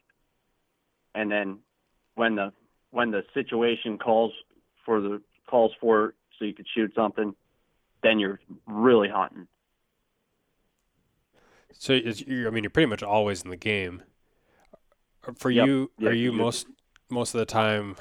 and 1.13 1.29
then 1.29 1.59
when 2.15 2.35
the 2.35 2.53
when 2.97 3.11
the 3.11 3.23
situation 3.35 3.99
calls 3.99 4.33
for 4.83 4.99
the 4.99 5.21
calls 5.47 5.71
for 5.79 6.15
so 6.39 6.45
you 6.45 6.53
could 6.55 6.65
shoot 6.73 6.91
something, 6.95 7.35
then 8.01 8.17
you're 8.17 8.39
really 8.65 9.07
hunting. 9.07 9.47
So 11.73 11.93
I 11.93 12.49
mean, 12.49 12.63
you're 12.63 12.71
pretty 12.71 12.87
much 12.87 13.03
always 13.03 13.43
in 13.43 13.51
the 13.51 13.55
game. 13.55 14.01
For 15.35 15.51
yep. 15.51 15.67
you, 15.67 15.91
yep. 15.99 16.11
are 16.11 16.15
you 16.15 16.31
most 16.31 16.65
most 17.07 17.35
of 17.35 17.39
the 17.39 17.45
time 17.45 17.97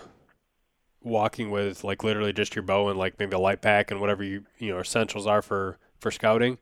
walking 1.02 1.50
with 1.50 1.84
like 1.84 2.02
literally 2.02 2.32
just 2.32 2.56
your 2.56 2.62
bow 2.62 2.88
and 2.88 2.98
like 2.98 3.18
maybe 3.18 3.36
a 3.36 3.38
light 3.38 3.60
pack 3.60 3.90
and 3.90 4.00
whatever 4.00 4.24
you 4.24 4.46
you 4.58 4.72
know 4.72 4.80
essentials 4.80 5.26
are 5.26 5.42
for 5.42 5.78
for 6.00 6.10
scouting, 6.10 6.56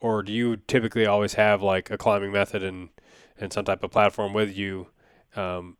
or 0.00 0.24
do 0.24 0.32
you 0.32 0.56
typically 0.56 1.06
always 1.06 1.34
have 1.34 1.62
like 1.62 1.92
a 1.92 1.96
climbing 1.96 2.32
method 2.32 2.64
and 2.64 2.88
and 3.38 3.52
some 3.52 3.64
type 3.64 3.84
of 3.84 3.92
platform 3.92 4.32
with 4.32 4.56
you 4.56 4.88
um, 5.36 5.76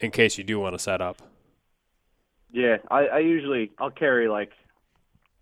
in 0.00 0.10
case 0.10 0.38
you 0.38 0.44
do 0.44 0.58
want 0.58 0.74
to 0.74 0.78
set 0.78 1.02
up? 1.02 1.20
Yeah, 2.54 2.76
I, 2.88 3.06
I 3.06 3.18
usually 3.18 3.72
I'll 3.78 3.90
carry 3.90 4.28
like 4.28 4.52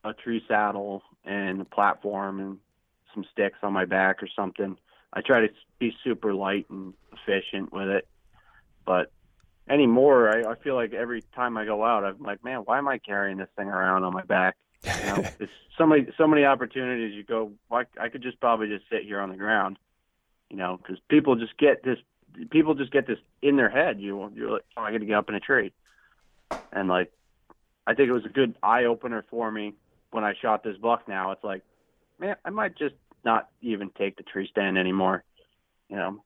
a 0.03 0.15
tree 0.15 0.43
saddle 0.49 1.03
and 1.27 1.61
a 1.61 1.65
platform 1.67 2.41
and 2.41 2.59
some 3.13 3.27
sticks 3.31 3.59
on 3.63 3.75
my 3.75 3.85
back 3.85 4.23
or 4.23 4.29
something. 4.35 4.79
I 5.13 5.21
try 5.21 5.43
to 5.43 5.49
be 5.79 5.95
super 6.03 6.33
light 6.33 6.71
and 6.71 6.95
efficient 7.13 7.71
with 7.71 7.89
it, 7.89 8.09
but 8.87 9.13
anymore, 9.69 10.31
I, 10.35 10.53
I 10.53 10.55
feel 10.55 10.75
like 10.75 10.95
every 10.95 11.23
time 11.37 11.59
I 11.59 11.67
go 11.67 11.85
out, 11.85 12.03
I'm 12.03 12.23
like, 12.23 12.43
man, 12.43 12.61
why 12.61 12.79
am 12.79 12.89
I 12.89 12.97
carrying 12.97 13.37
this 13.37 13.51
thing 13.59 13.69
around 13.69 14.05
on 14.05 14.15
my 14.15 14.23
back? 14.23 14.57
You 14.83 15.05
know, 15.05 15.27
it's 15.39 15.53
so 15.77 15.85
many 15.85 16.07
so 16.17 16.27
many 16.27 16.47
opportunities. 16.47 17.13
You 17.15 17.25
go, 17.25 17.53
why 17.69 17.85
I 18.01 18.09
could 18.09 18.23
just 18.23 18.41
probably 18.41 18.69
just 18.69 18.89
sit 18.91 19.03
here 19.03 19.21
on 19.21 19.29
the 19.29 19.37
ground, 19.37 19.79
you 20.49 20.57
know, 20.57 20.79
because 20.79 20.97
people 21.11 21.37
just 21.37 21.59
get 21.59 21.85
this. 21.85 21.99
People 22.49 22.75
just 22.75 22.91
get 22.91 23.07
this 23.07 23.19
in 23.43 23.57
their 23.57 23.69
head. 23.69 24.01
You 24.01 24.33
you're 24.35 24.53
like, 24.53 24.65
oh, 24.79 24.83
I 24.83 24.93
got 24.93 25.01
to 25.01 25.05
get 25.05 25.17
up 25.17 25.29
in 25.29 25.35
a 25.35 25.41
tree 25.41 25.75
and 26.73 26.89
like 26.89 27.13
I 27.87 27.95
think 27.95 28.09
it 28.09 28.13
was 28.13 28.25
a 28.25 28.31
good 28.31 28.57
eye 28.63 28.85
opener 28.85 29.25
for 29.31 29.51
me 29.51 29.75
when 30.11 30.25
I 30.25 30.35
shot 30.41 30.63
this 30.63 30.77
buck. 30.77 31.09
Now 31.09 31.33
it's 31.33 31.45
like, 31.45 31.63
man, 32.19 32.37
I 32.45 32.51
might 32.51 32.77
just 32.77 32.95
not 33.25 33.49
even 33.61 33.91
take 33.91 34.17
the 34.17 34.23
tree 34.23 34.49
stand 34.51 34.79
anymore. 34.79 35.25
You 35.89 35.97
know, 35.97 36.23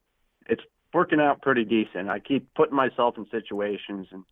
it's 0.48 0.62
working 0.92 1.20
out 1.20 1.42
pretty 1.42 1.64
decent. 1.64 2.08
I 2.08 2.18
keep 2.18 2.52
putting 2.54 2.76
myself 2.76 3.16
in 3.18 3.26
situations, 3.30 4.08
and 4.12 4.24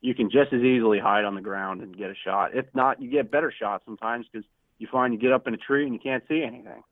you 0.00 0.14
can 0.14 0.30
just 0.30 0.52
as 0.52 0.62
easily 0.62 0.98
hide 0.98 1.24
on 1.24 1.34
the 1.34 1.40
ground 1.40 1.82
and 1.82 1.96
get 1.96 2.10
a 2.10 2.14
shot. 2.14 2.54
If 2.54 2.66
not, 2.74 3.00
you 3.00 3.10
get 3.10 3.30
better 3.30 3.52
shots 3.52 3.84
sometimes 3.84 4.26
because 4.30 4.46
you 4.78 4.86
find 4.90 5.14
you 5.14 5.20
get 5.20 5.32
up 5.32 5.46
in 5.46 5.54
a 5.54 5.58
tree 5.58 5.84
and 5.84 5.94
you 5.94 6.00
can't 6.00 6.24
see 6.28 6.42
anything. 6.42 6.82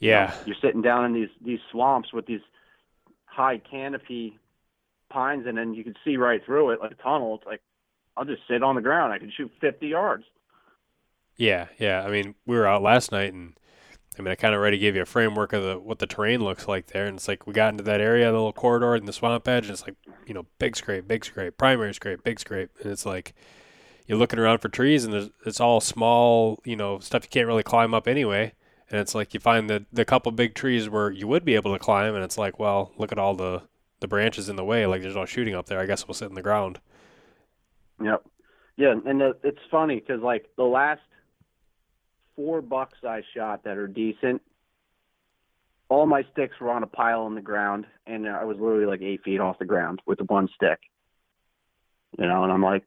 Yeah, 0.00 0.30
you 0.30 0.38
know, 0.38 0.42
you're 0.46 0.56
sitting 0.62 0.82
down 0.82 1.04
in 1.04 1.12
these 1.12 1.30
these 1.44 1.60
swamps 1.70 2.12
with 2.12 2.26
these 2.26 2.40
high 3.24 3.58
canopy 3.58 4.38
pines, 5.08 5.46
and 5.46 5.56
then 5.56 5.74
you 5.74 5.84
can 5.84 5.94
see 6.04 6.16
right 6.16 6.44
through 6.44 6.70
it 6.70 6.80
like 6.80 6.92
a 6.92 7.02
tunnel. 7.02 7.36
It's 7.36 7.46
like 7.46 7.60
I'll 8.16 8.24
just 8.24 8.42
sit 8.48 8.62
on 8.62 8.74
the 8.74 8.80
ground. 8.82 9.12
I 9.12 9.18
can 9.18 9.30
shoot 9.34 9.50
50 9.60 9.86
yards. 9.86 10.24
Yeah, 11.36 11.68
yeah. 11.78 12.02
I 12.02 12.10
mean, 12.10 12.34
we 12.46 12.56
were 12.56 12.66
out 12.66 12.82
last 12.82 13.12
night, 13.12 13.32
and 13.32 13.54
I 14.18 14.22
mean, 14.22 14.32
I 14.32 14.34
kind 14.34 14.54
of 14.54 14.60
already 14.60 14.78
gave 14.78 14.96
you 14.96 15.02
a 15.02 15.06
framework 15.06 15.52
of 15.52 15.62
the 15.62 15.78
what 15.78 16.00
the 16.00 16.06
terrain 16.06 16.42
looks 16.42 16.66
like 16.66 16.88
there, 16.88 17.06
and 17.06 17.16
it's 17.16 17.28
like 17.28 17.46
we 17.46 17.52
got 17.52 17.72
into 17.72 17.84
that 17.84 18.00
area, 18.00 18.26
the 18.26 18.32
little 18.32 18.52
corridor 18.52 18.96
in 18.96 19.06
the 19.06 19.12
swamp 19.12 19.46
edge, 19.46 19.66
and 19.66 19.72
it's 19.72 19.86
like 19.86 19.94
you 20.26 20.34
know, 20.34 20.46
big 20.58 20.76
scrape, 20.76 21.06
big 21.06 21.24
scrape, 21.24 21.56
primary 21.56 21.94
scrape, 21.94 22.24
big 22.24 22.40
scrape, 22.40 22.70
and 22.82 22.90
it's 22.90 23.06
like 23.06 23.34
you're 24.06 24.18
looking 24.18 24.38
around 24.40 24.58
for 24.58 24.68
trees, 24.68 25.04
and 25.04 25.30
it's 25.46 25.60
all 25.60 25.80
small, 25.80 26.60
you 26.64 26.74
know, 26.74 26.98
stuff 26.98 27.22
you 27.24 27.28
can't 27.28 27.46
really 27.46 27.62
climb 27.62 27.94
up 27.94 28.08
anyway. 28.08 28.52
And 28.90 28.98
it's 28.98 29.14
like 29.14 29.34
you 29.34 29.40
find 29.40 29.70
the 29.70 29.86
the 29.92 30.04
couple 30.04 30.32
big 30.32 30.54
trees 30.54 30.88
where 30.88 31.10
you 31.10 31.28
would 31.28 31.44
be 31.44 31.54
able 31.54 31.72
to 31.72 31.78
climb, 31.78 32.14
and 32.16 32.24
it's 32.24 32.38
like, 32.38 32.58
well, 32.58 32.92
look 32.98 33.12
at 33.12 33.18
all 33.18 33.34
the 33.34 33.62
the 34.00 34.08
branches 34.08 34.48
in 34.48 34.56
the 34.56 34.64
way. 34.64 34.86
Like 34.86 35.02
there's 35.02 35.16
no 35.16 35.24
shooting 35.24 35.54
up 35.54 35.66
there. 35.66 35.80
I 35.80 35.86
guess 35.86 36.06
we'll 36.06 36.14
sit 36.14 36.28
in 36.28 36.34
the 36.34 36.42
ground. 36.42 36.80
Yep. 38.02 38.24
Yeah, 38.76 38.94
and 39.04 39.20
the, 39.20 39.36
it's 39.42 39.58
funny 39.70 39.96
because 39.96 40.22
like 40.22 40.46
the 40.56 40.64
last 40.64 41.00
four 42.36 42.62
bucks 42.62 42.98
I 43.02 43.22
shot 43.34 43.64
that 43.64 43.76
are 43.76 43.88
decent, 43.88 44.40
all 45.88 46.06
my 46.06 46.24
sticks 46.32 46.54
were 46.60 46.70
on 46.70 46.84
a 46.84 46.86
pile 46.86 47.22
on 47.22 47.34
the 47.34 47.40
ground, 47.40 47.86
and 48.06 48.28
I 48.28 48.44
was 48.44 48.56
literally 48.60 48.86
like 48.86 49.02
eight 49.02 49.24
feet 49.24 49.40
off 49.40 49.58
the 49.58 49.64
ground 49.64 50.00
with 50.06 50.18
the 50.18 50.24
one 50.24 50.48
stick. 50.54 50.78
You 52.16 52.26
know, 52.26 52.44
and 52.44 52.52
I'm 52.52 52.62
like, 52.62 52.84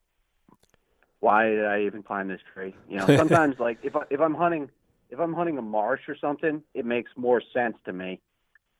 why 1.19 1.49
did 1.49 1.65
I 1.65 1.81
even 1.81 2.03
climb 2.03 2.29
this 2.29 2.41
tree? 2.53 2.73
You 2.89 2.97
know, 2.97 3.07
sometimes 3.17 3.59
like 3.59 3.79
if 3.83 3.95
I, 3.95 4.03
if 4.09 4.21
I'm 4.21 4.33
hunting 4.33 4.69
if 5.09 5.19
I'm 5.19 5.33
hunting 5.33 5.57
a 5.57 5.61
marsh 5.61 6.01
or 6.07 6.15
something, 6.15 6.63
it 6.73 6.85
makes 6.85 7.11
more 7.17 7.41
sense 7.53 7.75
to 7.83 7.91
me 7.91 8.21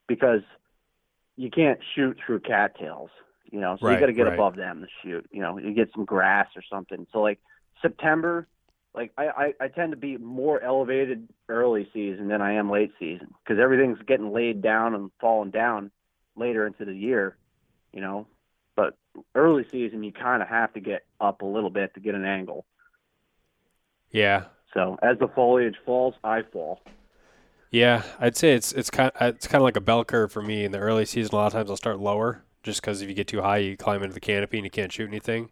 because 0.08 0.42
you 1.42 1.50
can't 1.50 1.80
shoot 1.96 2.18
through 2.26 2.40
cattails. 2.42 3.10
You 3.52 3.60
know, 3.60 3.78
so 3.82 3.88
Right, 3.88 3.96
you 3.96 4.00
got 4.00 4.06
to 4.06 4.14
get 4.14 4.24
right. 4.28 4.34
above 4.36 4.56
them 4.56 4.82
to 4.82 4.88
shoot. 5.04 5.28
You 5.32 5.42
know, 5.42 5.58
you 5.58 5.74
get 5.74 5.90
some 5.94 6.06
grass 6.06 6.48
or 6.56 6.62
something. 6.70 7.06
So 7.12 7.20
like 7.22 7.40
September, 7.82 8.48
like 8.94 9.12
I, 9.18 9.28
I, 9.28 9.54
I 9.60 9.68
tend 9.68 9.92
to 9.92 9.98
be 9.98 10.18
more 10.18 10.62
elevated 10.62 11.28
early 11.50 11.90
season 11.94 12.28
than 12.28 12.42
I 12.42 12.54
am 12.54 12.70
late 12.70 12.92
season 13.00 13.34
because 13.44 13.60
everything's 13.60 14.00
getting 14.08 14.32
laid 14.32 14.62
down 14.62 14.94
and 14.96 15.12
falling 15.20 15.50
down 15.52 15.92
later 16.36 16.66
into 16.68 16.86
the 16.86 16.94
year. 16.96 17.36
You 17.92 18.02
know, 18.02 18.28
but 18.76 18.96
early 19.36 19.66
season 19.70 20.04
you 20.04 20.14
kind 20.14 20.42
of 20.42 20.48
have 20.48 20.72
to 20.74 20.80
get 20.80 21.04
up 21.20 21.42
a 21.42 21.46
little 21.46 21.72
bit 21.72 21.94
to 21.96 22.00
get 22.00 22.16
an 22.16 22.24
angle. 22.26 22.66
Yeah, 24.12 24.46
So 24.74 24.98
as 25.02 25.18
the 25.20 25.28
foliage 25.30 25.78
falls, 25.86 26.16
I 26.24 26.42
fall. 26.44 26.82
Yeah. 27.72 28.04
I'd 28.20 28.38
say 28.38 28.54
it's 28.54 28.72
it's 28.74 28.90
kind 28.90 29.12
uh, 29.20 29.28
it's 29.36 29.48
kind 29.48 29.62
of 29.62 29.64
like 29.64 29.78
a 29.78 29.82
bell 29.82 30.04
curve 30.06 30.32
for 30.32 30.42
me. 30.42 30.64
In 30.66 30.72
the 30.72 30.80
early 30.80 31.06
season, 31.06 31.34
a 31.34 31.38
lot 31.38 31.48
of 31.48 31.54
times 31.54 31.70
I'll 31.70 31.78
start 31.78 32.00
lower, 32.00 32.44
just 32.64 32.82
because 32.82 33.02
if 33.02 33.10
you 33.10 33.16
get 33.16 33.28
too 33.28 33.42
high, 33.42 33.58
you 33.58 33.78
climb 33.78 34.04
into 34.04 34.14
the 34.14 34.20
canopy 34.20 34.58
and 34.58 34.66
you 34.66 34.72
can't 34.72 34.92
shoot 34.92 35.08
anything. 35.08 35.50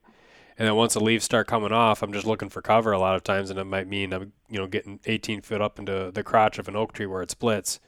And 0.58 0.68
then 0.68 0.76
once 0.76 0.94
the 0.94 1.00
leaves 1.00 1.24
start 1.24 1.48
coming 1.48 1.72
off, 1.72 2.04
I'm 2.04 2.12
just 2.12 2.26
looking 2.28 2.50
for 2.50 2.62
cover 2.62 2.92
a 2.92 3.00
lot 3.00 3.16
of 3.16 3.24
times, 3.24 3.50
and 3.50 3.58
it 3.58 3.64
might 3.64 3.88
mean 3.88 4.14
I'm 4.14 4.34
you 4.50 4.60
know 4.60 4.68
getting 4.68 5.00
18 5.06 5.42
foot 5.42 5.62
up 5.62 5.80
into 5.80 6.12
the 6.14 6.24
crotch 6.24 6.60
of 6.60 6.68
an 6.68 6.76
oak 6.76 6.94
tree 6.94 7.06
where 7.06 7.22
it 7.22 7.32
splits. 7.32 7.80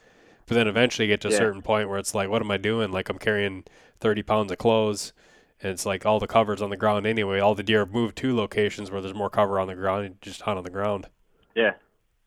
But 0.48 0.56
then 0.56 0.68
eventually 0.68 1.08
you 1.08 1.14
get 1.14 1.22
to 1.22 1.28
a 1.28 1.32
Yeah. 1.32 1.38
certain 1.38 1.62
point 1.62 1.88
where 1.90 2.00
it's 2.00 2.16
like, 2.16 2.30
what 2.30 2.42
am 2.42 2.52
I 2.52 2.58
doing? 2.58 2.92
Like 2.92 3.10
I'm 3.10 3.20
carrying 3.20 3.64
30 4.00 4.24
pounds 4.24 4.52
of 4.52 4.58
clothes, 4.58 5.14
and 5.62 5.72
it's 5.72 5.86
like 5.86 6.06
all 6.06 6.20
the 6.20 6.28
cover's 6.28 6.62
on 6.62 6.70
the 6.70 6.78
ground 6.78 7.06
anyway. 7.06 7.40
All 7.40 7.56
the 7.56 7.64
deer 7.64 7.80
have 7.80 7.92
moved 7.94 8.16
to 8.18 8.36
locations 8.36 8.90
where 8.90 9.02
there's 9.02 9.14
more 9.14 9.30
cover 9.30 9.60
on 9.60 9.68
the 9.68 9.76
ground, 9.76 10.06
and 10.06 10.22
just 10.22 10.42
hunt 10.42 10.58
on 10.58 10.64
the 10.64 10.70
ground. 10.70 11.08
Yeah, 11.56 11.74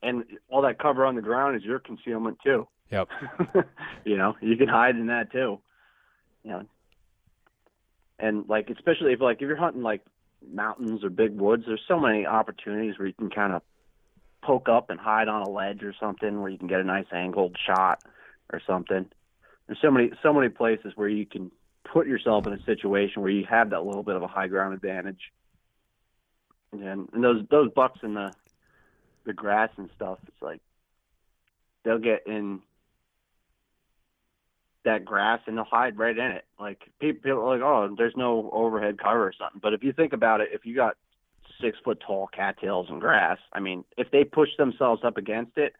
and 0.05 0.25
all 0.49 0.63
that 0.63 0.79
cover 0.79 1.05
on 1.05 1.15
the 1.15 1.23
ground 1.23 1.57
is 1.57 1.63
your 1.63 1.79
concealment 1.79 2.39
too. 2.45 2.69
Yep. 2.91 3.09
you 4.05 4.17
know, 4.17 4.37
you 4.41 4.57
can 4.57 4.69
hide 4.69 4.97
in 4.97 5.07
that 5.07 5.33
too. 5.33 5.59
You 6.43 6.51
know, 6.51 6.65
and 8.19 8.49
like 8.49 8.71
especially 8.71 9.13
if 9.13 9.21
like 9.21 9.37
if 9.37 9.43
you're 9.43 9.57
hunting 9.57 9.83
like 9.83 10.03
mountains 10.53 11.03
or 11.03 11.11
big 11.11 11.33
woods, 11.39 11.65
there's 11.67 11.81
so 11.89 11.99
many 11.99 12.27
opportunities 12.27 12.99
where 12.99 13.09
you 13.09 13.15
can 13.15 13.31
kind 13.31 13.53
of 13.53 13.63
poke 14.43 14.69
up 14.69 14.91
and 14.91 15.01
hide 15.01 15.29
on 15.29 15.43
a 15.43 15.49
ledge 15.49 15.83
or 15.83 15.95
something 15.99 16.41
where 16.41 16.51
you 16.51 16.59
can 16.59 16.69
get 16.69 16.81
a 16.81 16.85
nice 16.85 17.07
angled 17.13 17.57
shot 17.67 18.03
or 18.53 18.61
something. 18.67 19.07
There's 19.67 19.79
so 19.81 19.91
many 19.91 20.13
so 20.23 20.33
many 20.33 20.51
places 20.51 20.93
where 20.95 21.09
you 21.09 21.25
can 21.25 21.51
put 21.91 22.07
yourself 22.07 22.47
in 22.47 22.53
a 22.53 22.63
situation 22.65 23.23
where 23.23 23.31
you 23.31 23.47
have 23.49 23.71
that 23.71 23.85
little 23.85 24.03
bit 24.03 24.17
of 24.17 24.23
a 24.23 24.27
high 24.27 24.49
ground 24.49 24.75
advantage. 24.75 25.33
And, 26.73 27.09
and 27.13 27.25
those 27.25 27.45
those 27.51 27.71
bucks 27.73 28.01
in 28.03 28.15
the 28.15 28.33
the 29.25 29.33
grass 29.33 29.71
and 29.77 29.89
stuff, 29.97 30.19
it's 30.27 30.43
like 30.43 30.61
they'll 31.85 31.99
get 31.99 32.27
in 32.27 32.61
that 34.85 35.05
grass 35.05 35.41
and 35.47 35.57
they'll 35.57 35.65
hide 35.65 35.99
right 35.99 36.17
in 36.17 36.31
it. 36.33 36.45
Like 36.59 36.81
people, 37.01 37.23
people 37.23 37.41
are 37.41 37.57
like, 37.59 37.63
oh, 37.65 37.95
there's 37.97 38.17
no 38.17 38.51
overhead 38.53 38.99
cover 38.99 39.27
or 39.27 39.33
something. 39.39 39.61
But 39.63 39.73
if 39.73 39.83
you 39.83 39.93
think 39.93 40.13
about 40.13 40.41
it, 40.41 40.51
if 40.53 40.67
you 40.67 40.75
got 40.75 40.97
six 41.61 41.79
foot 41.85 42.03
tall 42.07 42.27
cattails 42.27 42.89
and 42.91 43.01
grass, 43.01 43.39
I 43.53 43.61
mean, 43.61 43.85
if 43.97 44.11
they 44.11 44.25
push 44.25 44.51
themselves 44.59 45.03
up 45.05 45.17
against 45.17 45.57
it, 45.57 45.75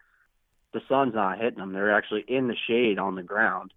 the 0.73 0.81
sun's 0.89 1.15
not 1.15 1.39
hitting 1.39 1.59
them. 1.59 1.73
They're 1.73 1.95
actually 1.95 2.25
in 2.27 2.49
the 2.49 2.57
shade 2.67 2.99
on 2.99 3.15
the 3.15 3.23
ground, 3.23 3.73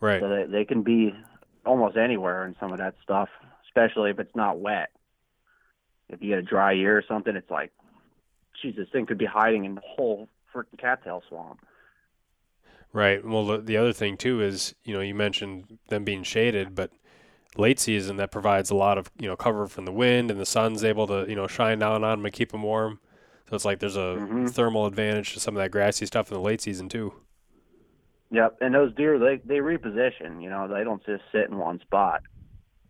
Right. 0.00 0.20
so 0.20 0.28
they 0.28 0.44
they 0.44 0.64
can 0.64 0.82
be 0.82 1.14
almost 1.64 1.96
anywhere 1.96 2.46
in 2.46 2.56
some 2.58 2.72
of 2.72 2.78
that 2.78 2.94
stuff, 3.02 3.28
especially 3.68 4.10
if 4.10 4.18
it's 4.18 4.34
not 4.34 4.58
wet. 4.58 4.88
If 6.08 6.22
you 6.22 6.30
get 6.30 6.38
a 6.38 6.42
dry 6.42 6.72
year 6.72 6.96
or 6.96 7.04
something, 7.06 7.36
it's 7.36 7.50
like, 7.50 7.70
geez, 8.62 8.76
this 8.76 8.88
thing 8.90 9.06
could 9.06 9.18
be 9.18 9.26
hiding 9.26 9.64
in 9.64 9.74
the 9.74 9.82
whole 9.84 10.28
freaking 10.54 10.78
cattail 10.78 11.22
swamp. 11.28 11.60
Right. 12.92 13.24
Well, 13.24 13.46
the, 13.46 13.58
the 13.58 13.76
other 13.76 13.92
thing 13.92 14.16
too 14.16 14.40
is, 14.40 14.74
you 14.84 14.94
know, 14.94 15.00
you 15.00 15.14
mentioned 15.14 15.78
them 15.88 16.04
being 16.04 16.22
shaded, 16.22 16.74
but 16.74 16.90
late 17.56 17.78
season 17.78 18.16
that 18.16 18.30
provides 18.30 18.70
a 18.70 18.74
lot 18.74 18.98
of, 18.98 19.10
you 19.18 19.28
know, 19.28 19.36
cover 19.36 19.66
from 19.66 19.84
the 19.84 19.92
wind 19.92 20.30
and 20.30 20.40
the 20.40 20.46
sun's 20.46 20.84
able 20.84 21.06
to, 21.06 21.26
you 21.28 21.36
know, 21.36 21.46
shine 21.46 21.78
down 21.80 22.02
on 22.04 22.18
them 22.18 22.24
and 22.24 22.34
keep 22.34 22.52
them 22.52 22.62
warm. 22.62 22.98
So 23.48 23.56
it's 23.56 23.64
like 23.64 23.78
there's 23.78 23.96
a 23.96 24.18
Mhm. 24.20 24.50
thermal 24.50 24.86
advantage 24.86 25.34
to 25.34 25.40
some 25.40 25.56
of 25.56 25.62
that 25.62 25.70
grassy 25.70 26.06
stuff 26.06 26.30
in 26.30 26.34
the 26.34 26.40
late 26.42 26.60
season 26.60 26.88
too. 26.88 27.14
Yep, 28.30 28.58
and 28.60 28.74
those 28.74 28.94
deer 28.94 29.18
they 29.18 29.36
they 29.36 29.58
reposition. 29.58 30.42
You 30.42 30.50
know, 30.50 30.68
they 30.68 30.84
don't 30.84 31.04
just 31.04 31.22
sit 31.32 31.48
in 31.48 31.56
one 31.56 31.80
spot. 31.80 32.22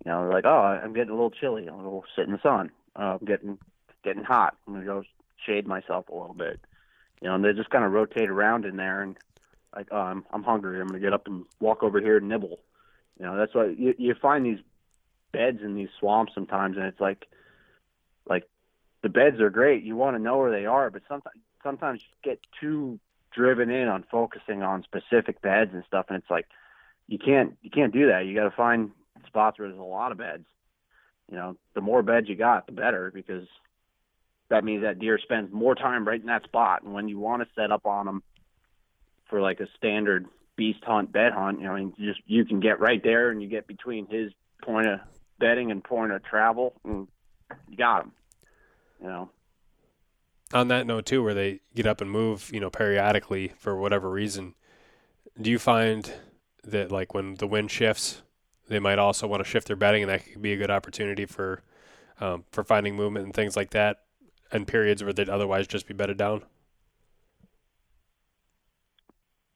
You 0.05 0.11
know, 0.11 0.23
they're 0.23 0.33
like, 0.33 0.45
oh, 0.45 0.63
I'm 0.63 0.93
getting 0.93 1.11
a 1.11 1.15
little 1.15 1.31
chilly. 1.31 1.69
I'll 1.69 1.79
go 1.79 2.05
sit 2.17 2.27
in 2.27 2.33
the 2.33 2.41
sun. 2.43 2.71
Uh, 2.97 3.19
I'm 3.21 3.25
getting 3.25 3.59
getting 4.03 4.25
hot. 4.25 4.57
I'm 4.67 4.75
gonna 4.75 4.87
go 4.87 5.05
shade 5.45 5.67
myself 5.67 6.09
a 6.09 6.15
little 6.15 6.35
bit. 6.35 6.61
You 7.21 7.29
know, 7.29 7.35
and 7.35 7.45
they 7.45 7.53
just 7.53 7.71
kind 7.71 7.85
of 7.85 7.93
rotate 7.93 8.31
around 8.31 8.65
in 8.65 8.77
there, 8.77 9.03
and 9.03 9.17
like, 9.75 9.89
oh, 9.91 9.97
I'm 9.97 10.25
I'm 10.33 10.43
hungry. 10.43 10.81
I'm 10.81 10.87
gonna 10.87 11.01
get 11.01 11.13
up 11.13 11.27
and 11.27 11.45
walk 11.61 11.83
over 11.83 12.01
here 12.01 12.19
and 12.19 12.29
nibble. 12.29 12.61
You 13.19 13.27
know, 13.27 13.37
that's 13.37 13.55
why 13.55 13.75
you 13.77 13.95
you 13.99 14.15
find 14.15 14.47
these 14.47 14.61
beds 15.33 15.61
in 15.63 15.75
these 15.75 15.89
swamps 15.99 16.33
sometimes, 16.35 16.77
and 16.77 16.87
it's 16.87 17.01
like, 17.01 17.27
like 18.29 18.45
the 19.03 19.09
beds 19.09 19.41
are 19.41 19.51
great. 19.51 19.83
You 19.83 19.97
want 19.97 20.17
to 20.17 20.23
know 20.23 20.39
where 20.39 20.53
they 20.53 20.67
are, 20.67 20.91
but 20.91 21.03
sometimes 21.09 21.41
sometimes 21.63 22.01
you 22.01 22.31
get 22.31 22.41
too 22.61 23.01
driven 23.33 23.71
in 23.71 23.89
on 23.89 24.05
focusing 24.11 24.63
on 24.63 24.83
specific 24.83 25.41
beds 25.43 25.71
and 25.75 25.85
stuff 25.87 26.07
and 26.09 26.19
it's 26.19 26.31
like 26.31 26.47
you 27.07 27.19
can't 27.19 27.57
you 27.63 27.71
can't 27.71 27.93
do 27.93 28.09
that 28.09 28.27
you 28.27 28.35
got 28.35 28.45
to 28.49 28.57
find 28.57 28.91
spots 29.27 29.59
where 29.59 29.69
there's 29.69 29.81
a 29.81 29.83
lot 29.83 30.13
of 30.13 30.19
beds 30.19 30.45
you 31.31 31.37
know 31.37 31.57
the 31.75 31.81
more 31.81 32.03
beds 32.03 32.29
you 32.29 32.35
got 32.35 32.67
the 32.67 32.73
better 32.73 33.11
because 33.15 33.47
that 34.51 34.65
means 34.65 34.83
that 34.83 34.99
deer 34.99 35.19
spends 35.23 35.53
more 35.53 35.75
time 35.75 36.07
right 36.07 36.21
in 36.21 36.27
that 36.27 36.45
spot. 36.45 36.83
And 36.83 36.95
when 36.95 37.09
you 37.09 37.19
want 37.19 37.43
to 37.43 37.49
set 37.55 37.71
up 37.71 37.87
on 37.87 38.07
them 38.07 38.23
for 39.29 39.41
like 39.41 39.61
a 39.61 39.67
standard 39.77 40.27
beast 40.57 40.83
hunt 40.83 41.13
bed 41.13 41.31
hunt 41.33 41.61
you 41.61 41.67
know 41.67 41.77
and 41.77 41.93
you 41.97 42.09
just 42.09 42.21
you 42.27 42.45
can 42.45 42.59
get 42.59 42.81
right 42.81 43.01
there 43.05 43.31
and 43.31 43.41
you 43.41 43.47
get 43.47 43.69
between 43.69 44.09
his 44.09 44.33
point 44.61 44.89
of 44.89 44.99
bedding 45.39 45.71
and 45.71 45.85
point 45.85 46.11
of 46.11 46.21
travel 46.25 46.75
and 46.85 47.07
you 47.69 47.77
got 47.77 48.03
him 48.03 48.13
you 49.01 49.07
know. 49.07 49.31
On 50.53 50.69
that 50.69 50.87
note 50.87 51.07
too, 51.07 51.23
where 51.23 51.35
they 51.35 51.61
get 51.75 51.87
up 51.87 52.01
and 52.01 52.11
move, 52.11 52.51
you 52.53 52.61
know, 52.61 52.71
periodically 52.71 53.53
for 53.59 53.77
whatever 53.77 54.09
reason, 54.09 54.55
do 55.41 55.51
you 55.51 55.59
find 55.59 56.11
that 56.65 56.91
like 56.91 57.15
when 57.15 57.35
the 57.35 57.47
wind 57.47 57.71
shifts, 57.71 58.23
they 58.69 58.79
might 58.79 58.99
also 58.99 59.27
want 59.27 59.45
to 59.45 59.49
shift 59.49 59.67
their 59.67 59.77
bedding, 59.77 60.03
and 60.03 60.11
that 60.11 60.25
could 60.25 60.43
be 60.43 60.53
a 60.53 60.57
good 60.57 60.71
opportunity 60.71 61.27
for 61.27 61.63
um, 62.21 62.45
for 62.51 62.65
finding 62.65 62.97
movement 62.97 63.27
and 63.27 63.35
things 63.35 63.57
like 63.57 63.71
that, 63.71 64.01
in 64.53 64.65
periods 64.65 65.03
where 65.03 65.13
they'd 65.13 65.29
otherwise 65.29 65.67
just 65.67 65.87
be 65.87 65.95
bedded 65.95 66.17
down. 66.17 66.43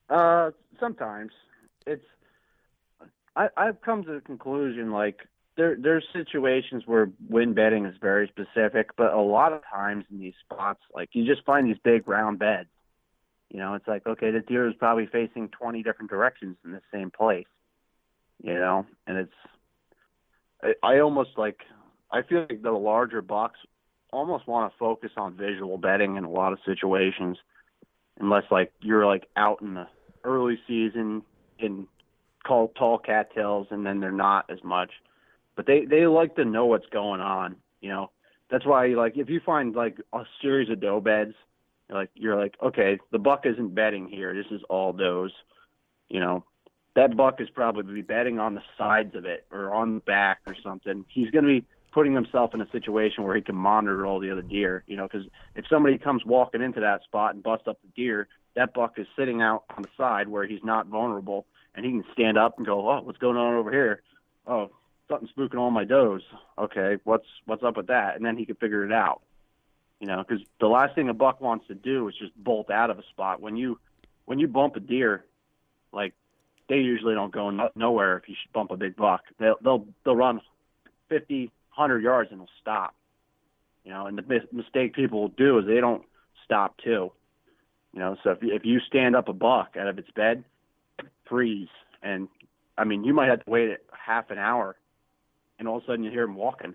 Uh, 0.09 0.51
sometimes 0.79 1.33
it's. 1.87 2.05
I 3.35 3.49
I've 3.57 3.81
come 3.81 4.05
to 4.05 4.13
the 4.13 4.21
conclusion 4.21 4.93
like 4.93 5.27
there 5.57 5.77
there's 5.81 6.05
situations 6.13 6.83
where 6.87 7.11
wind 7.29 7.55
bedding 7.55 7.87
is 7.87 7.95
very 8.01 8.29
specific, 8.29 8.91
but 8.97 9.13
a 9.13 9.21
lot 9.21 9.53
of 9.53 9.63
times 9.73 10.05
in 10.11 10.19
these 10.19 10.35
spots, 10.45 10.81
like 10.95 11.11
you 11.13 11.25
just 11.25 11.45
find 11.47 11.67
these 11.67 11.79
big 11.83 12.07
round 12.07 12.39
beds. 12.39 12.69
You 13.51 13.59
know, 13.59 13.75
it's 13.75 13.89
like 13.89 14.07
okay, 14.07 14.31
the 14.31 14.41
deer 14.41 14.69
is 14.69 14.75
probably 14.79 15.07
facing 15.07 15.49
20 15.49 15.83
different 15.83 16.11
directions 16.11 16.57
in 16.65 16.73
the 16.73 16.83
same 16.93 17.11
place. 17.11 17.47
You 18.43 18.55
know, 18.55 18.87
and 19.07 19.17
it's. 19.19 19.33
I, 20.63 20.75
I 20.83 20.99
almost 21.01 21.31
like. 21.37 21.61
I 22.11 22.21
feel 22.21 22.41
like 22.51 22.61
the 22.61 22.73
larger 22.73 23.23
bucks 23.23 23.59
almost 24.13 24.47
want 24.47 24.73
to 24.73 24.79
focus 24.79 25.11
on 25.17 25.35
visual 25.37 25.79
bedding 25.79 26.17
in 26.17 26.25
a 26.25 26.31
lot 26.31 26.53
of 26.53 26.59
situations, 26.65 27.39
unless 28.21 28.45
like 28.51 28.73
you're 28.81 29.07
like 29.07 29.27
out 29.37 29.63
in 29.63 29.75
the 29.75 29.89
early 30.25 30.59
season 30.69 31.23
in 31.59 31.87
call 32.45 32.69
tall 32.77 32.99
cattails 32.99 33.69
and 33.71 33.85
then 33.87 34.01
they're 34.01 34.13
not 34.13 34.45
as 34.51 34.63
much. 34.63 34.91
But 35.57 35.67
they 35.67 35.85
they 35.85 36.07
like 36.07 36.37
to 36.37 36.45
know 36.45 36.67
what's 36.67 36.87
going 36.87 37.21
on 37.21 37.57
you 37.83 37.91
know? 37.91 38.11
That's 38.51 38.65
why 38.65 38.87
like 38.89 39.19
if 39.19 39.29
you 39.29 39.41
find 39.45 39.75
like 39.75 39.99
a 40.13 40.23
series 40.41 40.71
of 40.71 40.81
doe 40.81 41.01
beds 41.01 41.35
you're 41.89 41.99
like 41.99 42.11
you're 42.15 42.41
like 42.41 42.55
okay 42.63 42.99
the 43.11 43.19
buck 43.19 43.45
isn't 43.45 43.75
bedding 43.75 44.09
here. 44.09 44.35
This 44.35 44.51
is 44.51 44.63
all 44.71 44.95
does 44.95 45.33
you 46.09 46.21
know? 46.21 46.45
That 46.95 47.17
buck 47.17 47.41
is 47.41 47.49
probably 47.49 47.95
be 47.95 48.03
bedding 48.03 48.39
on 48.39 48.55
the 48.55 48.63
sides 48.77 49.15
of 49.15 49.25
it 49.25 49.47
or 49.51 49.73
on 49.73 49.95
the 49.95 50.01
back 50.01 50.41
or 50.47 50.55
something. 50.63 51.07
He's 51.09 51.31
going 51.31 51.45
to 51.45 51.61
be 51.61 51.67
putting 51.93 52.15
himself 52.15 52.55
in 52.55 52.61
a 52.61 52.71
situation 52.71 53.25
where 53.25 53.37
he 53.37 53.43
can 53.43 53.55
monitor 53.55 54.07
all 54.07 54.19
the 54.19 54.31
other 54.31 54.43
deer 54.43 54.83
you 54.87 54.97
know 54.97 55.07
because 55.07 55.27
if 55.55 55.65
somebody 55.69 55.99
comes 55.99 56.25
walking 56.25 56.63
into 56.63 56.81
that 56.81 57.03
spot 57.05 57.35
and 57.35 57.43
busts 57.43 57.69
up 57.69 57.79
the 57.83 57.89
deer 58.03 58.29
that 58.55 58.75
buck 58.75 58.99
is 58.99 59.07
sitting 59.17 59.41
out 59.41 59.65
on 59.77 59.83
the 59.83 59.89
side 59.97 60.29
where 60.29 60.47
he's 60.47 60.63
not 60.63 60.87
vulnerable 60.87 61.47
and 61.75 61.85
he 61.85 61.93
can 61.93 62.05
stand 62.13 62.39
up 62.39 62.59
and 62.59 62.67
go, 62.67 62.89
oh, 62.91 63.01
what's 63.03 63.19
going 63.19 63.37
on 63.37 63.55
over 63.55 63.71
here? 63.71 64.03
Oh, 64.47 64.71
something 65.09 65.29
spooking 65.37 65.59
on 65.59 65.73
my 65.73 65.85
does. 65.85 66.23
Okay, 66.59 66.99
what's 67.05 67.27
what's 67.47 67.63
up 67.63 67.77
with 67.77 67.87
that? 67.89 68.17
And 68.17 68.25
then 68.25 68.37
he 68.37 68.45
could 68.45 68.59
figure 68.59 68.85
it 68.85 68.93
out. 68.93 69.23
You 70.01 70.09
know, 70.09 70.25
because 70.27 70.45
the 70.61 70.67
last 70.67 70.95
thing 70.95 71.09
a 71.09 71.15
buck 71.15 71.41
wants 71.41 71.69
to 71.69 71.75
do 71.75 72.09
is 72.09 72.15
just 72.19 72.35
bolt 72.37 72.71
out 72.71 72.91
of 72.91 72.99
a 72.99 73.05
spot. 73.11 73.41
When 73.41 73.57
you 73.57 73.79
when 74.25 74.39
you 74.39 74.49
bump 74.49 74.77
a 74.77 74.81
deer, 74.81 75.25
like 75.93 76.15
they 76.69 76.77
usually 76.77 77.15
don't 77.15 77.33
go 77.33 77.51
no, 77.51 77.71
nowhere 77.75 78.19
if 78.19 78.29
you 78.29 78.35
bump 78.53 78.71
a 78.71 78.77
big 78.77 78.97
buck. 78.97 79.23
They'll 79.39 79.57
they'll 79.63 79.87
they'll 80.05 80.17
run 80.17 80.41
50, 81.09 81.51
100 81.75 82.03
yards 82.03 82.31
and 82.31 82.41
they'll 82.41 82.49
stop. 82.61 82.95
You 83.85 83.93
know, 83.93 84.07
and 84.07 84.17
the 84.17 84.23
mis- 84.23 84.53
mistake 84.53 84.95
people 84.95 85.21
will 85.23 85.29
do 85.29 85.59
is 85.59 85.67
they 85.67 85.81
don't 85.81 86.05
stop 86.45 86.77
too. 86.79 87.13
You 87.93 88.01
know, 88.01 88.17
so 88.23 88.31
if 88.31 88.39
if 88.43 88.65
you 88.65 88.81
stand 88.81 89.17
up 89.17 89.29
a 89.29 89.33
buck 89.33 89.77
out 89.79 89.89
of 89.89 89.99
its 89.99 90.11
bed, 90.13 90.45
freeze, 91.29 91.69
and 92.03 92.29
I 92.79 92.85
mean 92.85 93.05
you 93.05 93.13
might 93.13 93.29
have 93.29 93.45
to 93.45 93.51
wait 93.51 93.77
half 93.93 94.31
an 94.31 94.39
hour, 94.39 94.77
and 95.59 95.69
all 95.69 95.79
of 95.79 95.83
a 95.83 95.87
sudden 95.87 96.05
you 96.05 96.11
hear 96.11 96.25
him 96.25 96.37
walking. 96.37 96.75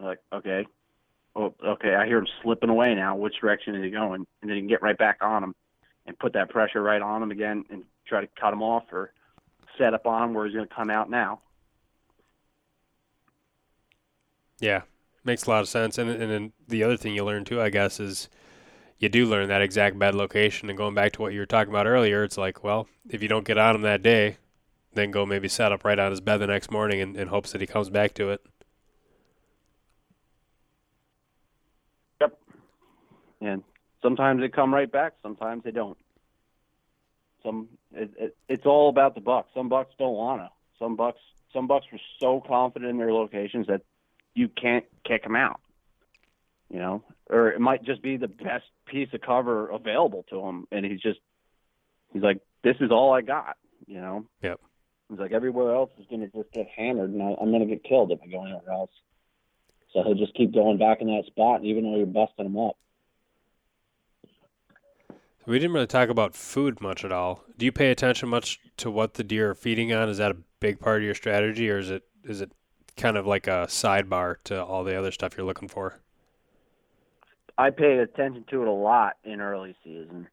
Like 0.00 0.18
okay, 0.32 0.66
oh 1.34 1.54
okay, 1.64 1.94
I 1.94 2.06
hear 2.06 2.18
him 2.18 2.26
slipping 2.42 2.68
away 2.68 2.94
now. 2.94 3.16
Which 3.16 3.40
direction 3.40 3.74
is 3.76 3.84
he 3.84 3.90
going? 3.90 4.26
And 4.42 4.50
then 4.50 4.56
you 4.56 4.62
can 4.62 4.68
get 4.68 4.82
right 4.82 4.98
back 4.98 5.18
on 5.22 5.42
him, 5.42 5.54
and 6.06 6.18
put 6.18 6.34
that 6.34 6.50
pressure 6.50 6.82
right 6.82 7.00
on 7.00 7.22
him 7.22 7.30
again, 7.30 7.64
and 7.70 7.84
try 8.06 8.20
to 8.20 8.28
cut 8.38 8.52
him 8.52 8.62
off 8.62 8.84
or 8.92 9.12
set 9.78 9.94
up 9.94 10.06
on 10.06 10.24
him 10.24 10.34
where 10.34 10.46
he's 10.46 10.54
going 10.54 10.68
to 10.68 10.74
come 10.74 10.90
out 10.90 11.08
now. 11.08 11.40
Yeah, 14.58 14.82
makes 15.24 15.44
a 15.44 15.50
lot 15.50 15.60
of 15.60 15.68
sense. 15.68 15.98
And 15.98 16.10
and 16.10 16.30
then 16.30 16.52
the 16.68 16.82
other 16.82 16.96
thing 16.96 17.14
you 17.14 17.24
learn 17.24 17.44
too, 17.44 17.60
I 17.60 17.70
guess, 17.70 18.00
is 18.00 18.28
you 18.98 19.08
do 19.08 19.26
learn 19.26 19.48
that 19.48 19.62
exact 19.62 19.98
bed 19.98 20.14
location. 20.14 20.70
And 20.70 20.78
going 20.78 20.94
back 20.94 21.12
to 21.12 21.22
what 21.22 21.32
you 21.32 21.40
were 21.40 21.46
talking 21.46 21.72
about 21.72 21.86
earlier, 21.86 22.24
it's 22.24 22.38
like, 22.38 22.64
well, 22.64 22.88
if 23.08 23.22
you 23.22 23.28
don't 23.28 23.46
get 23.46 23.58
on 23.58 23.74
him 23.74 23.82
that 23.82 24.02
day, 24.02 24.38
then 24.94 25.10
go 25.10 25.26
maybe 25.26 25.48
set 25.48 25.72
up 25.72 25.84
right 25.84 25.98
on 25.98 26.10
his 26.10 26.20
bed 26.20 26.38
the 26.38 26.46
next 26.46 26.70
morning 26.70 27.00
in, 27.00 27.16
in 27.16 27.28
hopes 27.28 27.52
that 27.52 27.60
he 27.60 27.66
comes 27.66 27.90
back 27.90 28.14
to 28.14 28.30
it. 28.30 28.40
Yep. 32.20 32.38
And 33.42 33.62
sometimes 34.00 34.40
they 34.40 34.48
come 34.48 34.72
right 34.72 34.90
back, 34.90 35.14
sometimes 35.22 35.64
they 35.64 35.72
don't. 35.72 35.98
Some 37.42 37.68
it, 37.92 38.10
it, 38.18 38.36
it's 38.48 38.66
all 38.66 38.88
about 38.88 39.14
the 39.14 39.20
bucks. 39.20 39.50
Some 39.54 39.68
bucks 39.68 39.94
don't 39.98 40.14
wanna. 40.14 40.50
Some 40.78 40.96
bucks 40.96 41.20
some 41.52 41.66
bucks 41.66 41.86
were 41.92 42.00
so 42.18 42.40
confident 42.40 42.90
in 42.90 42.98
their 42.98 43.12
locations 43.12 43.66
that 43.68 43.82
you 44.36 44.48
can't 44.48 44.84
kick 45.04 45.24
him 45.24 45.34
out. 45.34 45.60
You 46.70 46.78
know, 46.78 47.02
or 47.30 47.50
it 47.50 47.60
might 47.60 47.84
just 47.84 48.02
be 48.02 48.16
the 48.16 48.28
best 48.28 48.64
piece 48.86 49.08
of 49.12 49.20
cover 49.20 49.68
available 49.70 50.24
to 50.30 50.40
him, 50.40 50.66
and 50.70 50.84
he's 50.84 51.00
just 51.00 51.20
he's 52.12 52.22
like, 52.22 52.40
"This 52.62 52.76
is 52.80 52.90
all 52.90 53.12
I 53.12 53.22
got." 53.22 53.56
You 53.86 54.00
know. 54.00 54.26
Yep. 54.42 54.60
He's 55.08 55.18
like, 55.20 55.32
everywhere 55.32 55.72
else 55.72 55.90
is 56.00 56.06
going 56.10 56.22
to 56.22 56.36
just 56.36 56.52
get 56.52 56.66
hammered, 56.76 57.10
and 57.10 57.22
I, 57.22 57.36
I'm 57.40 57.50
going 57.50 57.60
to 57.60 57.66
get 57.66 57.84
killed 57.84 58.10
if 58.10 58.18
I 58.22 58.26
go 58.26 58.42
anywhere 58.42 58.72
else. 58.72 58.90
So 59.92 60.02
he'll 60.02 60.14
just 60.14 60.34
keep 60.34 60.52
going 60.52 60.78
back 60.78 61.00
in 61.00 61.06
that 61.06 61.24
spot, 61.26 61.64
even 61.64 61.84
though 61.84 61.96
you're 61.96 62.06
busting 62.06 62.46
him 62.46 62.58
up. 62.58 62.76
We 65.46 65.60
didn't 65.60 65.74
really 65.74 65.86
talk 65.86 66.08
about 66.08 66.34
food 66.34 66.80
much 66.80 67.04
at 67.04 67.12
all. 67.12 67.44
Do 67.56 67.64
you 67.64 67.70
pay 67.70 67.92
attention 67.92 68.28
much 68.28 68.58
to 68.78 68.90
what 68.90 69.14
the 69.14 69.22
deer 69.22 69.50
are 69.50 69.54
feeding 69.54 69.92
on? 69.92 70.08
Is 70.08 70.18
that 70.18 70.32
a 70.32 70.36
big 70.58 70.80
part 70.80 70.98
of 70.98 71.04
your 71.04 71.14
strategy, 71.14 71.70
or 71.70 71.78
is 71.78 71.88
it 71.88 72.02
is 72.24 72.40
it 72.40 72.50
kind 72.96 73.16
of 73.16 73.26
like 73.26 73.46
a 73.46 73.66
sidebar 73.68 74.36
to 74.44 74.62
all 74.62 74.84
the 74.84 74.96
other 74.98 75.12
stuff 75.12 75.36
you're 75.36 75.46
looking 75.46 75.68
for? 75.68 76.00
I 77.58 77.70
pay 77.70 77.98
attention 77.98 78.44
to 78.50 78.62
it 78.62 78.68
a 78.68 78.72
lot 78.72 79.16
in 79.24 79.40
early 79.40 79.74
season. 79.82 80.28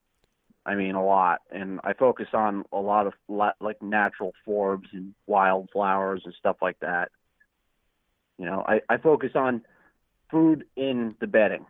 I 0.65 0.75
mean, 0.75 0.95
a 0.95 1.03
lot, 1.03 1.41
and 1.51 1.81
I 1.83 1.93
focus 1.93 2.27
on 2.33 2.63
a 2.71 2.79
lot 2.79 3.07
of 3.07 3.13
like 3.59 3.81
natural 3.81 4.33
forbs 4.47 4.87
and 4.93 5.13
wildflowers 5.27 6.21
and 6.23 6.33
stuff 6.39 6.57
like 6.61 6.79
that. 6.79 7.11
You 8.37 8.45
know, 8.45 8.63
I, 8.65 8.81
I 8.89 8.97
focus 8.97 9.31
on 9.35 9.61
food 10.31 10.65
in 10.75 11.15
the 11.19 11.27
bedding. 11.27 11.65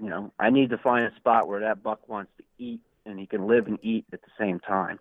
You 0.00 0.08
know, 0.08 0.32
I 0.38 0.50
need 0.50 0.70
to 0.70 0.78
find 0.78 1.04
a 1.04 1.14
spot 1.16 1.48
where 1.48 1.60
that 1.60 1.82
buck 1.82 2.08
wants 2.08 2.32
to 2.38 2.44
eat 2.58 2.80
and 3.04 3.18
he 3.18 3.26
can 3.26 3.46
live 3.46 3.66
and 3.66 3.78
eat 3.82 4.06
at 4.12 4.22
the 4.22 4.30
same 4.38 4.60
time. 4.60 4.98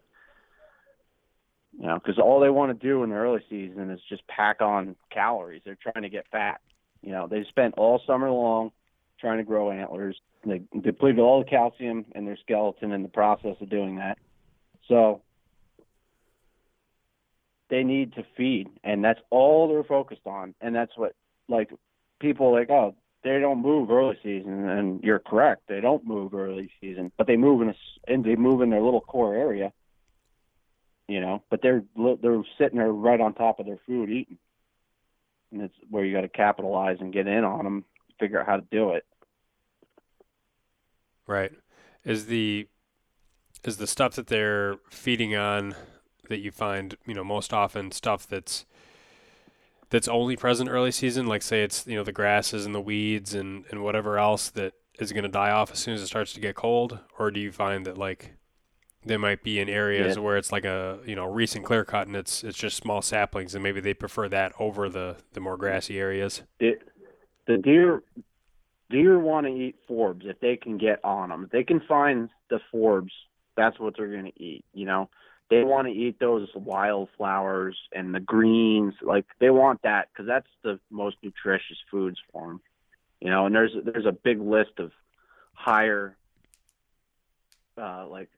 You 1.77 1.88
know, 1.88 1.95
because 1.95 2.19
all 2.19 2.39
they 2.39 2.49
want 2.49 2.77
to 2.77 2.88
do 2.88 3.03
in 3.03 3.10
the 3.10 3.15
early 3.15 3.41
season 3.49 3.89
is 3.89 3.99
just 4.10 4.27
pack 4.27 4.61
on 4.61 4.95
calories. 5.10 5.61
They're 5.64 5.77
trying 5.81 6.03
to 6.03 6.10
get 6.10 6.26
fat. 6.31 6.61
You 7.02 7.11
know, 7.11 7.27
they 7.27 7.43
spent 7.45 7.76
all 7.77 8.02
summer 8.06 8.30
long 8.30 8.72
trying 9.19 9.38
to 9.38 9.43
grow 9.43 9.72
antlers. 9.72 10.19
They 10.45 10.61
depleted 10.80 11.19
all 11.19 11.39
the 11.43 11.49
calcium 11.49 12.06
in 12.14 12.26
their 12.26 12.38
skeleton 12.38 12.91
in 12.91 13.03
the 13.03 13.10
process 13.10 13.56
of 13.61 13.69
doing 13.69 13.98
that. 13.98 14.18
So 14.88 15.22
they 17.69 17.84
need 17.84 18.14
to 18.14 18.26
feed, 18.35 18.69
and 18.84 19.03
that's 19.03 19.22
all 19.30 19.69
they're 19.69 19.84
focused 19.84 20.26
on. 20.26 20.53
And 20.60 20.76
that's 20.76 20.91
what, 20.98 21.15
like, 21.48 21.72
people 22.19 22.52
like, 22.52 22.69
oh, 22.69 22.95
they 23.23 23.39
don't 23.39 23.61
move 23.61 23.89
early 23.89 24.18
season, 24.22 24.68
and 24.68 25.02
you're 25.03 25.19
correct. 25.19 25.64
They 25.68 25.80
don't 25.80 26.06
move 26.06 26.34
early 26.34 26.69
season, 26.81 27.11
but 27.18 27.27
they 27.27 27.38
move 27.38 27.61
in 27.61 27.69
a, 27.69 27.76
and 28.07 28.26
they 28.26 28.35
move 28.35 28.61
in 28.61 28.72
their 28.72 28.81
little 28.81 29.02
core 29.02 29.35
area. 29.35 29.72
You 31.12 31.20
know, 31.20 31.44
but 31.50 31.62
they're 31.62 31.84
they're 32.22 32.42
sitting 32.58 32.78
there 32.78 32.90
right 32.90 33.20
on 33.20 33.34
top 33.34 33.60
of 33.60 33.66
their 33.66 33.80
food 33.86 34.10
eating, 34.10 34.38
and 35.52 35.64
it's 35.64 35.76
where 35.90 36.06
you 36.06 36.16
got 36.16 36.22
to 36.22 36.30
capitalize 36.30 37.02
and 37.02 37.12
get 37.12 37.28
in 37.28 37.44
on 37.44 37.66
them, 37.66 37.84
figure 38.18 38.40
out 38.40 38.46
how 38.46 38.56
to 38.56 38.64
do 38.72 38.92
it. 38.92 39.04
Right. 41.28 41.52
Is 42.06 42.28
the 42.28 42.70
is 43.66 43.76
the 43.76 43.88
stuff 43.88 44.16
that 44.16 44.28
they're 44.28 44.78
feeding 44.90 45.36
on 45.36 45.76
that 46.30 46.40
you 46.40 46.50
find, 46.50 46.96
you 47.06 47.14
know, 47.14 47.26
most 47.26 47.52
often 47.52 47.92
stuff 47.92 48.26
that's 48.26 48.66
that's 49.90 50.08
only 50.08 50.38
present 50.38 50.70
early 50.70 50.92
season, 50.92 51.28
like 51.28 51.42
say 51.42 51.62
it's, 51.62 51.86
you 51.86 51.98
know, 51.98 52.06
the 52.06 52.14
grasses 52.14 52.66
and 52.66 52.74
the 52.74 52.80
weeds 52.80 53.34
and, 53.34 53.66
and 53.70 53.84
whatever 53.84 54.18
else 54.18 54.50
that 54.52 54.76
is 54.98 55.12
going 55.12 55.26
to 55.26 55.30
die 55.30 55.52
off 55.52 55.74
as 55.74 55.80
soon 55.80 55.94
as 55.94 56.02
it 56.02 56.08
starts 56.08 56.32
to 56.32 56.40
get 56.40 56.56
cold? 56.56 57.00
Or 57.20 57.32
do 57.32 57.42
you 57.42 57.52
find 57.52 57.86
that 57.86 57.98
like 57.98 58.38
they 59.03 59.18
might 59.18 59.44
be 59.44 59.60
in 59.60 59.68
areas 59.68 60.15
yeah. 60.15 60.22
where 60.22 60.38
it's 60.38 60.52
like 60.52 60.65
a, 60.65 60.99
you 61.06 61.15
know, 61.15 61.26
recent 61.26 61.65
clear 61.65 61.84
cut 61.84 62.07
and 62.07 62.15
it's 62.15 62.44
it's 62.44 62.57
just 62.57 62.78
small 62.78 63.02
saplings 63.02 63.56
and 63.56 63.64
maybe 63.64 63.82
they 63.82 63.94
prefer 63.94 64.30
that 64.30 64.53
over 64.60 64.90
the, 64.90 65.18
the 65.34 65.40
more 65.40 65.57
grassy 65.57 65.99
areas? 65.99 66.44
It, 66.60 66.82
the 67.48 67.57
deer 67.57 68.03
deer 68.90 69.18
want 69.18 69.48
to 69.48 69.53
eat 69.53 69.76
forbs 69.90 70.26
if 70.26 70.40
they 70.40 70.57
can 70.57 70.78
get 70.78 71.03
on 71.03 71.30
them. 71.30 71.45
If 71.45 71.52
they 71.52 71.64
can 71.64 71.80
find 71.80 72.30
the 72.49 72.60
forbs, 72.73 73.11
that's 73.56 73.80
what 73.80 73.95
they're 73.98 74.11
going 74.11 74.32
to 74.32 74.44
eat. 74.44 74.65
You 74.73 74.86
know, 74.86 75.10
they 75.49 75.64
want 75.64 75.88
to 75.88 75.94
eat 75.94 76.19
those 76.19 76.48
wildflowers 76.56 77.78
and 77.91 78.14
the 78.14 78.19
greens. 78.19 78.94
Like 79.02 79.26
they 79.40 79.49
want 79.49 79.82
that 79.84 80.10
because 80.11 80.28
that's 80.28 80.48
the 80.64 80.80
most 80.90 81.18
nutritious 81.23 81.78
foods 81.90 82.19
for 82.32 82.48
them. 82.48 82.61
You 83.19 83.30
know, 83.30 83.45
and 83.45 83.56
there's 83.56 83.73
there's 83.84 84.06
a 84.06 84.11
big 84.11 84.40
list 84.40 84.80
of 84.80 84.91
higher, 85.53 86.15
uh, 87.78 88.07
like 88.07 88.30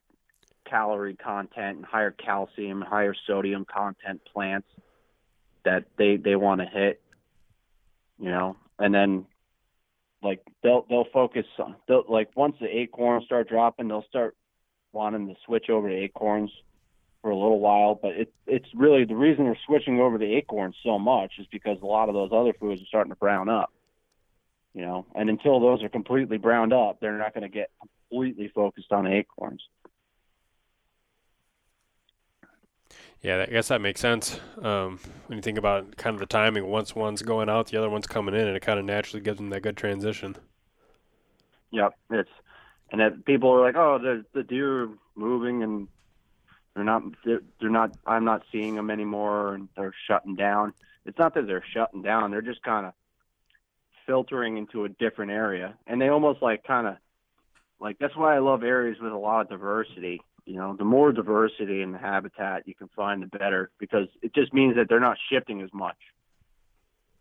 calorie 0.73 1.15
content 1.15 1.77
and 1.77 1.85
higher 1.85 2.11
calcium, 2.11 2.81
and 2.81 2.89
higher 2.89 3.13
sodium 3.27 3.63
content 3.63 4.21
plants 4.33 4.67
that 5.65 5.85
they 5.97 6.17
they 6.17 6.35
want 6.35 6.61
to 6.61 6.67
hit. 6.67 6.99
You 8.19 8.29
know, 8.29 8.57
and 8.79 8.93
then 8.93 9.25
like 10.23 10.41
they'll 10.63 10.85
they'll 10.89 11.07
focus 11.13 11.45
on 11.59 11.75
they'll 11.87 12.05
like 12.09 12.29
once 12.35 12.55
the 12.59 12.67
acorns 12.67 13.25
start 13.25 13.49
dropping, 13.49 13.87
they'll 13.87 14.05
start 14.09 14.35
wanting 14.93 15.27
to 15.27 15.35
switch 15.45 15.69
over 15.69 15.89
to 15.89 15.95
acorns 15.95 16.49
for 17.21 17.29
a 17.29 17.37
little 17.37 17.59
while. 17.59 17.99
But 18.01 18.13
it 18.13 18.33
it's 18.47 18.69
really 18.73 19.05
the 19.05 19.15
reason 19.15 19.45
they're 19.45 19.57
switching 19.67 19.99
over 19.99 20.17
to 20.17 20.25
acorns 20.25 20.75
so 20.83 20.97
much 20.97 21.33
is 21.37 21.45
because 21.51 21.77
a 21.83 21.85
lot 21.85 22.09
of 22.09 22.15
those 22.15 22.31
other 22.33 22.53
foods 22.59 22.81
are 22.81 22.87
starting 22.87 23.11
to 23.11 23.17
brown 23.17 23.47
up. 23.47 23.71
You 24.73 24.81
know, 24.81 25.05
and 25.13 25.29
until 25.29 25.59
those 25.59 25.83
are 25.83 25.89
completely 25.89 26.39
browned 26.39 26.73
up, 26.73 26.99
they're 26.99 27.19
not 27.19 27.35
going 27.35 27.43
to 27.43 27.49
get 27.49 27.69
completely 28.09 28.51
focused 28.55 28.91
on 28.91 29.05
acorns. 29.05 29.61
Yeah, 33.23 33.45
I 33.47 33.51
guess 33.51 33.69
that 33.69 33.79
makes 33.79 34.01
sense. 34.01 34.37
Um, 34.61 34.99
when 35.27 35.37
you 35.37 35.41
think 35.41 35.57
about 35.57 35.95
kind 35.95 36.13
of 36.13 36.19
the 36.19 36.25
timing, 36.25 36.67
once 36.67 36.93
one's 36.93 37.21
going 37.21 37.49
out, 37.49 37.67
the 37.67 37.77
other 37.77 37.89
one's 37.89 38.05
coming 38.05 38.35
in, 38.35 38.47
and 38.47 38.57
it 38.57 38.59
kind 38.59 38.77
of 38.77 38.83
naturally 38.83 39.23
gives 39.23 39.37
them 39.37 39.49
that 39.51 39.61
good 39.61 39.77
transition. 39.77 40.35
Yep, 41.71 41.97
it's 42.11 42.29
and 42.91 42.99
that 42.99 43.25
people 43.25 43.49
are 43.49 43.61
like, 43.61 43.77
oh, 43.77 43.97
the 43.97 44.25
the 44.33 44.43
deer 44.43 44.83
are 44.83 44.89
moving 45.15 45.63
and 45.63 45.87
they're 46.75 46.83
not 46.83 47.03
they're, 47.23 47.41
they're 47.61 47.69
not 47.69 47.95
I'm 48.05 48.25
not 48.25 48.43
seeing 48.51 48.75
them 48.75 48.91
anymore, 48.91 49.55
and 49.55 49.69
they're 49.77 49.95
shutting 50.05 50.35
down. 50.35 50.73
It's 51.05 51.17
not 51.17 51.33
that 51.35 51.47
they're 51.47 51.63
shutting 51.73 52.01
down; 52.01 52.29
they're 52.29 52.41
just 52.41 52.61
kind 52.61 52.85
of 52.85 52.93
filtering 54.05 54.57
into 54.57 54.83
a 54.83 54.89
different 54.89 55.31
area, 55.31 55.75
and 55.87 56.01
they 56.01 56.09
almost 56.09 56.41
like 56.41 56.65
kind 56.65 56.87
of 56.87 56.97
like 57.79 57.99
that's 57.99 58.17
why 58.17 58.35
I 58.35 58.39
love 58.39 58.63
areas 58.63 58.97
with 59.01 59.13
a 59.13 59.17
lot 59.17 59.41
of 59.41 59.49
diversity 59.49 60.19
you 60.45 60.57
know, 60.57 60.75
the 60.75 60.83
more 60.83 61.11
diversity 61.11 61.81
in 61.81 61.91
the 61.91 61.97
habitat 61.97 62.67
you 62.67 62.75
can 62.75 62.89
find, 62.95 63.23
the 63.23 63.27
better, 63.27 63.71
because 63.79 64.07
it 64.21 64.33
just 64.35 64.53
means 64.53 64.75
that 64.75 64.87
they're 64.89 64.99
not 64.99 65.17
shifting 65.31 65.61
as 65.61 65.69
much. 65.73 65.97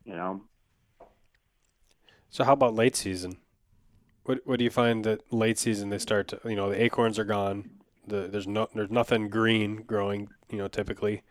You 0.04 0.14
know. 0.14 0.42
So 2.30 2.44
how 2.44 2.54
about 2.54 2.74
late 2.74 2.96
season? 2.96 3.36
What 4.24 4.40
what 4.44 4.58
do 4.58 4.64
you 4.64 4.70
find 4.70 5.04
that 5.04 5.32
late 5.32 5.58
season 5.58 5.90
they 5.90 5.98
start 5.98 6.28
to 6.28 6.40
you 6.44 6.56
know 6.56 6.70
the 6.70 6.82
acorns 6.82 7.18
are 7.18 7.24
gone, 7.24 7.70
the 8.06 8.28
there's 8.28 8.48
no 8.48 8.68
there's 8.74 8.90
nothing 8.90 9.28
green 9.28 9.82
growing 9.82 10.28
you 10.50 10.58
know 10.58 10.68
typically. 10.68 11.22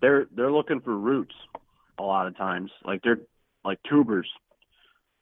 they're 0.00 0.26
they're 0.34 0.52
looking 0.52 0.80
for 0.80 0.96
roots 0.96 1.34
a 1.98 2.02
lot 2.02 2.26
of 2.26 2.36
times. 2.36 2.70
Like 2.84 3.02
they're 3.02 3.20
like 3.64 3.78
tubers. 3.88 4.28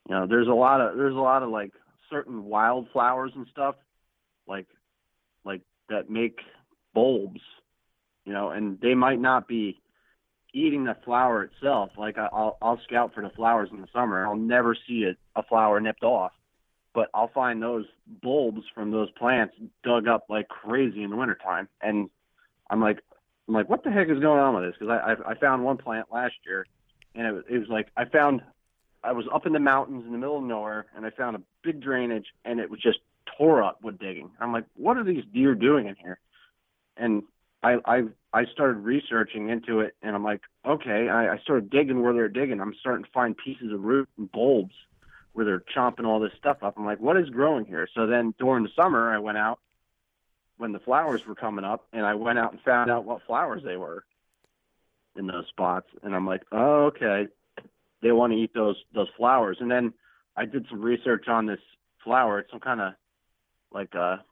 You 0.09 0.14
know, 0.14 0.26
there's 0.26 0.48
a 0.48 0.52
lot 0.52 0.80
of 0.80 0.97
there's 0.97 1.14
a 1.14 1.18
lot 1.18 1.43
of 1.43 1.51
like 1.51 1.72
certain 2.10 2.44
wildflowers 2.44 3.32
and 3.35 3.47
stuff 3.51 3.74
like 4.48 4.66
like 5.44 5.62
that 5.88 6.10
make 6.10 6.38
bulbs. 6.94 7.40
You 8.24 8.32
know, 8.34 8.50
and 8.50 8.78
they 8.80 8.94
might 8.94 9.20
not 9.20 9.48
be 9.48 9.80
eating 10.52 10.84
the 10.84 10.96
flower 11.04 11.44
itself. 11.44 11.90
Like 11.96 12.18
I'll 12.18 12.58
I'll 12.60 12.80
scout 12.86 13.14
for 13.14 13.22
the 13.22 13.30
flowers 13.30 13.68
in 13.72 13.80
the 13.80 13.88
summer. 13.92 14.26
I'll 14.26 14.36
never 14.36 14.76
see 14.86 15.04
a, 15.04 15.38
a 15.38 15.42
flower 15.42 15.80
nipped 15.80 16.02
off, 16.02 16.32
but 16.94 17.08
I'll 17.14 17.30
find 17.32 17.62
those 17.62 17.86
bulbs 18.22 18.62
from 18.74 18.90
those 18.90 19.10
plants 19.12 19.54
dug 19.84 20.08
up 20.08 20.26
like 20.28 20.48
crazy 20.48 21.02
in 21.02 21.10
the 21.10 21.16
wintertime. 21.16 21.68
And 21.80 22.10
I'm 22.70 22.80
like, 22.80 22.98
I'm 23.46 23.54
like, 23.54 23.68
what 23.68 23.84
the 23.84 23.90
heck 23.90 24.08
is 24.08 24.20
going 24.20 24.40
on 24.40 24.54
with 24.54 24.64
this? 24.64 24.74
Because 24.78 24.98
I, 25.02 25.12
I 25.12 25.32
I 25.32 25.34
found 25.38 25.64
one 25.64 25.78
plant 25.78 26.08
last 26.12 26.34
year, 26.46 26.66
and 27.14 27.26
it 27.26 27.44
it 27.48 27.58
was 27.58 27.68
like 27.68 27.88
I 27.96 28.04
found 28.04 28.42
I 29.02 29.12
was 29.12 29.26
up 29.32 29.46
in 29.46 29.52
the 29.52 29.60
mountains 29.60 30.04
in 30.06 30.12
the 30.12 30.18
middle 30.18 30.38
of 30.38 30.44
nowhere, 30.44 30.86
and 30.96 31.06
I 31.06 31.10
found 31.10 31.36
a 31.36 31.42
big 31.62 31.80
drainage, 31.80 32.26
and 32.44 32.60
it 32.60 32.70
was 32.70 32.80
just 32.80 32.98
tore 33.36 33.62
up 33.62 33.82
with 33.82 33.98
digging. 33.98 34.30
I'm 34.40 34.52
like, 34.52 34.64
what 34.74 34.96
are 34.96 35.05
these 35.05 35.24
deer 35.32 35.55
doing 35.55 35.86
in 35.86 35.96
here? 35.96 36.18
And 36.96 37.22
I 37.62 37.78
I 37.84 38.02
I 38.32 38.44
started 38.46 38.78
researching 38.78 39.48
into 39.48 39.80
it, 39.80 39.94
and 40.02 40.14
I'm 40.14 40.24
like, 40.24 40.42
okay. 40.66 41.09
I, 41.09 41.34
I 41.34 41.38
started 41.38 41.70
digging 41.70 42.02
where 42.02 42.12
they're 42.12 42.28
digging. 42.28 42.60
I'm 42.60 42.74
starting 42.80 43.05
to 43.05 43.10
find 43.10 43.36
pieces 43.36 43.72
of 43.72 43.82
root 43.82 44.09
and 44.18 44.30
bulbs 44.30 44.74
where 45.32 45.44
they're 45.44 45.62
chomping 45.74 46.05
all 46.05 46.20
this 46.20 46.32
stuff 46.36 46.59
up. 46.62 46.74
I'm 46.76 46.84
like, 46.84 47.00
what 47.00 47.16
is 47.16 47.28
growing 47.30 47.64
here? 47.64 47.88
So 47.94 48.06
then 48.06 48.34
during 48.38 48.64
the 48.64 48.70
summer, 48.74 49.12
I 49.12 49.18
went 49.18 49.38
out 49.38 49.60
when 50.56 50.72
the 50.72 50.80
flowers 50.80 51.24
were 51.26 51.36
coming 51.36 51.64
up, 51.64 51.86
and 51.92 52.05
I 52.05 52.14
went 52.14 52.38
out 52.38 52.52
and 52.52 52.60
found 52.62 52.90
out 52.90 53.05
what 53.05 53.22
flowers 53.26 53.62
they 53.64 53.76
were 53.76 54.05
in 55.16 55.26
those 55.26 55.46
spots. 55.48 55.86
And 56.02 56.14
I'm 56.14 56.26
like, 56.26 56.42
oh, 56.52 56.86
okay, 56.86 57.28
they 58.02 58.12
want 58.12 58.32
to 58.32 58.38
eat 58.38 58.52
those 58.55 58.76
those 58.94 59.09
flowers. 59.16 59.59
And 59.60 59.70
then 59.70 59.92
I 60.36 60.44
did 60.44 60.66
some 60.68 60.80
research 60.80 61.28
on 61.28 61.46
this 61.46 61.60
flower. 62.05 62.40
It's 62.40 62.50
some 62.50 62.60
kind 62.60 62.80
of 62.80 62.94
like 63.73 63.95
a, 63.95 64.23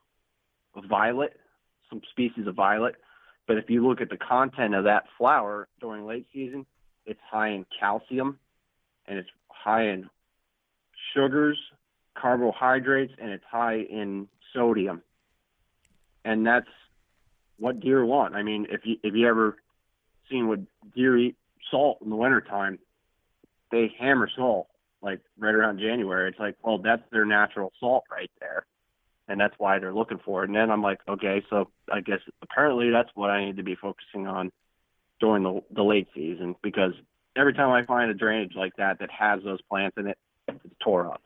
a 0.75 0.87
violet, 0.87 1.37
some 1.89 2.01
species 2.11 2.47
of 2.47 2.55
violet. 2.55 2.95
But 3.47 3.57
if 3.57 3.69
you 3.69 3.87
look 3.87 4.01
at 4.01 4.09
the 4.09 4.17
content 4.17 4.75
of 4.75 4.83
that 4.85 5.05
flower 5.17 5.67
during 5.79 6.05
late 6.05 6.27
season, 6.33 6.65
it's 7.05 7.19
high 7.29 7.49
in 7.49 7.65
calcium, 7.79 8.39
and 9.07 9.17
it's 9.17 9.29
high 9.47 9.87
in 9.87 10.09
sugars, 11.13 11.57
carbohydrates, 12.15 13.13
and 13.21 13.31
it's 13.31 13.45
high 13.49 13.77
in 13.77 14.27
sodium. 14.53 15.01
And 16.25 16.45
that's 16.45 16.67
what 17.57 17.79
deer 17.79 18.05
want. 18.05 18.35
I 18.35 18.43
mean, 18.43 18.67
if 18.69 18.81
you 18.83 18.97
if 19.03 19.13
you 19.13 19.27
ever 19.27 19.55
seen 20.29 20.47
what 20.47 20.59
deer 20.93 21.17
eat 21.17 21.35
salt 21.71 21.99
in 22.01 22.09
the 22.09 22.15
wintertime, 22.15 22.79
they 23.71 23.93
hammer 23.97 24.29
salt 24.35 24.67
like 25.01 25.19
right 25.37 25.55
around 25.55 25.79
January. 25.79 26.29
It's 26.29 26.39
like, 26.39 26.55
well, 26.61 26.79
that's 26.79 27.03
their 27.11 27.25
natural 27.25 27.71
salt 27.79 28.03
right 28.11 28.31
there. 28.39 28.65
And 29.27 29.39
that's 29.39 29.55
why 29.57 29.79
they're 29.79 29.93
looking 29.93 30.19
for 30.23 30.43
it. 30.43 30.49
And 30.49 30.55
then 30.55 30.71
I'm 30.71 30.81
like, 30.81 30.99
okay, 31.07 31.43
so 31.49 31.69
I 31.91 32.01
guess 32.01 32.19
apparently 32.41 32.91
that's 32.91 33.09
what 33.13 33.29
I 33.29 33.45
need 33.45 33.57
to 33.57 33.63
be 33.63 33.75
focusing 33.75 34.25
on 34.27 34.51
during 35.19 35.43
the, 35.43 35.61
the 35.71 35.83
late 35.83 36.07
season 36.13 36.55
because 36.61 36.93
every 37.35 37.53
time 37.53 37.71
I 37.71 37.85
find 37.85 38.09
a 38.09 38.13
drainage 38.13 38.53
like 38.55 38.75
that 38.77 38.99
that 38.99 39.09
has 39.11 39.43
those 39.43 39.61
plants 39.63 39.97
in 39.97 40.07
it, 40.07 40.17
it's 40.47 40.59
tore 40.81 41.07
up. 41.07 41.21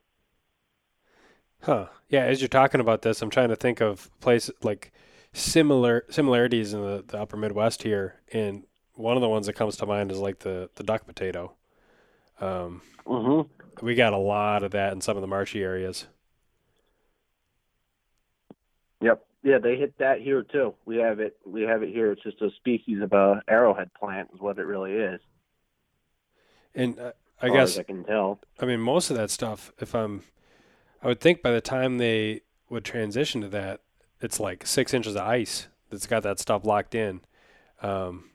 Huh. 1.62 1.88
Yeah. 2.10 2.26
As 2.26 2.42
you're 2.42 2.48
talking 2.48 2.82
about 2.82 3.04
this, 3.04 3.22
I'm 3.22 3.30
trying 3.30 3.50
to 3.50 3.56
think 3.56 3.82
of 3.82 4.10
places 4.20 4.56
like 4.64 4.92
similar 5.34 6.06
similarities 6.10 6.74
in 6.74 6.82
the, 6.82 7.04
the 7.06 7.20
upper 7.20 7.38
Midwest 7.38 7.84
here. 7.84 8.16
And 8.34 8.64
one 8.96 9.16
of 9.16 9.22
the 9.22 9.30
ones 9.30 9.46
that 9.46 9.54
comes 9.54 9.78
to 9.78 9.86
mind 9.86 10.12
is 10.12 10.18
like 10.18 10.40
the, 10.40 10.70
the 10.76 10.84
duck 10.84 11.06
potato. 11.06 11.54
Um, 12.40 12.82
mm-hmm. 13.06 13.86
We 13.86 13.96
got 13.96 14.14
a 14.14 14.18
lot 14.18 14.64
of 14.64 14.72
that 14.72 14.94
in 14.94 15.02
some 15.02 15.18
of 15.18 15.22
the 15.22 15.28
marshy 15.28 15.64
areas. 15.64 16.08
Yep. 19.02 19.26
Yeah, 19.44 19.58
they 19.58 19.76
hit 19.76 19.98
that 19.98 20.22
here 20.22 20.44
too. 20.44 20.76
We 20.86 20.98
have 20.98 21.20
it. 21.20 21.36
We 21.46 21.64
have 21.64 21.82
it 21.82 21.90
here. 21.90 22.12
It's 22.12 22.22
just 22.22 22.42
a 22.42 22.50
species 22.58 23.02
of 23.02 23.12
a 23.14 23.42
arrowhead 23.48 23.92
plant, 23.94 24.30
is 24.34 24.40
what 24.40 24.60
it 24.60 24.66
really 24.66 24.94
is. 24.94 25.20
And 26.76 27.00
uh, 27.00 27.14
I 27.42 27.50
guess 27.50 27.78
I 27.78 27.84
can 27.84 28.04
tell. 28.04 28.40
I 28.60 28.66
mean, 28.66 28.80
most 28.80 29.10
of 29.10 29.18
that 29.18 29.32
stuff. 29.32 29.72
If 29.80 29.96
I'm, 29.96 30.24
I 31.02 31.08
would 31.08 31.20
think 31.20 31.42
by 31.42 31.52
the 31.52 31.62
time 31.62 31.98
they 31.98 32.42
would 32.70 32.86
transition 32.86 33.42
to 33.42 33.50
that, 33.50 33.82
it's 34.22 34.40
like 34.40 34.68
six 34.68 34.94
inches 34.94 35.16
of 35.16 35.24
ice 35.24 35.68
that's 35.90 36.06
got 36.06 36.22
that 36.24 36.40
stuff 36.40 36.64
locked 36.64 36.94
in. 36.94 37.22
Um, 37.82 38.30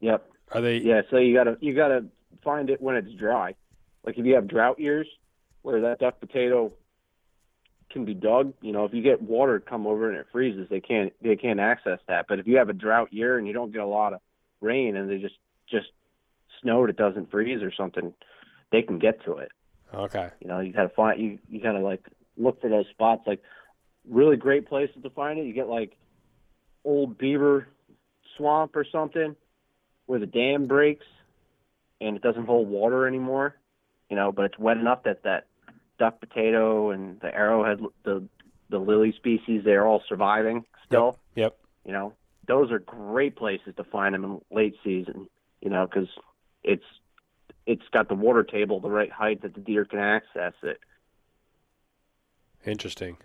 yep. 0.00 0.30
Are 0.52 0.62
they? 0.62 0.78
Yeah. 0.78 1.02
So 1.10 1.18
you 1.18 1.34
gotta 1.34 1.58
you 1.60 1.74
gotta 1.74 2.06
find 2.42 2.70
it 2.70 2.80
when 2.80 2.96
it's 2.96 3.12
dry. 3.12 3.54
Like 4.04 4.18
if 4.18 4.24
you 4.24 4.34
have 4.34 4.48
drought 4.48 4.80
years 4.80 5.06
where 5.60 5.82
that 5.82 5.98
duck 5.98 6.18
potato 6.20 6.72
can 7.90 8.04
be 8.04 8.14
dug, 8.14 8.52
you 8.60 8.72
know, 8.72 8.84
if 8.84 8.92
you 8.92 9.02
get 9.02 9.22
water 9.22 9.60
come 9.60 9.86
over 9.86 10.10
and 10.10 10.18
it 10.18 10.26
freezes, 10.30 10.68
they 10.68 10.80
can't 10.80 11.12
they 11.22 11.36
can't 11.36 11.60
access 11.60 11.98
that. 12.08 12.26
But 12.28 12.38
if 12.38 12.46
you 12.46 12.56
have 12.58 12.68
a 12.68 12.74
drought 12.74 13.12
year 13.12 13.38
and 13.38 13.46
you 13.46 13.52
don't 13.52 13.72
get 13.72 13.82
a 13.82 13.86
lot 13.86 14.12
of 14.12 14.20
rain 14.60 14.96
and 14.96 15.10
they 15.10 15.18
just 15.18 15.36
just 15.70 15.88
snowed, 16.62 16.90
it 16.90 16.96
doesn't 16.96 17.30
freeze 17.30 17.62
or 17.62 17.72
something, 17.72 18.12
they 18.72 18.82
can 18.82 18.98
get 18.98 19.24
to 19.24 19.38
it. 19.38 19.50
Okay. 19.94 20.28
You 20.40 20.48
know, 20.48 20.60
you 20.60 20.72
gotta 20.72 20.90
find 20.90 21.20
you 21.20 21.38
you 21.48 21.60
gotta 21.60 21.80
like 21.80 22.04
look 22.36 22.60
for 22.60 22.68
those 22.68 22.86
spots. 22.90 23.22
Like 23.26 23.42
really 24.08 24.36
great 24.36 24.68
places 24.68 25.02
to 25.02 25.10
find 25.10 25.38
it. 25.38 25.46
You 25.46 25.52
get 25.52 25.68
like 25.68 25.96
old 26.84 27.18
beaver 27.18 27.68
swamp 28.36 28.76
or 28.76 28.84
something 28.90 29.34
where 30.06 30.18
the 30.18 30.26
dam 30.26 30.66
breaks 30.66 31.04
and 32.00 32.16
it 32.16 32.22
doesn't 32.22 32.46
hold 32.46 32.68
water 32.68 33.06
anymore, 33.06 33.56
you 34.08 34.16
know, 34.16 34.32
but 34.32 34.44
it's 34.44 34.58
wet 34.58 34.76
enough 34.76 35.02
that 35.02 35.24
that 35.24 35.47
duck 35.98 36.20
potato 36.20 36.90
and 36.90 37.20
the 37.20 37.34
arrowhead, 37.34 37.80
the 38.04 38.26
the 38.70 38.78
lily 38.78 39.12
species, 39.12 39.62
they're 39.64 39.86
all 39.86 40.02
surviving 40.08 40.64
still. 40.84 41.18
Yep. 41.34 41.54
yep. 41.54 41.58
You 41.86 41.92
know, 41.92 42.12
those 42.46 42.70
are 42.70 42.78
great 42.78 43.36
places 43.36 43.74
to 43.76 43.84
find 43.84 44.14
them 44.14 44.24
in 44.24 44.40
late 44.50 44.76
season. 44.84 45.28
You 45.60 45.70
know, 45.70 45.86
because 45.86 46.08
it's 46.62 46.84
it's 47.66 47.88
got 47.92 48.08
the 48.08 48.14
water 48.14 48.42
table 48.42 48.80
the 48.80 48.90
right 48.90 49.10
height 49.10 49.42
that 49.42 49.54
the 49.54 49.60
deer 49.60 49.84
can 49.84 49.98
access 49.98 50.54
it. 50.62 50.80
Interesting. 52.64 53.18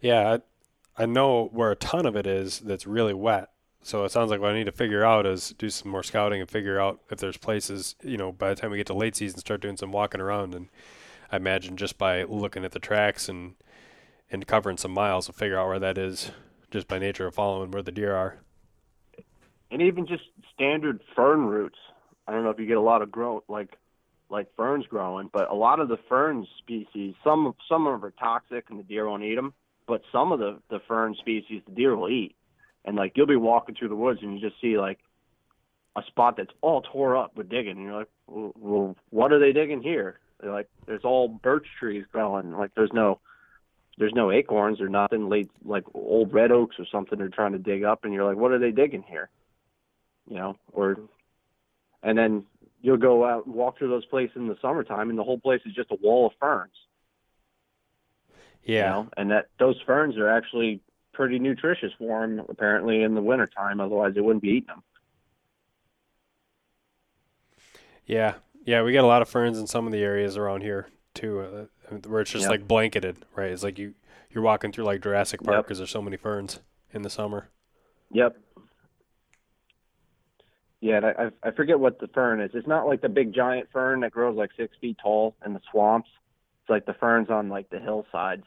Yeah, 0.00 0.38
I, 0.98 1.02
I 1.02 1.06
know 1.06 1.46
where 1.52 1.70
a 1.70 1.76
ton 1.76 2.06
of 2.06 2.16
it 2.16 2.26
is 2.26 2.60
that's 2.60 2.86
really 2.86 3.14
wet, 3.14 3.50
so 3.84 4.02
it 4.04 4.10
sounds 4.10 4.30
like 4.30 4.40
what 4.40 4.50
I 4.50 4.54
need 4.54 4.64
to 4.64 4.72
figure 4.72 5.04
out 5.04 5.26
is 5.26 5.50
do 5.58 5.68
some 5.68 5.90
more 5.90 6.02
scouting 6.02 6.40
and 6.40 6.50
figure 6.50 6.80
out 6.80 7.00
if 7.10 7.18
there's 7.18 7.36
places, 7.36 7.96
you 8.02 8.16
know, 8.16 8.32
by 8.32 8.48
the 8.48 8.54
time 8.54 8.70
we 8.70 8.78
get 8.78 8.86
to 8.86 8.94
late 8.94 9.14
season, 9.14 9.38
start 9.38 9.60
doing 9.60 9.76
some 9.76 9.92
walking 9.92 10.22
around. 10.22 10.54
And 10.54 10.68
I 11.34 11.36
imagine 11.36 11.76
just 11.76 11.98
by 11.98 12.22
looking 12.22 12.64
at 12.64 12.70
the 12.70 12.78
tracks 12.78 13.28
and 13.28 13.54
and 14.30 14.46
covering 14.46 14.76
some 14.76 14.92
miles, 14.92 15.26
we'll 15.26 15.34
figure 15.34 15.58
out 15.58 15.66
where 15.66 15.80
that 15.80 15.98
is 15.98 16.30
just 16.70 16.86
by 16.86 17.00
nature 17.00 17.26
of 17.26 17.34
following 17.34 17.72
where 17.72 17.82
the 17.82 17.90
deer 17.90 18.14
are. 18.14 18.38
And 19.68 19.82
even 19.82 20.06
just 20.06 20.22
standard 20.54 21.00
fern 21.16 21.46
roots. 21.46 21.78
I 22.28 22.32
don't 22.32 22.44
know 22.44 22.50
if 22.50 22.60
you 22.60 22.66
get 22.66 22.76
a 22.76 22.80
lot 22.80 23.02
of 23.02 23.10
grow 23.10 23.42
like 23.48 23.76
like 24.30 24.46
ferns 24.54 24.86
growing, 24.86 25.28
but 25.32 25.50
a 25.50 25.54
lot 25.54 25.80
of 25.80 25.88
the 25.88 25.98
fern 26.08 26.46
species, 26.58 27.16
some 27.24 27.46
of 27.46 27.56
some 27.68 27.88
of 27.88 28.00
them 28.00 28.04
are 28.04 28.12
toxic 28.12 28.66
and 28.70 28.78
the 28.78 28.84
deer 28.84 29.08
won't 29.08 29.24
eat 29.24 29.34
them, 29.34 29.54
but 29.88 30.02
some 30.12 30.30
of 30.30 30.38
the 30.38 30.60
the 30.70 30.78
fern 30.86 31.16
species 31.18 31.62
the 31.66 31.74
deer 31.74 31.96
will 31.96 32.10
eat 32.10 32.36
and 32.84 32.94
like 32.94 33.14
you'll 33.16 33.26
be 33.26 33.34
walking 33.34 33.74
through 33.74 33.88
the 33.88 33.96
woods 33.96 34.20
and 34.22 34.38
you 34.38 34.48
just 34.48 34.60
see 34.60 34.78
like 34.78 35.00
a 35.96 36.02
spot 36.06 36.36
that's 36.36 36.54
all 36.60 36.82
tore 36.82 37.16
up 37.16 37.36
with 37.36 37.48
digging, 37.48 37.76
and 37.76 37.82
you're 37.82 37.98
like, 37.98 38.10
well, 38.28 38.52
well 38.56 38.96
what 39.10 39.32
are 39.32 39.40
they 39.40 39.52
digging 39.52 39.82
here? 39.82 40.20
Like, 40.42 40.68
there's 40.86 41.04
all 41.04 41.28
birch 41.28 41.66
trees 41.78 42.04
growing. 42.10 42.52
Like 42.52 42.74
there's 42.74 42.92
no, 42.92 43.20
there's 43.98 44.14
no 44.14 44.30
acorns 44.30 44.80
or 44.80 44.88
nothing. 44.88 45.28
Late 45.28 45.50
like 45.64 45.84
old 45.94 46.32
red 46.32 46.50
oaks 46.50 46.76
or 46.78 46.86
something 46.90 47.18
they're 47.18 47.28
trying 47.28 47.52
to 47.52 47.58
dig 47.58 47.84
up, 47.84 48.04
and 48.04 48.12
you're 48.12 48.24
like, 48.24 48.36
what 48.36 48.52
are 48.52 48.58
they 48.58 48.72
digging 48.72 49.04
here? 49.06 49.30
You 50.28 50.36
know, 50.36 50.56
or, 50.72 50.98
and 52.02 52.16
then 52.16 52.44
you'll 52.80 52.96
go 52.96 53.24
out 53.24 53.46
and 53.46 53.54
walk 53.54 53.78
through 53.78 53.88
those 53.88 54.06
places 54.06 54.36
in 54.36 54.48
the 54.48 54.56
summertime, 54.60 55.10
and 55.10 55.18
the 55.18 55.24
whole 55.24 55.38
place 55.38 55.60
is 55.64 55.74
just 55.74 55.90
a 55.90 55.96
wall 55.96 56.26
of 56.26 56.32
ferns. 56.40 56.72
Yeah, 58.64 58.74
you 58.74 58.82
know? 58.82 59.08
and 59.16 59.30
that 59.30 59.48
those 59.58 59.80
ferns 59.86 60.16
are 60.16 60.28
actually 60.28 60.80
pretty 61.14 61.38
nutritious 61.38 61.92
for 61.96 62.20
them 62.20 62.44
apparently 62.48 63.02
in 63.02 63.14
the 63.14 63.22
wintertime 63.22 63.80
otherwise 63.80 64.14
they 64.14 64.20
wouldn't 64.20 64.42
be 64.42 64.48
eating 64.48 64.66
them 64.66 64.82
yeah 68.06 68.34
yeah 68.64 68.82
we 68.82 68.92
get 68.92 69.04
a 69.04 69.06
lot 69.06 69.22
of 69.22 69.28
ferns 69.28 69.58
in 69.58 69.66
some 69.66 69.86
of 69.86 69.92
the 69.92 70.02
areas 70.02 70.36
around 70.36 70.62
here 70.62 70.88
too 71.14 71.40
uh, 71.40 71.94
where 72.06 72.20
it's 72.20 72.30
just 72.30 72.42
yep. 72.42 72.50
like 72.50 72.68
blanketed 72.68 73.16
right 73.34 73.50
it's 73.50 73.62
like 73.62 73.78
you 73.78 73.94
you're 74.30 74.42
walking 74.42 74.72
through 74.72 74.84
like 74.84 75.02
jurassic 75.02 75.42
park 75.42 75.64
because 75.64 75.78
yep. 75.78 75.82
there's 75.82 75.90
so 75.90 76.02
many 76.02 76.16
ferns 76.16 76.60
in 76.92 77.02
the 77.02 77.10
summer 77.10 77.48
yep 78.10 78.36
yeah 80.80 81.12
I, 81.18 81.48
I 81.48 81.50
forget 81.52 81.78
what 81.78 81.98
the 82.00 82.08
fern 82.08 82.40
is 82.40 82.50
it's 82.54 82.66
not 82.66 82.86
like 82.86 83.00
the 83.00 83.08
big 83.08 83.32
giant 83.32 83.68
fern 83.72 84.00
that 84.00 84.12
grows 84.12 84.36
like 84.36 84.50
six 84.56 84.76
feet 84.80 84.98
tall 85.02 85.36
in 85.44 85.54
the 85.54 85.60
swamps 85.70 86.08
it's 86.62 86.70
like 86.70 86.86
the 86.86 86.94
ferns 86.94 87.30
on 87.30 87.48
like 87.48 87.70
the 87.70 87.78
hillsides 87.78 88.44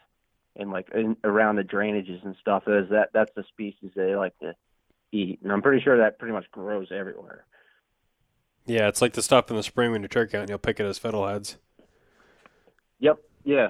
and 0.57 0.71
like 0.71 0.89
in, 0.93 1.15
around 1.23 1.55
the 1.55 1.63
drainages 1.63 2.23
and 2.25 2.35
stuff 2.41 2.63
is 2.67 2.89
that 2.89 3.09
that's 3.13 3.31
the 3.35 3.43
species 3.43 3.91
they 3.95 4.15
like 4.15 4.37
to 4.39 4.55
eat, 5.11 5.39
and 5.43 5.51
I'm 5.51 5.61
pretty 5.61 5.83
sure 5.83 5.97
that 5.97 6.19
pretty 6.19 6.33
much 6.33 6.49
grows 6.51 6.87
everywhere. 6.91 7.45
Yeah, 8.67 8.87
it's 8.87 9.01
like 9.01 9.13
the 9.13 9.23
stuff 9.23 9.49
in 9.49 9.55
the 9.55 9.63
spring 9.63 9.91
when 9.91 10.01
you're 10.01 10.09
turkey 10.09 10.37
hunting, 10.37 10.49
you'll 10.49 10.59
pick 10.59 10.79
it 10.79 10.85
as 10.85 10.99
fiddleheads. 10.99 11.55
Yep. 12.99 13.17
Yeah. 13.43 13.69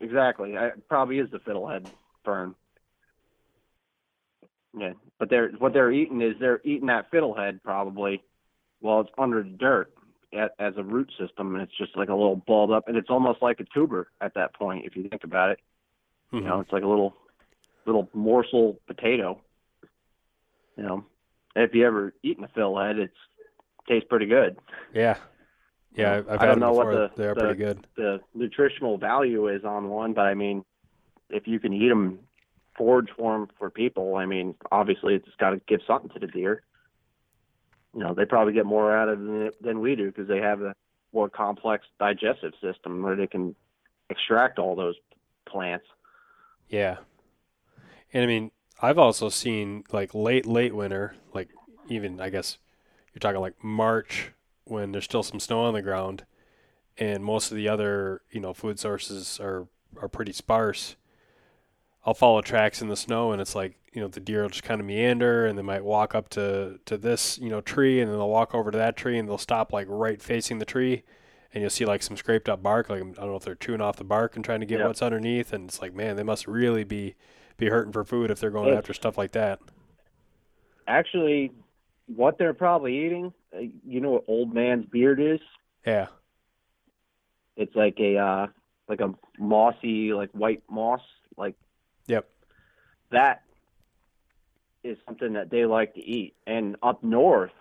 Exactly. 0.00 0.56
I, 0.56 0.68
it 0.68 0.88
probably 0.88 1.18
is 1.18 1.30
the 1.30 1.38
fiddlehead 1.38 1.86
fern. 2.24 2.54
Yeah, 4.76 4.92
but 5.18 5.28
they're 5.28 5.50
what 5.58 5.72
they're 5.72 5.90
eating 5.90 6.22
is 6.22 6.34
they're 6.38 6.60
eating 6.64 6.86
that 6.86 7.10
fiddlehead 7.10 7.60
probably 7.62 8.22
while 8.78 9.00
it's 9.00 9.10
under 9.18 9.42
the 9.42 9.48
dirt 9.50 9.92
at, 10.32 10.52
as 10.60 10.74
a 10.76 10.82
root 10.82 11.10
system, 11.18 11.54
and 11.54 11.62
it's 11.62 11.76
just 11.76 11.96
like 11.96 12.08
a 12.08 12.14
little 12.14 12.36
balled 12.46 12.70
up, 12.70 12.86
and 12.86 12.96
it's 12.96 13.10
almost 13.10 13.42
like 13.42 13.58
a 13.58 13.64
tuber 13.74 14.08
at 14.20 14.34
that 14.34 14.54
point 14.54 14.86
if 14.86 14.94
you 14.96 15.08
think 15.08 15.24
about 15.24 15.50
it. 15.50 15.58
Mm-hmm. 16.32 16.44
You 16.44 16.50
know, 16.50 16.60
it's 16.60 16.72
like 16.72 16.84
a 16.84 16.86
little 16.86 17.16
little 17.84 18.08
morsel 18.14 18.78
potato. 18.86 19.40
You 20.76 20.84
know, 20.84 21.04
if 21.56 21.74
you 21.74 21.84
ever 21.84 22.14
eaten 22.22 22.44
a 22.44 22.48
fiddlehead, 22.48 22.96
it's 22.96 23.12
tastes 23.90 24.06
pretty 24.08 24.26
good. 24.26 24.56
Yeah, 24.94 25.16
yeah, 25.94 26.22
I've, 26.28 26.28
I 26.28 26.46
don't 26.46 26.60
them 26.60 26.60
know 26.60 26.72
what 26.72 26.90
the- 26.90 27.10
They're 27.16 27.34
the- 27.34 27.40
pretty 27.40 27.58
good. 27.58 27.86
The 27.96 28.20
nutritional 28.34 28.96
value 28.98 29.48
is 29.48 29.64
on 29.64 29.88
one, 29.88 30.12
but 30.12 30.22
I 30.22 30.34
mean, 30.34 30.64
if 31.28 31.46
you 31.46 31.58
can 31.60 31.72
eat 31.72 31.88
them, 31.88 32.20
forage 32.76 33.08
for 33.16 33.32
them 33.38 33.48
for 33.58 33.70
people, 33.70 34.16
I 34.16 34.26
mean, 34.26 34.54
obviously 34.72 35.14
it's 35.14 35.28
got 35.38 35.50
to 35.50 35.60
give 35.68 35.80
something 35.86 36.10
to 36.10 36.18
the 36.18 36.26
deer. 36.26 36.62
You 37.94 38.00
know, 38.04 38.14
they 38.14 38.24
probably 38.24 38.52
get 38.52 38.66
more 38.66 38.96
out 38.96 39.08
of 39.08 39.28
it 39.42 39.62
than 39.62 39.80
we 39.80 39.96
do 39.96 40.06
because 40.06 40.28
they 40.28 40.38
have 40.38 40.62
a 40.62 40.74
more 41.12 41.28
complex 41.28 41.84
digestive 41.98 42.52
system 42.60 43.02
where 43.02 43.16
they 43.16 43.26
can 43.26 43.54
extract 44.10 44.58
all 44.60 44.76
those 44.76 44.94
plants. 45.48 45.84
Yeah. 46.68 46.98
And 48.12 48.22
I 48.22 48.26
mean, 48.26 48.52
I've 48.80 48.98
also 48.98 49.28
seen 49.28 49.84
like 49.92 50.14
late, 50.14 50.46
late 50.46 50.74
winter, 50.74 51.14
like 51.34 51.48
even, 51.88 52.20
I 52.20 52.30
guess 52.30 52.58
you're 53.22 53.30
talking 53.32 53.40
like 53.42 53.62
March 53.62 54.32
when 54.64 54.92
there's 54.92 55.04
still 55.04 55.22
some 55.22 55.40
snow 55.40 55.60
on 55.60 55.74
the 55.74 55.82
ground 55.82 56.24
and 56.98 57.24
most 57.24 57.50
of 57.50 57.56
the 57.56 57.68
other, 57.68 58.22
you 58.30 58.40
know, 58.40 58.54
food 58.54 58.78
sources 58.78 59.38
are, 59.40 59.66
are 60.00 60.08
pretty 60.08 60.32
sparse. 60.32 60.96
I'll 62.04 62.14
follow 62.14 62.40
tracks 62.40 62.80
in 62.80 62.88
the 62.88 62.96
snow 62.96 63.32
and 63.32 63.40
it's 63.40 63.54
like, 63.54 63.76
you 63.92 64.00
know, 64.00 64.08
the 64.08 64.20
deer 64.20 64.42
will 64.42 64.48
just 64.48 64.62
kind 64.62 64.80
of 64.80 64.86
meander 64.86 65.46
and 65.46 65.58
they 65.58 65.62
might 65.62 65.84
walk 65.84 66.14
up 66.14 66.28
to, 66.30 66.78
to 66.86 66.96
this, 66.96 67.38
you 67.38 67.50
know, 67.50 67.60
tree 67.60 68.00
and 68.00 68.10
then 68.10 68.16
they'll 68.16 68.28
walk 68.28 68.54
over 68.54 68.70
to 68.70 68.78
that 68.78 68.96
tree 68.96 69.18
and 69.18 69.28
they'll 69.28 69.38
stop 69.38 69.72
like 69.72 69.86
right 69.88 70.22
facing 70.22 70.58
the 70.58 70.64
tree 70.64 71.02
and 71.52 71.60
you'll 71.60 71.70
see 71.70 71.84
like 71.84 72.02
some 72.02 72.16
scraped 72.16 72.48
up 72.48 72.62
bark. 72.62 72.88
Like, 72.88 73.00
I 73.02 73.04
don't 73.04 73.18
know 73.18 73.36
if 73.36 73.44
they're 73.44 73.54
chewing 73.54 73.80
off 73.80 73.96
the 73.96 74.04
bark 74.04 74.36
and 74.36 74.44
trying 74.44 74.60
to 74.60 74.66
get 74.66 74.78
Yep. 74.78 74.86
what's 74.86 75.02
underneath. 75.02 75.52
And 75.52 75.68
it's 75.68 75.82
like, 75.82 75.94
man, 75.94 76.16
they 76.16 76.22
must 76.22 76.46
really 76.46 76.84
be, 76.84 77.16
be 77.56 77.68
hurting 77.68 77.92
for 77.92 78.04
food 78.04 78.30
if 78.30 78.40
they're 78.40 78.50
going 78.50 78.72
after 78.72 78.94
stuff 78.94 79.18
like 79.18 79.32
that. 79.32 79.60
Actually, 80.86 81.52
what 82.16 82.38
they're 82.38 82.54
probably 82.54 83.04
eating, 83.06 83.32
uh, 83.54 83.60
you 83.86 84.00
know 84.00 84.10
what 84.12 84.24
old 84.28 84.54
man's 84.54 84.86
beard 84.86 85.20
is? 85.20 85.40
Yeah. 85.86 86.06
It's 87.56 87.74
like 87.74 87.98
a 87.98 88.16
uh, 88.16 88.46
like 88.88 89.00
a 89.00 89.14
mossy, 89.38 90.12
like 90.12 90.30
white 90.32 90.62
moss, 90.70 91.00
like 91.36 91.54
Yep. 92.06 92.28
that 93.10 93.42
is 94.82 94.96
something 95.06 95.34
that 95.34 95.50
they 95.50 95.64
like 95.66 95.94
to 95.94 96.00
eat. 96.00 96.34
And 96.46 96.76
up 96.82 97.02
north, 97.04 97.52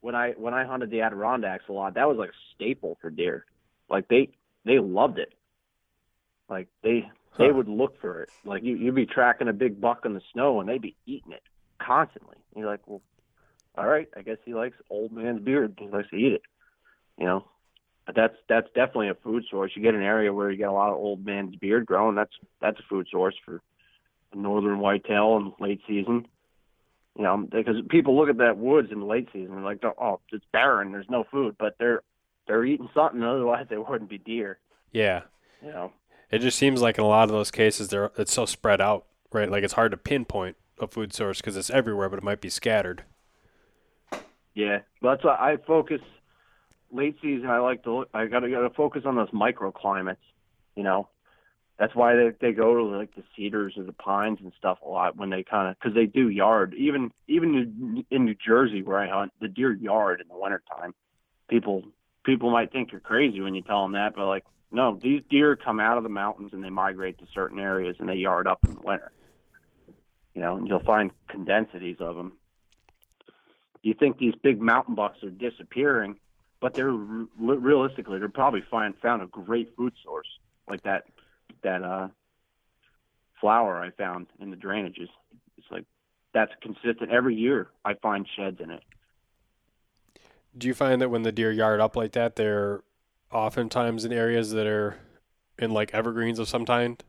when 0.00 0.14
I 0.14 0.32
when 0.32 0.54
I 0.54 0.64
hunted 0.64 0.90
the 0.90 1.02
Adirondacks 1.02 1.64
a 1.68 1.72
lot, 1.72 1.94
that 1.94 2.08
was 2.08 2.18
like 2.18 2.30
a 2.30 2.54
staple 2.54 2.98
for 3.00 3.10
deer. 3.10 3.44
Like 3.88 4.08
they 4.08 4.30
they 4.64 4.78
loved 4.78 5.18
it. 5.18 5.32
Like 6.48 6.68
they 6.82 7.08
they 7.38 7.46
Huh. 7.48 7.54
would 7.54 7.68
look 7.68 8.00
for 8.00 8.22
it. 8.22 8.30
Like 8.44 8.64
you 8.64 8.74
you'd 8.74 8.94
be 8.96 9.06
tracking 9.06 9.48
a 9.48 9.52
big 9.52 9.80
buck 9.80 10.04
in 10.04 10.14
the 10.14 10.22
snow 10.32 10.60
and 10.60 10.68
they'd 10.68 10.82
be 10.82 10.96
eating 11.06 11.32
it 11.32 11.42
constantly. 11.80 12.36
And 12.52 12.62
you're 12.62 12.70
like, 12.70 12.86
well, 12.86 13.02
all 13.78 13.86
right, 13.86 14.08
I 14.16 14.22
guess 14.22 14.38
he 14.44 14.54
likes 14.54 14.76
old 14.90 15.12
man's 15.12 15.40
beard. 15.40 15.78
He 15.78 15.86
likes 15.86 16.10
to 16.10 16.16
eat 16.16 16.32
it. 16.32 16.42
You 17.16 17.26
know. 17.26 17.44
But 18.06 18.14
that's 18.16 18.34
that's 18.48 18.68
definitely 18.68 19.10
a 19.10 19.14
food 19.14 19.44
source. 19.50 19.72
You 19.74 19.82
get 19.82 19.94
an 19.94 20.02
area 20.02 20.32
where 20.32 20.50
you 20.50 20.56
get 20.56 20.68
a 20.68 20.72
lot 20.72 20.88
of 20.90 20.96
old 20.96 21.24
man's 21.24 21.56
beard 21.56 21.84
growing. 21.84 22.16
That's 22.16 22.32
that's 22.60 22.80
a 22.80 22.88
food 22.88 23.06
source 23.10 23.34
for 23.44 23.60
northern 24.34 24.78
whitetail 24.78 25.36
in 25.36 25.52
late 25.64 25.80
season. 25.86 26.26
You 27.16 27.24
know, 27.24 27.36
because 27.50 27.76
people 27.90 28.16
look 28.16 28.30
at 28.30 28.38
that 28.38 28.56
woods 28.56 28.88
in 28.90 29.00
the 29.00 29.06
late 29.06 29.28
season 29.32 29.56
and 29.56 29.64
like, 29.64 29.84
oh, 29.84 30.20
it's 30.32 30.44
barren. 30.52 30.92
There's 30.92 31.10
no 31.10 31.24
food, 31.30 31.56
but 31.58 31.74
they're 31.78 32.02
they're 32.46 32.64
eating 32.64 32.88
something. 32.94 33.22
Otherwise, 33.22 33.66
they 33.68 33.76
wouldn't 33.76 34.08
be 34.08 34.18
deer. 34.18 34.58
Yeah. 34.90 35.22
You 35.62 35.68
know. 35.68 35.92
It 36.30 36.38
just 36.40 36.58
seems 36.58 36.80
like 36.80 36.98
in 36.98 37.04
a 37.04 37.08
lot 37.08 37.24
of 37.24 37.30
those 37.30 37.50
cases, 37.50 37.88
they're, 37.88 38.10
it's 38.16 38.32
so 38.32 38.46
spread 38.46 38.80
out, 38.80 39.06
right? 39.32 39.50
Like 39.50 39.64
it's 39.64 39.74
hard 39.74 39.90
to 39.92 39.96
pinpoint 39.96 40.56
a 40.78 40.86
food 40.86 41.12
source 41.12 41.40
because 41.40 41.56
it's 41.56 41.70
everywhere, 41.70 42.08
but 42.08 42.18
it 42.18 42.24
might 42.24 42.40
be 42.40 42.50
scattered. 42.50 43.04
Yeah, 44.58 44.78
but 45.00 45.10
that's 45.10 45.24
why 45.24 45.36
I 45.36 45.56
focus 45.68 46.00
late 46.90 47.14
season. 47.22 47.48
I 47.48 47.60
like 47.60 47.84
to. 47.84 48.06
I 48.12 48.26
gotta 48.26 48.50
gotta 48.50 48.70
focus 48.70 49.02
on 49.06 49.14
those 49.14 49.30
microclimates. 49.30 50.16
You 50.74 50.82
know, 50.82 51.08
that's 51.78 51.94
why 51.94 52.16
they 52.16 52.30
they 52.40 52.52
go 52.52 52.74
to 52.74 52.82
like 52.96 53.14
the 53.14 53.22
cedars 53.36 53.74
or 53.76 53.84
the 53.84 53.92
pines 53.92 54.40
and 54.42 54.52
stuff 54.58 54.78
a 54.84 54.88
lot 54.88 55.16
when 55.16 55.30
they 55.30 55.44
kind 55.44 55.68
of 55.70 55.76
because 55.78 55.94
they 55.94 56.06
do 56.06 56.28
yard. 56.28 56.74
Even 56.76 57.12
even 57.28 57.54
in- 57.54 58.04
in 58.10 58.24
New 58.24 58.34
Jersey 58.34 58.82
where 58.82 58.98
I 58.98 59.06
hunt, 59.06 59.32
the 59.40 59.46
deer 59.46 59.72
yard 59.72 60.20
in 60.20 60.26
the 60.26 60.36
wintertime. 60.36 60.92
People 61.48 61.84
people 62.24 62.50
might 62.50 62.72
think 62.72 62.90
you're 62.90 63.00
crazy 63.00 63.40
when 63.40 63.54
you 63.54 63.62
tell 63.62 63.82
them 63.82 63.92
that, 63.92 64.16
but 64.16 64.26
like 64.26 64.44
no, 64.72 64.98
these 65.00 65.22
deer 65.30 65.54
come 65.54 65.78
out 65.78 65.98
of 65.98 66.02
the 66.02 66.08
mountains 66.08 66.50
and 66.52 66.64
they 66.64 66.68
migrate 66.68 67.18
to 67.18 67.26
certain 67.32 67.60
areas 67.60 67.94
and 68.00 68.08
they 68.08 68.16
yard 68.16 68.48
up 68.48 68.58
in 68.66 68.74
the 68.74 68.80
winter. 68.80 69.12
You 70.34 70.40
know, 70.40 70.56
and 70.56 70.66
you'll 70.66 70.80
find 70.82 71.12
condensities 71.28 71.98
of 72.00 72.16
them 72.16 72.32
you 73.88 73.94
think 73.94 74.18
these 74.18 74.34
big 74.42 74.60
mountain 74.60 74.94
bucks 74.94 75.22
are 75.22 75.30
disappearing, 75.30 76.16
but 76.60 76.74
they're 76.74 76.90
re- 76.90 77.26
realistically 77.38 78.18
they're 78.18 78.28
probably 78.28 78.62
find 78.70 78.94
found 79.00 79.22
a 79.22 79.26
great 79.26 79.74
food 79.76 79.94
source 80.04 80.28
like 80.68 80.82
that 80.82 81.04
that 81.62 81.82
uh 81.82 82.08
flower 83.40 83.80
I 83.80 83.90
found 83.90 84.26
in 84.40 84.50
the 84.50 84.56
drainages. 84.56 85.08
It's 85.56 85.66
like 85.70 85.84
that's 86.34 86.52
consistent 86.60 87.10
every 87.10 87.34
year. 87.34 87.68
I 87.84 87.94
find 87.94 88.26
sheds 88.36 88.60
in 88.60 88.70
it. 88.70 88.82
Do 90.56 90.66
you 90.66 90.74
find 90.74 91.00
that 91.00 91.08
when 91.08 91.22
the 91.22 91.32
deer 91.32 91.52
yard 91.52 91.80
up 91.80 91.96
like 91.96 92.12
that, 92.12 92.36
they're 92.36 92.82
oftentimes 93.32 94.04
in 94.04 94.12
areas 94.12 94.50
that 94.50 94.66
are 94.66 94.96
in 95.58 95.70
like 95.70 95.94
evergreens 95.94 96.38
of 96.38 96.48
some 96.48 96.66
kind? 96.66 97.02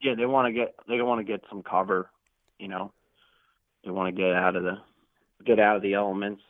Yeah, 0.00 0.14
they 0.14 0.26
want 0.26 0.46
to 0.46 0.52
get 0.52 0.74
they 0.88 1.02
want 1.02 1.18
to 1.18 1.24
get 1.24 1.42
some 1.50 1.62
cover, 1.62 2.10
you 2.58 2.68
know. 2.68 2.92
They 3.86 3.92
want 3.92 4.14
to 4.14 4.20
get 4.20 4.32
out 4.32 4.56
of 4.56 4.64
the 4.64 4.78
get 5.44 5.60
out 5.60 5.76
of 5.76 5.82
the 5.82 5.94
elements. 5.94 6.42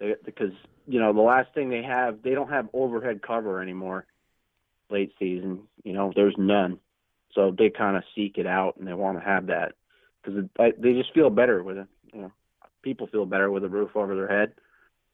They, 0.00 0.14
because 0.24 0.52
you 0.86 0.98
know 0.98 1.12
the 1.12 1.20
last 1.20 1.52
thing 1.54 1.68
they 1.68 1.82
have, 1.82 2.22
they 2.22 2.30
don't 2.30 2.48
have 2.48 2.68
overhead 2.72 3.20
cover 3.22 3.60
anymore. 3.60 4.06
Late 4.90 5.12
season, 5.18 5.64
you 5.84 5.92
know, 5.92 6.12
there's 6.16 6.34
none, 6.38 6.78
so 7.34 7.54
they 7.56 7.68
kind 7.68 7.94
of 7.94 8.04
seek 8.14 8.38
it 8.38 8.46
out 8.46 8.78
and 8.78 8.88
they 8.88 8.94
want 8.94 9.18
to 9.18 9.24
have 9.24 9.48
that 9.48 9.72
because 10.22 10.44
they 10.56 10.94
just 10.94 11.12
feel 11.12 11.28
better 11.28 11.62
with 11.62 11.76
it. 11.76 11.86
You 12.14 12.22
know, 12.22 12.32
people 12.80 13.06
feel 13.06 13.26
better 13.26 13.50
with 13.50 13.64
a 13.64 13.68
roof 13.68 13.90
over 13.94 14.16
their 14.16 14.28
head. 14.28 14.54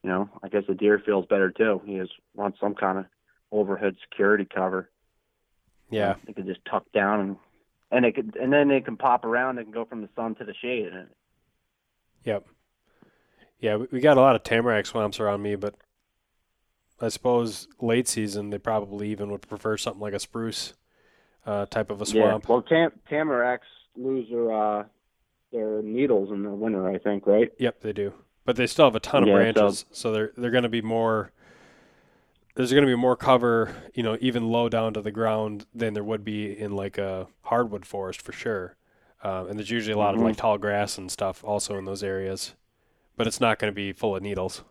You 0.05 0.11
know, 0.11 0.31
I 0.45 0.49
guess 0.49 0.63
the 0.69 0.75
deer 0.75 1.03
feels 1.05 1.27
better 1.27 1.51
too. 1.51 1.83
He 1.85 1.99
just 1.99 2.13
wants 2.37 2.61
some 2.61 2.77
kind 2.77 2.99
of 2.99 3.07
overhead 3.51 3.97
security 4.09 4.45
cover. 4.45 4.91
Yeah. 5.91 6.15
They 6.25 6.35
could 6.35 6.47
just 6.47 6.65
tuck 6.71 6.85
down 6.93 7.21
and 7.21 7.37
and 7.95 8.05
they 8.05 8.13
could 8.13 8.37
and 8.41 8.53
then 8.53 8.69
they 8.69 8.81
can 8.81 8.97
pop 8.97 9.25
around. 9.25 9.59
and 9.59 9.73
go 9.73 9.85
from 9.85 10.03
the 10.03 10.09
sun 10.17 10.35
to 10.37 10.45
the 10.45 10.55
shade. 10.55 10.91
Yep. 12.25 12.47
Yeah, 13.61 13.77
we- 13.77 14.01
got 14.01 14.17
a 14.17 14.21
lot 14.21 14.37
of 14.37 14.43
tamarack 14.43 14.87
swamps 14.87 15.21
around 15.21 15.41
me, 15.43 15.55
but 15.57 15.75
I 17.01 17.09
suppose 17.09 17.69
late 17.81 18.09
season 18.09 18.51
they 18.51 18.59
probably 18.59 19.09
even 19.11 19.31
would 19.31 19.43
prefer 19.49 19.77
something 19.77 20.01
like 20.01 20.13
a 20.15 20.19
spruce 20.19 20.75
uh, 21.47 21.67
type 21.67 21.91
of 21.91 22.01
a 22.03 22.07
swamp. 22.07 22.45
Yeah. 22.45 22.53
Well, 22.53 22.63
tam- 22.63 22.93
tamaracks 23.11 23.61
lose 23.97 24.29
their 24.31 24.53
uh, 24.53 24.85
their 25.53 25.83
needles 25.83 26.31
in 26.33 26.43
the 26.43 26.51
winter. 26.51 26.89
I 26.89 26.99
think, 26.99 27.27
right? 27.27 27.53
Yep, 27.59 27.81
they 27.81 27.93
do. 27.93 28.13
But 28.45 28.57
they 28.57 28.67
still 28.67 28.87
have 28.87 28.97
a 28.97 29.01
ton 29.01 29.23
of 29.23 29.29
Yeah, 29.29 29.35
so- 29.35 29.53
branches, 29.53 29.85
so 29.93 30.13
they're 30.13 30.33
they're 30.37 30.51
going 30.51 30.63
to 30.65 30.69
be 30.69 30.83
more. 30.83 31.31
There's 32.55 32.71
going 32.71 32.85
to 32.85 32.91
be 32.91 32.95
more 32.97 33.17
cover, 33.17 33.75
you 33.95 34.03
know, 34.03 34.17
even 34.21 34.49
low 34.49 34.69
down 34.69 34.95
to 34.95 35.01
the 35.03 35.11
ground 35.11 35.67
than 35.75 35.95
there 35.95 36.05
would 36.05 36.25
be 36.25 36.57
in 36.57 36.77
like 36.77 36.99
a 36.99 37.27
hardwood 37.43 37.85
forest 37.85 38.23
for 38.23 38.33
sure. 38.33 38.77
Um, 39.23 39.49
and 39.49 39.59
there's 39.59 39.71
usually 39.71 39.95
a 39.95 39.99
lot 39.99 40.15
Mhm. 40.15 40.19
of 40.19 40.23
like 40.25 40.37
tall 40.37 40.59
grass 40.59 40.97
and 40.97 41.11
stuff 41.11 41.43
also 41.43 41.77
in 41.79 41.85
those 41.85 42.03
areas, 42.05 42.55
but 43.17 43.27
it's 43.27 43.41
not 43.41 43.59
going 43.59 43.73
to 43.73 43.75
be 43.75 43.93
full 43.93 44.15
of 44.15 44.23
needles. 44.23 44.63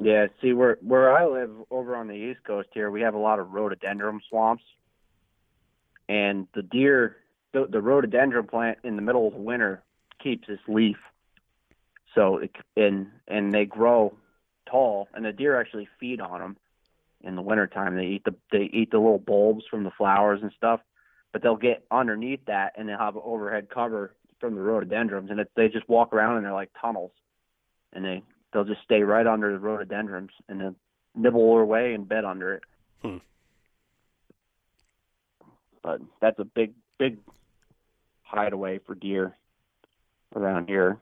Yeah. 0.00 0.28
See, 0.40 0.52
where 0.54 0.78
where 0.80 1.16
I 1.16 1.26
live 1.26 1.50
over 1.70 1.96
on 1.96 2.08
the 2.08 2.14
east 2.14 2.42
coast 2.44 2.68
here, 2.72 2.90
we 2.90 3.02
have 3.02 3.14
a 3.14 3.18
lot 3.18 3.38
of 3.38 3.52
rhododendron 3.52 4.20
swamps, 4.28 4.64
and 6.08 6.48
the 6.54 6.62
deer, 6.62 7.16
the, 7.52 7.66
the 7.66 7.80
rhododendron 7.82 8.46
plant 8.46 8.78
in 8.84 8.96
the 8.96 9.02
middle 9.02 9.26
of 9.28 9.34
the 9.34 9.40
winter 9.40 9.82
keeps 10.18 10.48
its 10.48 10.62
leaf. 10.66 10.96
So 12.14 12.38
it, 12.38 12.56
and 12.76 13.10
and 13.28 13.52
they 13.52 13.66
grow 13.66 14.16
tall, 14.74 15.08
and 15.14 15.24
the 15.24 15.32
deer 15.32 15.60
actually 15.60 15.88
feed 16.00 16.20
on 16.20 16.40
them 16.40 16.56
in 17.22 17.36
the 17.36 17.42
wintertime. 17.42 17.96
They 17.96 18.06
eat 18.06 18.24
the 18.24 18.34
they 18.50 18.70
eat 18.72 18.90
the 18.90 18.98
little 18.98 19.18
bulbs 19.18 19.64
from 19.70 19.84
the 19.84 19.92
flowers 19.92 20.40
and 20.42 20.52
stuff. 20.56 20.80
but 21.32 21.42
they'll 21.42 21.56
get 21.56 21.84
underneath 21.90 22.44
that 22.46 22.72
and 22.76 22.88
they'll 22.88 22.96
have 22.96 23.16
overhead 23.16 23.68
cover 23.68 24.14
from 24.40 24.54
the 24.54 24.60
rhododendrons, 24.60 25.30
and 25.30 25.40
it, 25.40 25.50
they 25.56 25.68
just 25.68 25.88
walk 25.88 26.12
around 26.12 26.36
and 26.36 26.44
they're 26.44 26.52
like 26.52 26.70
tunnels, 26.80 27.12
and 27.92 28.04
they 28.04 28.22
they'll 28.52 28.64
just 28.64 28.82
stay 28.82 29.02
right 29.02 29.26
under 29.26 29.52
the 29.52 29.58
rhododendrons 29.58 30.30
and 30.48 30.60
then 30.60 30.76
nibble 31.14 31.58
away 31.58 31.94
and 31.94 32.08
bed 32.08 32.24
under 32.24 32.54
it. 32.54 32.62
Hmm. 33.02 33.16
But 35.82 36.00
that's 36.20 36.38
a 36.38 36.44
big 36.44 36.72
big 36.98 37.18
hideaway 38.22 38.78
for 38.86 38.94
deer 38.94 39.36
around 40.34 40.68
here. 40.68 40.98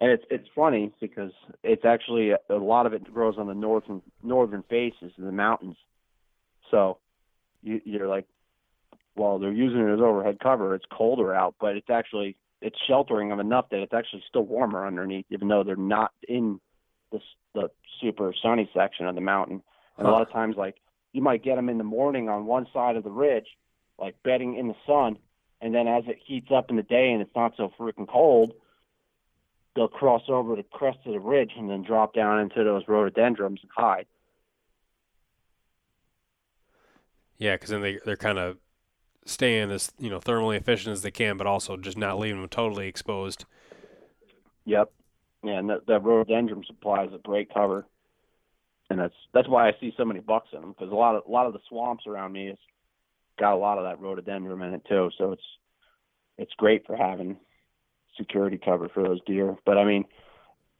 And 0.00 0.12
it's 0.12 0.24
it's 0.30 0.48
funny 0.54 0.92
because 1.00 1.32
it's 1.62 1.84
actually 1.84 2.30
a, 2.30 2.54
lot 2.54 2.86
of 2.86 2.92
it 2.92 3.12
grows 3.12 3.34
on 3.36 3.48
the 3.48 3.54
northern 3.54 4.00
northern 4.22 4.62
faces 4.62 5.12
of 5.18 5.24
the 5.24 5.32
mountains. 5.32 5.76
So 6.70 6.98
you, 7.62 7.80
you're 7.84 8.06
like, 8.06 8.26
well, 9.16 9.38
they're 9.40 9.52
using 9.52 9.80
it 9.80 9.92
as 9.92 10.00
overhead 10.00 10.38
cover. 10.40 10.74
It's 10.74 10.84
colder 10.90 11.34
out, 11.34 11.56
but 11.60 11.76
it's 11.76 11.90
actually 11.90 12.36
it's 12.60 12.76
sheltering 12.86 13.28
them 13.28 13.40
enough 13.40 13.70
that 13.70 13.80
it's 13.80 13.92
actually 13.92 14.22
still 14.28 14.44
warmer 14.44 14.86
underneath, 14.86 15.26
even 15.30 15.48
though 15.48 15.64
they're 15.64 15.76
not 15.76 16.12
in 16.28 16.60
the 17.10 17.20
the 17.54 17.70
super 18.00 18.32
sunny 18.40 18.70
section 18.72 19.06
of 19.06 19.16
the 19.16 19.20
mountain. 19.20 19.62
And 19.96 20.06
huh. 20.06 20.12
a 20.12 20.12
lot 20.12 20.22
of 20.22 20.30
times, 20.32 20.54
like 20.56 20.76
you 21.12 21.22
might 21.22 21.42
get 21.42 21.56
them 21.56 21.68
in 21.68 21.78
the 21.78 21.84
morning 21.84 22.28
on 22.28 22.46
one 22.46 22.68
side 22.72 22.94
of 22.94 23.02
the 23.02 23.10
ridge, 23.10 23.48
like 23.98 24.14
bedding 24.22 24.56
in 24.56 24.68
the 24.68 24.76
sun, 24.86 25.18
and 25.60 25.74
then 25.74 25.88
as 25.88 26.04
it 26.06 26.18
heats 26.24 26.50
up 26.54 26.70
in 26.70 26.76
the 26.76 26.84
day 26.84 27.10
and 27.10 27.20
it's 27.20 27.34
not 27.34 27.54
so 27.56 27.72
freaking 27.78 28.08
cold, 28.08 28.52
they'll 29.78 29.86
cross 29.86 30.22
over 30.28 30.56
the 30.56 30.64
crest 30.64 30.98
of 31.06 31.12
the 31.12 31.20
ridge 31.20 31.52
and 31.56 31.70
then 31.70 31.84
drop 31.84 32.12
down 32.12 32.40
into 32.40 32.64
those 32.64 32.82
rhododendrons 32.88 33.60
and 33.62 33.70
hide. 33.74 34.06
Yeah, 37.38 37.54
because 37.54 37.70
then 37.70 37.82
they 37.82 38.00
they're 38.04 38.16
kind 38.16 38.38
of 38.38 38.58
staying 39.24 39.70
as 39.70 39.92
you 39.96 40.10
know 40.10 40.18
thermally 40.18 40.56
efficient 40.56 40.92
as 40.92 41.02
they 41.02 41.12
can, 41.12 41.36
but 41.36 41.46
also 41.46 41.76
just 41.76 41.96
not 41.96 42.18
leaving 42.18 42.40
them 42.40 42.48
totally 42.48 42.88
exposed. 42.88 43.44
Yep. 44.64 44.90
Yeah, 45.44 45.58
and 45.60 45.70
that, 45.70 45.86
that 45.86 46.02
rhododendron 46.02 46.64
supplies 46.66 47.10
a 47.14 47.18
great 47.18 47.54
cover, 47.54 47.86
and 48.90 48.98
that's 48.98 49.14
that's 49.32 49.48
why 49.48 49.68
I 49.68 49.72
see 49.80 49.94
so 49.96 50.04
many 50.04 50.18
bucks 50.18 50.48
in 50.52 50.60
them 50.60 50.74
because 50.76 50.90
a 50.90 50.96
lot 50.96 51.14
of 51.14 51.22
a 51.28 51.30
lot 51.30 51.46
of 51.46 51.52
the 51.52 51.60
swamps 51.68 52.08
around 52.08 52.32
me 52.32 52.48
has 52.48 52.58
got 53.38 53.54
a 53.54 53.56
lot 53.56 53.78
of 53.78 53.84
that 53.84 54.00
rhododendron 54.00 54.60
in 54.62 54.74
it 54.74 54.82
too. 54.88 55.10
So 55.16 55.30
it's 55.30 55.42
it's 56.36 56.52
great 56.56 56.84
for 56.84 56.96
having 56.96 57.36
security 58.18 58.58
cover 58.62 58.90
for 58.92 59.02
those 59.02 59.20
deer. 59.26 59.56
But 59.64 59.78
I 59.78 59.84
mean, 59.84 60.04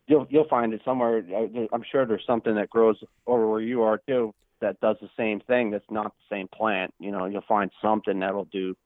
you'll 0.06 0.26
you'll 0.28 0.48
find 0.48 0.74
it 0.74 0.82
somewhere. 0.84 1.22
Uh, 1.34 1.66
I'm 1.72 1.84
sure 1.90 2.04
there's 2.04 2.26
something 2.26 2.54
that 2.56 2.68
grows 2.68 2.96
over 3.26 3.48
where 3.48 3.60
you 3.60 3.82
are 3.82 4.00
too 4.06 4.34
that 4.60 4.80
does 4.80 4.96
the 5.00 5.08
same 5.16 5.40
thing. 5.40 5.70
That's 5.70 5.90
not 5.90 6.12
the 6.16 6.34
same 6.34 6.48
plant. 6.48 6.92
You 6.98 7.12
know, 7.12 7.26
you'll 7.26 7.42
find 7.48 7.70
something 7.80 8.20
that'll 8.20 8.46
do 8.46 8.76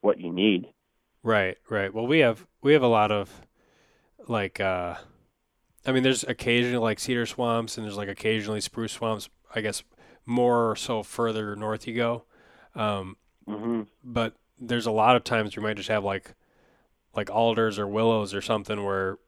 what 0.00 0.20
you 0.20 0.32
need. 0.32 0.66
Right, 1.22 1.56
right. 1.68 1.92
Well, 1.92 2.06
we 2.06 2.20
have 2.20 2.46
we 2.62 2.72
have 2.72 2.82
a 2.82 2.88
lot 2.88 3.10
of 3.10 3.42
like 4.26 4.60
uh 4.60 4.94
I 5.86 5.92
mean, 5.92 6.02
there's 6.02 6.24
occasionally 6.24 6.78
like 6.78 7.00
cedar 7.00 7.26
swamps 7.26 7.76
and 7.76 7.86
there's 7.86 7.96
like 7.96 8.08
occasionally 8.08 8.60
spruce 8.60 8.92
swamps. 8.92 9.28
I 9.54 9.60
guess 9.60 9.82
more 10.26 10.70
or 10.70 10.76
so 10.76 11.02
further 11.02 11.56
north 11.56 11.86
you 11.86 11.94
go. 11.94 12.24
Um, 12.74 13.16
mm-hmm. 13.48 13.82
But 14.04 14.34
there's 14.60 14.86
a 14.86 14.90
lot 14.90 15.16
of 15.16 15.24
times 15.24 15.56
you 15.56 15.62
might 15.62 15.76
just 15.76 15.88
have 15.88 16.04
like 16.04 16.34
like 17.18 17.30
alders 17.30 17.78
or 17.78 17.86
willows 17.86 18.32
or 18.32 18.40
something 18.40 18.84
where 18.84 19.18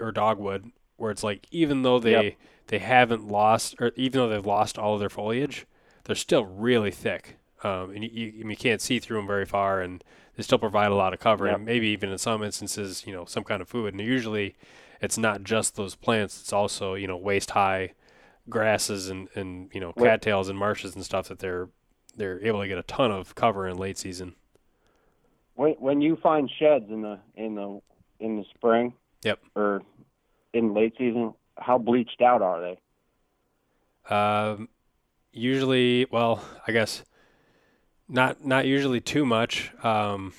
or 0.00 0.12
dogwood 0.12 0.72
where 0.96 1.10
it's 1.10 1.22
like 1.22 1.46
even 1.50 1.82
though 1.82 1.98
they 1.98 2.10
yep. 2.10 2.34
they 2.68 2.78
haven't 2.78 3.28
lost 3.28 3.74
or 3.78 3.92
even 3.96 4.20
though 4.20 4.28
they've 4.28 4.46
lost 4.46 4.78
all 4.78 4.94
of 4.94 5.00
their 5.00 5.10
foliage, 5.10 5.66
they're 6.04 6.16
still 6.16 6.44
really 6.44 6.90
thick. 6.90 7.36
Um, 7.62 7.90
and 7.90 8.04
you, 8.04 8.10
you, 8.12 8.48
you, 8.48 8.56
can't 8.56 8.82
see 8.82 8.98
through 8.98 9.16
them 9.16 9.26
very 9.26 9.46
far, 9.46 9.80
and 9.80 10.04
they 10.36 10.42
still 10.42 10.58
provide 10.58 10.90
a 10.90 10.94
lot 10.94 11.14
of 11.14 11.20
cover, 11.20 11.46
yep. 11.46 11.56
and 11.56 11.64
maybe 11.64 11.88
even 11.88 12.10
in 12.10 12.18
some 12.18 12.42
instances, 12.42 13.04
you 13.06 13.12
know, 13.14 13.24
some 13.24 13.44
kind 13.44 13.62
of 13.62 13.68
food. 13.68 13.94
And 13.94 14.02
usually, 14.02 14.56
it's 15.00 15.16
not 15.16 15.42
just 15.42 15.74
those 15.74 15.94
plants; 15.94 16.38
it's 16.40 16.52
also 16.52 16.94
you 16.94 17.06
know 17.06 17.16
waist 17.16 17.52
high 17.52 17.92
grasses 18.48 19.08
and 19.08 19.28
and 19.34 19.70
you 19.72 19.80
know 19.80 19.92
cattails 19.94 20.48
and 20.48 20.58
marshes 20.58 20.94
and 20.94 21.04
stuff 21.04 21.28
that 21.28 21.38
they're 21.38 21.68
they're 22.14 22.44
able 22.44 22.60
to 22.60 22.68
get 22.68 22.78
a 22.78 22.82
ton 22.82 23.10
of 23.10 23.34
cover 23.34 23.66
in 23.66 23.78
late 23.78 23.98
season. 23.98 24.34
When 25.56 25.72
when 25.72 26.00
you 26.00 26.16
find 26.22 26.50
sheds 26.58 26.84
in 26.88 27.02
the 27.02 27.18
in 27.34 27.54
the 27.54 27.80
in 28.20 28.36
the 28.36 28.44
spring, 28.54 28.92
yep, 29.22 29.40
or 29.54 29.82
in 30.52 30.72
late 30.72 30.94
season, 30.96 31.34
how 31.58 31.78
bleached 31.78 32.22
out 32.22 32.42
are 32.42 32.60
they? 32.60 34.14
Um, 34.14 34.68
usually, 35.32 36.06
well, 36.10 36.42
I 36.66 36.72
guess 36.72 37.04
not 38.08 38.44
not 38.44 38.66
usually 38.66 39.00
too 39.00 39.26
much. 39.26 39.72
Um, 39.82 40.32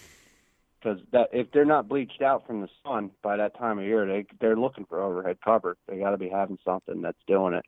because 0.80 1.00
that 1.12 1.30
if 1.34 1.52
they're 1.52 1.66
not 1.66 1.88
bleached 1.88 2.22
out 2.22 2.46
from 2.46 2.62
the 2.62 2.70
sun 2.86 3.12
by 3.22 3.38
that 3.38 3.58
time 3.58 3.80
of 3.80 3.86
year, 3.86 4.06
they 4.06 4.26
they're 4.40 4.56
looking 4.56 4.86
for 4.86 5.02
overhead 5.02 5.38
cover. 5.44 5.78
They 5.88 5.98
got 5.98 6.12
to 6.12 6.18
be 6.18 6.30
having 6.30 6.58
something 6.64 7.02
that's 7.02 7.18
doing 7.28 7.54
it. 7.54 7.66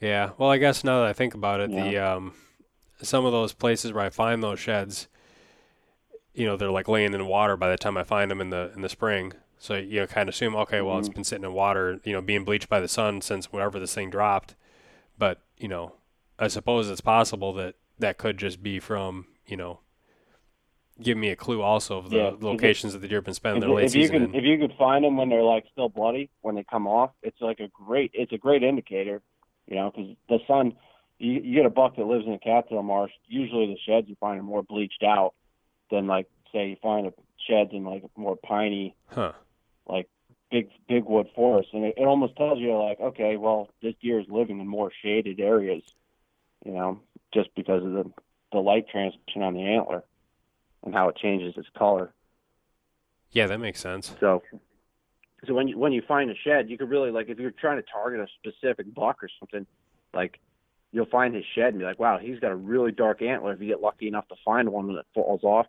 Yeah, 0.00 0.30
well, 0.38 0.50
I 0.50 0.58
guess 0.58 0.84
now 0.84 1.00
that 1.00 1.08
I 1.08 1.12
think 1.12 1.34
about 1.34 1.60
it, 1.60 1.70
yeah. 1.70 1.84
the 1.84 1.98
um, 1.98 2.34
some 3.02 3.24
of 3.24 3.32
those 3.32 3.52
places 3.52 3.92
where 3.92 4.04
I 4.04 4.10
find 4.10 4.42
those 4.42 4.60
sheds, 4.60 5.08
you 6.34 6.46
know, 6.46 6.56
they're 6.56 6.70
like 6.70 6.88
laying 6.88 7.14
in 7.14 7.26
water 7.26 7.56
by 7.56 7.70
the 7.70 7.76
time 7.76 7.96
I 7.96 8.04
find 8.04 8.30
them 8.30 8.40
in 8.40 8.50
the 8.50 8.72
in 8.74 8.82
the 8.82 8.88
spring. 8.88 9.32
So 9.58 9.74
you 9.74 10.00
know, 10.00 10.06
kind 10.06 10.28
of 10.28 10.34
assume, 10.34 10.56
okay, 10.56 10.80
well, 10.80 10.94
mm-hmm. 10.94 11.00
it's 11.00 11.08
been 11.08 11.24
sitting 11.24 11.44
in 11.44 11.52
water, 11.52 12.00
you 12.04 12.12
know, 12.12 12.20
being 12.20 12.44
bleached 12.44 12.68
by 12.68 12.80
the 12.80 12.88
sun 12.88 13.20
since 13.20 13.52
whenever 13.52 13.78
this 13.78 13.94
thing 13.94 14.10
dropped. 14.10 14.54
But 15.18 15.40
you 15.56 15.68
know, 15.68 15.94
I 16.38 16.48
suppose 16.48 16.90
it's 16.90 17.00
possible 17.00 17.52
that 17.54 17.76
that 17.98 18.18
could 18.18 18.38
just 18.38 18.62
be 18.62 18.80
from 18.80 19.26
you 19.46 19.56
know, 19.56 19.80
give 21.00 21.18
me 21.18 21.28
a 21.28 21.36
clue 21.36 21.62
also 21.62 21.98
of 21.98 22.10
the 22.10 22.16
yeah, 22.16 22.32
locations 22.40 22.92
that 22.92 23.00
the 23.00 23.08
deer 23.08 23.18
have 23.18 23.24
been 23.24 23.34
spending 23.34 23.60
their 23.60 23.70
late 23.70 23.86
if 23.86 23.92
season. 23.92 24.14
You 24.14 24.26
can, 24.28 24.34
if 24.34 24.44
you 24.44 24.58
could 24.58 24.76
find 24.78 25.04
them 25.04 25.16
when 25.16 25.28
they're 25.28 25.42
like 25.42 25.64
still 25.72 25.88
bloody 25.88 26.30
when 26.40 26.54
they 26.54 26.64
come 26.64 26.86
off, 26.86 27.10
it's 27.22 27.40
like 27.40 27.60
a 27.60 27.68
great 27.68 28.10
it's 28.14 28.32
a 28.32 28.38
great 28.38 28.62
indicator, 28.62 29.20
you 29.66 29.76
know, 29.76 29.92
because 29.94 30.16
the 30.28 30.38
sun 30.46 30.72
you, 31.18 31.40
you 31.44 31.56
get 31.56 31.66
a 31.66 31.70
buck 31.70 31.96
that 31.96 32.04
lives 32.04 32.26
in 32.26 32.32
a 32.32 32.38
cattail 32.38 32.82
marsh. 32.82 33.12
Usually 33.28 33.66
the 33.66 33.78
sheds 33.86 34.08
you 34.08 34.16
find 34.18 34.40
are 34.40 34.42
more 34.42 34.62
bleached 34.62 35.04
out 35.04 35.34
than 35.92 36.08
like 36.08 36.26
say 36.52 36.70
you 36.70 36.76
find 36.82 37.06
a 37.06 37.12
sheds 37.46 37.70
in 37.72 37.84
like 37.84 38.02
more 38.16 38.36
piney, 38.36 38.96
huh. 39.06 39.32
like 39.86 40.08
big 40.50 40.70
big 40.88 41.04
wood 41.04 41.28
forest, 41.36 41.68
and 41.72 41.84
it, 41.84 41.94
it 41.96 42.04
almost 42.04 42.34
tells 42.36 42.58
you 42.58 42.76
like, 42.76 42.98
okay, 42.98 43.36
well 43.36 43.68
this 43.80 43.94
deer 44.02 44.18
is 44.18 44.26
living 44.28 44.58
in 44.58 44.66
more 44.66 44.90
shaded 45.02 45.38
areas, 45.38 45.82
you 46.64 46.72
know, 46.72 47.00
just 47.32 47.54
because 47.54 47.84
of 47.84 47.92
the 47.92 48.10
the 48.50 48.58
light 48.58 48.86
transmission 48.88 49.42
on 49.42 49.54
the 49.54 49.62
antler 49.62 50.02
and 50.84 50.94
how 50.94 51.08
it 51.08 51.16
changes 51.16 51.54
its 51.56 51.68
color. 51.76 52.12
Yeah, 53.30 53.46
that 53.46 53.60
makes 53.60 53.80
sense. 53.80 54.14
So, 54.20 54.42
so 55.46 55.54
when 55.54 55.68
you 55.68 55.78
when 55.78 55.92
you 55.92 56.02
find 56.06 56.30
a 56.30 56.34
shed, 56.34 56.68
you 56.68 56.76
could 56.76 56.90
really 56.90 57.10
like 57.10 57.28
if 57.28 57.38
you're 57.38 57.50
trying 57.50 57.78
to 57.78 57.84
target 57.90 58.20
a 58.20 58.26
specific 58.38 58.92
buck 58.94 59.22
or 59.22 59.28
something, 59.38 59.66
like 60.12 60.40
you'll 60.92 61.06
find 61.06 61.34
his 61.34 61.44
shed 61.54 61.68
and 61.68 61.78
be 61.78 61.84
like, 61.84 61.98
wow, 61.98 62.18
he's 62.18 62.38
got 62.38 62.52
a 62.52 62.56
really 62.56 62.92
dark 62.92 63.22
antler. 63.22 63.54
If 63.54 63.60
you 63.60 63.68
get 63.68 63.80
lucky 63.80 64.08
enough 64.08 64.28
to 64.28 64.34
find 64.44 64.68
one 64.68 64.94
that 64.94 65.06
falls 65.14 65.42
off, 65.42 65.66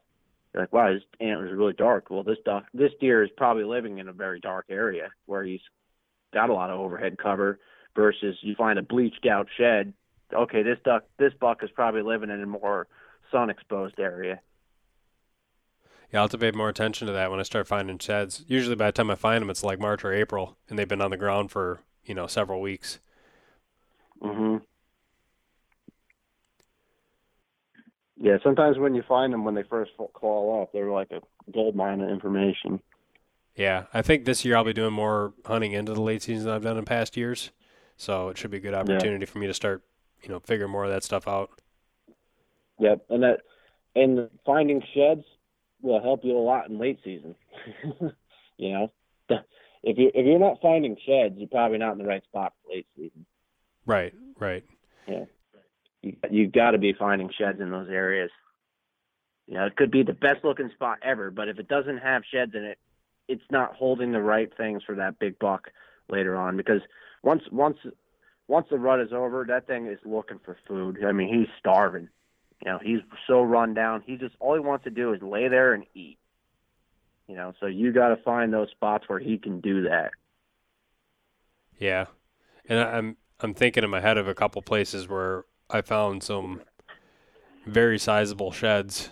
you're 0.53 0.63
like, 0.63 0.73
wow, 0.73 0.91
his 0.91 1.01
antler 1.19 1.47
is 1.47 1.53
really 1.53 1.73
dark. 1.73 2.09
Well, 2.09 2.23
this 2.23 2.37
duck, 2.45 2.65
this 2.73 2.91
deer 2.99 3.23
is 3.23 3.31
probably 3.35 3.63
living 3.63 3.97
in 3.97 4.07
a 4.07 4.13
very 4.13 4.39
dark 4.39 4.65
area 4.69 5.11
where 5.25 5.43
he's 5.43 5.61
got 6.33 6.49
a 6.49 6.53
lot 6.53 6.69
of 6.69 6.79
overhead 6.79 7.17
cover. 7.17 7.59
Versus 7.95 8.35
you 8.41 8.55
find 8.55 8.79
a 8.79 8.81
bleached 8.81 9.27
out 9.27 9.47
shed. 9.55 9.93
Okay, 10.33 10.63
this 10.63 10.79
duck, 10.83 11.03
this 11.19 11.31
buck 11.39 11.63
is 11.63 11.69
probably 11.69 12.01
living 12.01 12.31
in 12.31 12.41
a 12.41 12.47
more 12.47 12.87
sun 13.31 13.51
exposed 13.51 13.99
area. 13.99 14.39
Yeah, 16.11 16.19
I'll 16.19 16.23
have 16.23 16.31
to 16.31 16.39
pay 16.39 16.49
more 16.49 16.69
attention 16.69 17.05
to 17.05 17.13
that 17.13 17.29
when 17.29 17.39
I 17.39 17.43
start 17.43 17.67
finding 17.67 17.99
sheds. 17.99 18.43
Usually, 18.47 18.75
by 18.75 18.87
the 18.87 18.93
time 18.93 19.11
I 19.11 19.15
find 19.15 19.43
them, 19.43 19.51
it's 19.51 19.63
like 19.63 19.79
March 19.79 20.03
or 20.03 20.11
April, 20.11 20.57
and 20.67 20.79
they've 20.79 20.87
been 20.87 21.01
on 21.01 21.11
the 21.11 21.17
ground 21.17 21.51
for 21.51 21.81
you 22.03 22.15
know 22.15 22.25
several 22.25 22.61
weeks. 22.61 22.99
Mhm. 24.19 24.63
Yeah, 28.23 28.37
sometimes 28.41 28.77
when 28.77 28.95
you 28.95 29.03
find 29.05 29.33
them 29.33 29.43
when 29.43 29.53
they 29.53 29.63
first 29.63 29.91
fall 29.97 30.09
off, 30.21 30.69
they're 30.71 30.89
like 30.89 31.11
a 31.11 31.19
gold 31.51 31.75
mine 31.75 31.99
of 31.99 32.09
information. 32.09 32.79
Yeah, 33.53 33.87
I 33.93 34.01
think 34.01 34.23
this 34.23 34.45
year 34.45 34.55
I'll 34.55 34.63
be 34.63 34.71
doing 34.71 34.93
more 34.93 35.33
hunting 35.45 35.73
into 35.73 35.93
the 35.93 36.01
late 36.01 36.21
season 36.21 36.45
than 36.45 36.53
I've 36.53 36.63
done 36.63 36.77
in 36.77 36.85
past 36.85 37.17
years, 37.17 37.51
so 37.97 38.29
it 38.29 38.37
should 38.37 38.49
be 38.49 38.57
a 38.57 38.61
good 38.61 38.73
opportunity 38.73 39.25
yeah. 39.25 39.29
for 39.29 39.39
me 39.39 39.47
to 39.47 39.53
start, 39.53 39.83
you 40.21 40.29
know, 40.29 40.39
figure 40.39 40.69
more 40.69 40.85
of 40.85 40.89
that 40.91 41.03
stuff 41.03 41.27
out. 41.27 41.49
Yep, 42.79 43.05
and 43.09 43.23
that 43.23 43.41
and 43.93 44.29
finding 44.45 44.81
sheds 44.93 45.25
will 45.81 46.01
help 46.01 46.23
you 46.23 46.37
a 46.37 46.39
lot 46.39 46.69
in 46.69 46.79
late 46.79 46.99
season. 47.03 47.35
you 48.57 48.71
know, 48.71 48.91
if 49.83 49.97
you 49.97 50.11
if 50.15 50.25
you're 50.25 50.39
not 50.39 50.61
finding 50.61 50.95
sheds, 51.05 51.35
you're 51.35 51.49
probably 51.49 51.77
not 51.77 51.91
in 51.91 51.97
the 51.97 52.05
right 52.05 52.23
spot 52.23 52.53
for 52.63 52.73
late 52.73 52.87
season. 52.95 53.25
Right, 53.85 54.13
right. 54.39 54.63
Yeah 55.09 55.25
you 56.03 56.15
you've 56.29 56.51
got 56.51 56.71
to 56.71 56.77
be 56.77 56.93
finding 56.93 57.29
sheds 57.35 57.59
in 57.59 57.71
those 57.71 57.89
areas. 57.89 58.29
You 59.47 59.55
know, 59.55 59.65
it 59.65 59.75
could 59.75 59.91
be 59.91 60.03
the 60.03 60.13
best 60.13 60.43
looking 60.43 60.69
spot 60.73 60.99
ever, 61.01 61.31
but 61.31 61.49
if 61.49 61.59
it 61.59 61.67
doesn't 61.67 61.97
have 61.97 62.23
sheds 62.31 62.53
in 62.55 62.63
it, 62.63 62.77
it's 63.27 63.43
not 63.49 63.75
holding 63.75 64.11
the 64.11 64.21
right 64.21 64.51
things 64.55 64.83
for 64.85 64.95
that 64.95 65.19
big 65.19 65.39
buck 65.39 65.69
later 66.09 66.35
on. 66.35 66.57
Because 66.57 66.81
once 67.23 67.43
once 67.51 67.77
once 68.47 68.67
the 68.69 68.77
rut 68.77 68.99
is 68.99 69.13
over, 69.13 69.45
that 69.47 69.67
thing 69.67 69.87
is 69.87 69.99
looking 70.05 70.39
for 70.43 70.57
food. 70.67 70.99
I 71.05 71.11
mean, 71.11 71.33
he's 71.33 71.47
starving. 71.57 72.09
You 72.63 72.71
know, 72.71 72.79
he's 72.81 72.99
so 73.27 73.41
run 73.41 73.73
down. 73.73 74.03
He 74.05 74.17
just 74.17 74.35
all 74.39 74.53
he 74.53 74.59
wants 74.59 74.83
to 74.83 74.89
do 74.89 75.13
is 75.13 75.21
lay 75.21 75.47
there 75.47 75.73
and 75.73 75.85
eat. 75.93 76.17
You 77.27 77.35
know, 77.35 77.53
so 77.59 77.67
you 77.67 77.93
got 77.93 78.09
to 78.09 78.17
find 78.17 78.53
those 78.53 78.69
spots 78.71 79.05
where 79.07 79.19
he 79.19 79.37
can 79.37 79.61
do 79.61 79.83
that. 79.83 80.11
Yeah, 81.77 82.05
and 82.67 82.79
I'm 82.79 83.17
I'm 83.39 83.53
thinking 83.53 83.83
in 83.83 83.89
my 83.89 84.01
head 84.01 84.17
of 84.17 84.27
a 84.27 84.35
couple 84.35 84.61
places 84.61 85.07
where 85.07 85.45
I 85.73 85.81
found 85.81 86.23
some 86.23 86.61
very 87.65 87.97
sizable 87.97 88.51
sheds 88.51 89.09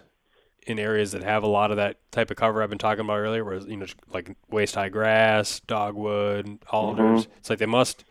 in 0.67 0.77
areas 0.77 1.11
that 1.11 1.23
have 1.23 1.43
a 1.43 1.47
lot 1.47 1.71
of 1.71 1.77
that 1.77 1.97
type 2.11 2.29
of 2.29 2.37
cover 2.37 2.61
I've 2.61 2.69
been 2.69 2.77
talking 2.77 3.03
about 3.03 3.17
earlier, 3.17 3.43
where 3.43 3.57
you 3.57 3.77
know 3.77 3.87
like 4.13 4.35
waist 4.49 4.75
high 4.75 4.89
grass, 4.89 5.59
dogwood, 5.61 6.59
alders. 6.69 7.25
Mm-hmm. 7.25 7.37
It's 7.37 7.49
like 7.49 7.59
they 7.59 7.65
must 7.65 8.03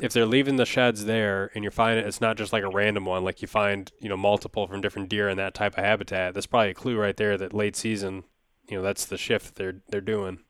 if 0.00 0.12
they're 0.12 0.26
leaving 0.26 0.56
the 0.56 0.64
sheds 0.64 1.04
there 1.04 1.50
and 1.54 1.64
you're 1.64 1.70
finding 1.70 2.04
it's 2.06 2.20
not 2.20 2.36
just 2.36 2.52
like 2.52 2.62
a 2.62 2.68
random 2.68 3.04
one, 3.04 3.24
like 3.24 3.42
you 3.42 3.48
find 3.48 3.92
you 4.00 4.08
know 4.08 4.16
multiple 4.16 4.66
from 4.66 4.80
different 4.80 5.08
deer 5.08 5.28
in 5.28 5.36
that 5.36 5.54
type 5.54 5.76
of 5.78 5.84
habitat. 5.84 6.34
That's 6.34 6.46
probably 6.46 6.70
a 6.70 6.74
clue 6.74 6.98
right 6.98 7.16
there 7.16 7.36
that 7.38 7.54
late 7.54 7.76
season, 7.76 8.24
you 8.68 8.76
know, 8.76 8.82
that's 8.82 9.04
the 9.04 9.18
shift 9.18 9.54
they're 9.56 9.82
they're 9.88 10.00
doing. 10.00 10.40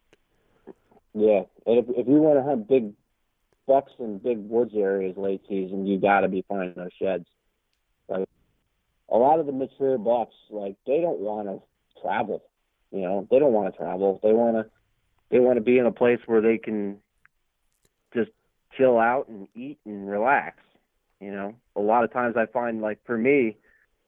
Yeah, 1.14 1.42
and 1.66 1.78
if 1.78 1.86
if 1.90 2.06
you 2.06 2.14
want 2.14 2.38
to 2.38 2.48
have 2.48 2.68
big 2.68 2.92
bucks 3.70 3.92
in 4.00 4.18
big 4.18 4.38
woods 4.38 4.72
areas 4.74 5.16
late 5.16 5.42
season, 5.48 5.86
you 5.86 6.00
got 6.00 6.22
to 6.22 6.28
be 6.28 6.44
finding 6.48 6.74
those 6.74 6.90
sheds. 7.00 7.24
Like 8.08 8.28
a 9.08 9.16
lot 9.16 9.38
of 9.38 9.46
the 9.46 9.52
mature 9.52 9.96
bucks, 9.96 10.34
like 10.50 10.74
they 10.88 11.00
don't 11.00 11.20
want 11.20 11.46
to 11.46 12.02
travel. 12.02 12.42
You 12.90 13.02
know, 13.02 13.28
they 13.30 13.38
don't 13.38 13.52
want 13.52 13.72
to 13.72 13.78
travel. 13.78 14.18
They 14.24 14.32
want 14.32 14.56
to 14.56 14.66
they 15.30 15.38
want 15.38 15.58
to 15.58 15.60
be 15.60 15.78
in 15.78 15.86
a 15.86 15.92
place 15.92 16.18
where 16.26 16.40
they 16.40 16.58
can 16.58 16.96
just 18.12 18.32
chill 18.76 18.98
out 18.98 19.28
and 19.28 19.46
eat 19.54 19.78
and 19.86 20.10
relax. 20.10 20.56
You 21.20 21.30
know, 21.30 21.54
a 21.76 21.80
lot 21.80 22.02
of 22.02 22.12
times 22.12 22.34
I 22.36 22.46
find 22.46 22.80
like 22.80 22.98
for 23.06 23.16
me, 23.16 23.56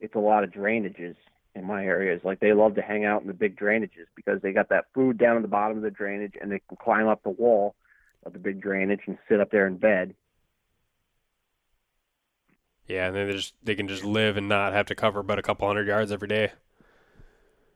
it's 0.01 0.17
a 0.17 0.19
lot 0.19 0.43
of 0.43 0.51
drainages 0.51 1.15
in 1.55 1.65
my 1.65 1.85
areas. 1.85 2.21
Like 2.25 2.41
they 2.41 2.53
love 2.53 2.75
to 2.75 2.83
hang 2.83 3.05
out 3.05 3.23
in 3.23 3.29
the 3.29 3.33
big 3.33 3.57
drainages 3.57 4.09
because 4.17 4.43
they 4.43 4.51
got 4.51 4.71
that 4.71 4.87
food 4.93 5.19
down 5.19 5.37
at 5.37 5.43
the 5.43 5.49
bottom 5.49 5.77
of 5.77 5.85
the 5.85 5.91
drainage 5.93 6.35
and 6.41 6.51
they 6.51 6.61
can 6.69 6.77
climb 6.77 7.07
up 7.07 7.23
the 7.23 7.31
wall 7.31 7.77
of 8.25 8.33
the 8.33 8.39
big 8.39 8.61
drainage 8.61 9.01
and 9.07 9.19
sit 9.29 9.41
up 9.41 9.51
there 9.51 9.67
in 9.67 9.77
bed. 9.77 10.15
Yeah, 12.87 13.07
and 13.07 13.17
then 13.17 13.27
they 13.29 13.33
just 13.33 13.55
they 13.63 13.75
can 13.75 13.89
just 13.89 14.05
live 14.05 14.37
and 14.37 14.49
not 14.49 14.73
have 14.73 14.87
to 14.87 14.95
cover 14.95 15.23
but 15.23 15.39
a 15.39 15.43
couple 15.43 15.67
hundred 15.67 15.87
yards 15.87 16.13
every 16.13 16.29
day. 16.29 16.53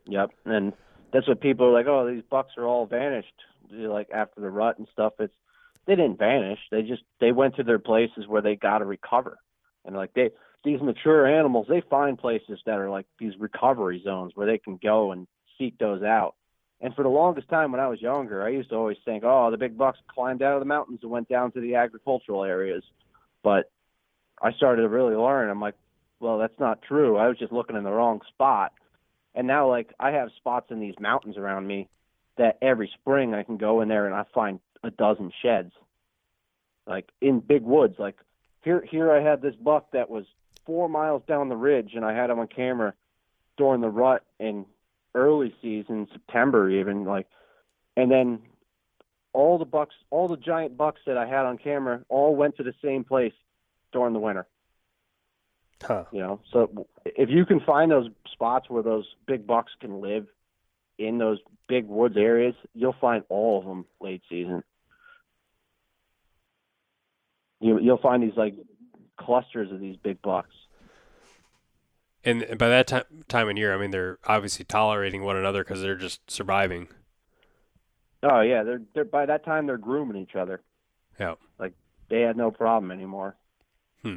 Yep, 0.06 0.30
and 0.44 0.72
that's 1.12 1.26
what 1.26 1.40
people 1.40 1.66
are 1.66 1.72
like. 1.72 1.86
Oh, 1.86 2.06
these 2.08 2.24
bucks 2.28 2.52
are 2.56 2.66
all 2.66 2.86
vanished. 2.86 3.32
Like 3.70 4.08
after 4.12 4.40
the 4.40 4.50
rut 4.50 4.78
and 4.78 4.86
stuff. 4.92 5.14
It's 5.18 5.34
they 5.86 5.94
didn't 5.94 6.18
vanish. 6.18 6.58
They 6.70 6.82
just 6.82 7.02
they 7.20 7.32
went 7.32 7.56
to 7.56 7.62
their 7.62 7.78
places 7.78 8.26
where 8.26 8.42
they 8.42 8.56
got 8.56 8.78
to 8.78 8.84
recover, 8.84 9.38
and 9.84 9.96
like 9.96 10.12
they 10.14 10.30
these 10.64 10.80
mature 10.80 11.26
animals, 11.26 11.66
they 11.68 11.82
find 11.88 12.18
places 12.18 12.60
that 12.66 12.78
are 12.78 12.90
like 12.90 13.06
these 13.18 13.34
recovery 13.38 14.02
zones 14.04 14.32
where 14.34 14.46
they 14.46 14.58
can 14.58 14.78
go 14.82 15.12
and 15.12 15.26
seek 15.58 15.78
those 15.78 16.02
out. 16.02 16.34
And 16.80 16.94
for 16.94 17.02
the 17.02 17.08
longest 17.08 17.48
time 17.48 17.72
when 17.72 17.80
I 17.80 17.88
was 17.88 18.02
younger, 18.02 18.44
I 18.44 18.50
used 18.50 18.70
to 18.70 18.76
always 18.76 18.98
think, 19.04 19.24
oh, 19.24 19.50
the 19.50 19.56
big 19.56 19.78
bucks 19.78 19.98
climbed 20.08 20.42
out 20.42 20.54
of 20.54 20.60
the 20.60 20.66
mountains 20.66 21.00
and 21.02 21.10
went 21.10 21.28
down 21.28 21.52
to 21.52 21.60
the 21.60 21.76
agricultural 21.76 22.44
areas. 22.44 22.84
But 23.42 23.70
I 24.42 24.52
started 24.52 24.82
to 24.82 24.88
really 24.88 25.14
learn. 25.14 25.48
I'm 25.48 25.60
like, 25.60 25.76
well, 26.20 26.38
that's 26.38 26.58
not 26.58 26.82
true. 26.82 27.16
I 27.16 27.28
was 27.28 27.38
just 27.38 27.52
looking 27.52 27.76
in 27.76 27.84
the 27.84 27.92
wrong 27.92 28.20
spot. 28.28 28.72
And 29.34 29.46
now, 29.46 29.68
like, 29.68 29.92
I 29.98 30.12
have 30.12 30.30
spots 30.36 30.70
in 30.70 30.80
these 30.80 30.94
mountains 31.00 31.36
around 31.36 31.66
me 31.66 31.88
that 32.36 32.58
every 32.60 32.90
spring 33.00 33.34
I 33.34 33.42
can 33.42 33.56
go 33.56 33.80
in 33.80 33.88
there 33.88 34.06
and 34.06 34.14
I 34.14 34.24
find 34.34 34.60
a 34.82 34.90
dozen 34.90 35.32
sheds, 35.42 35.72
like 36.86 37.08
in 37.20 37.40
big 37.40 37.62
woods. 37.62 37.96
Like 37.98 38.16
here, 38.62 38.84
here 38.88 39.10
I 39.10 39.22
had 39.22 39.42
this 39.42 39.54
buck 39.56 39.90
that 39.92 40.10
was 40.10 40.26
four 40.64 40.88
miles 40.88 41.22
down 41.26 41.48
the 41.48 41.56
ridge, 41.56 41.92
and 41.94 42.04
I 42.04 42.14
had 42.14 42.30
him 42.30 42.38
on 42.38 42.48
camera 42.48 42.94
during 43.56 43.80
the 43.80 43.88
rut 43.88 44.24
in 44.38 44.66
early 45.16 45.52
season, 45.60 46.06
September 46.12 46.70
even. 46.70 47.04
Like, 47.04 47.26
and 47.96 48.10
then 48.10 48.40
all 49.32 49.58
the 49.58 49.64
bucks, 49.64 49.94
all 50.10 50.28
the 50.28 50.36
giant 50.36 50.76
bucks 50.76 51.00
that 51.06 51.16
I 51.16 51.26
had 51.26 51.46
on 51.46 51.58
camera, 51.58 52.02
all 52.08 52.36
went 52.36 52.56
to 52.58 52.62
the 52.62 52.74
same 52.84 53.02
place 53.02 53.32
during 53.92 54.12
the 54.12 54.20
winter. 54.20 54.46
Huh. 55.82 56.04
You 56.12 56.20
know, 56.20 56.40
so 56.52 56.86
if 57.04 57.28
you 57.28 57.44
can 57.44 57.60
find 57.60 57.90
those 57.90 58.08
spots 58.32 58.70
where 58.70 58.82
those 58.82 59.06
big 59.26 59.46
bucks 59.46 59.72
can 59.80 60.00
live 60.00 60.26
in 60.98 61.18
those 61.18 61.38
big 61.68 61.86
woods 61.86 62.16
areas, 62.16 62.54
you'll 62.74 62.96
find 62.98 63.24
all 63.28 63.58
of 63.58 63.66
them 63.66 63.84
late 64.00 64.22
season. 64.28 64.62
You 67.60 67.78
you'll 67.78 67.98
find 67.98 68.22
these 68.22 68.36
like 68.36 68.54
clusters 69.18 69.70
of 69.70 69.80
these 69.80 69.96
big 69.96 70.22
bucks. 70.22 70.54
And 72.26 72.58
by 72.58 72.68
that 72.68 72.88
time 72.88 73.04
time 73.28 73.48
in 73.48 73.56
year, 73.56 73.72
I 73.72 73.78
mean 73.78 73.92
they're 73.92 74.18
obviously 74.26 74.64
tolerating 74.64 75.22
one 75.22 75.36
another 75.36 75.62
because 75.62 75.80
they're 75.80 75.94
just 75.94 76.28
surviving. 76.28 76.88
Oh 78.24 78.40
yeah, 78.40 78.64
they're 78.64 78.82
they're 78.94 79.04
by 79.04 79.26
that 79.26 79.44
time 79.44 79.66
they're 79.66 79.78
grooming 79.78 80.20
each 80.20 80.34
other. 80.34 80.60
Yeah, 81.20 81.36
like 81.60 81.74
they 82.10 82.22
had 82.22 82.36
no 82.36 82.50
problem 82.50 82.90
anymore. 82.90 83.36
Hmm. 84.02 84.16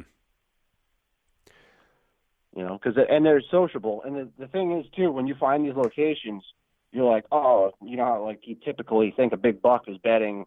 You 2.56 2.64
know, 2.64 2.80
because 2.82 3.00
and 3.08 3.24
they're 3.24 3.42
sociable, 3.48 4.02
and 4.04 4.16
the 4.16 4.28
the 4.40 4.48
thing 4.48 4.76
is 4.76 4.86
too, 4.96 5.12
when 5.12 5.28
you 5.28 5.36
find 5.38 5.64
these 5.64 5.76
locations, 5.76 6.42
you're 6.90 7.08
like, 7.08 7.26
oh, 7.30 7.70
you 7.80 7.96
know, 7.96 8.04
how, 8.04 8.24
like 8.24 8.40
you 8.42 8.56
typically 8.64 9.14
think 9.16 9.32
a 9.32 9.36
big 9.36 9.62
buck 9.62 9.84
is 9.86 9.98
bedding 9.98 10.46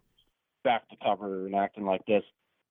back 0.64 0.86
to 0.90 0.96
cover 1.02 1.46
and 1.46 1.54
acting 1.54 1.86
like 1.86 2.04
this. 2.04 2.24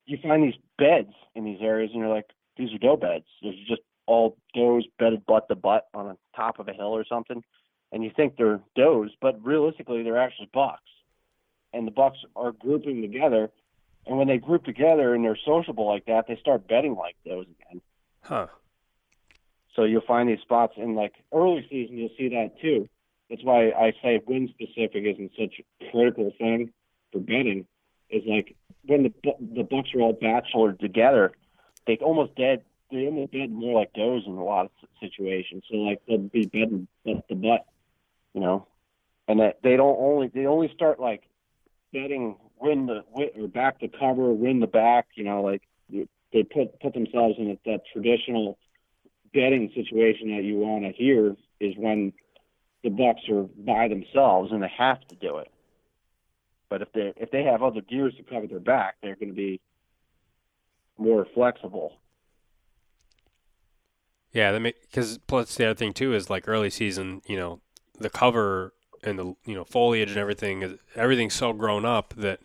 You 0.05 0.19
find 0.21 0.43
these 0.43 0.59
beds 0.77 1.13
in 1.33 1.45
these 1.45 1.61
areas, 1.61 1.89
and 1.93 2.01
you're 2.01 2.13
like, 2.13 2.29
these 2.57 2.71
are 2.75 2.77
doe 2.77 2.97
beds. 2.97 3.25
There's 3.41 3.57
just 3.67 3.81
all 4.05 4.37
does 4.53 4.85
bedded 4.99 5.25
butt 5.25 5.47
to 5.47 5.55
butt 5.55 5.87
on 5.93 6.07
the 6.07 6.17
top 6.35 6.59
of 6.59 6.67
a 6.67 6.73
hill 6.73 6.95
or 6.95 7.05
something, 7.05 7.43
and 7.91 8.03
you 8.03 8.11
think 8.15 8.35
they're 8.37 8.61
does, 8.75 9.11
but 9.21 9.43
realistically 9.43 10.03
they're 10.03 10.21
actually 10.21 10.49
bucks. 10.53 10.81
And 11.73 11.87
the 11.87 11.91
bucks 11.91 12.19
are 12.35 12.51
grouping 12.51 13.01
together, 13.01 13.49
and 14.05 14.17
when 14.17 14.27
they 14.27 14.37
group 14.37 14.63
together 14.63 15.13
and 15.13 15.23
they're 15.23 15.37
sociable 15.45 15.87
like 15.87 16.05
that, 16.05 16.25
they 16.27 16.35
start 16.37 16.67
bedding 16.67 16.95
like 16.95 17.15
those 17.25 17.45
again. 17.45 17.81
Huh. 18.21 18.47
So 19.75 19.83
you'll 19.83 20.01
find 20.01 20.29
these 20.29 20.41
spots 20.41 20.73
in 20.77 20.95
like 20.95 21.13
early 21.33 21.65
season. 21.69 21.97
You'll 21.97 22.09
see 22.17 22.29
that 22.29 22.59
too. 22.61 22.87
That's 23.29 23.43
why 23.43 23.69
I 23.69 23.93
say 24.03 24.21
wind 24.27 24.49
specific 24.49 25.03
isn't 25.05 25.31
such 25.39 25.55
a 25.59 25.91
critical 25.91 26.31
thing 26.37 26.71
for 27.11 27.19
bedding. 27.19 27.65
Is 28.09 28.23
like 28.27 28.55
when 28.85 29.03
the 29.03 29.33
the 29.39 29.63
bucks 29.63 29.89
are 29.95 30.01
all 30.01 30.13
bachelor 30.13 30.73
together, 30.73 31.31
they 31.87 31.97
almost 31.97 32.35
dead 32.35 32.63
they 32.93 33.05
almost 33.05 33.31
bed 33.31 33.51
more 33.51 33.79
like 33.79 33.93
does 33.93 34.23
in 34.25 34.33
a 34.33 34.43
lot 34.43 34.65
of 34.65 34.71
situations. 34.99 35.63
So 35.69 35.77
like 35.77 36.01
they'll 36.07 36.17
be 36.19 36.45
bedding 36.45 36.87
butt 37.05 37.25
the 37.27 37.35
butt, 37.35 37.65
you 38.33 38.41
know, 38.41 38.67
and 39.27 39.39
that 39.39 39.59
they 39.63 39.75
don't 39.75 39.97
only 39.99 40.27
they 40.33 40.45
only 40.45 40.71
start 40.73 40.99
like 40.99 41.23
bedding 41.91 42.37
win 42.59 42.85
the 42.85 43.03
or 43.35 43.47
back 43.47 43.79
to 43.79 43.87
cover, 43.87 44.31
win 44.33 44.59
the 44.59 44.67
back, 44.67 45.07
you 45.15 45.23
know, 45.23 45.41
like 45.41 45.61
they 45.89 46.43
put 46.43 46.79
put 46.79 46.93
themselves 46.93 47.35
in 47.37 47.51
a, 47.51 47.57
that 47.65 47.81
traditional 47.91 48.57
bedding 49.33 49.71
situation 49.75 50.35
that 50.35 50.43
you 50.43 50.57
want 50.57 50.83
to 50.83 50.91
hear 50.91 51.35
is 51.59 51.73
when 51.77 52.13
the 52.83 52.89
bucks 52.89 53.21
are 53.29 53.43
by 53.43 53.87
themselves 53.87 54.51
and 54.51 54.61
they 54.61 54.71
have 54.77 55.01
to 55.07 55.15
do 55.15 55.37
it. 55.37 55.49
But 56.69 56.81
if 56.81 56.91
they 56.93 57.13
if 57.17 57.31
they 57.31 57.43
have 57.43 57.61
other 57.61 57.81
gears 57.81 58.15
to 58.17 58.23
cover 58.23 58.47
their 58.47 58.59
back, 58.59 58.95
they're 59.01 59.15
going 59.15 59.29
to 59.29 59.35
be 59.35 59.61
more 60.97 61.25
flexible. 61.33 61.93
Yeah, 64.33 64.51
that 64.51 64.61
because 64.61 65.19
plus 65.19 65.55
the 65.55 65.65
other 65.65 65.75
thing 65.75 65.93
too 65.93 66.13
is 66.13 66.29
like 66.29 66.47
early 66.47 66.69
season, 66.69 67.21
you 67.25 67.37
know, 67.37 67.61
the 67.99 68.09
cover 68.09 68.73
and 69.03 69.19
the 69.19 69.35
you 69.45 69.53
know 69.53 69.63
foliage 69.63 70.09
and 70.09 70.17
everything 70.17 70.63
is 70.63 70.73
everything's 70.95 71.33
so 71.35 71.53
grown 71.53 71.85
up 71.85 72.13
that 72.17 72.39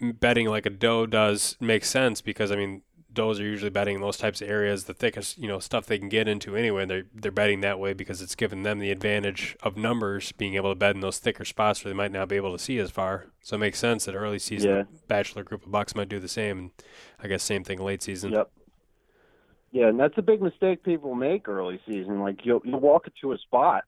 bedding 0.00 0.48
like 0.48 0.66
a 0.66 0.70
doe 0.70 1.06
does 1.06 1.56
make 1.60 1.84
sense 1.84 2.20
because 2.20 2.52
I 2.52 2.56
mean 2.56 2.82
does 3.12 3.40
are 3.40 3.44
usually 3.44 3.70
bedding 3.70 3.96
in 3.96 4.00
those 4.00 4.16
types 4.16 4.40
of 4.40 4.48
areas, 4.48 4.84
the 4.84 4.94
thickest 4.94 5.38
you 5.38 5.48
know 5.48 5.58
stuff 5.58 5.86
they 5.86 5.98
can 5.98 6.08
get 6.08 6.28
into 6.28 6.56
anyway. 6.56 6.86
They're 6.86 7.04
they're 7.14 7.30
bedding 7.30 7.60
that 7.60 7.78
way 7.78 7.92
because 7.92 8.22
it's 8.22 8.34
given 8.34 8.62
them 8.62 8.78
the 8.78 8.90
advantage 8.90 9.56
of 9.62 9.76
numbers, 9.76 10.32
being 10.32 10.54
able 10.54 10.70
to 10.70 10.74
bed 10.74 10.94
in 10.94 11.00
those 11.00 11.18
thicker 11.18 11.44
spots 11.44 11.84
where 11.84 11.92
they 11.92 11.96
might 11.96 12.12
not 12.12 12.28
be 12.28 12.36
able 12.36 12.52
to 12.52 12.62
see 12.62 12.78
as 12.78 12.90
far. 12.90 13.26
So 13.40 13.56
it 13.56 13.60
makes 13.60 13.78
sense 13.78 14.04
that 14.04 14.14
early 14.14 14.38
season 14.38 14.70
yeah. 14.70 14.82
bachelor 15.08 15.44
group 15.44 15.64
of 15.64 15.72
bucks 15.72 15.94
might 15.94 16.08
do 16.08 16.20
the 16.20 16.28
same. 16.28 16.58
And 16.58 16.70
I 17.22 17.28
guess 17.28 17.42
same 17.42 17.64
thing 17.64 17.78
late 17.80 18.02
season. 18.02 18.32
Yep. 18.32 18.50
Yeah, 19.72 19.88
and 19.88 19.98
that's 19.98 20.18
a 20.18 20.22
big 20.22 20.42
mistake 20.42 20.84
people 20.84 21.14
make 21.14 21.48
early 21.48 21.80
season. 21.86 22.20
Like 22.20 22.44
you'll 22.44 22.60
you'll 22.64 22.80
walk 22.80 23.06
into 23.06 23.32
a 23.32 23.38
spot, 23.38 23.84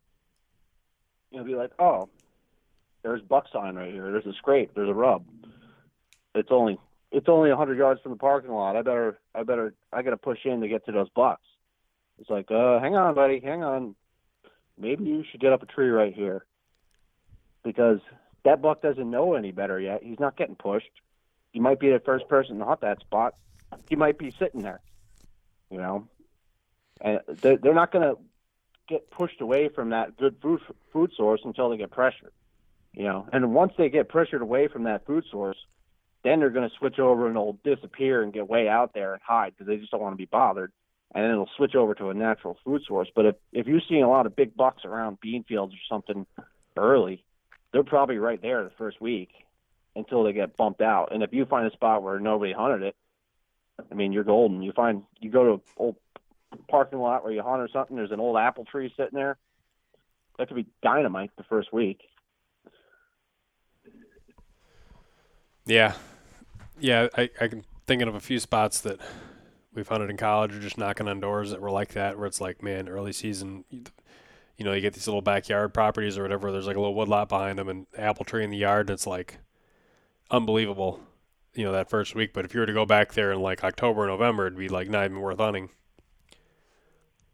you'll 1.30 1.44
be 1.44 1.54
like, 1.54 1.72
oh, 1.78 2.08
there's 3.02 3.20
buck 3.20 3.46
sign 3.52 3.76
right 3.76 3.92
here. 3.92 4.10
There's 4.10 4.26
a 4.26 4.32
scrape. 4.32 4.72
There's 4.74 4.88
a 4.88 4.94
rub. 4.94 5.26
It's 6.34 6.48
only 6.50 6.78
it's 7.12 7.28
only 7.28 7.50
a 7.50 7.56
hundred 7.56 7.78
yards 7.78 8.00
from 8.00 8.12
the 8.12 8.18
parking 8.18 8.50
lot. 8.50 8.76
I 8.76 8.82
better 8.82 9.18
I 9.34 9.42
better 9.42 9.74
I 9.92 10.02
gotta 10.02 10.16
push 10.16 10.38
in 10.44 10.62
to 10.62 10.68
get 10.68 10.86
to 10.86 10.92
those 10.92 11.10
bucks. 11.10 11.46
It's 12.18 12.30
like, 12.30 12.50
uh, 12.50 12.80
hang 12.80 12.96
on, 12.96 13.14
buddy, 13.14 13.40
hang 13.40 13.62
on. 13.62 13.94
Maybe 14.78 15.04
you 15.04 15.24
should 15.30 15.40
get 15.40 15.52
up 15.52 15.62
a 15.62 15.66
tree 15.66 15.88
right 15.88 16.14
here 16.14 16.44
because 17.62 17.98
that 18.44 18.62
buck 18.62 18.82
doesn't 18.82 19.10
know 19.10 19.34
any 19.34 19.52
better 19.52 19.80
yet. 19.80 20.02
He's 20.02 20.20
not 20.20 20.36
getting 20.36 20.54
pushed. 20.56 20.90
you 21.52 21.60
might 21.60 21.78
be 21.80 21.90
the 21.90 22.00
first 22.00 22.28
person 22.28 22.58
to 22.58 22.64
hunt 22.64 22.80
that 22.80 23.00
spot. 23.00 23.34
He 23.88 23.96
might 23.96 24.18
be 24.18 24.30
sitting 24.38 24.62
there, 24.62 24.80
you 25.74 25.80
know, 25.80 26.06
and 27.00 27.18
they're, 27.26 27.56
they're 27.56 27.74
not 27.74 27.90
going 27.90 28.08
to 28.08 28.16
get 28.88 29.10
pushed 29.10 29.40
away 29.40 29.68
from 29.68 29.90
that 29.90 30.16
good 30.16 30.36
food 30.40 30.60
food 30.92 31.10
source 31.16 31.40
until 31.44 31.68
they 31.68 31.76
get 31.76 31.90
pressured, 31.90 32.30
you 32.92 33.02
know. 33.02 33.26
And 33.32 33.52
once 33.52 33.72
they 33.76 33.88
get 33.88 34.08
pressured 34.08 34.40
away 34.40 34.68
from 34.68 34.84
that 34.84 35.04
food 35.04 35.24
source, 35.32 35.56
then 36.22 36.38
they're 36.38 36.50
going 36.50 36.68
to 36.68 36.76
switch 36.76 37.00
over 37.00 37.26
and 37.26 37.34
they'll 37.34 37.58
disappear 37.64 38.22
and 38.22 38.32
get 38.32 38.48
way 38.48 38.68
out 38.68 38.94
there 38.94 39.14
and 39.14 39.22
hide 39.26 39.52
because 39.52 39.66
they 39.66 39.78
just 39.78 39.90
don't 39.90 40.00
want 40.00 40.12
to 40.12 40.16
be 40.16 40.26
bothered. 40.26 40.70
And 41.12 41.24
then 41.24 41.32
it'll 41.32 41.50
switch 41.56 41.74
over 41.74 41.94
to 41.94 42.10
a 42.10 42.14
natural 42.14 42.56
food 42.64 42.82
source. 42.86 43.08
But 43.12 43.26
if 43.26 43.34
if 43.52 43.66
you're 43.66 43.80
seeing 43.88 44.04
a 44.04 44.08
lot 44.08 44.26
of 44.26 44.36
big 44.36 44.54
bucks 44.54 44.84
around 44.84 45.18
bean 45.20 45.42
fields 45.42 45.74
or 45.74 45.78
something 45.88 46.24
early, 46.76 47.24
they're 47.72 47.82
probably 47.82 48.18
right 48.18 48.40
there 48.40 48.62
the 48.62 48.70
first 48.78 49.00
week 49.00 49.30
until 49.96 50.22
they 50.22 50.32
get 50.32 50.56
bumped 50.56 50.82
out. 50.82 51.08
And 51.12 51.24
if 51.24 51.32
you 51.32 51.46
find 51.46 51.66
a 51.66 51.72
spot 51.72 52.04
where 52.04 52.20
nobody 52.20 52.52
hunted 52.52 52.82
it, 52.82 52.94
I 53.78 53.94
mean, 53.94 54.12
you're 54.12 54.24
golden. 54.24 54.62
You 54.62 54.72
find 54.72 55.02
you 55.20 55.30
go 55.30 55.44
to 55.44 55.52
an 55.54 55.60
old 55.76 55.96
parking 56.68 56.98
lot 56.98 57.24
where 57.24 57.32
you 57.32 57.42
hunt 57.42 57.60
or 57.60 57.68
something. 57.68 57.96
There's 57.96 58.12
an 58.12 58.20
old 58.20 58.36
apple 58.36 58.64
tree 58.64 58.92
sitting 58.96 59.14
there. 59.14 59.36
That 60.38 60.48
could 60.48 60.56
be 60.56 60.66
dynamite 60.82 61.30
the 61.36 61.44
first 61.44 61.72
week. 61.72 62.00
Yeah, 65.66 65.94
yeah. 66.78 67.08
I 67.16 67.30
I 67.40 67.48
can 67.48 67.64
thinking 67.86 68.08
of 68.08 68.14
a 68.14 68.20
few 68.20 68.40
spots 68.40 68.80
that 68.82 69.00
we've 69.74 69.88
hunted 69.88 70.10
in 70.10 70.16
college 70.16 70.54
or 70.54 70.60
just 70.60 70.78
knocking 70.78 71.08
on 71.08 71.20
doors 71.20 71.50
that 71.50 71.60
were 71.60 71.70
like 71.70 71.92
that, 71.94 72.16
where 72.18 72.26
it's 72.26 72.40
like, 72.40 72.62
man, 72.62 72.88
early 72.88 73.12
season. 73.12 73.64
You 74.56 74.64
know, 74.64 74.72
you 74.72 74.80
get 74.80 74.94
these 74.94 75.08
little 75.08 75.22
backyard 75.22 75.74
properties 75.74 76.16
or 76.16 76.22
whatever. 76.22 76.52
There's 76.52 76.66
like 76.66 76.76
a 76.76 76.80
little 76.80 76.94
woodlot 76.94 77.28
behind 77.28 77.58
them 77.58 77.68
and 77.68 77.86
apple 77.98 78.24
tree 78.24 78.44
in 78.44 78.50
the 78.50 78.56
yard. 78.56 78.88
And 78.88 78.94
it's 78.94 79.06
like 79.06 79.38
unbelievable, 80.30 81.00
you 81.54 81.64
know, 81.64 81.72
that 81.72 81.90
first 81.90 82.14
week. 82.14 82.32
But 82.32 82.44
if 82.44 82.54
you 82.54 82.60
were 82.60 82.66
to 82.66 82.72
go 82.72 82.86
back 82.86 83.12
there 83.12 83.32
in 83.32 83.40
like 83.40 83.64
October, 83.64 84.06
November, 84.06 84.46
it'd 84.46 84.58
be 84.58 84.68
like 84.68 84.88
not 84.88 85.04
even 85.04 85.20
worth 85.20 85.38
hunting. 85.38 85.70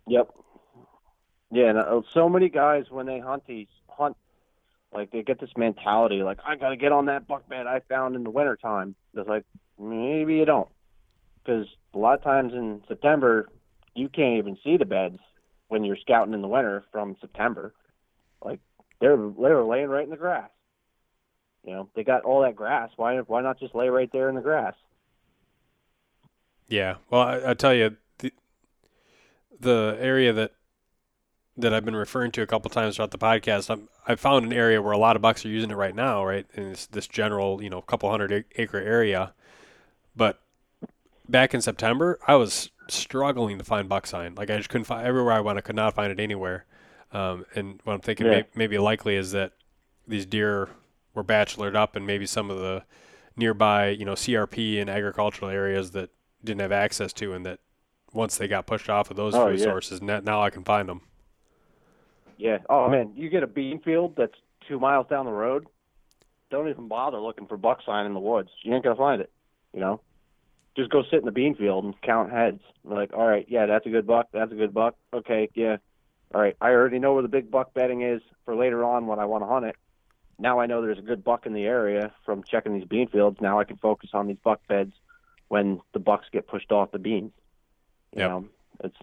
Yep. 0.06 0.30
Yeah, 1.52 1.70
and 1.70 1.78
uh, 1.78 2.02
so 2.12 2.28
many 2.28 2.48
guys 2.48 2.90
when 2.90 3.06
they 3.06 3.18
hunt 3.18 3.44
these 3.46 3.66
hunt, 3.88 4.16
like 4.92 5.10
they 5.10 5.22
get 5.22 5.40
this 5.40 5.50
mentality, 5.56 6.22
like 6.22 6.38
I 6.46 6.56
got 6.56 6.70
to 6.70 6.76
get 6.76 6.92
on 6.92 7.06
that 7.06 7.26
buck 7.26 7.48
bed 7.48 7.66
I 7.66 7.80
found 7.88 8.14
in 8.14 8.24
the 8.24 8.30
wintertime. 8.30 8.94
It's 9.14 9.28
like 9.28 9.44
maybe 9.78 10.36
you 10.36 10.44
don't, 10.44 10.68
because 11.42 11.66
a 11.94 11.98
lot 11.98 12.18
of 12.18 12.22
times 12.22 12.52
in 12.54 12.82
September 12.86 13.48
you 13.94 14.08
can't 14.08 14.38
even 14.38 14.56
see 14.62 14.76
the 14.76 14.84
beds 14.84 15.18
when 15.68 15.84
you're 15.84 15.96
scouting 15.96 16.34
in 16.34 16.42
the 16.42 16.48
winter 16.48 16.84
from 16.92 17.16
September. 17.20 17.74
Like 18.44 18.60
they're 19.00 19.16
they're 19.16 19.64
laying 19.64 19.88
right 19.88 20.04
in 20.04 20.10
the 20.10 20.16
grass. 20.16 20.50
You 21.64 21.72
know, 21.72 21.88
they 21.94 22.04
got 22.04 22.22
all 22.22 22.42
that 22.42 22.56
grass. 22.56 22.90
Why 22.96 23.18
why 23.18 23.42
not 23.42 23.58
just 23.58 23.74
lay 23.74 23.88
right 23.88 24.10
there 24.12 24.28
in 24.28 24.34
the 24.34 24.40
grass? 24.40 24.74
Yeah. 26.68 26.96
Well, 27.10 27.20
I, 27.20 27.50
I 27.50 27.54
tell 27.54 27.74
you, 27.74 27.96
the, 28.18 28.32
the 29.58 29.98
area 30.00 30.32
that 30.32 30.52
that 31.56 31.74
I've 31.74 31.84
been 31.84 31.96
referring 31.96 32.30
to 32.32 32.42
a 32.42 32.46
couple 32.46 32.70
times 32.70 32.96
throughout 32.96 33.10
the 33.10 33.18
podcast, 33.18 33.68
I'm, 33.68 33.88
I 34.06 34.14
found 34.14 34.46
an 34.46 34.52
area 34.52 34.80
where 34.80 34.92
a 34.92 34.98
lot 34.98 35.16
of 35.16 35.22
bucks 35.22 35.44
are 35.44 35.48
using 35.48 35.70
it 35.70 35.76
right 35.76 35.94
now, 35.94 36.24
right? 36.24 36.46
In 36.54 36.70
this, 36.70 36.86
this 36.86 37.06
general, 37.06 37.62
you 37.62 37.68
know, 37.68 37.82
couple 37.82 38.10
hundred 38.10 38.46
acre 38.56 38.78
area. 38.78 39.34
But 40.16 40.40
back 41.28 41.52
in 41.52 41.60
September, 41.60 42.18
I 42.26 42.36
was 42.36 42.70
struggling 42.88 43.58
to 43.58 43.64
find 43.64 43.88
buck 43.88 44.06
sign. 44.06 44.34
Like 44.34 44.48
I 44.48 44.56
just 44.56 44.70
couldn't 44.70 44.86
find 44.86 45.06
everywhere 45.06 45.34
I 45.34 45.40
went. 45.40 45.58
I 45.58 45.60
could 45.60 45.76
not 45.76 45.94
find 45.94 46.10
it 46.10 46.20
anywhere. 46.20 46.64
Um, 47.12 47.44
and 47.54 47.80
what 47.84 47.94
I'm 47.94 48.00
thinking 48.00 48.26
yeah. 48.26 48.32
may, 48.32 48.44
maybe 48.54 48.78
likely 48.78 49.16
is 49.16 49.32
that 49.32 49.52
these 50.06 50.26
deer 50.26 50.68
were 51.14 51.24
bachelored 51.24 51.74
up 51.74 51.96
and 51.96 52.06
maybe 52.06 52.26
some 52.26 52.50
of 52.50 52.58
the 52.58 52.84
nearby, 53.36 53.88
you 53.88 54.04
know, 54.04 54.14
CRP 54.14 54.80
and 54.80 54.88
agricultural 54.88 55.50
areas 55.50 55.92
that 55.92 56.10
didn't 56.44 56.60
have 56.60 56.72
access 56.72 57.12
to, 57.14 57.32
and 57.32 57.44
that 57.46 57.60
once 58.12 58.36
they 58.38 58.48
got 58.48 58.66
pushed 58.66 58.88
off 58.88 59.10
of 59.10 59.16
those 59.16 59.34
oh, 59.34 59.48
food 59.48 59.58
yeah. 59.58 59.64
sources, 59.64 60.02
now 60.02 60.42
I 60.42 60.50
can 60.50 60.64
find 60.64 60.88
them. 60.88 61.02
Yeah. 62.36 62.58
Oh 62.68 62.88
man, 62.88 63.12
you 63.16 63.28
get 63.28 63.42
a 63.42 63.46
bean 63.46 63.80
field 63.80 64.14
that's 64.16 64.34
two 64.66 64.78
miles 64.78 65.06
down 65.08 65.26
the 65.26 65.32
road. 65.32 65.66
Don't 66.50 66.68
even 66.68 66.88
bother 66.88 67.20
looking 67.20 67.46
for 67.46 67.56
buck 67.56 67.80
sign 67.84 68.06
in 68.06 68.14
the 68.14 68.20
woods. 68.20 68.48
You 68.62 68.74
ain't 68.74 68.82
gonna 68.82 68.96
find 68.96 69.20
it. 69.20 69.30
You 69.74 69.80
know, 69.80 70.00
just 70.76 70.90
go 70.90 71.02
sit 71.02 71.20
in 71.20 71.26
the 71.26 71.32
bean 71.32 71.54
field 71.54 71.84
and 71.84 72.00
count 72.00 72.32
heads. 72.32 72.62
Like, 72.82 73.12
all 73.12 73.26
right, 73.26 73.46
yeah, 73.48 73.66
that's 73.66 73.86
a 73.86 73.90
good 73.90 74.06
buck. 74.06 74.28
That's 74.32 74.50
a 74.50 74.56
good 74.56 74.72
buck. 74.72 74.96
Okay, 75.12 75.50
yeah. 75.54 75.76
All 76.34 76.40
right, 76.40 76.56
I 76.60 76.70
already 76.70 76.98
know 76.98 77.12
where 77.12 77.22
the 77.22 77.28
big 77.28 77.50
buck 77.50 77.74
bedding 77.74 78.02
is 78.02 78.22
for 78.44 78.54
later 78.56 78.84
on 78.84 79.06
when 79.06 79.18
I 79.18 79.26
want 79.26 79.42
to 79.42 79.48
hunt 79.48 79.66
it 79.66 79.76
now 80.40 80.58
I 80.58 80.66
know 80.66 80.82
there's 80.82 80.98
a 80.98 81.02
good 81.02 81.22
buck 81.22 81.46
in 81.46 81.52
the 81.52 81.64
area 81.64 82.12
from 82.24 82.42
checking 82.42 82.74
these 82.74 82.88
bean 82.88 83.08
fields. 83.08 83.38
Now 83.40 83.60
I 83.60 83.64
can 83.64 83.76
focus 83.76 84.10
on 84.12 84.26
these 84.26 84.38
buck 84.42 84.66
beds 84.66 84.92
when 85.48 85.80
the 85.92 85.98
bucks 85.98 86.26
get 86.32 86.46
pushed 86.46 86.72
off 86.72 86.92
the 86.92 86.98
beans. 86.98 87.32
You 88.14 88.20
yep. 88.20 88.30
know, 88.30 88.48
it's 88.82 88.96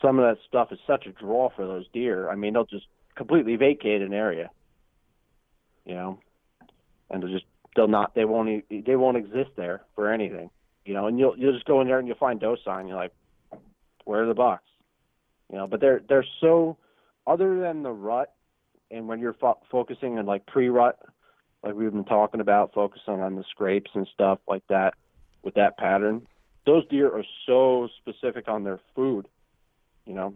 some 0.00 0.18
of 0.18 0.24
that 0.24 0.42
stuff 0.46 0.72
is 0.72 0.78
such 0.86 1.06
a 1.06 1.12
draw 1.12 1.50
for 1.50 1.66
those 1.66 1.86
deer. 1.92 2.28
I 2.28 2.36
mean, 2.36 2.54
they'll 2.54 2.64
just 2.64 2.86
completely 3.14 3.56
vacate 3.56 4.02
an 4.02 4.14
area. 4.14 4.50
You 5.84 5.94
know, 5.94 6.18
and 7.10 7.22
they'll 7.22 7.30
just 7.30 7.46
they'll 7.74 7.88
not 7.88 8.14
they 8.14 8.24
won't 8.24 8.64
they 8.68 8.96
won't 8.96 9.16
exist 9.16 9.50
there 9.56 9.82
for 9.94 10.12
anything. 10.12 10.50
You 10.84 10.94
know, 10.94 11.06
and 11.06 11.18
you'll 11.18 11.36
you'll 11.36 11.52
just 11.52 11.66
go 11.66 11.80
in 11.80 11.88
there 11.88 11.98
and 11.98 12.06
you'll 12.06 12.16
find 12.16 12.38
doe 12.38 12.56
sign. 12.64 12.86
You're 12.86 12.96
like, 12.96 13.12
where 14.04 14.22
are 14.22 14.26
the 14.26 14.34
bucks? 14.34 14.68
You 15.50 15.58
know, 15.58 15.66
but 15.66 15.80
they're 15.80 16.00
they're 16.08 16.26
so 16.40 16.76
other 17.26 17.58
than 17.60 17.82
the 17.82 17.90
rut 17.90 18.32
and 18.90 19.08
when 19.08 19.20
you're 19.20 19.34
fo- 19.34 19.60
focusing 19.70 20.18
on 20.18 20.26
like 20.26 20.46
pre-rut, 20.46 20.98
like 21.62 21.74
we've 21.74 21.92
been 21.92 22.04
talking 22.04 22.40
about, 22.40 22.72
focusing 22.74 23.20
on 23.20 23.36
the 23.36 23.44
scrapes 23.50 23.90
and 23.94 24.06
stuff 24.12 24.38
like 24.48 24.62
that 24.68 24.94
with 25.42 25.54
that 25.54 25.76
pattern, 25.78 26.26
those 26.64 26.86
deer 26.88 27.08
are 27.08 27.24
so 27.46 27.88
specific 28.00 28.48
on 28.48 28.64
their 28.64 28.80
food. 28.94 29.28
You 30.04 30.14
know, 30.14 30.34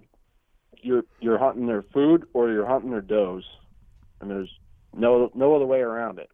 you're 0.82 1.04
you're 1.20 1.38
hunting 1.38 1.66
their 1.66 1.82
food 1.82 2.26
or 2.32 2.50
you're 2.50 2.66
hunting 2.66 2.90
their 2.90 3.00
does, 3.00 3.44
and 4.20 4.30
there's 4.30 4.50
no 4.94 5.30
no 5.34 5.54
other 5.54 5.66
way 5.66 5.80
around 5.80 6.18
it. 6.18 6.30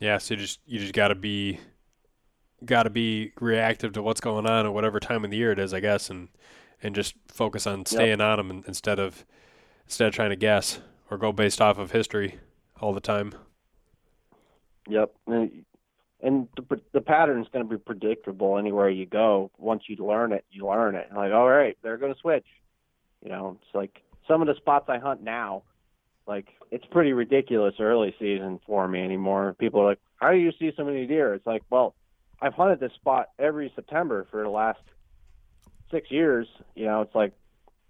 Yeah, 0.00 0.18
so 0.18 0.34
you 0.34 0.40
just 0.40 0.60
you 0.66 0.78
just 0.78 0.92
got 0.92 1.08
to 1.08 1.14
be 1.14 1.60
got 2.64 2.84
to 2.84 2.90
be 2.90 3.32
reactive 3.40 3.92
to 3.92 4.02
what's 4.02 4.20
going 4.20 4.46
on 4.46 4.66
at 4.66 4.72
whatever 4.72 4.98
time 5.00 5.24
of 5.24 5.30
the 5.30 5.36
year 5.36 5.52
it 5.52 5.58
is, 5.58 5.74
I 5.74 5.80
guess, 5.80 6.10
and 6.10 6.28
and 6.84 6.94
just 6.94 7.14
focus 7.26 7.66
on 7.66 7.86
staying 7.86 8.20
yep. 8.20 8.38
on 8.38 8.48
them 8.48 8.64
instead 8.68 9.00
of 9.00 9.24
instead 9.86 10.08
of 10.08 10.14
trying 10.14 10.30
to 10.30 10.36
guess 10.36 10.80
or 11.10 11.18
go 11.18 11.32
based 11.32 11.60
off 11.60 11.78
of 11.78 11.90
history 11.90 12.38
all 12.80 12.92
the 12.92 13.00
time. 13.00 13.32
Yep, 14.88 15.14
and, 15.26 15.64
and 16.22 16.48
the 16.56 16.80
the 16.92 17.00
pattern 17.00 17.40
is 17.40 17.48
going 17.52 17.64
to 17.64 17.70
be 17.70 17.78
predictable 17.78 18.58
anywhere 18.58 18.90
you 18.90 19.06
go. 19.06 19.50
Once 19.58 19.84
you 19.88 19.96
learn 19.96 20.32
it, 20.32 20.44
you 20.50 20.66
learn 20.66 20.94
it. 20.94 21.08
Like, 21.14 21.32
all 21.32 21.48
right, 21.48 21.76
they're 21.82 21.96
going 21.96 22.14
to 22.14 22.20
switch. 22.20 22.46
You 23.22 23.30
know, 23.30 23.58
it's 23.60 23.74
like 23.74 24.02
some 24.28 24.42
of 24.42 24.46
the 24.46 24.54
spots 24.56 24.86
I 24.88 24.98
hunt 24.98 25.22
now. 25.22 25.62
Like, 26.26 26.48
it's 26.70 26.84
pretty 26.86 27.12
ridiculous 27.12 27.74
early 27.80 28.14
season 28.18 28.60
for 28.66 28.86
me 28.88 29.02
anymore. 29.02 29.56
People 29.58 29.80
are 29.80 29.86
like, 29.86 30.00
"How 30.16 30.30
do 30.30 30.38
you 30.38 30.52
see 30.58 30.72
so 30.76 30.84
many 30.84 31.06
deer?" 31.06 31.34
It's 31.34 31.46
like, 31.46 31.62
well, 31.70 31.94
I've 32.40 32.54
hunted 32.54 32.80
this 32.80 32.92
spot 32.92 33.30
every 33.38 33.72
September 33.74 34.26
for 34.30 34.42
the 34.42 34.50
last 34.50 34.80
six 35.90 36.10
years, 36.10 36.46
you 36.74 36.86
know, 36.86 37.02
it's 37.02 37.14
like, 37.14 37.32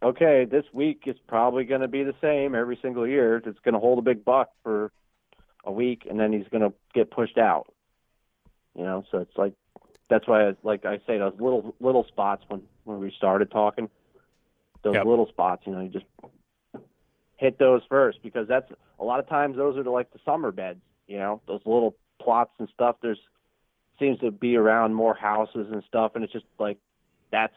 okay, 0.02 0.44
this 0.44 0.64
week 0.72 1.02
is 1.06 1.16
probably 1.26 1.64
going 1.64 1.80
to 1.80 1.88
be 1.88 2.02
the 2.02 2.14
same 2.20 2.54
every 2.54 2.78
single 2.82 3.06
year. 3.06 3.36
It's 3.36 3.58
going 3.60 3.74
to 3.74 3.80
hold 3.80 3.98
a 3.98 4.02
big 4.02 4.24
buck 4.24 4.50
for 4.62 4.92
a 5.64 5.72
week, 5.72 6.06
and 6.08 6.18
then 6.18 6.32
he's 6.32 6.48
going 6.50 6.62
to 6.62 6.72
get 6.94 7.10
pushed 7.10 7.38
out. 7.38 7.72
You 8.76 8.84
know, 8.84 9.04
so 9.10 9.18
it's 9.18 9.36
like 9.36 9.54
that's 10.10 10.26
why, 10.26 10.48
I, 10.48 10.54
like 10.62 10.84
I 10.84 10.98
say, 11.06 11.18
those 11.18 11.34
little 11.38 11.74
little 11.80 12.04
spots 12.04 12.44
when 12.48 12.62
when 12.84 12.98
we 12.98 13.12
started 13.16 13.50
talking, 13.50 13.88
those 14.82 14.94
yep. 14.94 15.06
little 15.06 15.28
spots, 15.28 15.62
you 15.66 15.72
know, 15.72 15.80
you 15.80 15.88
just 15.88 16.04
hit 17.36 17.58
those 17.58 17.82
first 17.88 18.22
because 18.22 18.48
that's 18.48 18.70
a 18.98 19.04
lot 19.04 19.20
of 19.20 19.28
times 19.28 19.56
those 19.56 19.76
are 19.76 19.82
the, 19.82 19.90
like 19.90 20.12
the 20.12 20.18
summer 20.24 20.50
beds. 20.50 20.80
You 21.06 21.18
know, 21.18 21.40
those 21.46 21.60
little 21.64 21.94
plots 22.20 22.52
and 22.58 22.68
stuff. 22.74 22.96
There's 23.02 23.20
seems 23.98 24.18
to 24.20 24.30
be 24.30 24.56
around 24.56 24.94
more 24.94 25.14
houses 25.14 25.68
and 25.70 25.82
stuff, 25.86 26.12
and 26.14 26.24
it's 26.24 26.32
just 26.32 26.46
like 26.58 26.78
that's 27.30 27.54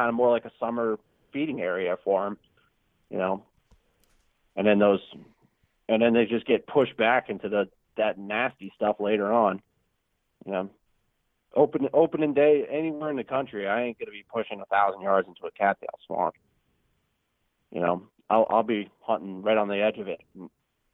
kind 0.00 0.08
of 0.08 0.14
more 0.14 0.30
like 0.30 0.46
a 0.46 0.52
summer 0.58 0.98
feeding 1.30 1.60
area 1.60 1.94
for 2.02 2.24
them, 2.24 2.38
you 3.10 3.18
know. 3.18 3.44
And 4.56 4.66
then 4.66 4.78
those, 4.78 5.00
and 5.90 6.00
then 6.00 6.14
they 6.14 6.24
just 6.24 6.46
get 6.46 6.66
pushed 6.66 6.96
back 6.96 7.28
into 7.28 7.50
the 7.50 7.68
that 7.98 8.18
nasty 8.18 8.72
stuff 8.74 8.96
later 8.98 9.30
on, 9.30 9.60
you 10.46 10.52
know. 10.52 10.70
Open 11.54 11.86
opening 11.92 12.32
day 12.32 12.64
anywhere 12.70 13.10
in 13.10 13.16
the 13.16 13.24
country, 13.24 13.68
I 13.68 13.82
ain't 13.82 13.98
gonna 13.98 14.10
be 14.10 14.24
pushing 14.32 14.62
a 14.62 14.64
thousand 14.66 15.02
yards 15.02 15.28
into 15.28 15.44
a 15.44 15.50
cattail 15.50 15.98
swamp. 16.06 16.34
You 17.70 17.82
know, 17.82 18.04
I'll 18.30 18.46
I'll 18.48 18.62
be 18.62 18.88
hunting 19.02 19.42
right 19.42 19.58
on 19.58 19.68
the 19.68 19.82
edge 19.82 19.98
of 19.98 20.08
it 20.08 20.20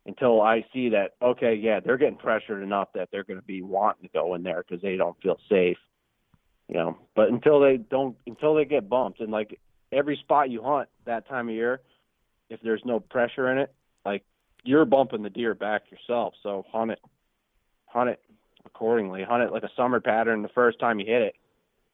until 0.05 0.41
I 0.41 0.65
see 0.73 0.89
that 0.89 1.13
okay, 1.23 1.55
yeah, 1.55 1.79
they're 1.79 1.97
getting 1.97 2.19
pressured 2.19 2.65
enough 2.65 2.89
that 2.95 3.11
they're 3.13 3.23
going 3.23 3.39
to 3.39 3.47
be 3.47 3.63
wanting 3.63 4.09
to 4.09 4.13
go 4.13 4.35
in 4.35 4.43
there 4.43 4.65
because 4.67 4.83
they 4.83 4.97
don't 4.97 5.17
feel 5.23 5.39
safe 5.49 5.79
you 6.69 6.75
know. 6.75 6.99
But 7.15 7.29
until 7.29 7.61
they 7.61 7.77
don't, 7.77 8.17
until 8.27 8.55
they 8.55 8.65
get 8.65 8.89
bumped, 8.89 9.21
and 9.21 9.31
like 9.31 9.59
every 9.93 10.17
spot 10.17 10.51
you 10.51 10.63
hunt 10.63 10.89
that 11.05 11.29
time 11.29 11.49
of 11.49 11.55
year, 11.55 11.81
if 12.51 12.61
there's 12.63 12.83
no 12.85 13.01
pressure 13.01 13.51
in 13.51 13.59
it, 13.59 13.73
like 14.05 14.25
you're 14.65 14.85
bumping 14.85 15.23
the 15.23 15.31
deer 15.31 15.55
back 15.55 15.83
yourself. 15.91 16.35
So 16.43 16.65
hunt 16.73 16.91
it, 16.91 17.01
hunt 17.87 18.11
it 18.11 18.21
accordingly. 18.65 19.23
Hunt 19.23 19.43
it 19.43 19.53
like 19.53 19.63
a 19.63 19.71
summer 19.77 20.01
pattern 20.01 20.43
the 20.43 20.49
first 20.49 20.79
time 20.79 20.99
you 21.01 21.07
hit 21.07 21.23
it, 21.23 21.35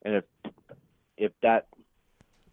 and 0.03 0.15
if 0.15 0.23
if 1.17 1.31
that 1.41 1.67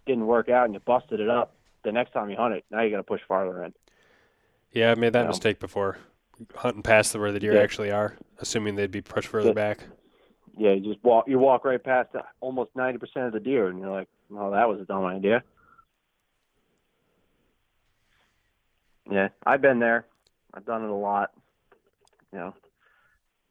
didn't 0.06 0.26
work 0.26 0.48
out 0.48 0.64
and 0.66 0.74
you 0.74 0.80
busted 0.80 1.20
it 1.20 1.28
up, 1.30 1.55
the 1.84 1.92
next 1.92 2.12
time 2.12 2.28
you 2.30 2.36
hunt 2.36 2.55
it, 2.55 2.64
now 2.70 2.82
you 2.82 2.90
got 2.90 2.97
to 2.98 3.02
push 3.02 3.20
farther 3.26 3.64
in. 3.64 3.72
Yeah, 4.72 4.92
I 4.92 4.94
made 4.94 5.12
that 5.14 5.26
mistake 5.26 5.59
before. 5.59 5.98
Hunting 6.55 6.82
past 6.82 7.12
the 7.12 7.18
where 7.18 7.32
the 7.32 7.40
deer 7.40 7.55
Yeah. 7.55 7.60
actually 7.60 7.90
are, 7.90 8.16
assuming 8.38 8.76
they'd 8.76 8.90
be 8.90 9.02
pushed 9.02 9.28
further 9.28 9.48
Yeah. 9.48 9.55
back. 9.55 9.80
Yeah, 10.60 10.72
you 10.72 10.92
just 10.92 11.02
walk 11.02 11.24
you 11.26 11.38
walk 11.38 11.64
right 11.64 11.82
past 11.82 12.10
almost 12.42 12.72
ninety 12.76 12.98
percent 12.98 13.24
of 13.24 13.32
the 13.32 13.40
deer, 13.40 13.68
and 13.68 13.78
you're 13.78 13.88
like, 13.88 14.08
"Oh, 14.30 14.50
that 14.50 14.68
was 14.68 14.78
a 14.78 14.84
dumb 14.84 15.06
idea." 15.06 15.42
Yeah, 19.10 19.28
I've 19.46 19.62
been 19.62 19.78
there. 19.78 20.04
I've 20.52 20.66
done 20.66 20.84
it 20.84 20.90
a 20.90 20.94
lot. 20.94 21.30
You 22.30 22.40
know, 22.40 22.54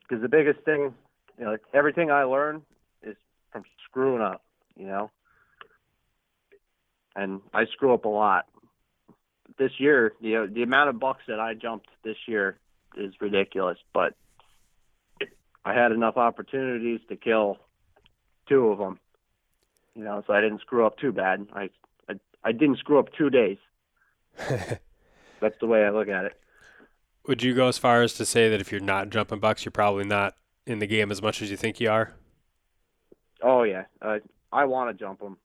because 0.04 0.22
the 0.22 0.30
biggest 0.30 0.60
thing, 0.66 0.94
you 1.40 1.46
know, 1.46 1.58
everything 1.74 2.12
I 2.12 2.26
learn 2.26 2.62
is 3.02 3.16
from 3.52 3.64
screwing 3.86 4.22
up. 4.22 4.44
You 4.78 4.86
know, 4.86 5.12
and 7.16 7.42
I 7.56 7.66
screw 7.74 7.92
up 7.92 8.06
a 8.06 8.10
lot. 8.10 8.46
This 9.58 9.72
year, 9.80 10.14
you 10.22 10.36
know, 10.36 10.46
the 10.46 10.62
amount 10.62 10.90
of 10.90 11.00
bucks 11.00 11.24
that 11.28 11.40
I 11.40 11.56
jumped 11.56 11.88
this 12.04 12.18
year 12.28 12.60
is 12.96 13.16
ridiculous, 13.20 13.80
but 13.96 14.14
I 15.66 15.74
had 15.74 15.92
enough 15.92 16.18
opportunities 16.18 17.02
to 17.10 17.16
kill 17.16 17.58
two 18.48 18.68
of 18.68 18.78
them. 18.78 19.00
You 19.96 20.04
know, 20.04 20.24
so 20.26 20.34
I 20.34 20.42
didn't 20.42 20.62
screw 20.62 20.86
up 20.86 20.98
too 20.98 21.12
bad. 21.12 21.48
I 21.54 21.70
I, 22.08 22.14
I 22.44 22.52
didn't 22.52 22.78
screw 22.78 23.00
up 23.00 23.12
two 23.18 23.30
days. 23.30 23.58
That's 24.38 25.58
the 25.60 25.68
way 25.68 25.86
I 25.86 25.90
look 25.90 26.08
at 26.08 26.26
it. 26.26 26.40
Would 27.28 27.44
you 27.44 27.54
go 27.54 27.68
as 27.68 27.78
far 27.78 28.02
as 28.02 28.14
to 28.16 28.26
say 28.26 28.50
that 28.50 28.62
if 28.62 28.72
you're 28.72 28.82
not 28.82 29.10
jumping 29.10 29.40
bucks, 29.40 29.66
you're 29.66 29.72
probably 29.72 30.06
not 30.06 30.36
in 30.66 30.80
the 30.80 30.88
game 30.88 31.12
as 31.12 31.22
much 31.22 31.42
as 31.42 31.52
you 31.52 31.58
think 31.58 31.80
you 31.80 31.90
are? 31.90 32.14
Oh 33.42 33.64
yeah, 33.64 33.86
uh, 34.02 34.20
I 34.52 34.66
want 34.66 34.90
to 34.96 35.00
jump 35.00 35.20
them. 35.20 35.38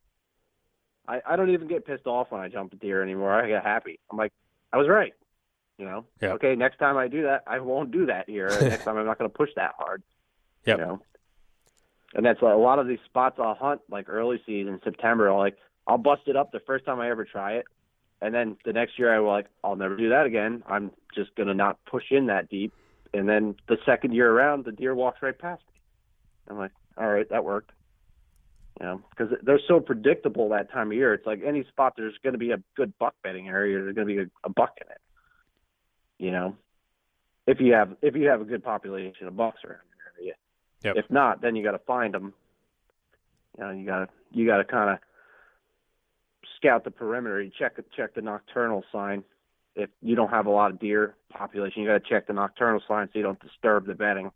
I 1.06 1.20
I 1.26 1.36
don't 1.36 1.50
even 1.50 1.68
get 1.68 1.86
pissed 1.86 2.06
off 2.06 2.30
when 2.30 2.40
I 2.40 2.48
jump 2.48 2.72
a 2.72 2.76
deer 2.76 3.02
anymore. 3.02 3.32
I 3.32 3.48
get 3.48 3.64
happy. 3.64 3.98
I'm 4.10 4.16
like, 4.16 4.32
I 4.72 4.76
was 4.76 4.88
right. 4.88 5.12
You 5.78 5.86
know. 5.86 6.05
Yeah. 6.20 6.32
Okay, 6.34 6.55
next 6.55 6.78
time 6.78 6.96
I 6.96 7.09
do 7.09 7.22
that, 7.22 7.42
I 7.46 7.59
won't 7.60 7.90
do 7.90 8.06
that 8.06 8.28
here. 8.28 8.48
next 8.60 8.84
time 8.84 8.96
I'm 8.96 9.06
not 9.06 9.18
going 9.18 9.30
to 9.30 9.36
push 9.36 9.51
that 9.56 9.72
hard. 9.76 10.02
Yep. 10.66 10.78
You 10.78 10.84
know. 10.84 11.02
And 12.14 12.24
that's 12.24 12.40
a 12.42 12.44
lot 12.44 12.78
of 12.78 12.86
these 12.86 13.01
spots 13.06 13.38
I'll 13.40 13.56
hunt 13.56 13.80
like 13.90 14.09
early 14.09 14.40
season 14.46 14.80
September. 14.84 15.30
I'll 15.30 15.38
like 15.38 15.56
I'll 15.86 15.98
bust 15.98 16.22
it 16.26 16.36
up 16.36 16.52
the 16.52 16.60
first 16.60 16.84
time 16.84 17.01
I 17.01 17.10
ever 17.10 17.24
try 17.24 17.55
it, 17.55 17.66
and 18.22 18.32
then 18.32 18.56
the 18.64 18.72
next 18.72 18.98
year 18.98 19.14
I 19.14 19.18
will 19.18 19.30
like 19.30 19.46
I'll 19.64 19.76
never 19.76 19.96
do 19.96 20.10
that 20.10 20.24
again. 20.24 20.62
I'm 20.68 20.92
just 21.14 21.34
gonna 21.34 21.55
not 21.55 21.84
push 21.86 22.05
in 22.10 22.26
that 22.26 22.48
deep. 22.48 22.72
And 23.12 23.28
then 23.28 23.55
the 23.68 23.78
second 23.86 24.12
year 24.12 24.30
around, 24.30 24.64
the 24.64 24.72
deer 24.72 24.94
walks 24.94 25.22
right 25.22 25.38
past 25.38 25.62
me. 25.68 25.80
I'm 26.48 26.59
like, 26.59 26.72
all 26.96 27.09
right, 27.09 27.28
that 27.30 27.44
worked. 27.44 27.70
You 28.80 28.86
know, 28.86 29.02
because 29.10 29.32
they're 29.42 29.60
so 29.68 29.78
predictable 29.78 30.48
that 30.48 30.70
time 30.72 30.88
of 30.88 30.94
year. 30.94 31.14
It's 31.14 31.26
like 31.26 31.40
any 31.46 31.62
spot 31.64 31.94
there's 31.96 32.18
going 32.24 32.32
to 32.32 32.38
be 32.38 32.51
a 32.51 32.59
good 32.76 32.92
buck 32.98 33.14
bedding 33.22 33.48
area. 33.48 33.80
There's 33.80 33.94
going 33.94 34.09
to 34.09 34.14
be 34.14 34.20
a, 34.20 34.26
a 34.42 34.48
buck 34.51 34.76
in 34.80 34.90
it. 34.90 35.01
You 36.18 36.30
know, 36.30 36.56
if 37.46 37.60
you 37.60 37.72
have 37.74 37.96
if 38.02 38.14
you 38.14 38.28
have 38.28 38.40
a 38.40 38.44
good 38.44 38.64
population 38.64 39.26
of 39.26 39.36
bucks 39.36 39.64
around 39.64 39.80
your 39.96 40.24
area. 40.24 40.34
Yep. 40.82 40.96
If 40.96 41.10
not, 41.10 41.40
then 41.40 41.56
you 41.56 41.64
got 41.64 41.72
to 41.72 41.78
find 41.78 42.12
them. 42.12 42.34
You 43.56 43.64
know, 43.64 43.70
you 43.70 43.86
got 43.86 43.98
to 44.00 44.08
you 44.32 44.46
got 44.46 44.58
to 44.58 44.64
kind 44.64 44.90
of 44.90 44.98
scout 46.56 46.84
the 46.84 46.90
perimeter. 46.90 47.42
You 47.42 47.50
check 47.56 47.76
check 47.96 48.14
the 48.14 48.22
nocturnal 48.22 48.84
sign. 48.92 49.24
If 49.76 49.90
you 50.02 50.14
don't 50.14 50.30
have 50.30 50.46
a 50.46 50.50
lot 50.50 50.70
of 50.70 50.78
deer 50.78 51.16
population, 51.30 51.82
you 51.82 51.88
got 51.88 52.04
to 52.04 52.08
check 52.08 52.26
the 52.26 52.32
nocturnal 52.32 52.80
sign 52.86 53.08
so 53.12 53.18
you 53.18 53.24
don't 53.24 53.40
disturb 53.40 53.86
the 53.86 53.94
bedding. 53.94 54.30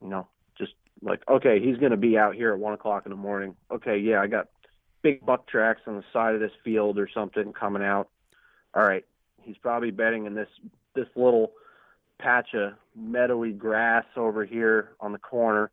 You 0.00 0.08
know, 0.08 0.28
just 0.56 0.72
like 1.02 1.22
okay, 1.28 1.60
he's 1.60 1.76
going 1.76 1.90
to 1.90 1.96
be 1.96 2.16
out 2.16 2.34
here 2.34 2.52
at 2.52 2.58
one 2.58 2.72
o'clock 2.72 3.04
in 3.06 3.10
the 3.10 3.16
morning. 3.16 3.56
Okay, 3.70 3.98
yeah, 3.98 4.20
I 4.20 4.26
got 4.26 4.48
big 5.02 5.24
buck 5.24 5.48
tracks 5.48 5.80
on 5.86 5.96
the 5.96 6.04
side 6.12 6.34
of 6.34 6.40
this 6.40 6.52
field 6.64 6.98
or 6.98 7.08
something 7.12 7.52
coming 7.52 7.82
out. 7.82 8.08
All 8.74 8.82
right, 8.82 9.04
he's 9.42 9.56
probably 9.56 9.90
bedding 9.90 10.26
in 10.26 10.34
this 10.34 10.48
this 10.94 11.06
little 11.16 11.52
patch 12.18 12.48
of 12.54 12.72
meadowy 12.94 13.52
grass 13.52 14.04
over 14.16 14.44
here 14.44 14.90
on 15.00 15.12
the 15.12 15.18
corner. 15.18 15.70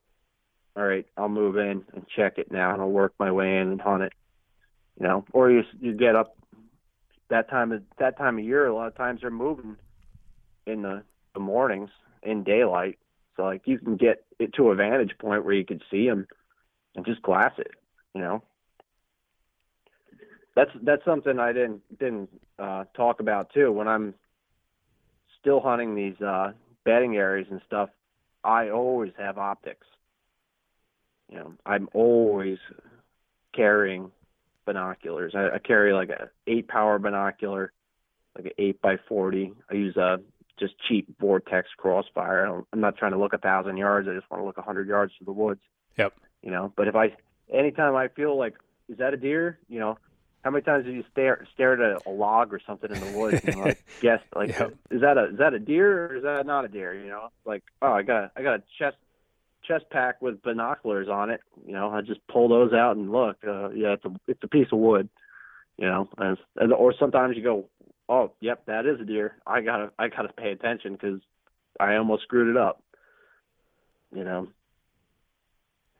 All 0.76 0.86
right, 0.86 1.06
I'll 1.18 1.30
move 1.30 1.58
in 1.58 1.84
and 1.94 2.06
check 2.16 2.38
it 2.38 2.52
now, 2.52 2.72
and 2.74 2.82
I'll 2.82 2.90
work 2.90 3.14
my 3.20 3.32
way 3.32 3.58
in 3.58 3.70
and 3.70 3.82
hunt 3.82 4.04
it. 4.04 4.14
You 5.00 5.08
know, 5.08 5.26
or 5.34 5.52
you 5.52 5.64
you 5.80 5.94
get 5.94 6.16
up 6.16 6.38
that 7.30 7.50
time 7.50 7.72
of 7.72 7.84
that 8.00 8.18
time 8.18 8.38
of 8.38 8.46
year. 8.46 8.68
A 8.68 8.76
lot 8.76 8.88
of 8.88 8.96
times 8.96 9.22
they're 9.22 9.30
moving 9.30 9.78
in 10.66 10.82
the, 10.82 11.04
the 11.34 11.40
mornings 11.40 11.90
in 12.24 12.44
daylight, 12.44 12.98
so 13.36 13.44
like 13.44 13.62
you 13.66 13.80
can 13.80 13.98
get 13.98 14.26
it 14.40 14.54
to 14.54 14.70
a 14.70 14.76
vantage 14.76 15.14
point 15.20 15.46
where 15.46 15.54
you 15.54 15.66
can 15.66 15.82
see 15.90 16.08
them 16.08 16.28
and 16.96 17.06
just 17.06 17.22
glass 17.22 17.54
it. 17.58 17.72
You 18.14 18.22
know, 18.22 18.44
that's 20.56 20.72
that's 20.84 21.06
something 21.06 21.40
I 21.40 21.54
didn't 21.54 21.82
didn't 22.00 22.30
uh, 22.60 22.86
talk 22.96 23.20
about 23.20 23.54
too. 23.54 23.72
When 23.72 23.88
I'm 23.88 24.14
still 25.40 25.60
hunting 25.60 25.96
these 25.96 26.20
uh, 26.22 26.54
bedding 26.86 27.16
areas 27.16 27.48
and 27.52 27.62
stuff, 27.66 27.90
I 28.44 28.70
always 28.70 29.12
have 29.18 29.38
optics. 29.38 29.86
You 31.30 31.40
know, 31.40 31.54
I'm 31.66 31.90
always 31.94 32.58
carrying 33.54 34.12
binoculars. 34.66 35.34
I, 35.36 35.56
I 35.56 35.60
carry 35.60 35.94
like 35.94 36.10
a 36.10 36.30
eight 36.48 36.68
power 36.68 37.00
binocular, 37.00 37.74
like 38.36 38.46
an 38.46 38.52
eight 38.58 38.82
by 38.82 38.98
forty. 39.10 39.54
I 39.70 39.74
use 39.74 39.98
a 39.98 40.20
just 40.60 40.76
cheap 40.88 41.08
Vortex 41.20 41.70
crossfire. 41.78 42.44
I 42.44 42.46
don't, 42.48 42.68
I'm 42.74 42.80
not 42.80 42.98
trying 42.98 43.12
to 43.12 43.20
look 43.20 43.34
a 43.34 43.38
thousand 43.38 43.78
yards. 43.78 44.08
I 44.08 44.14
just 44.14 44.30
want 44.32 44.42
to 44.42 44.46
look 44.46 44.58
a 44.58 44.62
hundred 44.62 44.88
yards 44.88 45.14
to 45.20 45.26
the 45.26 45.32
woods. 45.32 45.62
Yep. 45.98 46.14
You 46.42 46.52
know, 46.52 46.72
but 46.76 46.88
if 46.88 46.96
I 46.96 47.16
anytime 47.52 47.96
I 47.96 48.08
feel 48.08 48.38
like 48.38 48.56
is 48.88 48.98
that 49.00 49.14
a 49.14 49.18
deer? 49.18 49.60
You 49.68 49.80
know, 49.80 49.98
how 50.48 50.52
many 50.52 50.64
times 50.64 50.86
have 50.86 50.96
you 50.96 51.04
stare 51.12 51.46
stared 51.54 51.82
at 51.82 52.06
a 52.06 52.10
log 52.10 52.54
or 52.54 52.62
something 52.66 52.90
in 52.90 53.02
the 53.02 53.18
woods 53.20 53.42
and 53.44 53.60
like 53.60 53.84
guessed 54.02 54.24
like 54.34 54.48
Yep. 54.48 54.76
is 54.92 55.02
that 55.02 55.18
a 55.18 55.26
is 55.26 55.40
that 55.40 55.54
a 55.54 55.60
deer 55.60 56.06
or 56.06 56.16
is 56.16 56.24
that 56.24 56.46
not 56.46 56.64
a 56.64 56.70
deer? 56.70 56.94
You 56.94 57.10
know, 57.10 57.28
like 57.44 57.64
oh 57.82 57.92
I 57.92 58.04
got 58.04 58.32
I 58.38 58.44
got 58.44 58.60
a 58.60 58.64
chest 58.80 58.96
chest 59.68 59.84
pack 59.92 60.22
with 60.22 60.42
binoculars 60.42 61.10
on 61.10 61.32
it. 61.32 61.42
You 61.66 61.74
know, 61.74 61.90
I 61.90 62.00
just 62.00 62.26
pull 62.28 62.48
those 62.48 62.72
out 62.72 62.96
and 62.96 63.12
look. 63.12 63.36
Uh, 63.46 63.72
yeah, 63.72 63.92
it's 63.92 64.06
a 64.06 64.12
it's 64.26 64.42
a 64.42 64.48
piece 64.48 64.70
of 64.72 64.80
wood. 64.80 65.10
You 65.78 65.88
know, 65.88 66.08
and, 66.18 66.38
and 66.56 66.72
or 66.72 66.94
sometimes 66.98 67.36
you 67.36 67.44
go, 67.44 67.66
oh, 68.08 68.32
yep, 68.40 68.66
that 68.68 68.86
is 68.86 69.02
a 69.02 69.04
deer. 69.06 69.36
I 69.46 69.60
gotta 69.60 69.92
I 70.00 70.08
gotta 70.08 70.32
pay 70.32 70.52
attention 70.52 70.94
because 70.94 71.20
I 71.78 71.98
almost 71.98 72.24
screwed 72.24 72.56
it 72.56 72.58
up. 72.58 72.82
You 74.16 74.24
know, 74.24 74.48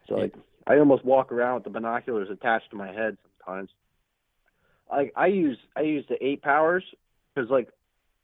so 0.08 0.16
like 0.16 0.36
I 0.66 0.78
almost 0.78 1.04
walk 1.04 1.34
around 1.34 1.56
with 1.56 1.64
the 1.66 1.70
binoculars 1.70 2.30
attached 2.30 2.70
to 2.70 2.78
my 2.78 2.94
head 2.94 3.18
sometimes. 3.46 3.72
Like 4.90 5.14
I 5.16 5.28
use 5.28 5.58
I 5.76 5.82
use 5.82 6.06
the 6.10 6.24
eight 6.26 6.42
powers 6.42 6.84
because 7.34 7.50
like 7.50 7.70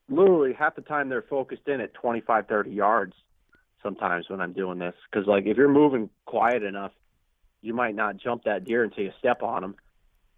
literally 0.09 0.53
half 0.53 0.75
the 0.75 0.81
time 0.81 1.09
they're 1.09 1.21
focused 1.21 1.67
in 1.67 1.81
at 1.81 1.93
25, 1.93 2.47
30 2.47 2.71
yards 2.71 3.13
sometimes 3.81 4.29
when 4.29 4.41
I'm 4.41 4.53
doing 4.53 4.79
this. 4.79 4.95
Because 5.11 5.27
like 5.27 5.45
if 5.45 5.57
you're 5.57 5.69
moving 5.69 6.09
quiet 6.25 6.63
enough, 6.63 6.91
you 7.61 7.73
might 7.73 7.95
not 7.95 8.17
jump 8.17 8.43
that 8.43 8.65
deer 8.65 8.83
until 8.83 9.05
you 9.05 9.11
step 9.19 9.43
on 9.43 9.61
them. 9.61 9.75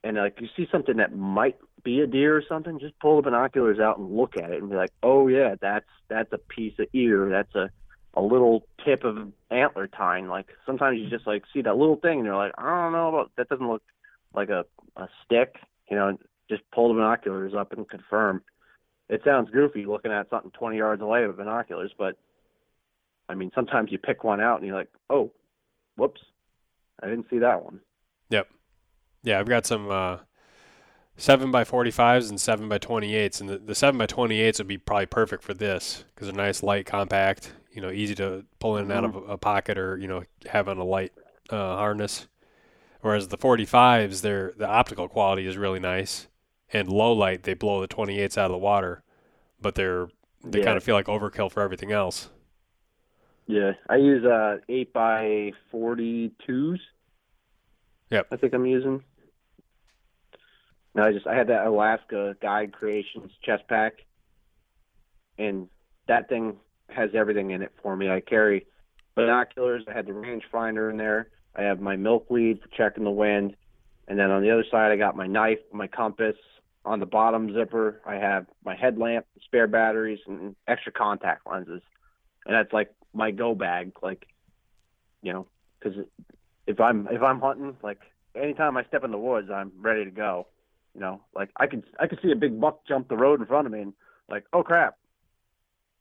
And 0.04 0.18
like 0.18 0.40
you 0.40 0.48
see 0.56 0.68
something 0.72 0.98
that 0.98 1.16
might 1.16 1.58
be 1.84 2.02
a 2.02 2.08
deer 2.08 2.36
or 2.36 2.44
something, 2.48 2.80
just 2.80 3.00
pull 3.00 3.18
the 3.18 3.24
binoculars 3.24 3.80
out 3.80 3.98
and 3.98 4.16
look 4.16 4.38
at 4.38 4.52
it 4.52 4.62
and 4.62 4.70
be 4.70 4.76
like, 4.76 4.92
oh 5.02 5.28
yeah, 5.28 5.56
that's 5.60 5.86
that's 6.10 6.32
a 6.34 6.38
piece 6.38 6.74
of 6.80 6.88
ear. 6.94 7.30
That's 7.30 7.56
a 7.56 7.70
a 8.18 8.22
little 8.22 8.66
tip 8.84 9.04
of 9.04 9.32
antler 9.52 9.88
tine. 9.88 10.28
Like 10.28 10.48
sometimes 10.66 11.00
you 11.00 11.10
just 11.10 11.28
like 11.28 11.44
see 11.54 11.62
that 11.62 11.78
little 11.78 11.98
thing 11.98 12.20
and 12.20 12.26
you're 12.26 12.36
like, 12.36 12.54
I 12.58 12.64
don't 12.64 12.94
know 12.94 13.10
about 13.10 13.32
that. 13.38 13.50
Doesn't 13.50 13.68
look 13.68 13.84
like 14.34 14.50
a 14.50 14.66
a 14.96 15.08
stick. 15.26 15.56
You 15.90 15.98
know, 15.98 16.18
just 16.50 16.64
pull 16.74 16.90
the 16.90 16.96
binoculars 16.96 17.54
up 17.58 17.74
and 17.74 17.88
confirm. 17.88 18.42
It 19.10 19.22
sounds 19.24 19.50
goofy 19.52 19.86
looking 19.86 20.12
at 20.12 20.30
something 20.30 20.52
20 20.52 20.78
yards 20.78 21.02
away 21.02 21.28
with 21.28 21.38
binoculars, 21.38 21.92
but 21.98 22.18
I 23.30 23.36
mean, 23.36 23.52
sometimes 23.56 23.92
you 23.92 23.98
pick 23.98 24.24
one 24.24 24.42
out 24.42 24.58
and 24.58 24.68
you're 24.68 24.76
like, 24.76 24.90
oh, 25.10 25.32
whoops, 25.96 26.22
I 27.02 27.08
didn't 27.08 27.28
see 27.30 27.40
that 27.40 27.64
one. 27.64 27.80
Yep. 28.30 28.48
Yeah, 29.24 29.40
I've 29.40 29.48
got 29.48 29.66
some 29.66 29.90
uh, 29.90 30.18
seven 31.18 31.52
by 31.52 31.64
forty 31.64 31.92
fives 31.92 32.30
and 32.30 32.40
seven 32.40 32.70
by 32.70 32.78
twenty 32.78 33.16
eights, 33.16 33.42
and 33.42 33.50
the, 33.50 33.58
the 33.58 33.76
seven 33.76 33.98
by 33.98 34.06
twenty 34.06 34.40
eights 34.40 34.60
would 34.60 34.68
be 34.68 34.78
probably 34.78 35.08
perfect 35.08 35.44
for 35.44 35.54
this 35.54 36.04
because 36.14 36.28
they're 36.28 36.36
nice, 36.36 36.64
light, 36.64 36.86
compact. 36.86 37.54
You 37.72 37.82
know, 37.82 37.92
easy 37.92 38.16
to 38.16 38.46
pull 38.60 38.78
in 38.78 38.84
and 38.84 38.92
out 38.92 39.04
of 39.04 39.16
a, 39.16 39.20
a 39.20 39.38
pocket 39.38 39.78
or 39.78 39.98
you 39.98 40.08
know 40.08 40.24
have 40.48 40.70
on 40.70 40.78
a 40.78 40.84
light 40.84 41.12
uh, 41.50 41.76
harness. 41.76 42.28
Whereas 43.06 43.28
the 43.28 43.38
forty 43.38 43.66
fives, 43.66 44.24
their 44.24 44.54
the 44.58 44.68
optical 44.68 45.08
quality 45.08 45.46
is 45.46 45.58
really 45.58 45.80
nice, 45.80 46.28
and 46.74 46.90
low 46.90 47.14
light 47.14 47.44
they 47.44 47.54
blow 47.54 47.80
the 47.80 47.86
twenty 47.86 48.20
eights 48.20 48.36
out 48.36 48.46
of 48.46 48.52
the 48.54 48.58
water, 48.58 49.04
but 49.62 49.76
they're 49.76 50.08
they 50.44 50.58
Yeah. 50.58 50.66
kind 50.66 50.76
of 50.76 50.84
feel 50.84 50.96
like 50.96 51.06
overkill 51.06 51.52
for 51.52 51.62
everything 51.62 51.92
else. 51.92 52.32
Yeah, 53.46 53.74
I 53.88 53.98
use 53.98 54.26
uh 54.26 54.58
eight 54.70 54.92
by 54.92 55.52
forty 55.70 56.32
twos. 56.48 56.82
Yep. 58.10 58.26
I 58.32 58.38
think 58.38 58.54
I'm 58.56 58.66
using. 58.66 59.04
No, 60.96 61.04
I 61.04 61.12
just 61.12 61.28
I 61.28 61.36
had 61.36 61.46
that 61.50 61.68
Alaska 61.68 62.36
Guide 62.42 62.74
Creations 62.74 63.32
chest 63.44 63.66
pack, 63.70 64.04
and 65.38 65.70
that 66.08 66.28
thing 66.28 66.58
has 66.90 67.12
everything 67.14 67.52
in 67.52 67.62
it 67.62 67.72
for 67.84 67.96
me. 67.96 68.10
I 68.10 68.20
carry 68.20 68.66
binoculars. 69.14 69.84
I 69.88 69.94
had 69.94 70.08
the 70.08 70.14
rangefinder 70.14 70.90
in 70.90 70.98
there. 70.98 71.30
I 71.56 71.64
have 71.64 71.80
my 71.80 71.96
milkweed 71.96 72.62
for 72.62 72.68
checking 72.76 73.04
the 73.04 73.12
wind, 73.12 73.56
and 74.08 74.20
then 74.20 74.32
on 74.32 74.42
the 74.42 74.52
other 74.52 74.66
side, 74.70 74.92
I 74.92 74.98
got 74.98 75.16
my 75.16 75.28
knife, 75.28 75.60
my 75.72 75.88
compass. 75.88 76.36
On 76.84 77.00
the 77.00 77.06
bottom 77.08 77.52
zipper, 77.52 78.00
I 78.06 78.16
have 78.16 78.46
my 78.64 78.76
headlamp, 78.76 79.26
spare 79.44 79.66
batteries, 79.66 80.20
and 80.28 80.56
extra 80.68 80.92
contact 80.92 81.48
lenses. 81.50 81.82
And 82.46 82.54
that's 82.54 82.72
like 82.72 82.94
my 83.12 83.32
go 83.32 83.56
bag, 83.56 83.94
like 84.04 84.28
you 85.24 85.34
know, 85.34 85.48
because 85.80 85.98
if 86.68 86.80
I'm 86.80 87.08
if 87.10 87.24
I'm 87.24 87.40
hunting, 87.40 87.76
like 87.82 88.02
anytime 88.36 88.78
I 88.78 88.84
step 88.84 89.04
in 89.04 89.12
the 89.12 89.18
woods, 89.18 89.50
I'm 89.52 89.72
ready 89.80 90.06
to 90.06 90.12
go. 90.12 90.48
You 90.94 91.02
know, 91.02 91.22
like 91.36 91.50
I 91.58 91.68
could 91.68 91.84
I 92.00 92.08
could 92.08 92.20
see 92.22 92.32
a 92.32 92.36
big 92.36 92.62
buck 92.62 92.86
jump 92.88 93.10
the 93.10 93.18
road 93.18 93.40
in 93.40 93.48
front 93.48 93.66
of 93.66 93.74
me, 93.74 93.82
and 93.82 93.94
like, 94.30 94.46
oh 94.54 94.64
crap, 94.64 94.98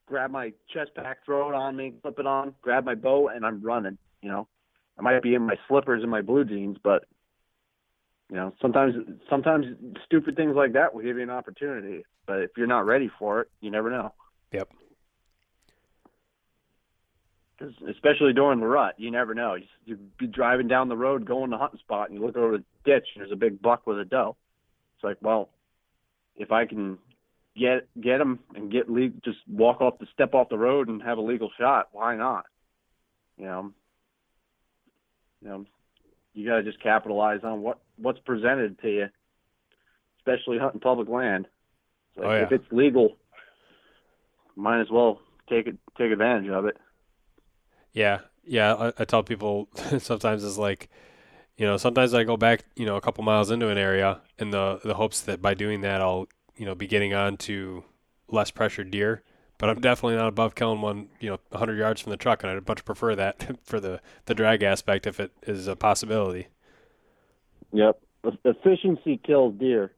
grab 0.07 0.31
my 0.31 0.53
chest 0.73 0.91
pack, 0.95 1.25
throw 1.25 1.49
it 1.49 1.55
on 1.55 1.77
me, 1.77 1.95
flip 2.03 2.19
it 2.19 2.27
on, 2.27 2.55
grab 2.61 2.85
my 2.85 2.95
bow, 2.95 3.29
and 3.29 3.47
I'm 3.47 3.63
running. 3.63 3.97
You 4.21 4.29
know, 4.31 4.49
I 4.99 5.03
might 5.03 5.23
be 5.23 5.35
in 5.35 5.43
my 5.43 5.57
slippers 5.69 6.03
and 6.03 6.11
my 6.11 6.23
blue 6.23 6.45
jeans, 6.45 6.77
but 6.83 7.05
you 8.31 8.37
know, 8.37 8.53
sometimes 8.61 8.95
sometimes 9.29 9.67
stupid 10.07 10.37
things 10.37 10.55
like 10.57 10.73
that 10.73 10.95
will 10.95 11.03
give 11.03 11.17
you 11.17 11.23
an 11.23 11.31
opportunity. 11.31 12.05
But 12.27 12.41
if 12.41 12.51
you're 12.57 12.67
not 12.67 12.87
ready 12.87 13.11
for 13.19 13.43
it, 13.43 13.51
you 13.61 13.71
never 13.71 13.91
know. 13.91 14.13
Yep. 14.53 14.69
Especially 17.89 18.33
during 18.33 18.61
the 18.61 18.67
rut, 18.67 18.95
you 18.99 19.11
never 19.11 19.35
know. 19.35 19.55
You, 19.55 19.67
you'd 19.85 20.17
be 20.17 20.27
driving 20.27 20.69
down 20.69 20.89
the 20.89 20.97
road, 20.97 21.25
going 21.25 21.51
to 21.51 21.59
hunting 21.59 21.79
spot, 21.81 22.09
and 22.09 22.19
you 22.19 22.25
look 22.25 22.37
over 22.37 22.59
the 22.59 22.65
ditch, 22.85 23.07
and 23.15 23.23
there's 23.23 23.33
a 23.33 23.37
big 23.37 23.63
buck 23.63 23.87
with 23.87 23.99
a 23.99 24.05
doe. 24.05 24.37
It's 24.97 25.05
like, 25.05 25.19
well, 25.21 25.51
if 26.37 26.51
I 26.51 26.67
can 26.67 26.99
get 27.57 27.89
get 28.01 28.21
him 28.21 28.41
and 28.55 28.73
get 28.73 28.91
legal, 28.91 29.21
just 29.25 29.39
walk 29.49 29.81
off 29.81 29.99
the 29.99 30.07
step 30.13 30.35
off 30.35 30.49
the 30.49 30.59
road 30.59 30.89
and 30.89 31.03
have 31.03 31.19
a 31.19 31.23
legal 31.23 31.51
shot. 31.59 31.89
Why 31.93 32.17
not? 32.17 32.47
You 33.37 33.45
know, 33.45 33.73
you 35.45 35.51
know, 35.51 35.65
you 36.33 36.49
got 36.49 36.57
to 36.57 36.63
just 36.63 36.83
capitalize 36.83 37.41
on 37.45 37.63
what 37.63 37.79
what's 37.97 38.19
presented 38.21 38.81
to 38.81 38.89
you, 38.89 39.07
especially 40.19 40.59
hunting 40.59 40.81
public 40.81 41.09
land. 41.09 41.47
So 42.17 42.25
Oh, 42.25 42.31
yeah. 42.35 42.45
If 42.45 42.53
it's 42.53 42.73
legal, 42.73 43.17
might 44.57 44.81
as 44.81 44.91
well 44.91 45.21
take 45.49 45.67
it 45.67 45.77
take 45.99 46.11
advantage 46.11 46.51
of 46.51 46.67
it. 46.67 46.77
Yeah, 47.93 48.21
yeah. 48.45 48.75
I, 48.75 48.93
I 48.99 49.05
tell 49.05 49.23
people 49.23 49.69
sometimes 49.99 50.43
it's 50.43 50.59
like, 50.59 50.89
you 51.57 51.67
know, 51.67 51.77
sometimes 51.77 52.15
I 52.15 52.25
go 52.25 52.37
back, 52.37 52.65
you 52.75 52.87
know, 52.87 52.97
a 52.97 53.01
couple 53.01 53.23
miles 53.23 53.51
into 53.51 53.69
an 53.69 53.79
area 53.79 54.21
in 54.39 54.51
the 54.51 54.81
the 54.83 54.95
hopes 54.95 55.21
that 55.23 55.43
by 55.43 55.55
doing 55.55 55.83
that 55.83 56.01
I'll, 56.01 56.27
you 56.57 56.65
know, 56.65 56.75
be 56.75 56.87
getting 56.87 57.15
on 57.15 57.37
to 57.39 57.85
less 58.29 58.51
pressured 58.51 58.91
deer. 58.91 59.23
But 59.59 59.71
I'm 59.71 59.81
definitely 59.81 60.17
not 60.17 60.29
above 60.29 60.55
killing 60.55 60.81
one, 60.81 61.09
you 61.21 61.31
know, 61.31 61.39
100 61.51 61.79
yards 61.79 62.01
from 62.01 62.11
the 62.11 62.17
truck, 62.17 62.43
and 62.43 62.51
I'd 62.51 62.67
much 62.67 62.85
prefer 62.85 63.15
that 63.15 63.59
for 63.65 63.81
the 63.81 64.01
the 64.27 64.35
drag 64.35 64.63
aspect 64.63 65.07
if 65.07 65.21
it 65.21 65.33
is 65.43 65.67
a 65.67 65.77
possibility. 65.77 66.49
Yep. 67.73 68.01
Efficiency 68.45 69.21
kills 69.25 69.55
deer. 69.59 69.93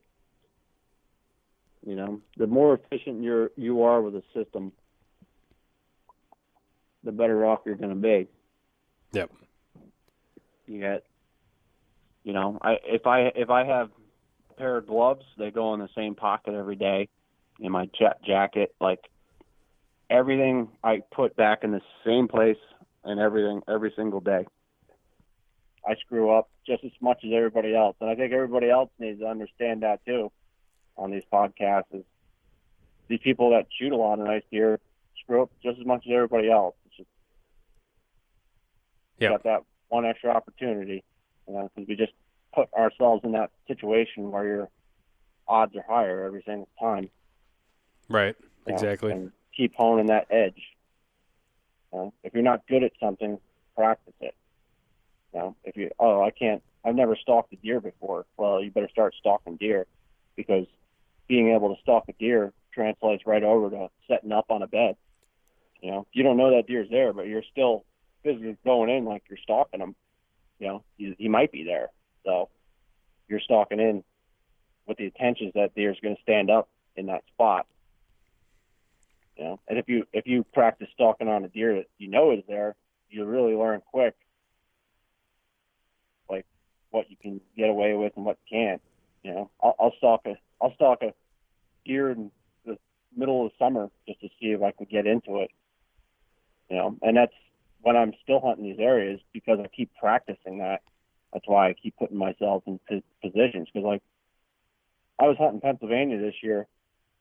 You 1.86 1.94
know, 1.94 2.20
the 2.36 2.46
more 2.46 2.74
efficient 2.74 3.22
you're 3.22 3.50
you 3.56 3.84
are 3.84 4.02
with 4.02 4.16
a 4.16 4.22
system, 4.34 4.72
the 7.04 7.12
better 7.12 7.46
off 7.46 7.60
you're 7.64 7.76
going 7.76 7.90
to 7.90 7.94
be. 7.94 8.28
Yep. 9.12 9.30
You 10.66 10.80
got, 10.80 11.02
you 12.24 12.32
know, 12.32 12.58
I 12.60 12.78
if 12.84 13.06
I 13.06 13.32
if 13.36 13.50
I 13.50 13.64
have 13.64 13.90
a 14.50 14.54
pair 14.54 14.76
of 14.76 14.86
gloves, 14.88 15.24
they 15.38 15.50
go 15.50 15.72
in 15.74 15.80
the 15.80 15.88
same 15.94 16.14
pocket 16.14 16.54
every 16.54 16.76
day. 16.76 17.08
In 17.60 17.72
my 17.72 17.88
ja- 17.98 18.14
jacket, 18.26 18.74
like 18.80 19.00
everything 20.10 20.68
I 20.84 21.02
put 21.12 21.36
back 21.36 21.64
in 21.64 21.72
the 21.72 21.80
same 22.04 22.28
place 22.28 22.58
and 23.04 23.20
everything 23.20 23.62
every 23.68 23.92
single 23.96 24.20
day. 24.20 24.46
I 25.86 25.94
screw 25.96 26.30
up 26.30 26.48
just 26.66 26.84
as 26.84 26.90
much 27.00 27.18
as 27.24 27.30
everybody 27.32 27.74
else, 27.74 27.96
and 28.00 28.10
I 28.10 28.14
think 28.16 28.32
everybody 28.32 28.68
else 28.68 28.90
needs 28.98 29.20
to 29.20 29.26
understand 29.26 29.82
that 29.82 30.04
too. 30.04 30.32
On 30.96 31.10
these 31.10 31.22
podcasts, 31.32 31.84
is 31.92 32.04
these 33.08 33.20
people 33.22 33.50
that 33.50 33.66
shoot 33.78 33.92
a 33.92 33.96
lot 33.96 34.18
of 34.18 34.26
nice 34.26 34.42
deer 34.50 34.80
screw 35.22 35.42
up 35.42 35.50
just 35.62 35.78
as 35.78 35.86
much 35.86 36.04
as 36.06 36.12
everybody 36.12 36.50
else. 36.50 36.74
It's 36.86 36.96
just 36.96 37.08
Yeah. 39.18 39.30
got 39.30 39.42
that 39.44 39.62
one 39.88 40.04
extra 40.06 40.30
opportunity, 40.30 41.04
you 41.46 41.54
know, 41.54 41.70
because 41.74 41.88
we 41.88 41.96
just 41.96 42.12
put 42.52 42.72
ourselves 42.74 43.24
in 43.24 43.32
that 43.32 43.50
situation 43.68 44.30
where 44.30 44.44
your 44.44 44.70
odds 45.46 45.76
are 45.76 45.82
higher 45.82 46.24
every 46.24 46.42
single 46.42 46.68
time. 46.80 47.10
Right. 48.08 48.34
Exactly. 48.66 49.12
and 49.12 49.32
keep 49.56 49.74
honing 49.74 50.06
that 50.06 50.26
edge. 50.30 50.60
You 51.92 51.98
know, 51.98 52.14
if 52.22 52.34
you're 52.34 52.42
not 52.42 52.66
good 52.68 52.82
at 52.82 52.92
something, 53.00 53.38
practice 53.74 54.14
it. 54.20 54.34
You 55.32 55.40
know, 55.40 55.56
if 55.64 55.76
you 55.76 55.90
oh 55.98 56.22
I 56.22 56.30
can't 56.30 56.62
I've 56.84 56.94
never 56.94 57.16
stalked 57.16 57.52
a 57.52 57.56
deer 57.56 57.80
before. 57.80 58.26
Well, 58.36 58.62
you 58.62 58.70
better 58.70 58.88
start 58.90 59.14
stalking 59.18 59.56
deer 59.56 59.86
because 60.36 60.66
being 61.26 61.50
able 61.50 61.74
to 61.74 61.80
stalk 61.82 62.04
a 62.08 62.12
deer 62.12 62.52
translates 62.72 63.26
right 63.26 63.42
over 63.42 63.70
to 63.70 63.88
setting 64.08 64.32
up 64.32 64.46
on 64.50 64.62
a 64.62 64.66
bed. 64.66 64.96
You 65.80 65.90
know, 65.90 66.06
you 66.12 66.22
don't 66.22 66.36
know 66.36 66.54
that 66.54 66.66
deer's 66.66 66.88
there, 66.90 67.12
but 67.12 67.26
you're 67.26 67.42
still 67.50 67.84
physically 68.22 68.56
going 68.64 68.90
in 68.90 69.04
like 69.04 69.24
you're 69.28 69.38
stalking 69.42 69.80
him. 69.80 69.94
You 70.58 70.68
know, 70.68 70.84
he, 70.96 71.14
he 71.18 71.28
might 71.28 71.52
be 71.52 71.64
there, 71.64 71.88
so 72.24 72.48
you're 73.28 73.40
stalking 73.40 73.80
in 73.80 74.02
with 74.86 74.96
the 74.96 75.04
intentions 75.04 75.52
that 75.54 75.74
deer's 75.74 75.98
going 76.02 76.16
to 76.16 76.22
stand 76.22 76.50
up 76.50 76.68
in 76.96 77.06
that 77.06 77.24
spot. 77.34 77.66
You 79.36 79.44
know, 79.44 79.60
and 79.68 79.78
if 79.78 79.88
you 79.88 80.06
if 80.12 80.26
you 80.26 80.44
practice 80.54 80.88
stalking 80.94 81.28
on 81.28 81.44
a 81.44 81.48
deer 81.48 81.74
that 81.74 81.86
you 81.98 82.08
know 82.08 82.32
is 82.32 82.42
there, 82.48 82.74
you 83.10 83.24
really 83.26 83.54
learn 83.54 83.82
quick, 83.92 84.14
like 86.30 86.46
what 86.90 87.10
you 87.10 87.16
can 87.20 87.40
get 87.56 87.68
away 87.68 87.92
with 87.94 88.12
and 88.16 88.24
what 88.24 88.38
you 88.46 88.58
can't. 88.58 88.82
You 89.22 89.32
know, 89.32 89.50
I'll, 89.62 89.74
I'll 89.78 89.92
stalk 89.98 90.22
a 90.26 90.36
I'll 90.60 90.74
stalk 90.74 91.02
a 91.02 91.12
deer 91.84 92.10
in 92.10 92.30
the 92.64 92.78
middle 93.14 93.44
of 93.44 93.52
summer 93.58 93.90
just 94.08 94.20
to 94.20 94.28
see 94.40 94.46
if 94.46 94.62
I 94.62 94.70
can 94.70 94.86
get 94.90 95.06
into 95.06 95.42
it. 95.42 95.50
You 96.70 96.76
know, 96.76 96.96
and 97.02 97.16
that's 97.16 97.34
when 97.82 97.96
I'm 97.96 98.12
still 98.22 98.40
hunting 98.40 98.64
these 98.64 98.80
areas 98.80 99.20
because 99.34 99.58
I 99.62 99.68
keep 99.68 99.90
practicing 100.00 100.58
that. 100.58 100.80
That's 101.32 101.46
why 101.46 101.68
I 101.68 101.74
keep 101.74 101.94
putting 101.98 102.16
myself 102.16 102.62
in 102.66 102.80
p- 102.88 103.04
positions 103.22 103.68
because 103.72 103.86
like 103.86 104.02
I 105.18 105.24
was 105.24 105.36
hunting 105.38 105.60
Pennsylvania 105.60 106.18
this 106.18 106.34
year, 106.42 106.66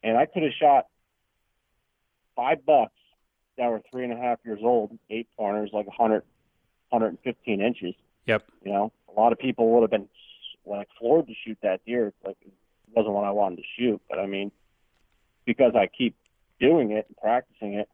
and 0.01 0.17
I 0.17 0.25
could 0.25 0.43
have 0.43 0.53
shot 0.59 0.87
five 2.35 2.65
bucks 2.65 2.93
that 3.57 3.69
were 3.69 3.81
three 3.91 4.03
and 4.03 4.13
a 4.13 4.17
half 4.17 4.39
years 4.45 4.59
old, 4.61 4.97
eight 5.09 5.27
pointers, 5.37 5.69
like 5.73 5.87
100, 5.87 6.23
115 6.89 7.61
inches. 7.61 7.93
Yep. 8.25 8.43
You 8.63 8.71
know, 8.71 8.91
a 9.15 9.19
lot 9.19 9.31
of 9.31 9.39
people 9.39 9.69
would 9.71 9.81
have 9.81 9.91
been 9.91 10.07
like 10.65 10.87
floored 10.99 11.27
to 11.27 11.33
shoot 11.45 11.57
that 11.61 11.85
deer. 11.85 12.07
It's 12.07 12.17
like 12.25 12.37
it 12.41 12.51
wasn't 12.95 13.13
what 13.13 13.23
I 13.23 13.31
wanted 13.31 13.57
to 13.57 13.63
shoot, 13.77 14.01
but 14.09 14.19
I 14.19 14.25
mean, 14.25 14.51
because 15.45 15.73
I 15.75 15.87
keep 15.87 16.15
doing 16.59 16.91
it 16.91 17.05
and 17.07 17.17
practicing 17.17 17.75
it, 17.75 17.89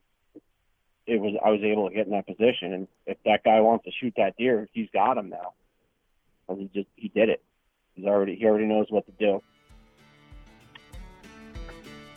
it 1.05 1.19
was 1.19 1.33
I 1.43 1.49
was 1.49 1.61
able 1.63 1.89
to 1.89 1.95
get 1.95 2.05
in 2.05 2.13
that 2.13 2.27
position. 2.27 2.73
And 2.73 2.87
if 3.05 3.17
that 3.25 3.43
guy 3.43 3.59
wants 3.59 3.85
to 3.85 3.91
shoot 3.91 4.13
that 4.17 4.37
deer, 4.37 4.67
he's 4.71 4.87
got 4.93 5.17
him 5.17 5.29
now. 5.29 5.53
And 6.47 6.59
he 6.59 6.69
just 6.73 6.87
he 6.95 7.09
did 7.09 7.29
it. 7.29 7.41
He's 7.95 8.05
already 8.05 8.35
he 8.35 8.45
already 8.45 8.65
knows 8.65 8.87
what 8.89 9.05
to 9.05 9.11
do. 9.13 9.41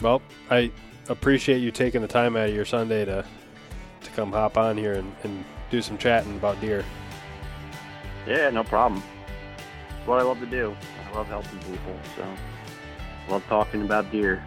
Well, 0.00 0.22
I 0.50 0.70
appreciate 1.08 1.58
you 1.58 1.70
taking 1.70 2.02
the 2.02 2.08
time 2.08 2.36
out 2.36 2.48
of 2.48 2.54
your 2.54 2.64
Sunday 2.64 3.04
to 3.04 3.24
to 4.00 4.10
come 4.10 4.32
hop 4.32 4.56
on 4.56 4.76
here 4.76 4.94
and, 4.94 5.14
and 5.22 5.44
do 5.70 5.80
some 5.80 5.96
chatting 5.96 6.36
about 6.36 6.60
deer. 6.60 6.84
Yeah, 8.26 8.50
no 8.50 8.64
problem. 8.64 9.02
It's 9.98 10.06
what 10.06 10.18
I 10.18 10.22
love 10.22 10.40
to 10.40 10.46
do. 10.46 10.76
I 11.10 11.16
love 11.16 11.26
helping 11.28 11.58
people, 11.60 11.96
so 12.16 12.26
love 13.28 13.44
talking 13.46 13.82
about 13.82 14.10
deer. 14.10 14.44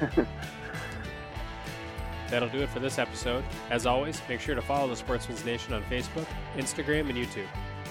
That'll 2.28 2.48
do 2.48 2.60
it 2.60 2.68
for 2.68 2.78
this 2.78 2.98
episode. 2.98 3.44
As 3.70 3.86
always, 3.86 4.22
make 4.28 4.40
sure 4.40 4.54
to 4.54 4.62
follow 4.62 4.88
the 4.88 4.94
Sportsmen's 4.94 5.44
Nation 5.44 5.74
on 5.74 5.82
Facebook, 5.84 6.26
Instagram, 6.56 7.10
and 7.10 7.18
YouTube. 7.18 7.48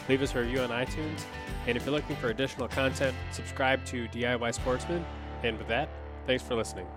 Leave 0.07 0.21
us 0.21 0.33
a 0.33 0.39
review 0.39 0.61
on 0.61 0.69
iTunes. 0.69 1.25
And 1.67 1.75
if 1.75 1.85
you're 1.85 1.93
looking 1.93 2.15
for 2.15 2.29
additional 2.29 2.69
content, 2.69 3.15
subscribe 3.31 3.83
to 3.85 4.07
DIY 4.07 4.53
Sportsman. 4.53 5.05
And 5.43 5.57
with 5.57 5.67
that, 5.67 5.89
thanks 6.25 6.41
for 6.41 6.55
listening. 6.55 6.87